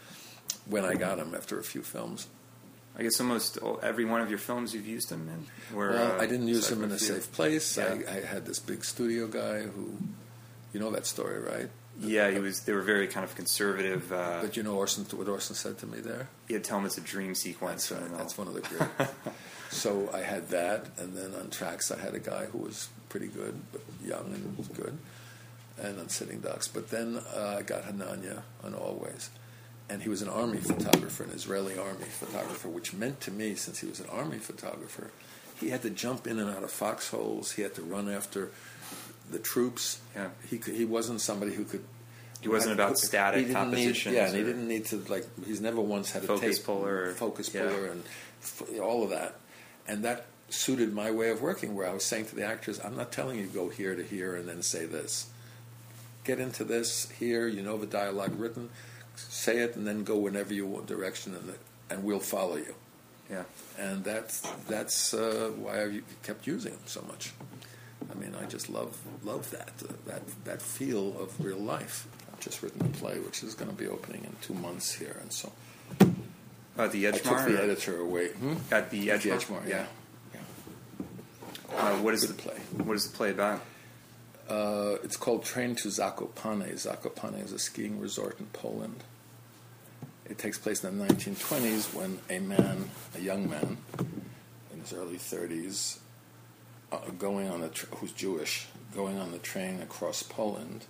when 0.66 0.84
I 0.84 0.94
got 0.94 1.18
them 1.18 1.34
after 1.34 1.58
a 1.58 1.62
few 1.62 1.82
films. 1.82 2.28
I 2.98 3.02
guess 3.04 3.20
almost 3.20 3.58
every 3.82 4.04
one 4.04 4.20
of 4.20 4.28
your 4.28 4.38
films 4.38 4.74
you've 4.74 4.86
used 4.86 5.08
them 5.08 5.28
in. 5.28 5.76
Where, 5.76 5.90
well, 5.90 6.12
uh, 6.12 6.22
I 6.22 6.26
didn't 6.26 6.48
use 6.48 6.68
them 6.68 6.82
in 6.82 6.90
a 6.90 6.98
safe 6.98 7.30
place. 7.30 7.76
Yeah. 7.76 7.96
I, 8.08 8.16
I 8.16 8.20
had 8.22 8.44
this 8.44 8.58
big 8.58 8.84
studio 8.84 9.28
guy 9.28 9.62
who, 9.62 9.96
you 10.72 10.80
know 10.80 10.90
that 10.90 11.06
story, 11.06 11.40
right? 11.40 11.68
Yeah, 12.00 12.30
he 12.30 12.38
was. 12.38 12.60
They 12.60 12.72
were 12.72 12.82
very 12.82 13.08
kind 13.08 13.24
of 13.24 13.34
conservative. 13.34 14.12
Uh, 14.12 14.40
but 14.42 14.56
you 14.56 14.62
know, 14.62 14.76
Orson, 14.76 15.04
what 15.16 15.28
Orson 15.28 15.56
said 15.56 15.78
to 15.78 15.86
me 15.86 15.98
there. 16.00 16.28
Yeah, 16.48 16.58
tell 16.58 16.78
him 16.78 16.86
it's 16.86 16.98
a 16.98 17.00
dream 17.00 17.34
sequence. 17.34 17.88
That's 17.88 18.00
right. 18.02 18.18
That's 18.18 18.38
one 18.38 18.46
of 18.46 18.54
the 18.54 18.60
great. 18.98 19.08
so 19.70 20.08
I 20.14 20.20
had 20.20 20.48
that, 20.50 20.86
and 20.98 21.16
then 21.16 21.34
on 21.34 21.50
tracks 21.50 21.90
I 21.90 21.98
had 21.98 22.14
a 22.14 22.20
guy 22.20 22.44
who 22.46 22.58
was 22.58 22.88
pretty 23.08 23.26
good, 23.26 23.60
but 23.72 23.80
young 24.04 24.32
and 24.32 24.56
was 24.56 24.68
good, 24.68 24.96
and 25.80 25.98
on 25.98 26.08
sitting 26.08 26.40
ducks. 26.40 26.68
But 26.68 26.90
then 26.90 27.20
uh, 27.34 27.56
I 27.58 27.62
got 27.62 27.82
Hananya 27.82 28.42
on 28.62 28.74
Always, 28.74 29.30
and 29.88 30.02
he 30.02 30.08
was 30.08 30.22
an 30.22 30.28
army 30.28 30.58
photographer, 30.58 31.24
an 31.24 31.30
Israeli 31.30 31.78
army 31.78 32.04
photographer, 32.04 32.68
which 32.68 32.92
meant 32.92 33.20
to 33.22 33.30
me, 33.30 33.54
since 33.54 33.80
he 33.80 33.86
was 33.86 34.00
an 34.00 34.08
army 34.10 34.38
photographer, 34.38 35.10
he 35.58 35.70
had 35.70 35.82
to 35.82 35.90
jump 35.90 36.26
in 36.26 36.38
and 36.38 36.50
out 36.50 36.62
of 36.62 36.70
foxholes. 36.70 37.52
He 37.52 37.62
had 37.62 37.74
to 37.76 37.82
run 37.82 38.08
after 38.08 38.50
the 39.30 39.38
troops. 39.38 40.00
Yeah. 40.14 40.28
He 40.48 40.58
could, 40.58 40.74
he 40.74 40.84
wasn't 40.84 41.20
somebody 41.20 41.54
who 41.54 41.64
could. 41.64 41.84
He 42.40 42.48
wasn't 42.48 42.74
about 42.74 42.98
static 42.98 43.50
compositions. 43.50 44.14
yeah, 44.14 44.26
and 44.26 44.36
he 44.36 44.44
didn't 44.44 44.68
need 44.68 44.84
to 44.86 44.98
like. 45.08 45.26
He's 45.44 45.60
never 45.60 45.80
once 45.80 46.12
had 46.12 46.22
a 46.22 46.26
focus 46.26 46.58
tape, 46.58 46.66
puller, 46.66 47.12
focus 47.14 47.52
yeah. 47.52 47.62
puller, 47.62 47.86
and 47.86 48.04
f- 48.40 48.62
all 48.80 49.02
of 49.02 49.10
that, 49.10 49.34
and 49.88 50.04
that 50.04 50.26
suited 50.48 50.94
my 50.94 51.10
way 51.10 51.30
of 51.30 51.42
working. 51.42 51.74
Where 51.74 51.88
I 51.88 51.92
was 51.92 52.04
saying 52.04 52.26
to 52.26 52.36
the 52.36 52.44
actors, 52.44 52.78
"I'm 52.84 52.96
not 52.96 53.10
telling 53.10 53.40
you 53.40 53.46
go 53.46 53.70
here 53.70 53.96
to 53.96 54.04
here 54.04 54.36
and 54.36 54.48
then 54.48 54.62
say 54.62 54.86
this. 54.86 55.26
Get 56.22 56.38
into 56.38 56.62
this 56.62 57.10
here. 57.18 57.48
You 57.48 57.62
know 57.62 57.76
the 57.76 57.86
dialogue 57.86 58.38
written. 58.38 58.70
Say 59.28 59.58
it 59.58 59.76
and 59.76 59.86
then 59.86 60.04
go 60.04 60.16
whenever 60.16 60.54
you 60.54 60.66
want 60.66 60.86
direction, 60.86 61.34
and 61.34 61.54
and 61.90 62.04
we'll 62.04 62.20
follow 62.20 62.56
you." 62.56 62.74
Yeah, 63.30 63.44
and 63.78 64.04
that's 64.04 64.40
that's 64.68 65.14
uh, 65.14 65.52
why 65.56 65.84
I 65.84 66.00
kept 66.22 66.46
using 66.46 66.72
them 66.72 66.82
so 66.86 67.02
much. 67.02 67.32
I 68.10 68.14
mean, 68.14 68.34
I 68.40 68.46
just 68.46 68.70
love 68.70 68.96
love 69.24 69.50
that 69.50 69.72
uh, 69.84 69.92
that 70.06 70.22
that 70.44 70.62
feel 70.62 71.20
of 71.20 71.38
real 71.44 71.58
life. 71.58 72.06
I've 72.32 72.40
just 72.40 72.62
written 72.62 72.80
a 72.82 72.88
play 72.88 73.18
which 73.18 73.42
is 73.42 73.54
going 73.54 73.70
to 73.70 73.76
be 73.76 73.88
opening 73.88 74.24
in 74.24 74.34
two 74.40 74.54
months 74.54 74.92
here, 74.94 75.18
and 75.20 75.32
so. 75.32 75.52
Uh, 76.78 76.86
the 76.86 77.06
Edgemar. 77.06 77.12
I 77.12 77.44
took 77.44 77.56
the 77.56 77.62
editor 77.62 77.98
away. 77.98 78.28
Hmm? 78.28 78.54
At 78.70 78.90
the 78.90 79.08
Edgemar. 79.08 79.22
The 79.22 79.30
Edgemar, 79.30 79.68
yeah. 79.68 79.86
yeah. 80.32 81.76
Uh, 81.76 81.96
what 81.96 82.14
is 82.14 82.22
the 82.28 82.34
play? 82.34 82.54
What 82.84 82.94
is 82.94 83.10
the 83.10 83.16
play 83.16 83.30
about? 83.30 83.60
Uh, 84.48 84.96
it's 85.04 85.16
called 85.16 85.44
Train 85.44 85.74
to 85.76 85.88
Zakopane. 85.88 86.72
Zakopane 86.72 87.44
is 87.44 87.52
a 87.52 87.58
skiing 87.58 88.00
resort 88.00 88.40
in 88.40 88.46
Poland. 88.46 89.04
It 90.24 90.38
takes 90.38 90.58
place 90.58 90.82
in 90.82 90.98
the 90.98 91.04
1920s 91.04 91.94
when 91.94 92.18
a 92.30 92.38
man, 92.38 92.90
a 93.14 93.20
young 93.20 93.48
man, 93.48 93.78
in 94.72 94.80
his 94.80 94.92
early 94.94 95.16
30s, 95.16 95.98
uh, 96.92 96.98
going 97.18 97.48
on 97.48 97.68
tr- 97.70 97.86
who's 97.96 98.12
Jewish, 98.12 98.66
going 98.94 99.18
on 99.18 99.32
the 99.32 99.38
train 99.38 99.80
across 99.82 100.22
Poland, 100.22 100.86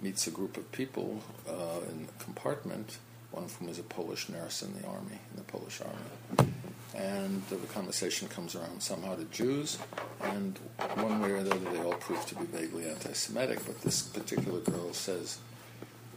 meets 0.00 0.26
a 0.28 0.30
group 0.30 0.56
of 0.56 0.70
people 0.70 1.20
uh, 1.48 1.80
in 1.90 2.08
a 2.08 2.22
compartment, 2.22 2.98
one 3.32 3.44
of 3.44 3.54
whom 3.56 3.68
is 3.68 3.78
a 3.80 3.84
Polish 3.84 4.28
nurse 4.28 4.62
in 4.62 4.80
the 4.80 4.86
army, 4.86 5.18
in 5.30 5.36
the 5.36 5.42
Polish 5.42 5.80
army. 5.80 6.52
And 6.94 7.42
the 7.48 7.56
conversation 7.68 8.28
comes 8.28 8.54
around 8.54 8.82
somehow 8.82 9.14
to 9.16 9.24
Jews, 9.24 9.78
and 10.20 10.58
one 10.94 11.20
way 11.20 11.30
or 11.30 11.36
another, 11.36 11.70
they 11.70 11.80
all 11.80 11.94
prove 11.94 12.24
to 12.26 12.34
be 12.34 12.44
vaguely 12.44 12.88
anti 12.88 13.12
Semitic. 13.12 13.64
But 13.64 13.80
this 13.80 14.02
particular 14.02 14.60
girl 14.60 14.92
says, 14.92 15.38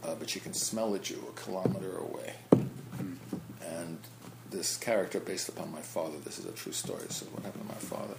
uh, 0.04 0.14
but 0.14 0.28
she 0.28 0.38
can 0.38 0.52
smell 0.52 0.94
a 0.94 0.98
Jew 0.98 1.22
a 1.28 1.40
kilometer 1.40 1.96
away. 1.96 2.34
And 2.52 3.98
this 4.50 4.76
character, 4.76 5.18
based 5.18 5.48
upon 5.48 5.72
my 5.72 5.80
father, 5.80 6.18
this 6.24 6.38
is 6.38 6.44
a 6.44 6.52
true 6.52 6.72
story. 6.72 7.06
So, 7.08 7.26
what 7.26 7.42
happened 7.42 7.68
to 7.68 7.74
my 7.74 7.80
father? 7.80 8.14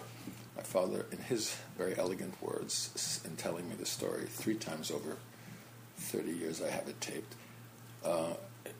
My 0.56 0.64
father, 0.64 1.06
in 1.12 1.20
his 1.20 1.56
very 1.78 1.98
elegant 1.98 2.42
words, 2.42 3.22
in 3.26 3.36
telling 3.36 3.70
me 3.70 3.76
the 3.76 3.86
story 3.86 4.26
three 4.28 4.56
times 4.56 4.90
over 4.90 5.18
30 5.98 6.32
years 6.32 6.62
I 6.62 6.70
have 6.70 6.88
it 6.88 7.00
taped, 7.00 7.36
uh, 8.04 8.34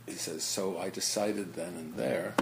he 0.06 0.14
says, 0.14 0.44
So 0.44 0.80
I 0.80 0.90
decided 0.90 1.54
then 1.54 1.76
and 1.76 1.94
there 1.96 2.34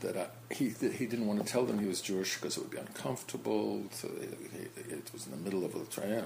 that 0.00 0.16
I, 0.16 0.26
he 0.52 0.70
he 0.70 1.06
didn't 1.06 1.26
want 1.26 1.44
to 1.44 1.50
tell 1.50 1.64
them 1.64 1.78
he 1.78 1.86
was 1.86 2.00
Jewish 2.00 2.36
because 2.36 2.56
it 2.56 2.60
would 2.60 2.70
be 2.70 2.78
uncomfortable. 2.78 3.84
So 3.92 4.08
he, 4.08 4.26
he, 4.58 4.94
it 4.94 5.10
was 5.12 5.26
in 5.26 5.32
the 5.32 5.38
middle 5.38 5.64
of 5.64 5.74
a 5.74 5.84
trial. 5.84 6.24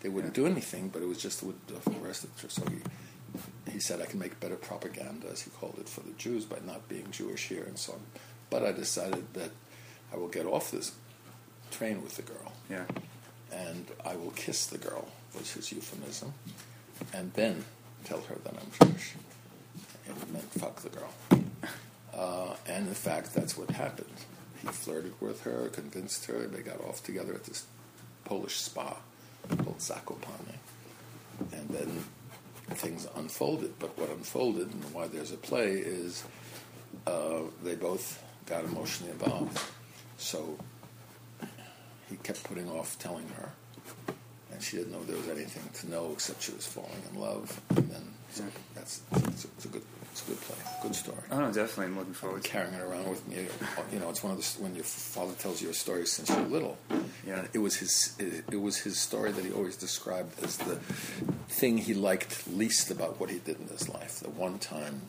They 0.00 0.08
wouldn't 0.08 0.34
do 0.34 0.46
anything, 0.46 0.88
but 0.88 1.02
it 1.02 1.08
was 1.08 1.18
just 1.18 1.42
would 1.42 1.56
the 1.66 1.90
rest 2.00 2.24
of 2.24 2.34
the 2.34 2.42
church. 2.42 2.52
So 2.52 2.62
he, 2.70 3.72
he 3.72 3.80
said 3.80 4.00
I 4.00 4.06
can 4.06 4.18
make 4.18 4.38
better 4.40 4.56
propaganda, 4.56 5.28
as 5.30 5.42
he 5.42 5.50
called 5.50 5.76
it, 5.78 5.88
for 5.88 6.00
the 6.00 6.12
Jews 6.12 6.44
by 6.44 6.58
not 6.64 6.88
being 6.88 7.10
Jewish 7.10 7.48
here 7.48 7.64
and 7.64 7.78
so 7.78 7.94
on. 7.94 8.00
But 8.50 8.64
I 8.64 8.72
decided 8.72 9.32
that 9.34 9.50
I 10.12 10.16
will 10.16 10.28
get 10.28 10.46
off 10.46 10.70
this 10.70 10.92
train 11.70 12.02
with 12.02 12.16
the 12.16 12.22
girl. 12.22 12.52
Yeah. 12.70 12.84
And 13.52 13.86
I 14.04 14.16
will 14.16 14.32
kiss 14.32 14.66
the 14.66 14.78
girl 14.78 15.08
was 15.38 15.52
his 15.52 15.72
euphemism, 15.72 16.32
and 17.12 17.32
then 17.34 17.64
tell 18.04 18.20
her 18.22 18.36
that 18.44 18.54
I'm 18.54 18.88
Jewish. 18.88 19.14
It 20.06 20.32
meant 20.32 20.50
fuck 20.52 20.76
the 20.76 20.88
girl. 20.88 21.12
Uh, 22.16 22.54
and 22.66 22.88
in 22.88 22.94
fact, 22.94 23.34
that's 23.34 23.56
what 23.58 23.70
happened. 23.70 24.08
He 24.62 24.68
flirted 24.68 25.12
with 25.20 25.42
her, 25.42 25.68
convinced 25.68 26.24
her. 26.26 26.46
They 26.46 26.62
got 26.62 26.80
off 26.80 27.04
together 27.04 27.34
at 27.34 27.44
this 27.44 27.66
Polish 28.24 28.56
spa 28.56 28.96
called 29.48 29.78
Zakopane. 29.78 30.56
And 31.52 31.68
then 31.68 32.04
things 32.70 33.06
unfolded. 33.16 33.78
But 33.78 33.96
what 33.98 34.08
unfolded 34.10 34.72
and 34.72 34.94
why 34.94 35.08
there's 35.08 35.32
a 35.32 35.36
play 35.36 35.72
is 35.72 36.24
uh, 37.06 37.40
they 37.62 37.74
both 37.74 38.22
got 38.46 38.64
emotionally 38.64 39.12
involved. 39.12 39.60
So 40.16 40.56
he 42.08 42.16
kept 42.16 42.42
putting 42.44 42.70
off 42.70 42.98
telling 42.98 43.28
her, 43.36 43.50
and 44.52 44.62
she 44.62 44.78
didn't 44.78 44.92
know 44.92 45.02
there 45.04 45.16
was 45.16 45.28
anything 45.28 45.68
to 45.80 45.90
know 45.90 46.12
except 46.12 46.42
she 46.42 46.52
was 46.52 46.66
falling 46.66 47.02
in 47.12 47.20
love. 47.20 47.60
And 47.76 47.90
then 47.90 48.14
so 48.30 48.44
that's 48.74 49.02
a, 49.12 49.16
it's 49.26 49.64
a 49.64 49.68
good 49.68 49.82
it's 50.16 50.26
a 50.26 50.30
good 50.30 50.40
play, 50.40 50.56
good 50.82 50.94
story. 50.94 51.18
Oh 51.30 51.40
no, 51.40 51.52
definitely. 51.52 51.86
I'm 51.86 51.98
looking 51.98 52.14
forward 52.14 52.42
to 52.42 52.48
carrying 52.48 52.72
it 52.72 52.80
around 52.80 53.10
with 53.10 53.26
me. 53.28 53.46
You 53.92 53.98
know, 53.98 54.08
it's 54.08 54.22
one 54.22 54.32
of 54.32 54.38
the 54.38 54.62
when 54.62 54.74
your 54.74 54.84
father 54.84 55.34
tells 55.34 55.60
you 55.60 55.68
a 55.68 55.74
story 55.74 56.06
since 56.06 56.30
you're 56.30 56.40
little. 56.40 56.78
Yeah. 57.26 57.40
And 57.40 57.48
it 57.52 57.58
was 57.58 57.76
his 57.76 58.16
it, 58.18 58.44
it 58.50 58.60
was 58.60 58.78
his 58.78 58.98
story 58.98 59.30
that 59.32 59.44
he 59.44 59.52
always 59.52 59.76
described 59.76 60.42
as 60.42 60.56
the 60.56 60.76
thing 61.48 61.76
he 61.76 61.92
liked 61.92 62.48
least 62.48 62.90
about 62.90 63.20
what 63.20 63.28
he 63.28 63.40
did 63.40 63.60
in 63.60 63.68
his 63.68 63.90
life. 63.90 64.20
The 64.20 64.30
one 64.30 64.58
time, 64.58 65.02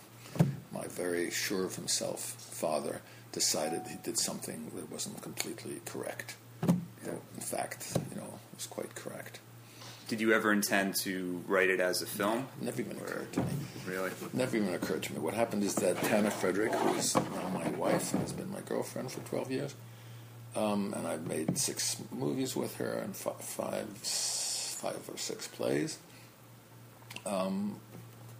my 0.74 0.86
very 0.88 1.32
sure 1.32 1.64
of 1.64 1.76
himself 1.76 2.20
father 2.20 3.02
decided 3.32 3.84
he 3.88 3.98
did 4.04 4.20
something 4.20 4.72
that 4.76 4.92
wasn't 4.92 5.22
completely 5.22 5.80
correct. 5.86 6.36
Yeah. 7.06 7.14
In 7.36 7.42
fact, 7.42 7.98
you 8.10 8.18
know, 8.18 8.40
it 8.52 8.58
was 8.58 8.68
quite 8.68 8.94
correct. 8.94 9.40
Did 10.08 10.22
you 10.22 10.32
ever 10.32 10.54
intend 10.54 10.96
to 11.02 11.44
write 11.48 11.70
it 11.70 11.82
as 11.82 12.02
a 12.02 12.06
film? 12.06 12.48
Never 12.62 12.80
even 12.80 12.96
occurred 12.96 13.34
to 13.34 13.42
me. 13.42 13.48
Really? 13.86 14.12
Never 14.32 14.56
even 14.56 14.74
occurred 14.74 15.04
to 15.04 15.14
me. 15.14 15.20
What 15.20 15.34
happened 15.34 15.64
is 15.66 15.76
that 15.76 15.98
Tanna 15.98 16.32
Frederick, 16.32 16.74
who 16.74 16.94
is 16.96 17.14
now 17.14 17.50
my 17.54 17.68
wife 17.72 18.14
and 18.14 18.22
has 18.22 18.32
been 18.32 18.50
my 18.50 18.62
girlfriend 18.62 19.12
for 19.12 19.20
12 19.28 19.52
years, 19.52 19.76
um, 20.56 20.94
and 20.96 21.06
I've 21.06 21.28
made 21.28 21.58
six 21.58 22.02
movies 22.10 22.56
with 22.56 22.78
her 22.78 22.94
and 23.00 23.10
f- 23.10 23.42
five, 23.42 23.86
five 23.98 25.10
or 25.10 25.18
six 25.18 25.46
plays. 25.50 25.98
Um, 27.26 27.82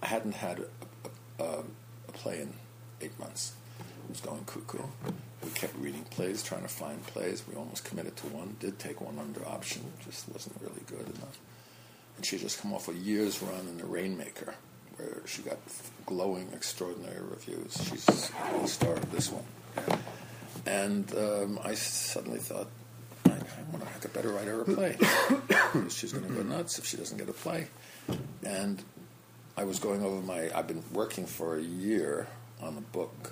I 0.02 0.06
hadn't 0.06 0.36
had 0.36 0.60
a, 0.60 1.44
a, 1.44 1.64
a 2.08 2.12
play 2.14 2.44
in 2.44 2.54
eight 3.02 3.20
months. 3.20 3.56
It 4.06 4.12
was 4.12 4.22
going 4.22 4.46
cuckoo. 4.46 4.84
We 5.44 5.50
kept 5.50 5.76
reading 5.76 6.06
plays, 6.12 6.44
trying 6.44 6.62
to 6.62 6.70
find 6.70 7.06
plays. 7.08 7.44
We 7.46 7.56
almost 7.56 7.84
committed 7.84 8.16
to 8.18 8.28
one. 8.28 8.56
Did 8.62 8.80
take 8.80 9.02
one 9.02 9.20
under 9.20 9.46
option, 9.46 9.82
just 10.06 10.30
wasn't 10.30 10.56
really 10.62 10.84
good 10.88 11.14
enough 11.14 11.38
and 12.18 12.26
she 12.26 12.38
just 12.38 12.60
come 12.62 12.74
off 12.74 12.90
a 12.90 12.94
year's 12.94 13.42
run 13.42 13.68
in 13.68 13.78
The 13.78 13.86
Rainmaker, 13.86 14.56
where 14.98 15.22
she 15.26 15.44
got 15.44 15.58
glowing, 16.06 16.50
extraordinary 16.52 17.22
reviews. 17.22 17.78
She's 17.90 18.06
the 18.06 18.68
star 18.68 18.94
of 18.94 19.12
this 19.12 19.32
one. 19.32 19.46
And 20.66 21.10
um, 21.16 21.60
I 21.64 21.76
suddenly 21.76 22.40
thought, 22.40 22.68
I, 23.26 23.30
I 23.30 23.72
want 23.72 23.86
to, 24.02 24.10
I 24.10 24.12
better 24.12 24.30
write 24.30 24.48
her 24.48 24.62
a 24.62 24.66
play. 24.66 24.98
She's 25.90 26.12
going 26.12 26.28
to 26.28 26.34
go 26.34 26.44
nuts 26.44 26.80
if 26.80 26.86
she 26.86 26.98
doesn't 26.98 27.18
get 27.18 27.30
a 27.30 27.34
play. 27.34 27.68
And 28.44 28.84
I 29.56 29.64
was 29.64 29.80
going 29.80 30.04
over 30.04 30.20
my, 30.22 30.50
I've 30.54 30.68
been 30.68 30.84
working 30.92 31.26
for 31.26 31.58
a 31.58 31.62
year 31.62 32.28
on 32.62 32.78
a 32.78 32.82
book 32.82 33.32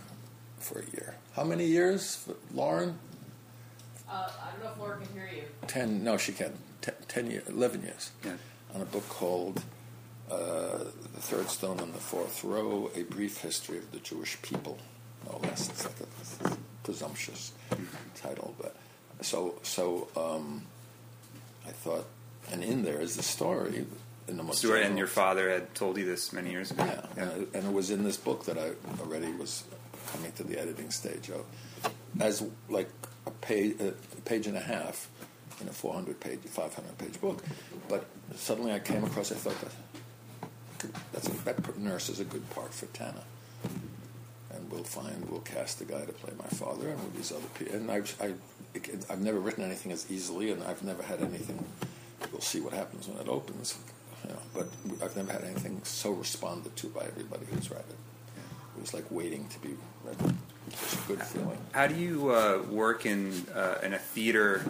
for 0.59 0.79
a 0.79 0.85
year. 0.91 1.15
How 1.35 1.43
many 1.43 1.65
years, 1.65 2.25
Lauren? 2.53 2.97
Uh, 4.09 4.29
I 4.41 4.51
don't 4.51 4.63
know 4.63 4.71
if 4.71 4.79
Lauren 4.79 5.03
can 5.03 5.13
hear 5.13 5.29
you. 5.35 5.43
Ten, 5.67 6.03
no, 6.03 6.17
she 6.17 6.31
can't. 6.31 6.55
Ten, 6.81 6.93
ten 7.07 7.31
years, 7.31 7.47
eleven 7.49 7.81
years. 7.81 8.11
Yeah 8.23 8.33
on 8.75 8.81
a 8.81 8.85
book 8.85 9.07
called 9.07 9.61
uh, 10.29 10.79
The 11.13 11.21
Third 11.21 11.49
Stone 11.49 11.79
on 11.79 11.93
the 11.93 11.97
Fourth 11.97 12.43
Row 12.43 12.91
A 12.93 13.03
Brief 13.03 13.37
History 13.37 13.77
of 13.77 13.89
the 13.91 13.99
Jewish 13.99 14.39
People. 14.41 14.77
No 15.25 15.39
less. 15.43 15.69
It's 15.69 15.85
like 15.85 16.51
a 16.51 16.57
presumptuous 16.83 17.53
title. 18.15 18.53
But 18.59 18.75
so, 19.21 19.55
so 19.63 20.09
um, 20.17 20.63
I 21.65 21.71
thought, 21.71 22.05
and 22.51 22.63
in 22.63 22.83
there 22.83 22.99
is 22.99 23.15
the 23.15 23.23
story. 23.23 23.85
In 24.27 24.37
the 24.37 24.43
most 24.43 24.59
Stuart 24.59 24.81
and 24.81 24.97
your 24.97 25.07
father 25.07 25.49
had 25.49 25.73
told 25.73 25.97
you 25.97 26.05
this 26.05 26.33
many 26.33 26.51
years 26.51 26.71
ago. 26.71 26.83
Yeah, 26.83 27.05
yeah. 27.15 27.23
And, 27.23 27.47
and, 27.53 27.65
it 27.67 27.73
was 27.73 27.91
in 27.91 28.03
this 28.03 28.17
book 28.17 28.45
that 28.45 28.57
I 28.57 28.71
already 28.99 29.31
was 29.31 29.63
coming 30.11 30.31
to 30.33 30.43
the 30.43 30.59
editing 30.59 30.89
stage 30.89 31.29
of, 31.29 31.45
as 32.19 32.43
like 32.67 32.89
a 33.27 33.31
page, 33.31 33.79
a 33.79 33.93
page 34.21 34.47
and 34.47 34.57
a 34.57 34.61
half 34.61 35.09
in 35.61 35.67
a 35.67 35.71
400 35.71 36.19
page, 36.19 36.39
500 36.39 36.97
page 36.97 37.19
book. 37.21 37.43
But 37.87 38.05
suddenly 38.35 38.71
I 38.71 38.79
came 38.79 39.03
across, 39.03 39.31
I 39.31 39.35
thought 39.35 39.59
that 39.61 39.71
that's 41.13 41.27
a, 41.27 41.31
that 41.45 41.77
nurse 41.77 42.09
is 42.09 42.19
a 42.19 42.25
good 42.25 42.47
part 42.51 42.73
for 42.73 42.85
Tanna. 42.87 43.23
And 44.53 44.71
we'll 44.71 44.83
find, 44.83 45.29
we'll 45.29 45.41
cast 45.41 45.81
a 45.81 45.85
guy 45.85 46.05
to 46.05 46.13
play 46.13 46.33
my 46.37 46.47
father 46.47 46.89
and 46.89 47.03
with 47.03 47.15
these 47.15 47.31
other 47.31 47.47
people. 47.57 47.75
And 47.75 47.91
I've, 47.91 48.15
I, 48.21 48.33
I've 49.11 49.21
never 49.21 49.39
written 49.39 49.63
anything 49.63 49.91
as 49.91 50.09
easily, 50.09 50.51
and 50.51 50.63
I've 50.63 50.83
never 50.83 51.03
had 51.03 51.21
anything, 51.21 51.63
we'll 52.31 52.41
see 52.41 52.61
what 52.61 52.73
happens 52.73 53.07
when 53.07 53.17
it 53.17 53.27
opens. 53.27 53.77
You 54.23 54.33
know, 54.33 54.39
but 54.53 54.67
I've 55.03 55.15
never 55.15 55.31
had 55.31 55.43
anything 55.43 55.81
so 55.83 56.11
responded 56.11 56.75
to 56.77 56.87
by 56.87 57.01
everybody 57.01 57.45
who's 57.51 57.69
read 57.69 57.83
it. 57.87 57.95
It 58.77 58.81
was 58.81 58.93
like 58.93 59.09
waiting 59.11 59.47
to 59.49 59.59
be 59.59 59.75
read. 60.03 60.35
It's 60.67 60.93
a 60.93 61.07
good 61.07 61.21
feeling. 61.21 61.57
How 61.73 61.87
do 61.87 61.95
you 61.95 62.31
uh, 62.31 62.63
work 62.69 63.05
in 63.05 63.45
uh, 63.53 63.77
in 63.83 63.93
a 63.93 63.99
theater 63.99 64.63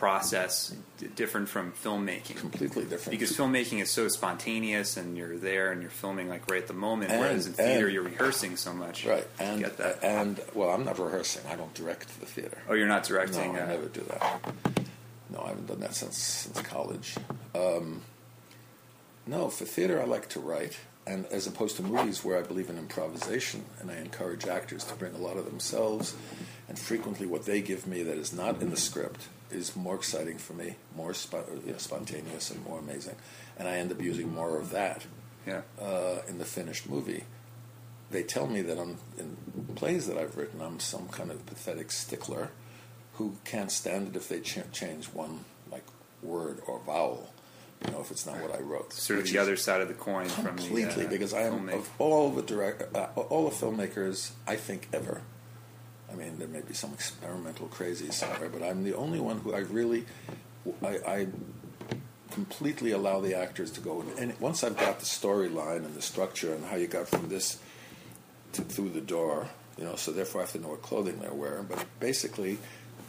process 0.00 0.74
different 1.14 1.46
from 1.46 1.72
filmmaking? 1.72 2.34
Completely 2.34 2.84
different. 2.84 3.10
Because 3.10 3.36
filmmaking 3.36 3.82
is 3.82 3.90
so 3.90 4.08
spontaneous, 4.08 4.96
and 4.96 5.14
you're 5.14 5.36
there 5.36 5.72
and 5.72 5.82
you're 5.82 5.90
filming 5.90 6.26
like 6.30 6.50
right 6.50 6.62
at 6.62 6.68
the 6.68 6.72
moment. 6.72 7.10
And, 7.12 7.20
whereas 7.20 7.46
in 7.46 7.52
theater, 7.52 7.86
you're 7.86 8.02
rehearsing 8.02 8.56
so 8.56 8.72
much. 8.72 9.04
Right. 9.04 9.26
And 9.38 9.60
get 9.60 9.76
that. 9.76 10.02
And 10.02 10.40
well, 10.54 10.70
I'm 10.70 10.86
not 10.86 10.98
rehearsing. 10.98 11.42
I 11.50 11.54
don't 11.54 11.74
direct 11.74 12.18
the 12.18 12.24
theater. 12.24 12.56
Oh, 12.66 12.72
you're 12.72 12.88
not 12.88 13.04
directing. 13.04 13.52
No, 13.52 13.58
I 13.58 13.62
uh, 13.62 13.66
never 13.66 13.88
do 13.88 14.00
that. 14.00 14.40
No, 15.28 15.42
I 15.44 15.48
haven't 15.48 15.66
done 15.66 15.80
that 15.80 15.94
since 15.94 16.16
since 16.16 16.62
college. 16.62 17.16
Um, 17.54 18.00
no, 19.26 19.50
for 19.50 19.66
theater, 19.66 20.00
I 20.00 20.06
like 20.06 20.30
to 20.30 20.40
write. 20.40 20.78
And 21.06 21.26
as 21.26 21.46
opposed 21.46 21.76
to 21.76 21.82
movies 21.82 22.24
where 22.24 22.38
I 22.38 22.42
believe 22.42 22.70
in 22.70 22.78
improvisation 22.78 23.64
and 23.80 23.90
I 23.90 23.96
encourage 23.96 24.46
actors 24.46 24.84
to 24.84 24.94
bring 24.94 25.14
a 25.14 25.18
lot 25.18 25.36
of 25.36 25.44
themselves, 25.44 26.16
and 26.68 26.78
frequently 26.78 27.26
what 27.26 27.44
they 27.44 27.60
give 27.60 27.86
me 27.86 28.02
that 28.02 28.16
is 28.16 28.32
not 28.32 28.62
in 28.62 28.70
the 28.70 28.78
script 28.78 29.28
is 29.50 29.76
more 29.76 29.94
exciting 29.94 30.38
for 30.38 30.52
me, 30.52 30.76
more 30.96 31.14
sp- 31.14 31.46
you 31.66 31.72
know, 31.72 31.78
spontaneous 31.78 32.50
and 32.50 32.64
more 32.64 32.78
amazing, 32.78 33.16
and 33.58 33.68
I 33.68 33.76
end 33.76 33.92
up 33.92 34.00
using 34.00 34.32
more 34.32 34.58
of 34.58 34.70
that. 34.70 35.06
Yeah. 35.46 35.62
Uh, 35.80 36.20
in 36.28 36.38
the 36.38 36.44
finished 36.44 36.88
movie, 36.88 37.24
they 38.10 38.22
tell 38.22 38.46
me 38.46 38.62
that 38.62 38.78
I'm, 38.78 38.98
in 39.18 39.36
plays 39.74 40.06
that 40.06 40.18
I've 40.18 40.36
written, 40.36 40.60
I'm 40.60 40.80
some 40.80 41.08
kind 41.08 41.30
of 41.30 41.44
pathetic 41.46 41.90
stickler 41.90 42.50
who 43.14 43.36
can't 43.44 43.72
stand 43.72 44.08
it 44.08 44.16
if 44.16 44.28
they 44.28 44.40
ch- 44.40 44.70
change 44.72 45.06
one 45.06 45.44
like 45.70 45.84
word 46.22 46.60
or 46.66 46.80
vowel. 46.80 47.32
You 47.84 47.92
know, 47.92 48.00
if 48.00 48.10
it's 48.10 48.26
not 48.26 48.38
what 48.42 48.54
I 48.54 48.60
wrote. 48.60 48.92
Sort 48.92 49.20
of 49.20 49.26
the 49.26 49.38
other 49.38 49.56
side 49.56 49.80
of 49.80 49.88
the 49.88 49.94
coin. 49.94 50.28
Completely, 50.28 50.84
from 50.84 51.00
the, 51.00 51.06
uh, 51.06 51.10
because 51.10 51.32
I 51.32 51.42
am 51.42 51.70
of 51.70 51.88
all 51.98 52.28
the 52.30 52.42
direct, 52.42 52.94
uh, 52.94 53.06
all 53.16 53.48
the 53.48 53.56
filmmakers 53.56 54.32
I 54.46 54.56
think 54.56 54.88
ever 54.92 55.22
I 56.12 56.16
mean, 56.16 56.38
there 56.38 56.48
may 56.48 56.60
be 56.60 56.74
some 56.74 56.92
experimental 56.92 57.66
crazy 57.68 58.10
somewhere, 58.10 58.48
but 58.48 58.62
I'm 58.62 58.84
the 58.84 58.94
only 58.94 59.20
one 59.20 59.38
who 59.38 59.54
I 59.54 59.60
really, 59.60 60.04
I, 60.82 60.98
I 61.06 61.26
completely 62.30 62.92
allow 62.92 63.20
the 63.20 63.34
actors 63.34 63.70
to 63.72 63.80
go. 63.80 64.04
And 64.18 64.38
once 64.40 64.64
I've 64.64 64.76
got 64.76 64.98
the 64.98 65.06
storyline 65.06 65.84
and 65.84 65.94
the 65.94 66.02
structure 66.02 66.54
and 66.54 66.64
how 66.64 66.76
you 66.76 66.86
got 66.86 67.08
from 67.08 67.28
this 67.28 67.58
to, 68.52 68.62
through 68.62 68.90
the 68.90 69.00
door, 69.00 69.48
you 69.78 69.84
know, 69.84 69.96
so 69.96 70.12
therefore 70.12 70.40
I 70.40 70.44
have 70.44 70.52
to 70.52 70.60
know 70.60 70.68
what 70.68 70.82
clothing 70.82 71.18
they're 71.20 71.32
wearing. 71.32 71.64
But 71.64 71.84
basically, 72.00 72.58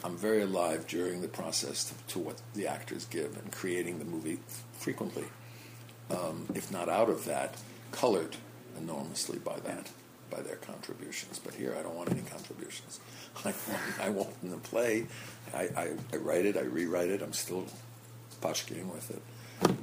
I'm 0.04 0.18
very 0.18 0.42
alive 0.42 0.88
during 0.88 1.22
the 1.22 1.28
process 1.28 1.86
to, 1.86 2.14
to 2.14 2.20
what 2.20 2.42
the 2.54 2.68
actors 2.68 3.06
give 3.06 3.38
and 3.38 3.52
creating 3.52 4.00
the 4.00 4.06
movie 4.06 4.40
frequently, 4.74 5.26
um, 6.10 6.48
if 6.56 6.72
not 6.72 6.90
out 6.90 7.10
of 7.10 7.26
that, 7.26 7.56
colored 7.92 8.36
enormously 8.78 9.38
by 9.40 9.60
that, 9.60 9.90
by 10.32 10.42
their 10.42 10.56
contributions. 10.56 11.40
But 11.40 11.54
here, 11.54 11.76
I 11.78 11.84
don't 11.84 11.96
want 11.96 12.10
any 12.10 12.22
contributions. 12.22 13.00
I 13.46 13.50
want, 13.50 14.02
I 14.02 14.10
want 14.10 14.42
them 14.42 14.52
to 14.52 14.70
play. 14.70 15.06
I, 15.54 15.70
I, 15.76 15.90
I 16.14 16.18
write 16.18 16.46
it, 16.46 16.58
I 16.58 16.62
rewrite 16.62 17.10
it. 17.10 17.22
I'm 17.22 17.34
still 17.34 17.66
pashking 18.42 18.90
with 18.90 19.12
it, 19.12 19.22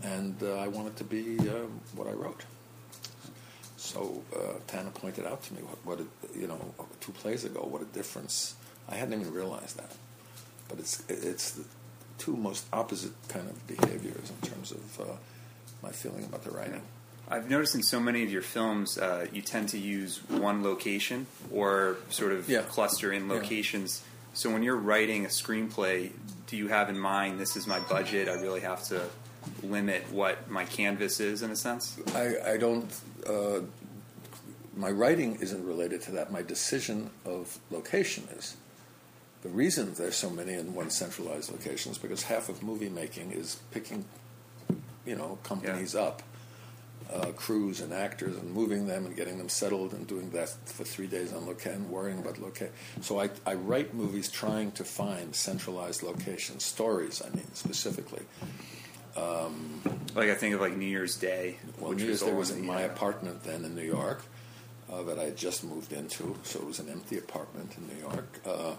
and 0.02 0.42
uh, 0.42 0.56
I 0.56 0.68
want 0.68 0.88
it 0.88 0.96
to 0.96 1.04
be 1.04 1.38
um, 1.48 1.80
what 1.94 2.08
I 2.08 2.12
wrote. 2.12 2.44
So 3.76 4.22
uh, 4.36 4.58
Tanna 4.66 4.90
pointed 4.90 5.24
out 5.24 5.42
to 5.44 5.54
me 5.54 5.62
what, 5.62 5.78
what 5.86 6.00
it, 6.00 6.36
you 6.36 6.48
know 6.48 6.74
two 7.00 7.12
plays 7.12 7.44
ago 7.44 7.60
what 7.60 7.80
a 7.80 7.86
difference. 7.86 8.56
I 8.88 8.96
hadn't 8.96 9.20
even 9.20 9.32
realized 9.32 9.78
that, 9.78 9.92
but 10.68 10.78
it's 10.78 11.04
it's 11.08 11.52
the 11.52 11.64
two 12.18 12.36
most 12.36 12.66
opposite 12.72 13.12
kind 13.28 13.48
of 13.48 13.66
behaviors 13.66 14.30
in 14.30 14.48
terms 14.48 14.72
of 14.72 15.00
uh, 15.00 15.04
my 15.82 15.90
feeling 15.90 16.24
about 16.24 16.42
the 16.42 16.50
writing. 16.50 16.82
I've 17.30 17.50
noticed 17.50 17.74
in 17.74 17.82
so 17.82 18.00
many 18.00 18.22
of 18.22 18.30
your 18.32 18.42
films, 18.42 18.96
uh, 18.96 19.26
you 19.32 19.42
tend 19.42 19.68
to 19.70 19.78
use 19.78 20.20
one 20.28 20.62
location 20.62 21.26
or 21.52 21.96
sort 22.10 22.32
of 22.32 22.48
Yeah. 22.48 22.62
cluster 22.62 23.12
in 23.12 23.28
locations. 23.28 24.02
So 24.32 24.50
when 24.50 24.62
you're 24.62 24.76
writing 24.76 25.24
a 25.24 25.28
screenplay, 25.28 26.12
do 26.46 26.56
you 26.56 26.68
have 26.68 26.88
in 26.88 26.98
mind 26.98 27.38
this 27.38 27.56
is 27.56 27.66
my 27.66 27.80
budget? 27.80 28.28
I 28.28 28.34
really 28.34 28.60
have 28.60 28.82
to 28.84 29.08
limit 29.62 30.10
what 30.10 30.50
my 30.50 30.64
canvas 30.64 31.20
is 31.20 31.42
in 31.42 31.50
a 31.50 31.56
sense. 31.56 31.96
I, 32.14 32.52
I 32.52 32.56
don't. 32.56 32.90
Uh, 33.26 33.60
my 34.74 34.90
writing 34.90 35.36
isn't 35.40 35.66
related 35.66 36.02
to 36.02 36.12
that. 36.12 36.30
My 36.32 36.42
decision 36.42 37.10
of 37.24 37.58
location 37.70 38.28
is. 38.36 38.56
The 39.42 39.48
reason 39.48 39.94
there's 39.94 40.16
so 40.16 40.30
many 40.30 40.54
in 40.54 40.74
one 40.74 40.90
centralized 40.90 41.50
location 41.50 41.92
is 41.92 41.98
because 41.98 42.22
half 42.22 42.48
of 42.48 42.62
movie 42.62 42.88
making 42.88 43.32
is 43.32 43.58
picking, 43.70 44.04
you 45.04 45.14
know, 45.16 45.38
companies 45.42 45.94
up, 45.94 46.22
uh, 47.12 47.26
crews 47.36 47.80
and 47.80 47.92
actors, 47.92 48.36
and 48.36 48.52
moving 48.52 48.86
them 48.86 49.06
and 49.06 49.16
getting 49.16 49.38
them 49.38 49.48
settled 49.48 49.92
and 49.94 50.06
doing 50.06 50.30
that 50.30 50.50
for 50.66 50.84
three 50.84 51.06
days 51.06 51.32
on 51.32 51.46
location, 51.46 51.90
worrying 51.90 52.18
about 52.18 52.38
location. 52.38 52.72
So 53.00 53.18
I, 53.20 53.30
I 53.46 53.54
write 53.54 53.94
movies 53.94 54.30
trying 54.30 54.72
to 54.72 54.84
find 54.84 55.34
centralized 55.34 56.02
locations, 56.02 56.64
stories. 56.64 57.22
I 57.24 57.30
mean 57.34 57.46
specifically. 57.54 58.22
Like 60.14 60.30
I 60.30 60.34
think 60.34 60.54
of 60.54 60.60
like 60.60 60.76
New 60.76 60.86
Year's 60.86 61.16
Day, 61.16 61.56
Well, 61.78 61.90
which 61.90 61.98
New 62.00 62.04
Year's 62.06 62.22
was 62.22 62.30
Day 62.30 62.36
was 62.36 62.50
in 62.50 62.66
my 62.66 62.82
apartment 62.82 63.42
then 63.44 63.64
in 63.64 63.74
New 63.74 63.82
York 63.84 64.22
uh, 64.92 65.02
that 65.04 65.18
I 65.18 65.24
had 65.24 65.36
just 65.36 65.64
moved 65.64 65.92
into, 65.92 66.36
so 66.42 66.58
it 66.60 66.66
was 66.66 66.78
an 66.78 66.88
empty 66.88 67.18
apartment 67.18 67.74
in 67.76 67.86
New 67.88 68.00
York. 68.02 68.38
Uh, 68.46 68.74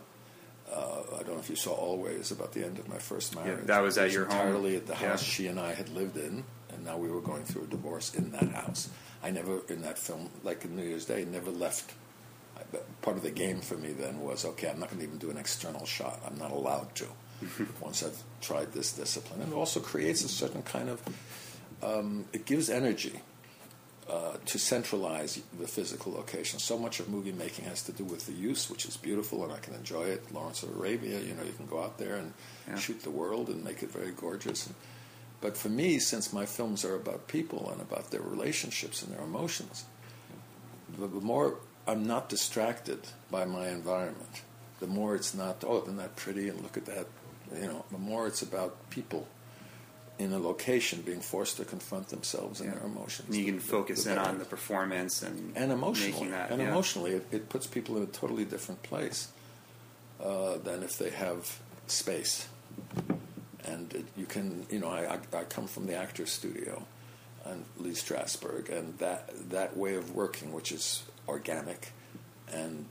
uh, 0.72 1.02
I 1.16 1.24
don't 1.24 1.34
know 1.34 1.40
if 1.40 1.50
you 1.50 1.56
saw 1.56 1.72
Always 1.72 2.32
about 2.32 2.54
the 2.54 2.64
end 2.66 2.78
of 2.80 2.88
my 2.88 2.98
first 2.98 3.36
marriage. 3.36 3.66
that 3.68 3.80
was 3.82 3.98
at 3.98 4.12
your 4.12 4.26
home. 4.26 4.38
entirely 4.38 4.76
at 4.76 4.86
the 4.86 4.94
Yeah. 4.94 5.10
house 5.10 5.24
she 5.24 5.48
and 5.48 5.60
I 5.60 5.74
had 5.74 5.90
lived 5.90 6.18
in, 6.18 6.44
and 6.80 6.88
now 6.88 6.98
we 6.98 7.10
were 7.10 7.20
going 7.22 7.44
through 7.44 7.64
a 7.64 7.68
divorce 7.68 8.16
in 8.16 8.32
that 8.32 8.50
house. 8.54 8.90
I 9.22 9.32
never 9.32 9.60
in 9.68 9.82
that 9.82 10.00
film, 10.00 10.30
like 10.44 10.64
in 10.64 10.78
New 10.78 10.84
Year's 10.84 11.04
Day, 11.06 11.26
never 11.26 11.52
left. 11.52 11.92
Part 13.02 13.18
of 13.18 13.24
the 13.24 13.32
game 13.32 13.60
for 13.62 13.76
me 13.76 13.92
then 13.92 14.22
was 14.22 14.46
okay. 14.46 14.70
I'm 14.70 14.80
not 14.80 14.90
going 14.90 15.00
to 15.02 15.06
even 15.08 15.18
do 15.18 15.30
an 15.30 15.38
external 15.38 15.86
shot. 15.86 16.20
I'm 16.26 16.38
not 16.38 16.52
allowed 16.52 16.94
to. 16.96 17.06
Once 17.82 18.02
I've 18.04 18.22
tried 18.42 18.72
this 18.74 18.94
discipline, 18.94 19.42
and 19.42 19.52
it 19.52 19.56
also 19.56 19.80
creates 19.80 20.24
a 20.24 20.30
certain 20.30 20.62
kind 20.64 20.90
of 20.90 21.02
um, 21.84 22.26
it 22.34 22.46
gives 22.46 22.70
energy 22.70 23.22
uh, 24.10 24.34
to 24.46 24.58
centralize 24.60 25.42
the 25.60 25.68
physical 25.68 26.14
location. 26.14 26.60
So 26.60 26.78
much 26.78 27.00
of 27.00 27.10
movie 27.10 27.32
making 27.32 27.66
has 27.66 27.82
to 27.84 27.92
do 27.92 28.04
with 28.04 28.26
the 28.26 28.34
use, 28.34 28.70
which 28.70 28.86
is 28.86 28.98
beautiful, 28.98 29.44
and 29.44 29.54
I 29.54 29.60
can 29.60 29.74
enjoy 29.76 30.04
it. 30.04 30.34
Lawrence 30.34 30.64
of 30.64 30.76
Arabia, 30.76 31.20
you 31.20 31.34
know, 31.36 31.44
you 31.44 31.54
can 31.54 31.68
go 31.68 31.82
out 31.84 31.98
there 31.98 32.16
and 32.16 32.34
Yeah. 32.68 32.78
shoot 32.78 33.02
the 33.04 33.10
world 33.12 33.48
and 33.50 33.64
make 33.64 33.84
it 33.84 33.92
very 33.92 34.12
gorgeous. 34.12 34.70
But 35.42 35.56
for 35.58 35.70
me, 35.70 36.00
since 36.00 36.34
my 36.34 36.46
films 36.46 36.84
are 36.84 36.96
about 36.96 37.28
people 37.28 37.70
and 37.72 37.82
about 37.82 38.12
their 38.12 38.22
relationships 38.22 39.02
and 39.02 39.14
their 39.14 39.24
emotions, 39.24 39.86
the, 40.98 41.08
the 41.08 41.22
more 41.22 41.56
I'm 41.88 42.06
not 42.06 42.28
distracted 42.30 43.00
by 43.32 43.46
my 43.46 43.70
environment, 43.70 44.42
the 44.80 44.88
more 44.88 45.16
it's 45.16 45.34
not, 45.34 45.64
oh, 45.66 45.82
isn't 45.84 45.98
that 45.98 46.16
pretty, 46.18 46.50
and 46.50 46.62
look 46.62 46.76
at 46.78 46.86
that, 46.88 47.08
you 47.56 47.68
know, 47.68 47.86
the 47.92 47.98
more 47.98 48.28
it's 48.28 48.42
about 48.42 48.90
people 48.90 49.28
in 50.20 50.34
a 50.34 50.38
location 50.40 51.02
being 51.02 51.22
forced 51.22 51.56
to 51.56 51.64
confront 51.64 52.10
themselves 52.10 52.60
and 52.60 52.70
Yeah. 52.70 52.76
their 52.80 52.86
emotions. 52.88 53.30
And 53.30 53.38
You 53.38 53.46
can 53.46 53.56
The- 53.56 53.62
focus 53.62 54.04
the 54.04 54.12
in 54.12 54.18
on 54.18 54.40
the 54.40 54.46
performance 54.46 55.22
and 55.24 55.56
and 55.56 55.72
emotionally, 55.72 56.12
making 56.12 56.32
that 56.32 56.52
and 56.52 56.62
yeah. 56.62 56.68
emotionally, 56.70 57.12
it, 57.14 57.26
it 57.32 57.48
puts 57.48 57.66
people 57.66 57.96
in 57.96 58.04
a 58.04 58.08
totally 58.08 58.44
different 58.44 58.84
place 58.84 59.30
uh, 60.22 60.58
than 60.58 60.84
if 60.84 60.98
they 60.98 61.12
have 61.12 61.60
space. 61.88 62.48
And 63.66 63.94
it, 63.94 64.06
you 64.16 64.26
can, 64.26 64.66
you 64.70 64.80
know, 64.80 64.90
I, 64.90 65.20
I, 65.34 65.44
come 65.44 65.68
from 65.68 65.86
the 65.86 65.96
actor's 65.96 66.32
studio, 66.32 66.86
and 67.46 67.66
Lee 67.78 67.92
Strasberg, 67.92 68.70
and 68.70 68.98
that 69.00 69.50
that 69.50 69.76
way 69.76 69.96
of 69.96 70.16
working, 70.16 70.54
which 70.54 70.72
is 70.72 71.04
organic, 71.28 71.92
and 72.52 72.86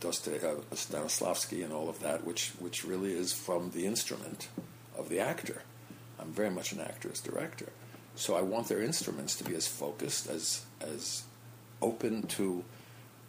Dostoy- 0.00 0.42
uh, 0.42 1.64
and 1.64 1.72
all 1.72 1.88
of 1.88 2.00
that, 2.00 2.24
which 2.24 2.52
which 2.58 2.84
really 2.84 3.12
is 3.12 3.32
from 3.32 3.70
the 3.72 3.86
instrument 3.86 4.48
of 4.96 5.08
the 5.08 5.20
actor. 5.20 5.62
I'm 6.18 6.32
very 6.32 6.50
much 6.50 6.72
an 6.72 6.80
actor 6.80 7.10
as 7.12 7.20
director, 7.20 7.72
so 8.14 8.36
I 8.36 8.42
want 8.42 8.68
their 8.68 8.82
instruments 8.82 9.34
to 9.36 9.44
be 9.44 9.54
as 9.54 9.66
focused 9.66 10.28
as 10.28 10.64
as 10.80 11.24
open 11.82 12.22
to 12.22 12.64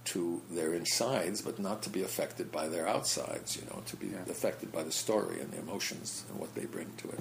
to 0.03 0.41
their 0.49 0.73
insides, 0.73 1.41
but 1.41 1.59
not 1.59 1.83
to 1.83 1.89
be 1.89 2.01
affected 2.03 2.51
by 2.51 2.67
their 2.67 2.87
outsides. 2.87 3.55
You 3.55 3.63
know, 3.69 3.81
to 3.85 3.95
be 3.95 4.07
Yeah. 4.07 4.21
affected 4.29 4.71
by 4.71 4.83
the 4.83 4.91
story 4.91 5.39
and 5.41 5.51
the 5.51 5.59
emotions 5.59 6.23
and 6.29 6.39
what 6.39 6.53
they 6.55 6.65
bring 6.65 6.91
to 6.97 7.09
it. 7.09 7.19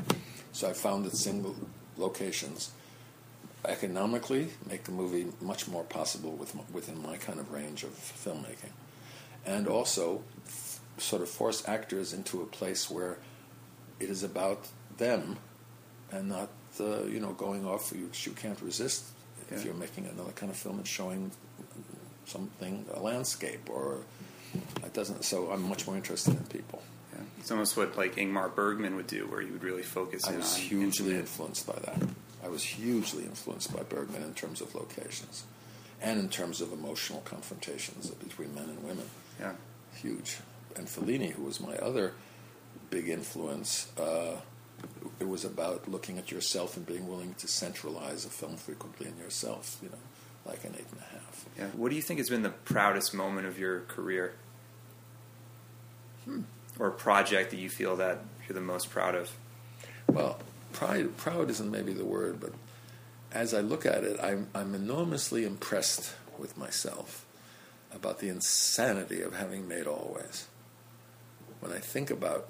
So 0.52 0.68
I 0.68 0.72
found 0.72 1.04
that 1.04 1.16
single 1.16 1.54
locations 1.98 2.70
economically 3.64 4.48
make 4.68 4.88
a 4.88 4.90
movie 4.90 5.26
much 5.40 5.68
more 5.68 5.84
possible 5.84 6.32
with, 6.32 6.54
within 6.72 7.00
my 7.02 7.16
kind 7.18 7.38
of 7.38 7.52
range 7.52 7.84
of 7.84 7.90
filmmaking, 7.90 8.72
and 9.44 9.68
also 9.68 10.22
f- 10.46 10.80
sort 10.98 11.20
of 11.22 11.28
force 11.28 11.62
actors 11.68 12.12
into 12.12 12.40
a 12.40 12.46
place 12.46 12.90
where 12.90 13.18
it 13.98 14.08
is 14.08 14.22
about 14.22 14.66
them 14.96 15.36
and 16.10 16.28
not 16.28 16.48
uh, 16.80 17.02
you 17.04 17.20
know 17.20 17.32
going 17.34 17.66
off 17.66 17.92
which 17.92 18.26
you 18.26 18.32
can't 18.32 18.60
resist 18.62 19.04
if 19.50 19.64
you're 19.64 19.74
making 19.74 20.06
another 20.06 20.32
kind 20.32 20.50
of 20.50 20.56
film 20.56 20.78
and 20.78 20.86
showing 20.86 21.30
something 22.30 22.86
a 22.94 23.00
landscape 23.00 23.68
or 23.68 23.98
it 24.84 24.92
doesn't 24.94 25.24
so 25.24 25.50
I'm 25.50 25.68
much 25.68 25.86
more 25.86 25.96
interested 25.96 26.34
in 26.34 26.44
people. 26.44 26.82
Yeah. 27.12 27.22
It's 27.38 27.50
almost 27.50 27.76
what 27.76 27.96
like 27.96 28.16
Ingmar 28.16 28.54
Bergman 28.54 28.96
would 28.96 29.06
do, 29.06 29.26
where 29.26 29.42
you 29.42 29.52
would 29.52 29.64
really 29.64 29.82
focus 29.82 30.26
I 30.26 30.36
was 30.36 30.56
hugely 30.56 30.84
intimate- 30.84 31.20
influenced 31.20 31.66
by 31.66 31.78
that. 31.84 32.02
I 32.42 32.48
was 32.48 32.62
hugely 32.62 33.24
influenced 33.24 33.74
by 33.76 33.82
Bergman 33.82 34.22
in 34.22 34.34
terms 34.34 34.60
of 34.60 34.74
locations 34.74 35.44
and 36.00 36.18
in 36.18 36.28
terms 36.28 36.60
of 36.60 36.72
emotional 36.72 37.20
confrontations 37.20 38.08
between 38.10 38.54
men 38.54 38.64
and 38.64 38.82
women. 38.82 39.06
Yeah. 39.38 39.52
Huge. 39.94 40.38
And 40.76 40.86
Fellini, 40.86 41.32
who 41.32 41.42
was 41.44 41.60
my 41.60 41.76
other 41.76 42.14
big 42.88 43.08
influence, 43.08 43.88
uh, 43.98 44.36
it 45.18 45.28
was 45.28 45.44
about 45.44 45.88
looking 45.88 46.16
at 46.16 46.30
yourself 46.30 46.76
and 46.76 46.86
being 46.86 47.06
willing 47.08 47.34
to 47.34 47.46
centralize 47.46 48.24
a 48.24 48.30
film 48.30 48.56
frequently 48.56 49.08
in 49.08 49.18
yourself, 49.18 49.78
you 49.82 49.90
know, 49.90 49.98
like 50.46 50.64
an 50.64 50.74
eight 50.78 50.86
and 50.90 51.00
a 51.00 51.12
half. 51.12 51.19
Yeah. 51.59 51.66
What 51.68 51.91
do 51.91 51.97
you 51.97 52.03
think 52.03 52.18
has 52.18 52.30
been 52.30 52.43
the 52.43 52.51
proudest 52.51 53.14
moment 53.14 53.47
of 53.47 53.59
your 53.59 53.80
career? 53.80 54.34
Hmm. 56.25 56.42
Or 56.79 56.88
a 56.88 56.92
project 56.92 57.50
that 57.50 57.58
you 57.58 57.68
feel 57.68 57.96
that 57.96 58.18
you're 58.49 58.54
the 58.54 58.61
most 58.61 58.91
proud 58.91 59.14
of? 59.14 59.30
Well, 60.07 60.38
pride, 60.72 61.17
proud 61.17 61.50
isn't 61.50 61.71
maybe 61.71 61.92
the 61.92 62.04
word, 62.04 62.41
but 62.41 62.53
as 63.33 63.54
I 63.54 63.61
look 63.61 63.87
at 63.87 64.04
it, 64.04 64.18
I'm, 64.21 64.49
I'm 64.54 64.75
enormously 64.75 65.45
impressed 65.45 66.14
with 66.38 66.57
myself 66.57 67.25
about 67.92 68.18
the 68.18 68.29
insanity 68.29 69.21
of 69.22 69.34
having 69.34 69.68
made 69.68 69.87
Always. 69.87 70.46
When 71.61 71.72
I 71.72 71.79
think 71.79 72.11
about, 72.11 72.49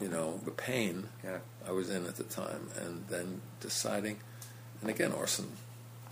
you 0.00 0.08
know, 0.08 0.40
the 0.44 0.50
pain 0.50 1.08
Yeah. 1.22 1.38
I 1.66 1.72
was 1.72 1.90
in 1.90 2.06
at 2.06 2.16
the 2.16 2.24
time, 2.24 2.68
and 2.80 3.06
then 3.08 3.40
deciding, 3.60 4.18
and 4.80 4.90
again, 4.90 5.12
Orson, 5.12 5.52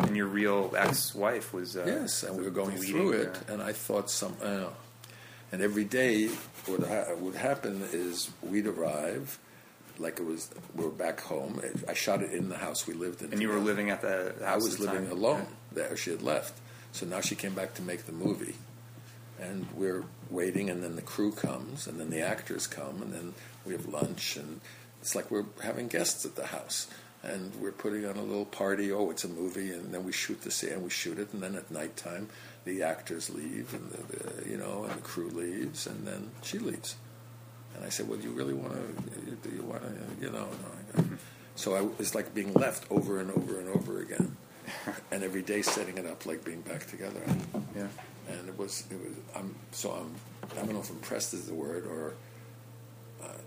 And 0.01 0.17
your 0.17 0.27
real 0.27 0.75
ex-wife 0.77 1.53
was 1.55 1.77
uh, 1.77 1.85
yes, 1.87 2.25
and 2.25 2.37
we 2.37 2.43
were 2.43 2.51
going 2.51 2.77
through 2.77 3.13
it, 3.13 3.39
and 3.49 3.63
I 3.63 3.73
thought 3.73 4.11
some, 4.11 4.37
uh, 4.43 4.65
and 5.53 5.63
every 5.63 5.85
day 5.85 6.27
what 6.67 6.87
ha- 6.87 7.15
would 7.15 7.37
happen 7.37 7.81
is 7.93 8.29
we'd 8.43 8.67
arrive, 8.67 9.39
like 9.99 10.19
it 10.19 10.25
was 10.27 10.51
we 10.75 10.85
were 10.85 10.91
back 10.91 11.21
home. 11.21 11.61
I 11.89 11.95
shot 11.95 12.23
it 12.23 12.33
in 12.33 12.49
the 12.49 12.57
house 12.59 12.87
we 12.89 12.95
lived 12.95 13.23
in. 13.23 13.33
And 13.33 13.41
you 13.41 13.49
were 13.49 13.61
living 13.61 13.91
at 13.91 14.03
the 14.03 14.35
I 14.45 14.57
was 14.57 14.81
living 14.81 15.07
time. 15.07 15.13
alone 15.17 15.47
there. 15.73 15.97
She 15.97 16.11
had 16.11 16.23
left, 16.23 16.59
so 16.93 17.07
now 17.07 17.21
she 17.21 17.37
came 17.37 17.55
back 17.55 17.75
to 17.75 17.83
make 17.83 18.07
the 18.07 18.13
movie, 18.13 18.57
and 19.41 19.67
we're 19.75 20.05
waiting. 20.29 20.71
And 20.71 20.83
then 20.83 20.97
the 20.97 21.03
crew 21.03 21.31
comes, 21.31 21.87
and 21.87 22.01
then 22.01 22.11
the 22.11 22.21
actors 22.21 22.67
come, 22.67 23.01
and 23.01 23.13
then 23.13 23.35
we 23.65 23.73
have 23.73 23.87
lunch, 23.87 24.37
and 24.37 24.61
it's 25.01 25.15
like 25.15 25.31
we're 25.31 25.47
having 25.63 25.87
guests 25.87 26.27
at 26.27 26.35
the 26.35 26.47
house. 26.47 26.89
And 27.25 27.55
we're 27.61 27.73
putting 27.73 28.07
on 28.07 28.17
a 28.17 28.23
little 28.23 28.45
party. 28.45 28.93
Oh, 28.93 29.11
it's 29.11 29.25
a 29.25 29.29
movie, 29.29 29.73
and 29.73 29.93
then 29.93 30.05
we 30.05 30.13
shoot 30.13 30.43
the 30.43 30.51
scene, 30.51 30.73
and 30.73 30.83
we 30.83 30.91
shoot 30.91 31.19
it, 31.19 31.33
and 31.33 31.43
then 31.43 31.55
at 31.55 31.71
nighttime, 31.71 32.29
the 32.65 32.83
actors 32.83 33.31
leave, 33.31 33.73
and 33.75 33.91
the, 33.91 34.17
the 34.17 34.51
you 34.51 34.57
know, 34.57 34.85
and 34.85 34.95
the 34.95 35.03
crew 35.03 35.31
leaves, 35.31 35.87
and 35.87 36.07
then 36.07 36.31
she 36.43 36.59
leaves. 36.59 36.97
And 37.75 37.85
I 37.85 37.89
said, 37.89 38.09
"Well, 38.09 38.19
do 38.19 38.29
you 38.29 38.35
really 38.35 38.55
want 38.55 38.75
to? 38.75 39.49
Do 39.49 39.55
you 39.55 39.63
want 39.63 39.83
to? 39.83 40.25
You 40.25 40.33
know?" 40.33 40.49
No. 40.97 41.05
So 41.57 41.77
I, 41.77 41.89
it's 42.01 42.15
like 42.15 42.35
being 42.35 42.53
left 42.55 42.91
over 42.91 43.21
and 43.21 43.31
over 43.31 43.61
and 43.61 43.69
over 43.69 44.01
again, 44.01 44.37
and 45.11 45.23
every 45.23 45.43
day 45.43 45.63
setting 45.63 45.99
it 45.99 46.07
up 46.07 46.27
like 46.27 46.45
being 46.45 46.61
back 46.63 46.87
together. 46.87 47.23
Yeah. 47.77 47.89
And 48.29 48.49
it 48.49 48.59
was, 48.59 48.85
it 48.91 48.99
was. 48.99 49.13
I'm 49.37 49.55
so 49.73 49.93
I'm. 49.93 50.15
I 50.53 50.65
don't 50.65 50.75
know 50.75 50.81
if 50.81 50.91
impressed 50.91 51.35
is 51.35 51.47
the 51.47 51.55
word 51.55 51.87
or 51.87 52.09
uh, 52.09 52.13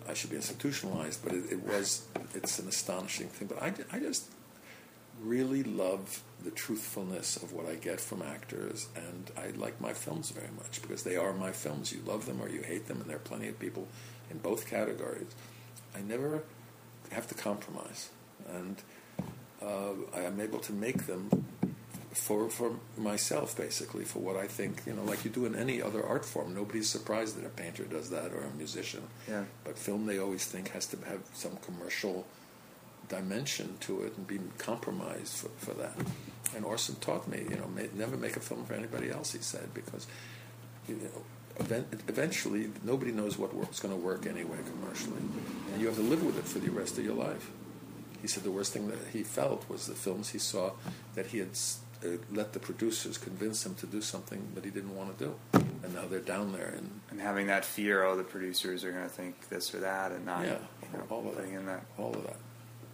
I 0.09 0.13
should 0.13 0.29
be 0.29 0.35
institutionalized, 0.35 1.23
but 1.23 1.33
it, 1.33 1.51
it 1.51 1.63
was. 1.63 2.05
It's 2.33 2.59
an 2.59 2.67
astonishing 2.67 3.27
thing. 3.27 3.47
But 3.47 3.61
I, 3.61 3.73
I 3.95 3.99
just 3.99 4.25
really 5.21 5.63
love 5.63 6.21
the 6.43 6.51
truthfulness 6.51 7.35
of 7.37 7.51
what 7.53 7.65
I 7.65 7.75
get 7.75 7.99
from 7.99 8.21
actors, 8.21 8.87
and 8.95 9.31
I 9.37 9.49
like 9.57 9.81
my 9.81 9.93
films 9.93 10.29
very 10.31 10.51
much 10.55 10.81
because 10.81 11.03
they 11.03 11.17
are 11.17 11.33
my 11.33 11.51
films. 11.51 11.91
You 11.91 12.01
love 12.05 12.25
them 12.25 12.41
or 12.41 12.49
you 12.49 12.61
hate 12.61 12.87
them, 12.87 13.01
and 13.01 13.09
there 13.09 13.17
are 13.17 13.19
plenty 13.19 13.47
of 13.47 13.59
people 13.59 13.87
in 14.29 14.37
both 14.37 14.69
categories. 14.69 15.33
I 15.95 16.01
never 16.01 16.43
have 17.11 17.27
to 17.27 17.35
compromise, 17.35 18.09
and 18.53 18.75
uh, 19.61 19.93
I 20.15 20.21
am 20.21 20.39
able 20.39 20.59
to 20.59 20.73
make 20.73 21.07
them 21.07 21.29
for 22.13 22.49
for 22.49 22.75
myself, 22.97 23.55
basically, 23.55 24.05
for 24.05 24.19
what 24.19 24.35
I 24.35 24.47
think. 24.47 24.81
You 24.85 24.93
know, 24.93 25.03
like 25.03 25.23
you 25.25 25.31
do 25.31 25.45
in 25.45 25.55
any 25.55 25.81
other 25.81 26.05
art 26.05 26.25
form. 26.25 26.53
Nobody's 26.55 26.89
surprised 26.89 27.37
that 27.37 27.45
a 27.45 27.49
painter 27.49 27.83
does 27.83 28.09
that 28.09 28.33
or 28.33 28.43
a 28.43 28.51
musician. 28.57 29.03
Yeah. 29.27 29.45
But 29.63 29.77
film, 29.77 30.05
they 30.05 30.19
always 30.19 30.45
think 30.45 30.69
has 30.69 30.85
to 30.87 30.97
have 31.05 31.21
some 31.33 31.57
commercial 31.57 32.25
dimension 33.09 33.77
to 33.79 34.03
it 34.03 34.17
and 34.17 34.27
be 34.27 34.39
compromised 34.57 35.37
for, 35.37 35.49
for 35.57 35.73
that. 35.75 35.95
And 36.55 36.65
Orson 36.65 36.95
taught 36.95 37.27
me, 37.27 37.45
you 37.49 37.55
know, 37.55 37.67
may, 37.67 37.89
never 37.93 38.17
make 38.17 38.35
a 38.35 38.39
film 38.39 38.65
for 38.65 38.73
anybody 38.73 39.09
else. 39.09 39.33
He 39.33 39.39
said 39.39 39.73
because 39.73 40.07
you 40.87 40.95
know 40.95 41.23
event, 41.59 41.87
eventually 42.07 42.69
nobody 42.83 43.11
knows 43.11 43.37
what 43.37 43.53
what's 43.53 43.79
going 43.79 43.93
to 43.93 43.99
work 43.99 44.25
anyway 44.25 44.57
commercially, 44.65 45.21
and 45.71 45.81
you 45.81 45.87
have 45.87 45.95
to 45.95 46.01
live 46.01 46.23
with 46.23 46.37
it 46.37 46.45
for 46.45 46.59
the 46.59 46.69
rest 46.69 46.97
of 46.97 47.03
your 47.03 47.15
life. 47.15 47.51
He 48.21 48.27
said 48.27 48.43
the 48.43 48.51
worst 48.51 48.73
thing 48.73 48.87
that 48.89 48.97
he 49.13 49.23
felt 49.23 49.69
was 49.69 49.87
the 49.87 49.93
films 49.93 50.29
he 50.29 50.39
saw 50.39 50.71
that 51.15 51.27
he 51.27 51.37
had 51.39 51.55
uh, 52.05 52.09
let 52.31 52.53
the 52.53 52.59
producers 52.59 53.17
convince 53.17 53.65
him 53.65 53.75
to 53.75 53.85
do 53.87 54.01
something 54.01 54.47
that 54.55 54.63
he 54.65 54.69
didn't 54.71 54.95
want 54.95 55.17
to 55.17 55.25
do, 55.25 55.35
and 55.53 55.93
now 55.93 56.05
they're 56.09 56.19
down 56.19 56.53
there 56.53 56.73
and 56.77 56.89
And 57.11 57.19
having 57.21 57.47
that 57.47 57.65
fear, 57.65 58.03
oh, 58.03 58.15
the 58.15 58.23
producers 58.23 58.83
are 58.83 58.91
going 58.91 59.03
to 59.03 59.09
think 59.09 59.49
this 59.49 59.73
or 59.73 59.79
that, 59.79 60.11
and 60.11 60.25
not 60.25 60.45
Yeah, 60.45 60.57
you 60.81 60.97
know, 60.97 61.03
all 61.09 61.27
of 61.27 61.35
that. 61.37 61.45
in 61.45 61.65
that. 61.65 61.83
all 61.97 62.13
of 62.13 62.23
that. 62.23 62.37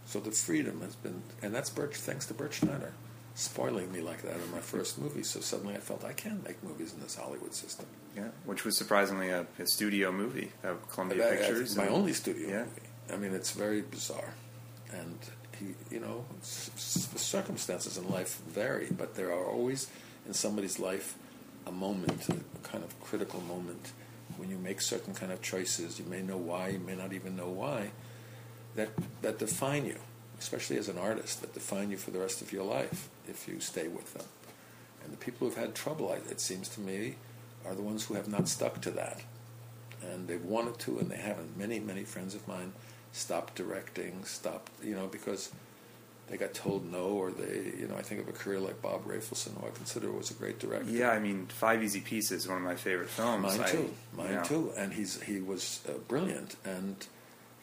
So 0.05 0.19
the 0.19 0.31
freedom 0.31 0.81
has 0.81 0.95
been, 0.95 1.21
and 1.41 1.53
that's 1.53 1.69
Bert, 1.69 1.95
thanks 1.95 2.25
to 2.27 2.33
Bert 2.33 2.53
Schneider, 2.53 2.93
spoiling 3.35 3.91
me 3.91 4.01
like 4.01 4.21
that 4.23 4.35
in 4.35 4.51
my 4.51 4.59
first 4.59 4.99
movie. 4.99 5.23
So 5.23 5.39
suddenly 5.41 5.75
I 5.75 5.79
felt 5.79 6.03
I 6.05 6.13
can 6.13 6.41
make 6.45 6.61
movies 6.63 6.93
in 6.93 6.99
this 7.01 7.15
Hollywood 7.15 7.53
system. 7.53 7.85
Yeah, 8.15 8.27
which 8.45 8.63
was 8.63 8.77
surprisingly 8.77 9.29
a, 9.29 9.45
a 9.59 9.65
studio 9.65 10.11
movie 10.11 10.51
of 10.63 10.87
Columbia 10.89 11.23
I- 11.25 11.27
I- 11.33 11.35
Pictures. 11.37 11.59
It's 11.61 11.75
my 11.75 11.87
only 11.87 12.13
studio 12.13 12.47
Yeah. 12.49 12.59
movie. 12.65 12.81
I 13.11 13.15
mean, 13.17 13.33
it's 13.33 13.51
very 13.51 13.81
bizarre, 13.81 14.33
and 14.91 15.17
you 15.91 15.99
know, 15.99 16.25
the 16.41 17.19
circumstances 17.19 17.97
in 17.97 18.09
life 18.09 18.41
vary, 18.47 18.87
but 18.91 19.15
there 19.15 19.31
are 19.31 19.45
always 19.45 19.89
in 20.25 20.33
somebody's 20.33 20.79
life 20.79 21.15
a 21.65 21.71
moment, 21.71 22.27
a 22.29 22.67
kind 22.67 22.83
of 22.83 22.99
critical 23.01 23.41
moment, 23.41 23.91
when 24.37 24.49
you 24.49 24.57
make 24.57 24.81
certain 24.81 25.13
kind 25.13 25.31
of 25.31 25.41
choices. 25.41 25.99
You 25.99 26.05
may 26.05 26.21
know 26.21 26.37
why, 26.37 26.69
you 26.69 26.79
may 26.79 26.95
not 26.95 27.13
even 27.13 27.35
know 27.35 27.49
why, 27.49 27.91
that 28.75 28.89
that 29.21 29.39
define 29.39 29.85
you, 29.85 29.97
especially 30.39 30.77
as 30.77 30.89
an 30.89 30.97
artist, 30.97 31.41
that 31.41 31.53
define 31.53 31.91
you 31.91 31.97
for 31.97 32.11
the 32.11 32.19
rest 32.19 32.41
of 32.41 32.51
your 32.51 32.63
life 32.63 33.09
if 33.27 33.47
you 33.47 33.59
stay 33.59 33.87
with 33.87 34.13
them. 34.13 34.25
And 35.03 35.13
the 35.13 35.17
people 35.17 35.47
who've 35.47 35.57
had 35.57 35.75
trouble, 35.75 36.11
it 36.11 36.39
seems 36.39 36.69
to 36.69 36.81
me, 36.81 37.15
are 37.65 37.75
the 37.75 37.81
ones 37.81 38.05
who 38.05 38.15
have 38.15 38.27
not 38.27 38.47
stuck 38.47 38.81
to 38.81 38.91
that 38.91 39.21
and 40.11 40.27
they've 40.27 40.43
wanted 40.43 40.77
to 40.79 40.99
and 40.99 41.09
they 41.09 41.17
haven't. 41.17 41.57
Many, 41.57 41.79
many 41.79 42.03
friends 42.03 42.35
of 42.35 42.47
mine 42.47 42.73
stopped 43.13 43.55
directing, 43.55 44.23
stopped, 44.25 44.71
you 44.83 44.95
know, 44.95 45.07
because 45.07 45.49
they 46.29 46.35
got 46.37 46.53
told 46.53 46.89
no, 46.91 47.03
or 47.05 47.31
they, 47.31 47.73
you 47.79 47.87
know, 47.87 47.95
I 47.95 48.01
think 48.01 48.19
of 48.21 48.27
a 48.27 48.31
career 48.33 48.59
like 48.59 48.81
Bob 48.81 49.05
Rafelson, 49.05 49.59
who 49.59 49.67
I 49.67 49.69
consider 49.71 50.11
was 50.11 50.31
a 50.31 50.33
great 50.33 50.59
director. 50.59 50.89
Yeah, 50.91 51.09
I 51.11 51.19
mean, 51.19 51.45
Five 51.47 51.83
Easy 51.83 52.01
Pieces 52.01 52.43
is 52.43 52.47
one 52.47 52.57
of 52.57 52.63
my 52.63 52.75
favorite 52.75 53.09
films. 53.09 53.43
Mine 53.43 53.61
I- 53.61 53.69
too. 53.71 53.93
Mine 54.17 54.27
you 54.29 54.35
know, 54.35 54.43
too. 54.43 54.73
And 54.77 54.91
he's 54.93 55.21
he 55.21 55.39
was 55.39 55.81
uh, 55.87 55.93
brilliant, 56.07 56.55
and 56.65 56.95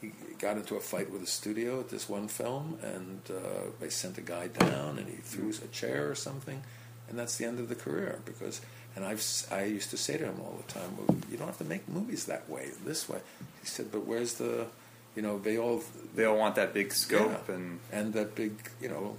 he 0.01 0.13
got 0.39 0.57
into 0.57 0.77
a 0.77 0.81
fight 0.81 1.11
with 1.11 1.21
the 1.21 1.27
studio 1.27 1.81
at 1.81 1.89
this 1.91 2.09
one 2.09 2.29
film, 2.29 2.79
and 2.83 3.21
uh, 3.31 3.71
they 3.81 3.91
sent 3.91 4.17
a 4.19 4.23
guy 4.23 4.47
down, 4.49 4.99
and 4.99 5.07
he 5.09 5.17
threw 5.17 5.51
a 5.51 5.69
chair 5.69 6.09
or 6.11 6.15
something, 6.15 6.63
and 7.09 7.19
that's 7.19 7.37
the 7.37 7.45
end 7.45 7.59
of 7.59 7.69
the 7.69 7.75
career 7.75 8.21
because. 8.25 8.61
And 8.97 9.05
I've 9.05 9.19
s- 9.19 9.47
I 9.53 9.67
used 9.67 9.91
to 9.91 9.97
say 9.97 10.17
to 10.19 10.25
him 10.25 10.41
all 10.41 10.61
the 10.67 10.73
time, 10.73 10.97
well, 10.99 11.17
you 11.31 11.37
don't 11.37 11.47
have 11.47 11.59
to 11.59 11.65
make 11.65 11.89
movies 11.89 12.25
that 12.25 12.51
way, 12.51 12.71
this 12.85 13.09
way. 13.09 13.21
He 13.61 13.67
said, 13.69 13.93
but 13.93 14.05
where's 14.05 14.35
the, 14.35 14.67
you 15.17 15.23
know, 15.23 15.39
they 15.39 15.59
all 15.59 15.83
They 16.15 16.25
all 16.25 16.37
want 16.39 16.55
that 16.57 16.73
big 16.75 16.93
scope, 16.93 17.45
Yeah. 17.49 17.55
and 17.55 17.81
and 17.93 18.13
that 18.15 18.35
big, 18.35 18.53
you 18.81 18.89
know, 18.89 19.17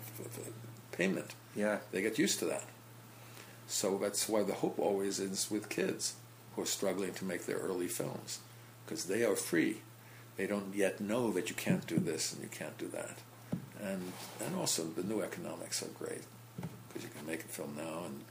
payment. 0.91 1.35
yeah, 1.55 1.79
They 1.91 2.01
get 2.01 2.17
used 2.19 2.39
to 2.39 2.45
that. 2.45 2.63
So 3.67 3.97
that's 3.97 4.27
why 4.27 4.43
the 4.43 4.53
hope 4.53 4.77
always 4.79 5.19
is 5.19 5.49
with 5.51 5.69
kids 5.69 6.15
who 6.55 6.61
are 6.63 6.65
struggling 6.65 7.13
to 7.15 7.25
make 7.25 7.45
their 7.45 7.57
early 7.59 7.87
films, 7.87 8.39
because 8.85 9.05
they 9.05 9.23
are 9.23 9.35
free. 9.35 9.77
They 10.37 10.47
don't 10.47 10.73
yet 10.75 10.99
know 10.99 11.31
that 11.31 11.49
you 11.49 11.55
can't 11.55 11.85
do 11.87 11.97
this 11.97 12.33
and 12.33 12.41
you 12.43 12.49
can't 12.49 12.77
do 12.77 12.87
that, 12.89 13.17
and 13.81 14.11
and 14.45 14.55
also 14.55 14.83
the 14.83 15.03
new 15.03 15.21
economics 15.21 15.81
are 15.83 15.93
great 15.99 16.23
because 16.87 17.03
you 17.03 17.09
can 17.17 17.25
make 17.27 17.41
a 17.45 17.47
film 17.47 17.75
now 17.77 18.05
and 18.07 18.23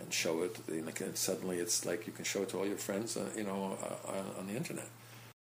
and 0.00 0.12
show 0.12 0.42
it. 0.42 0.54
Can- 0.94 1.16
suddenly, 1.16 1.58
it's 1.58 1.84
like 1.84 2.06
you 2.06 2.12
can 2.12 2.24
show 2.24 2.42
it 2.42 2.48
to 2.50 2.58
all 2.58 2.66
your 2.66 2.78
friends, 2.78 3.16
uh, 3.16 3.28
you 3.36 3.44
know, 3.44 3.76
uh, 4.06 4.38
on 4.38 4.46
the 4.46 4.54
internet. 4.56 4.88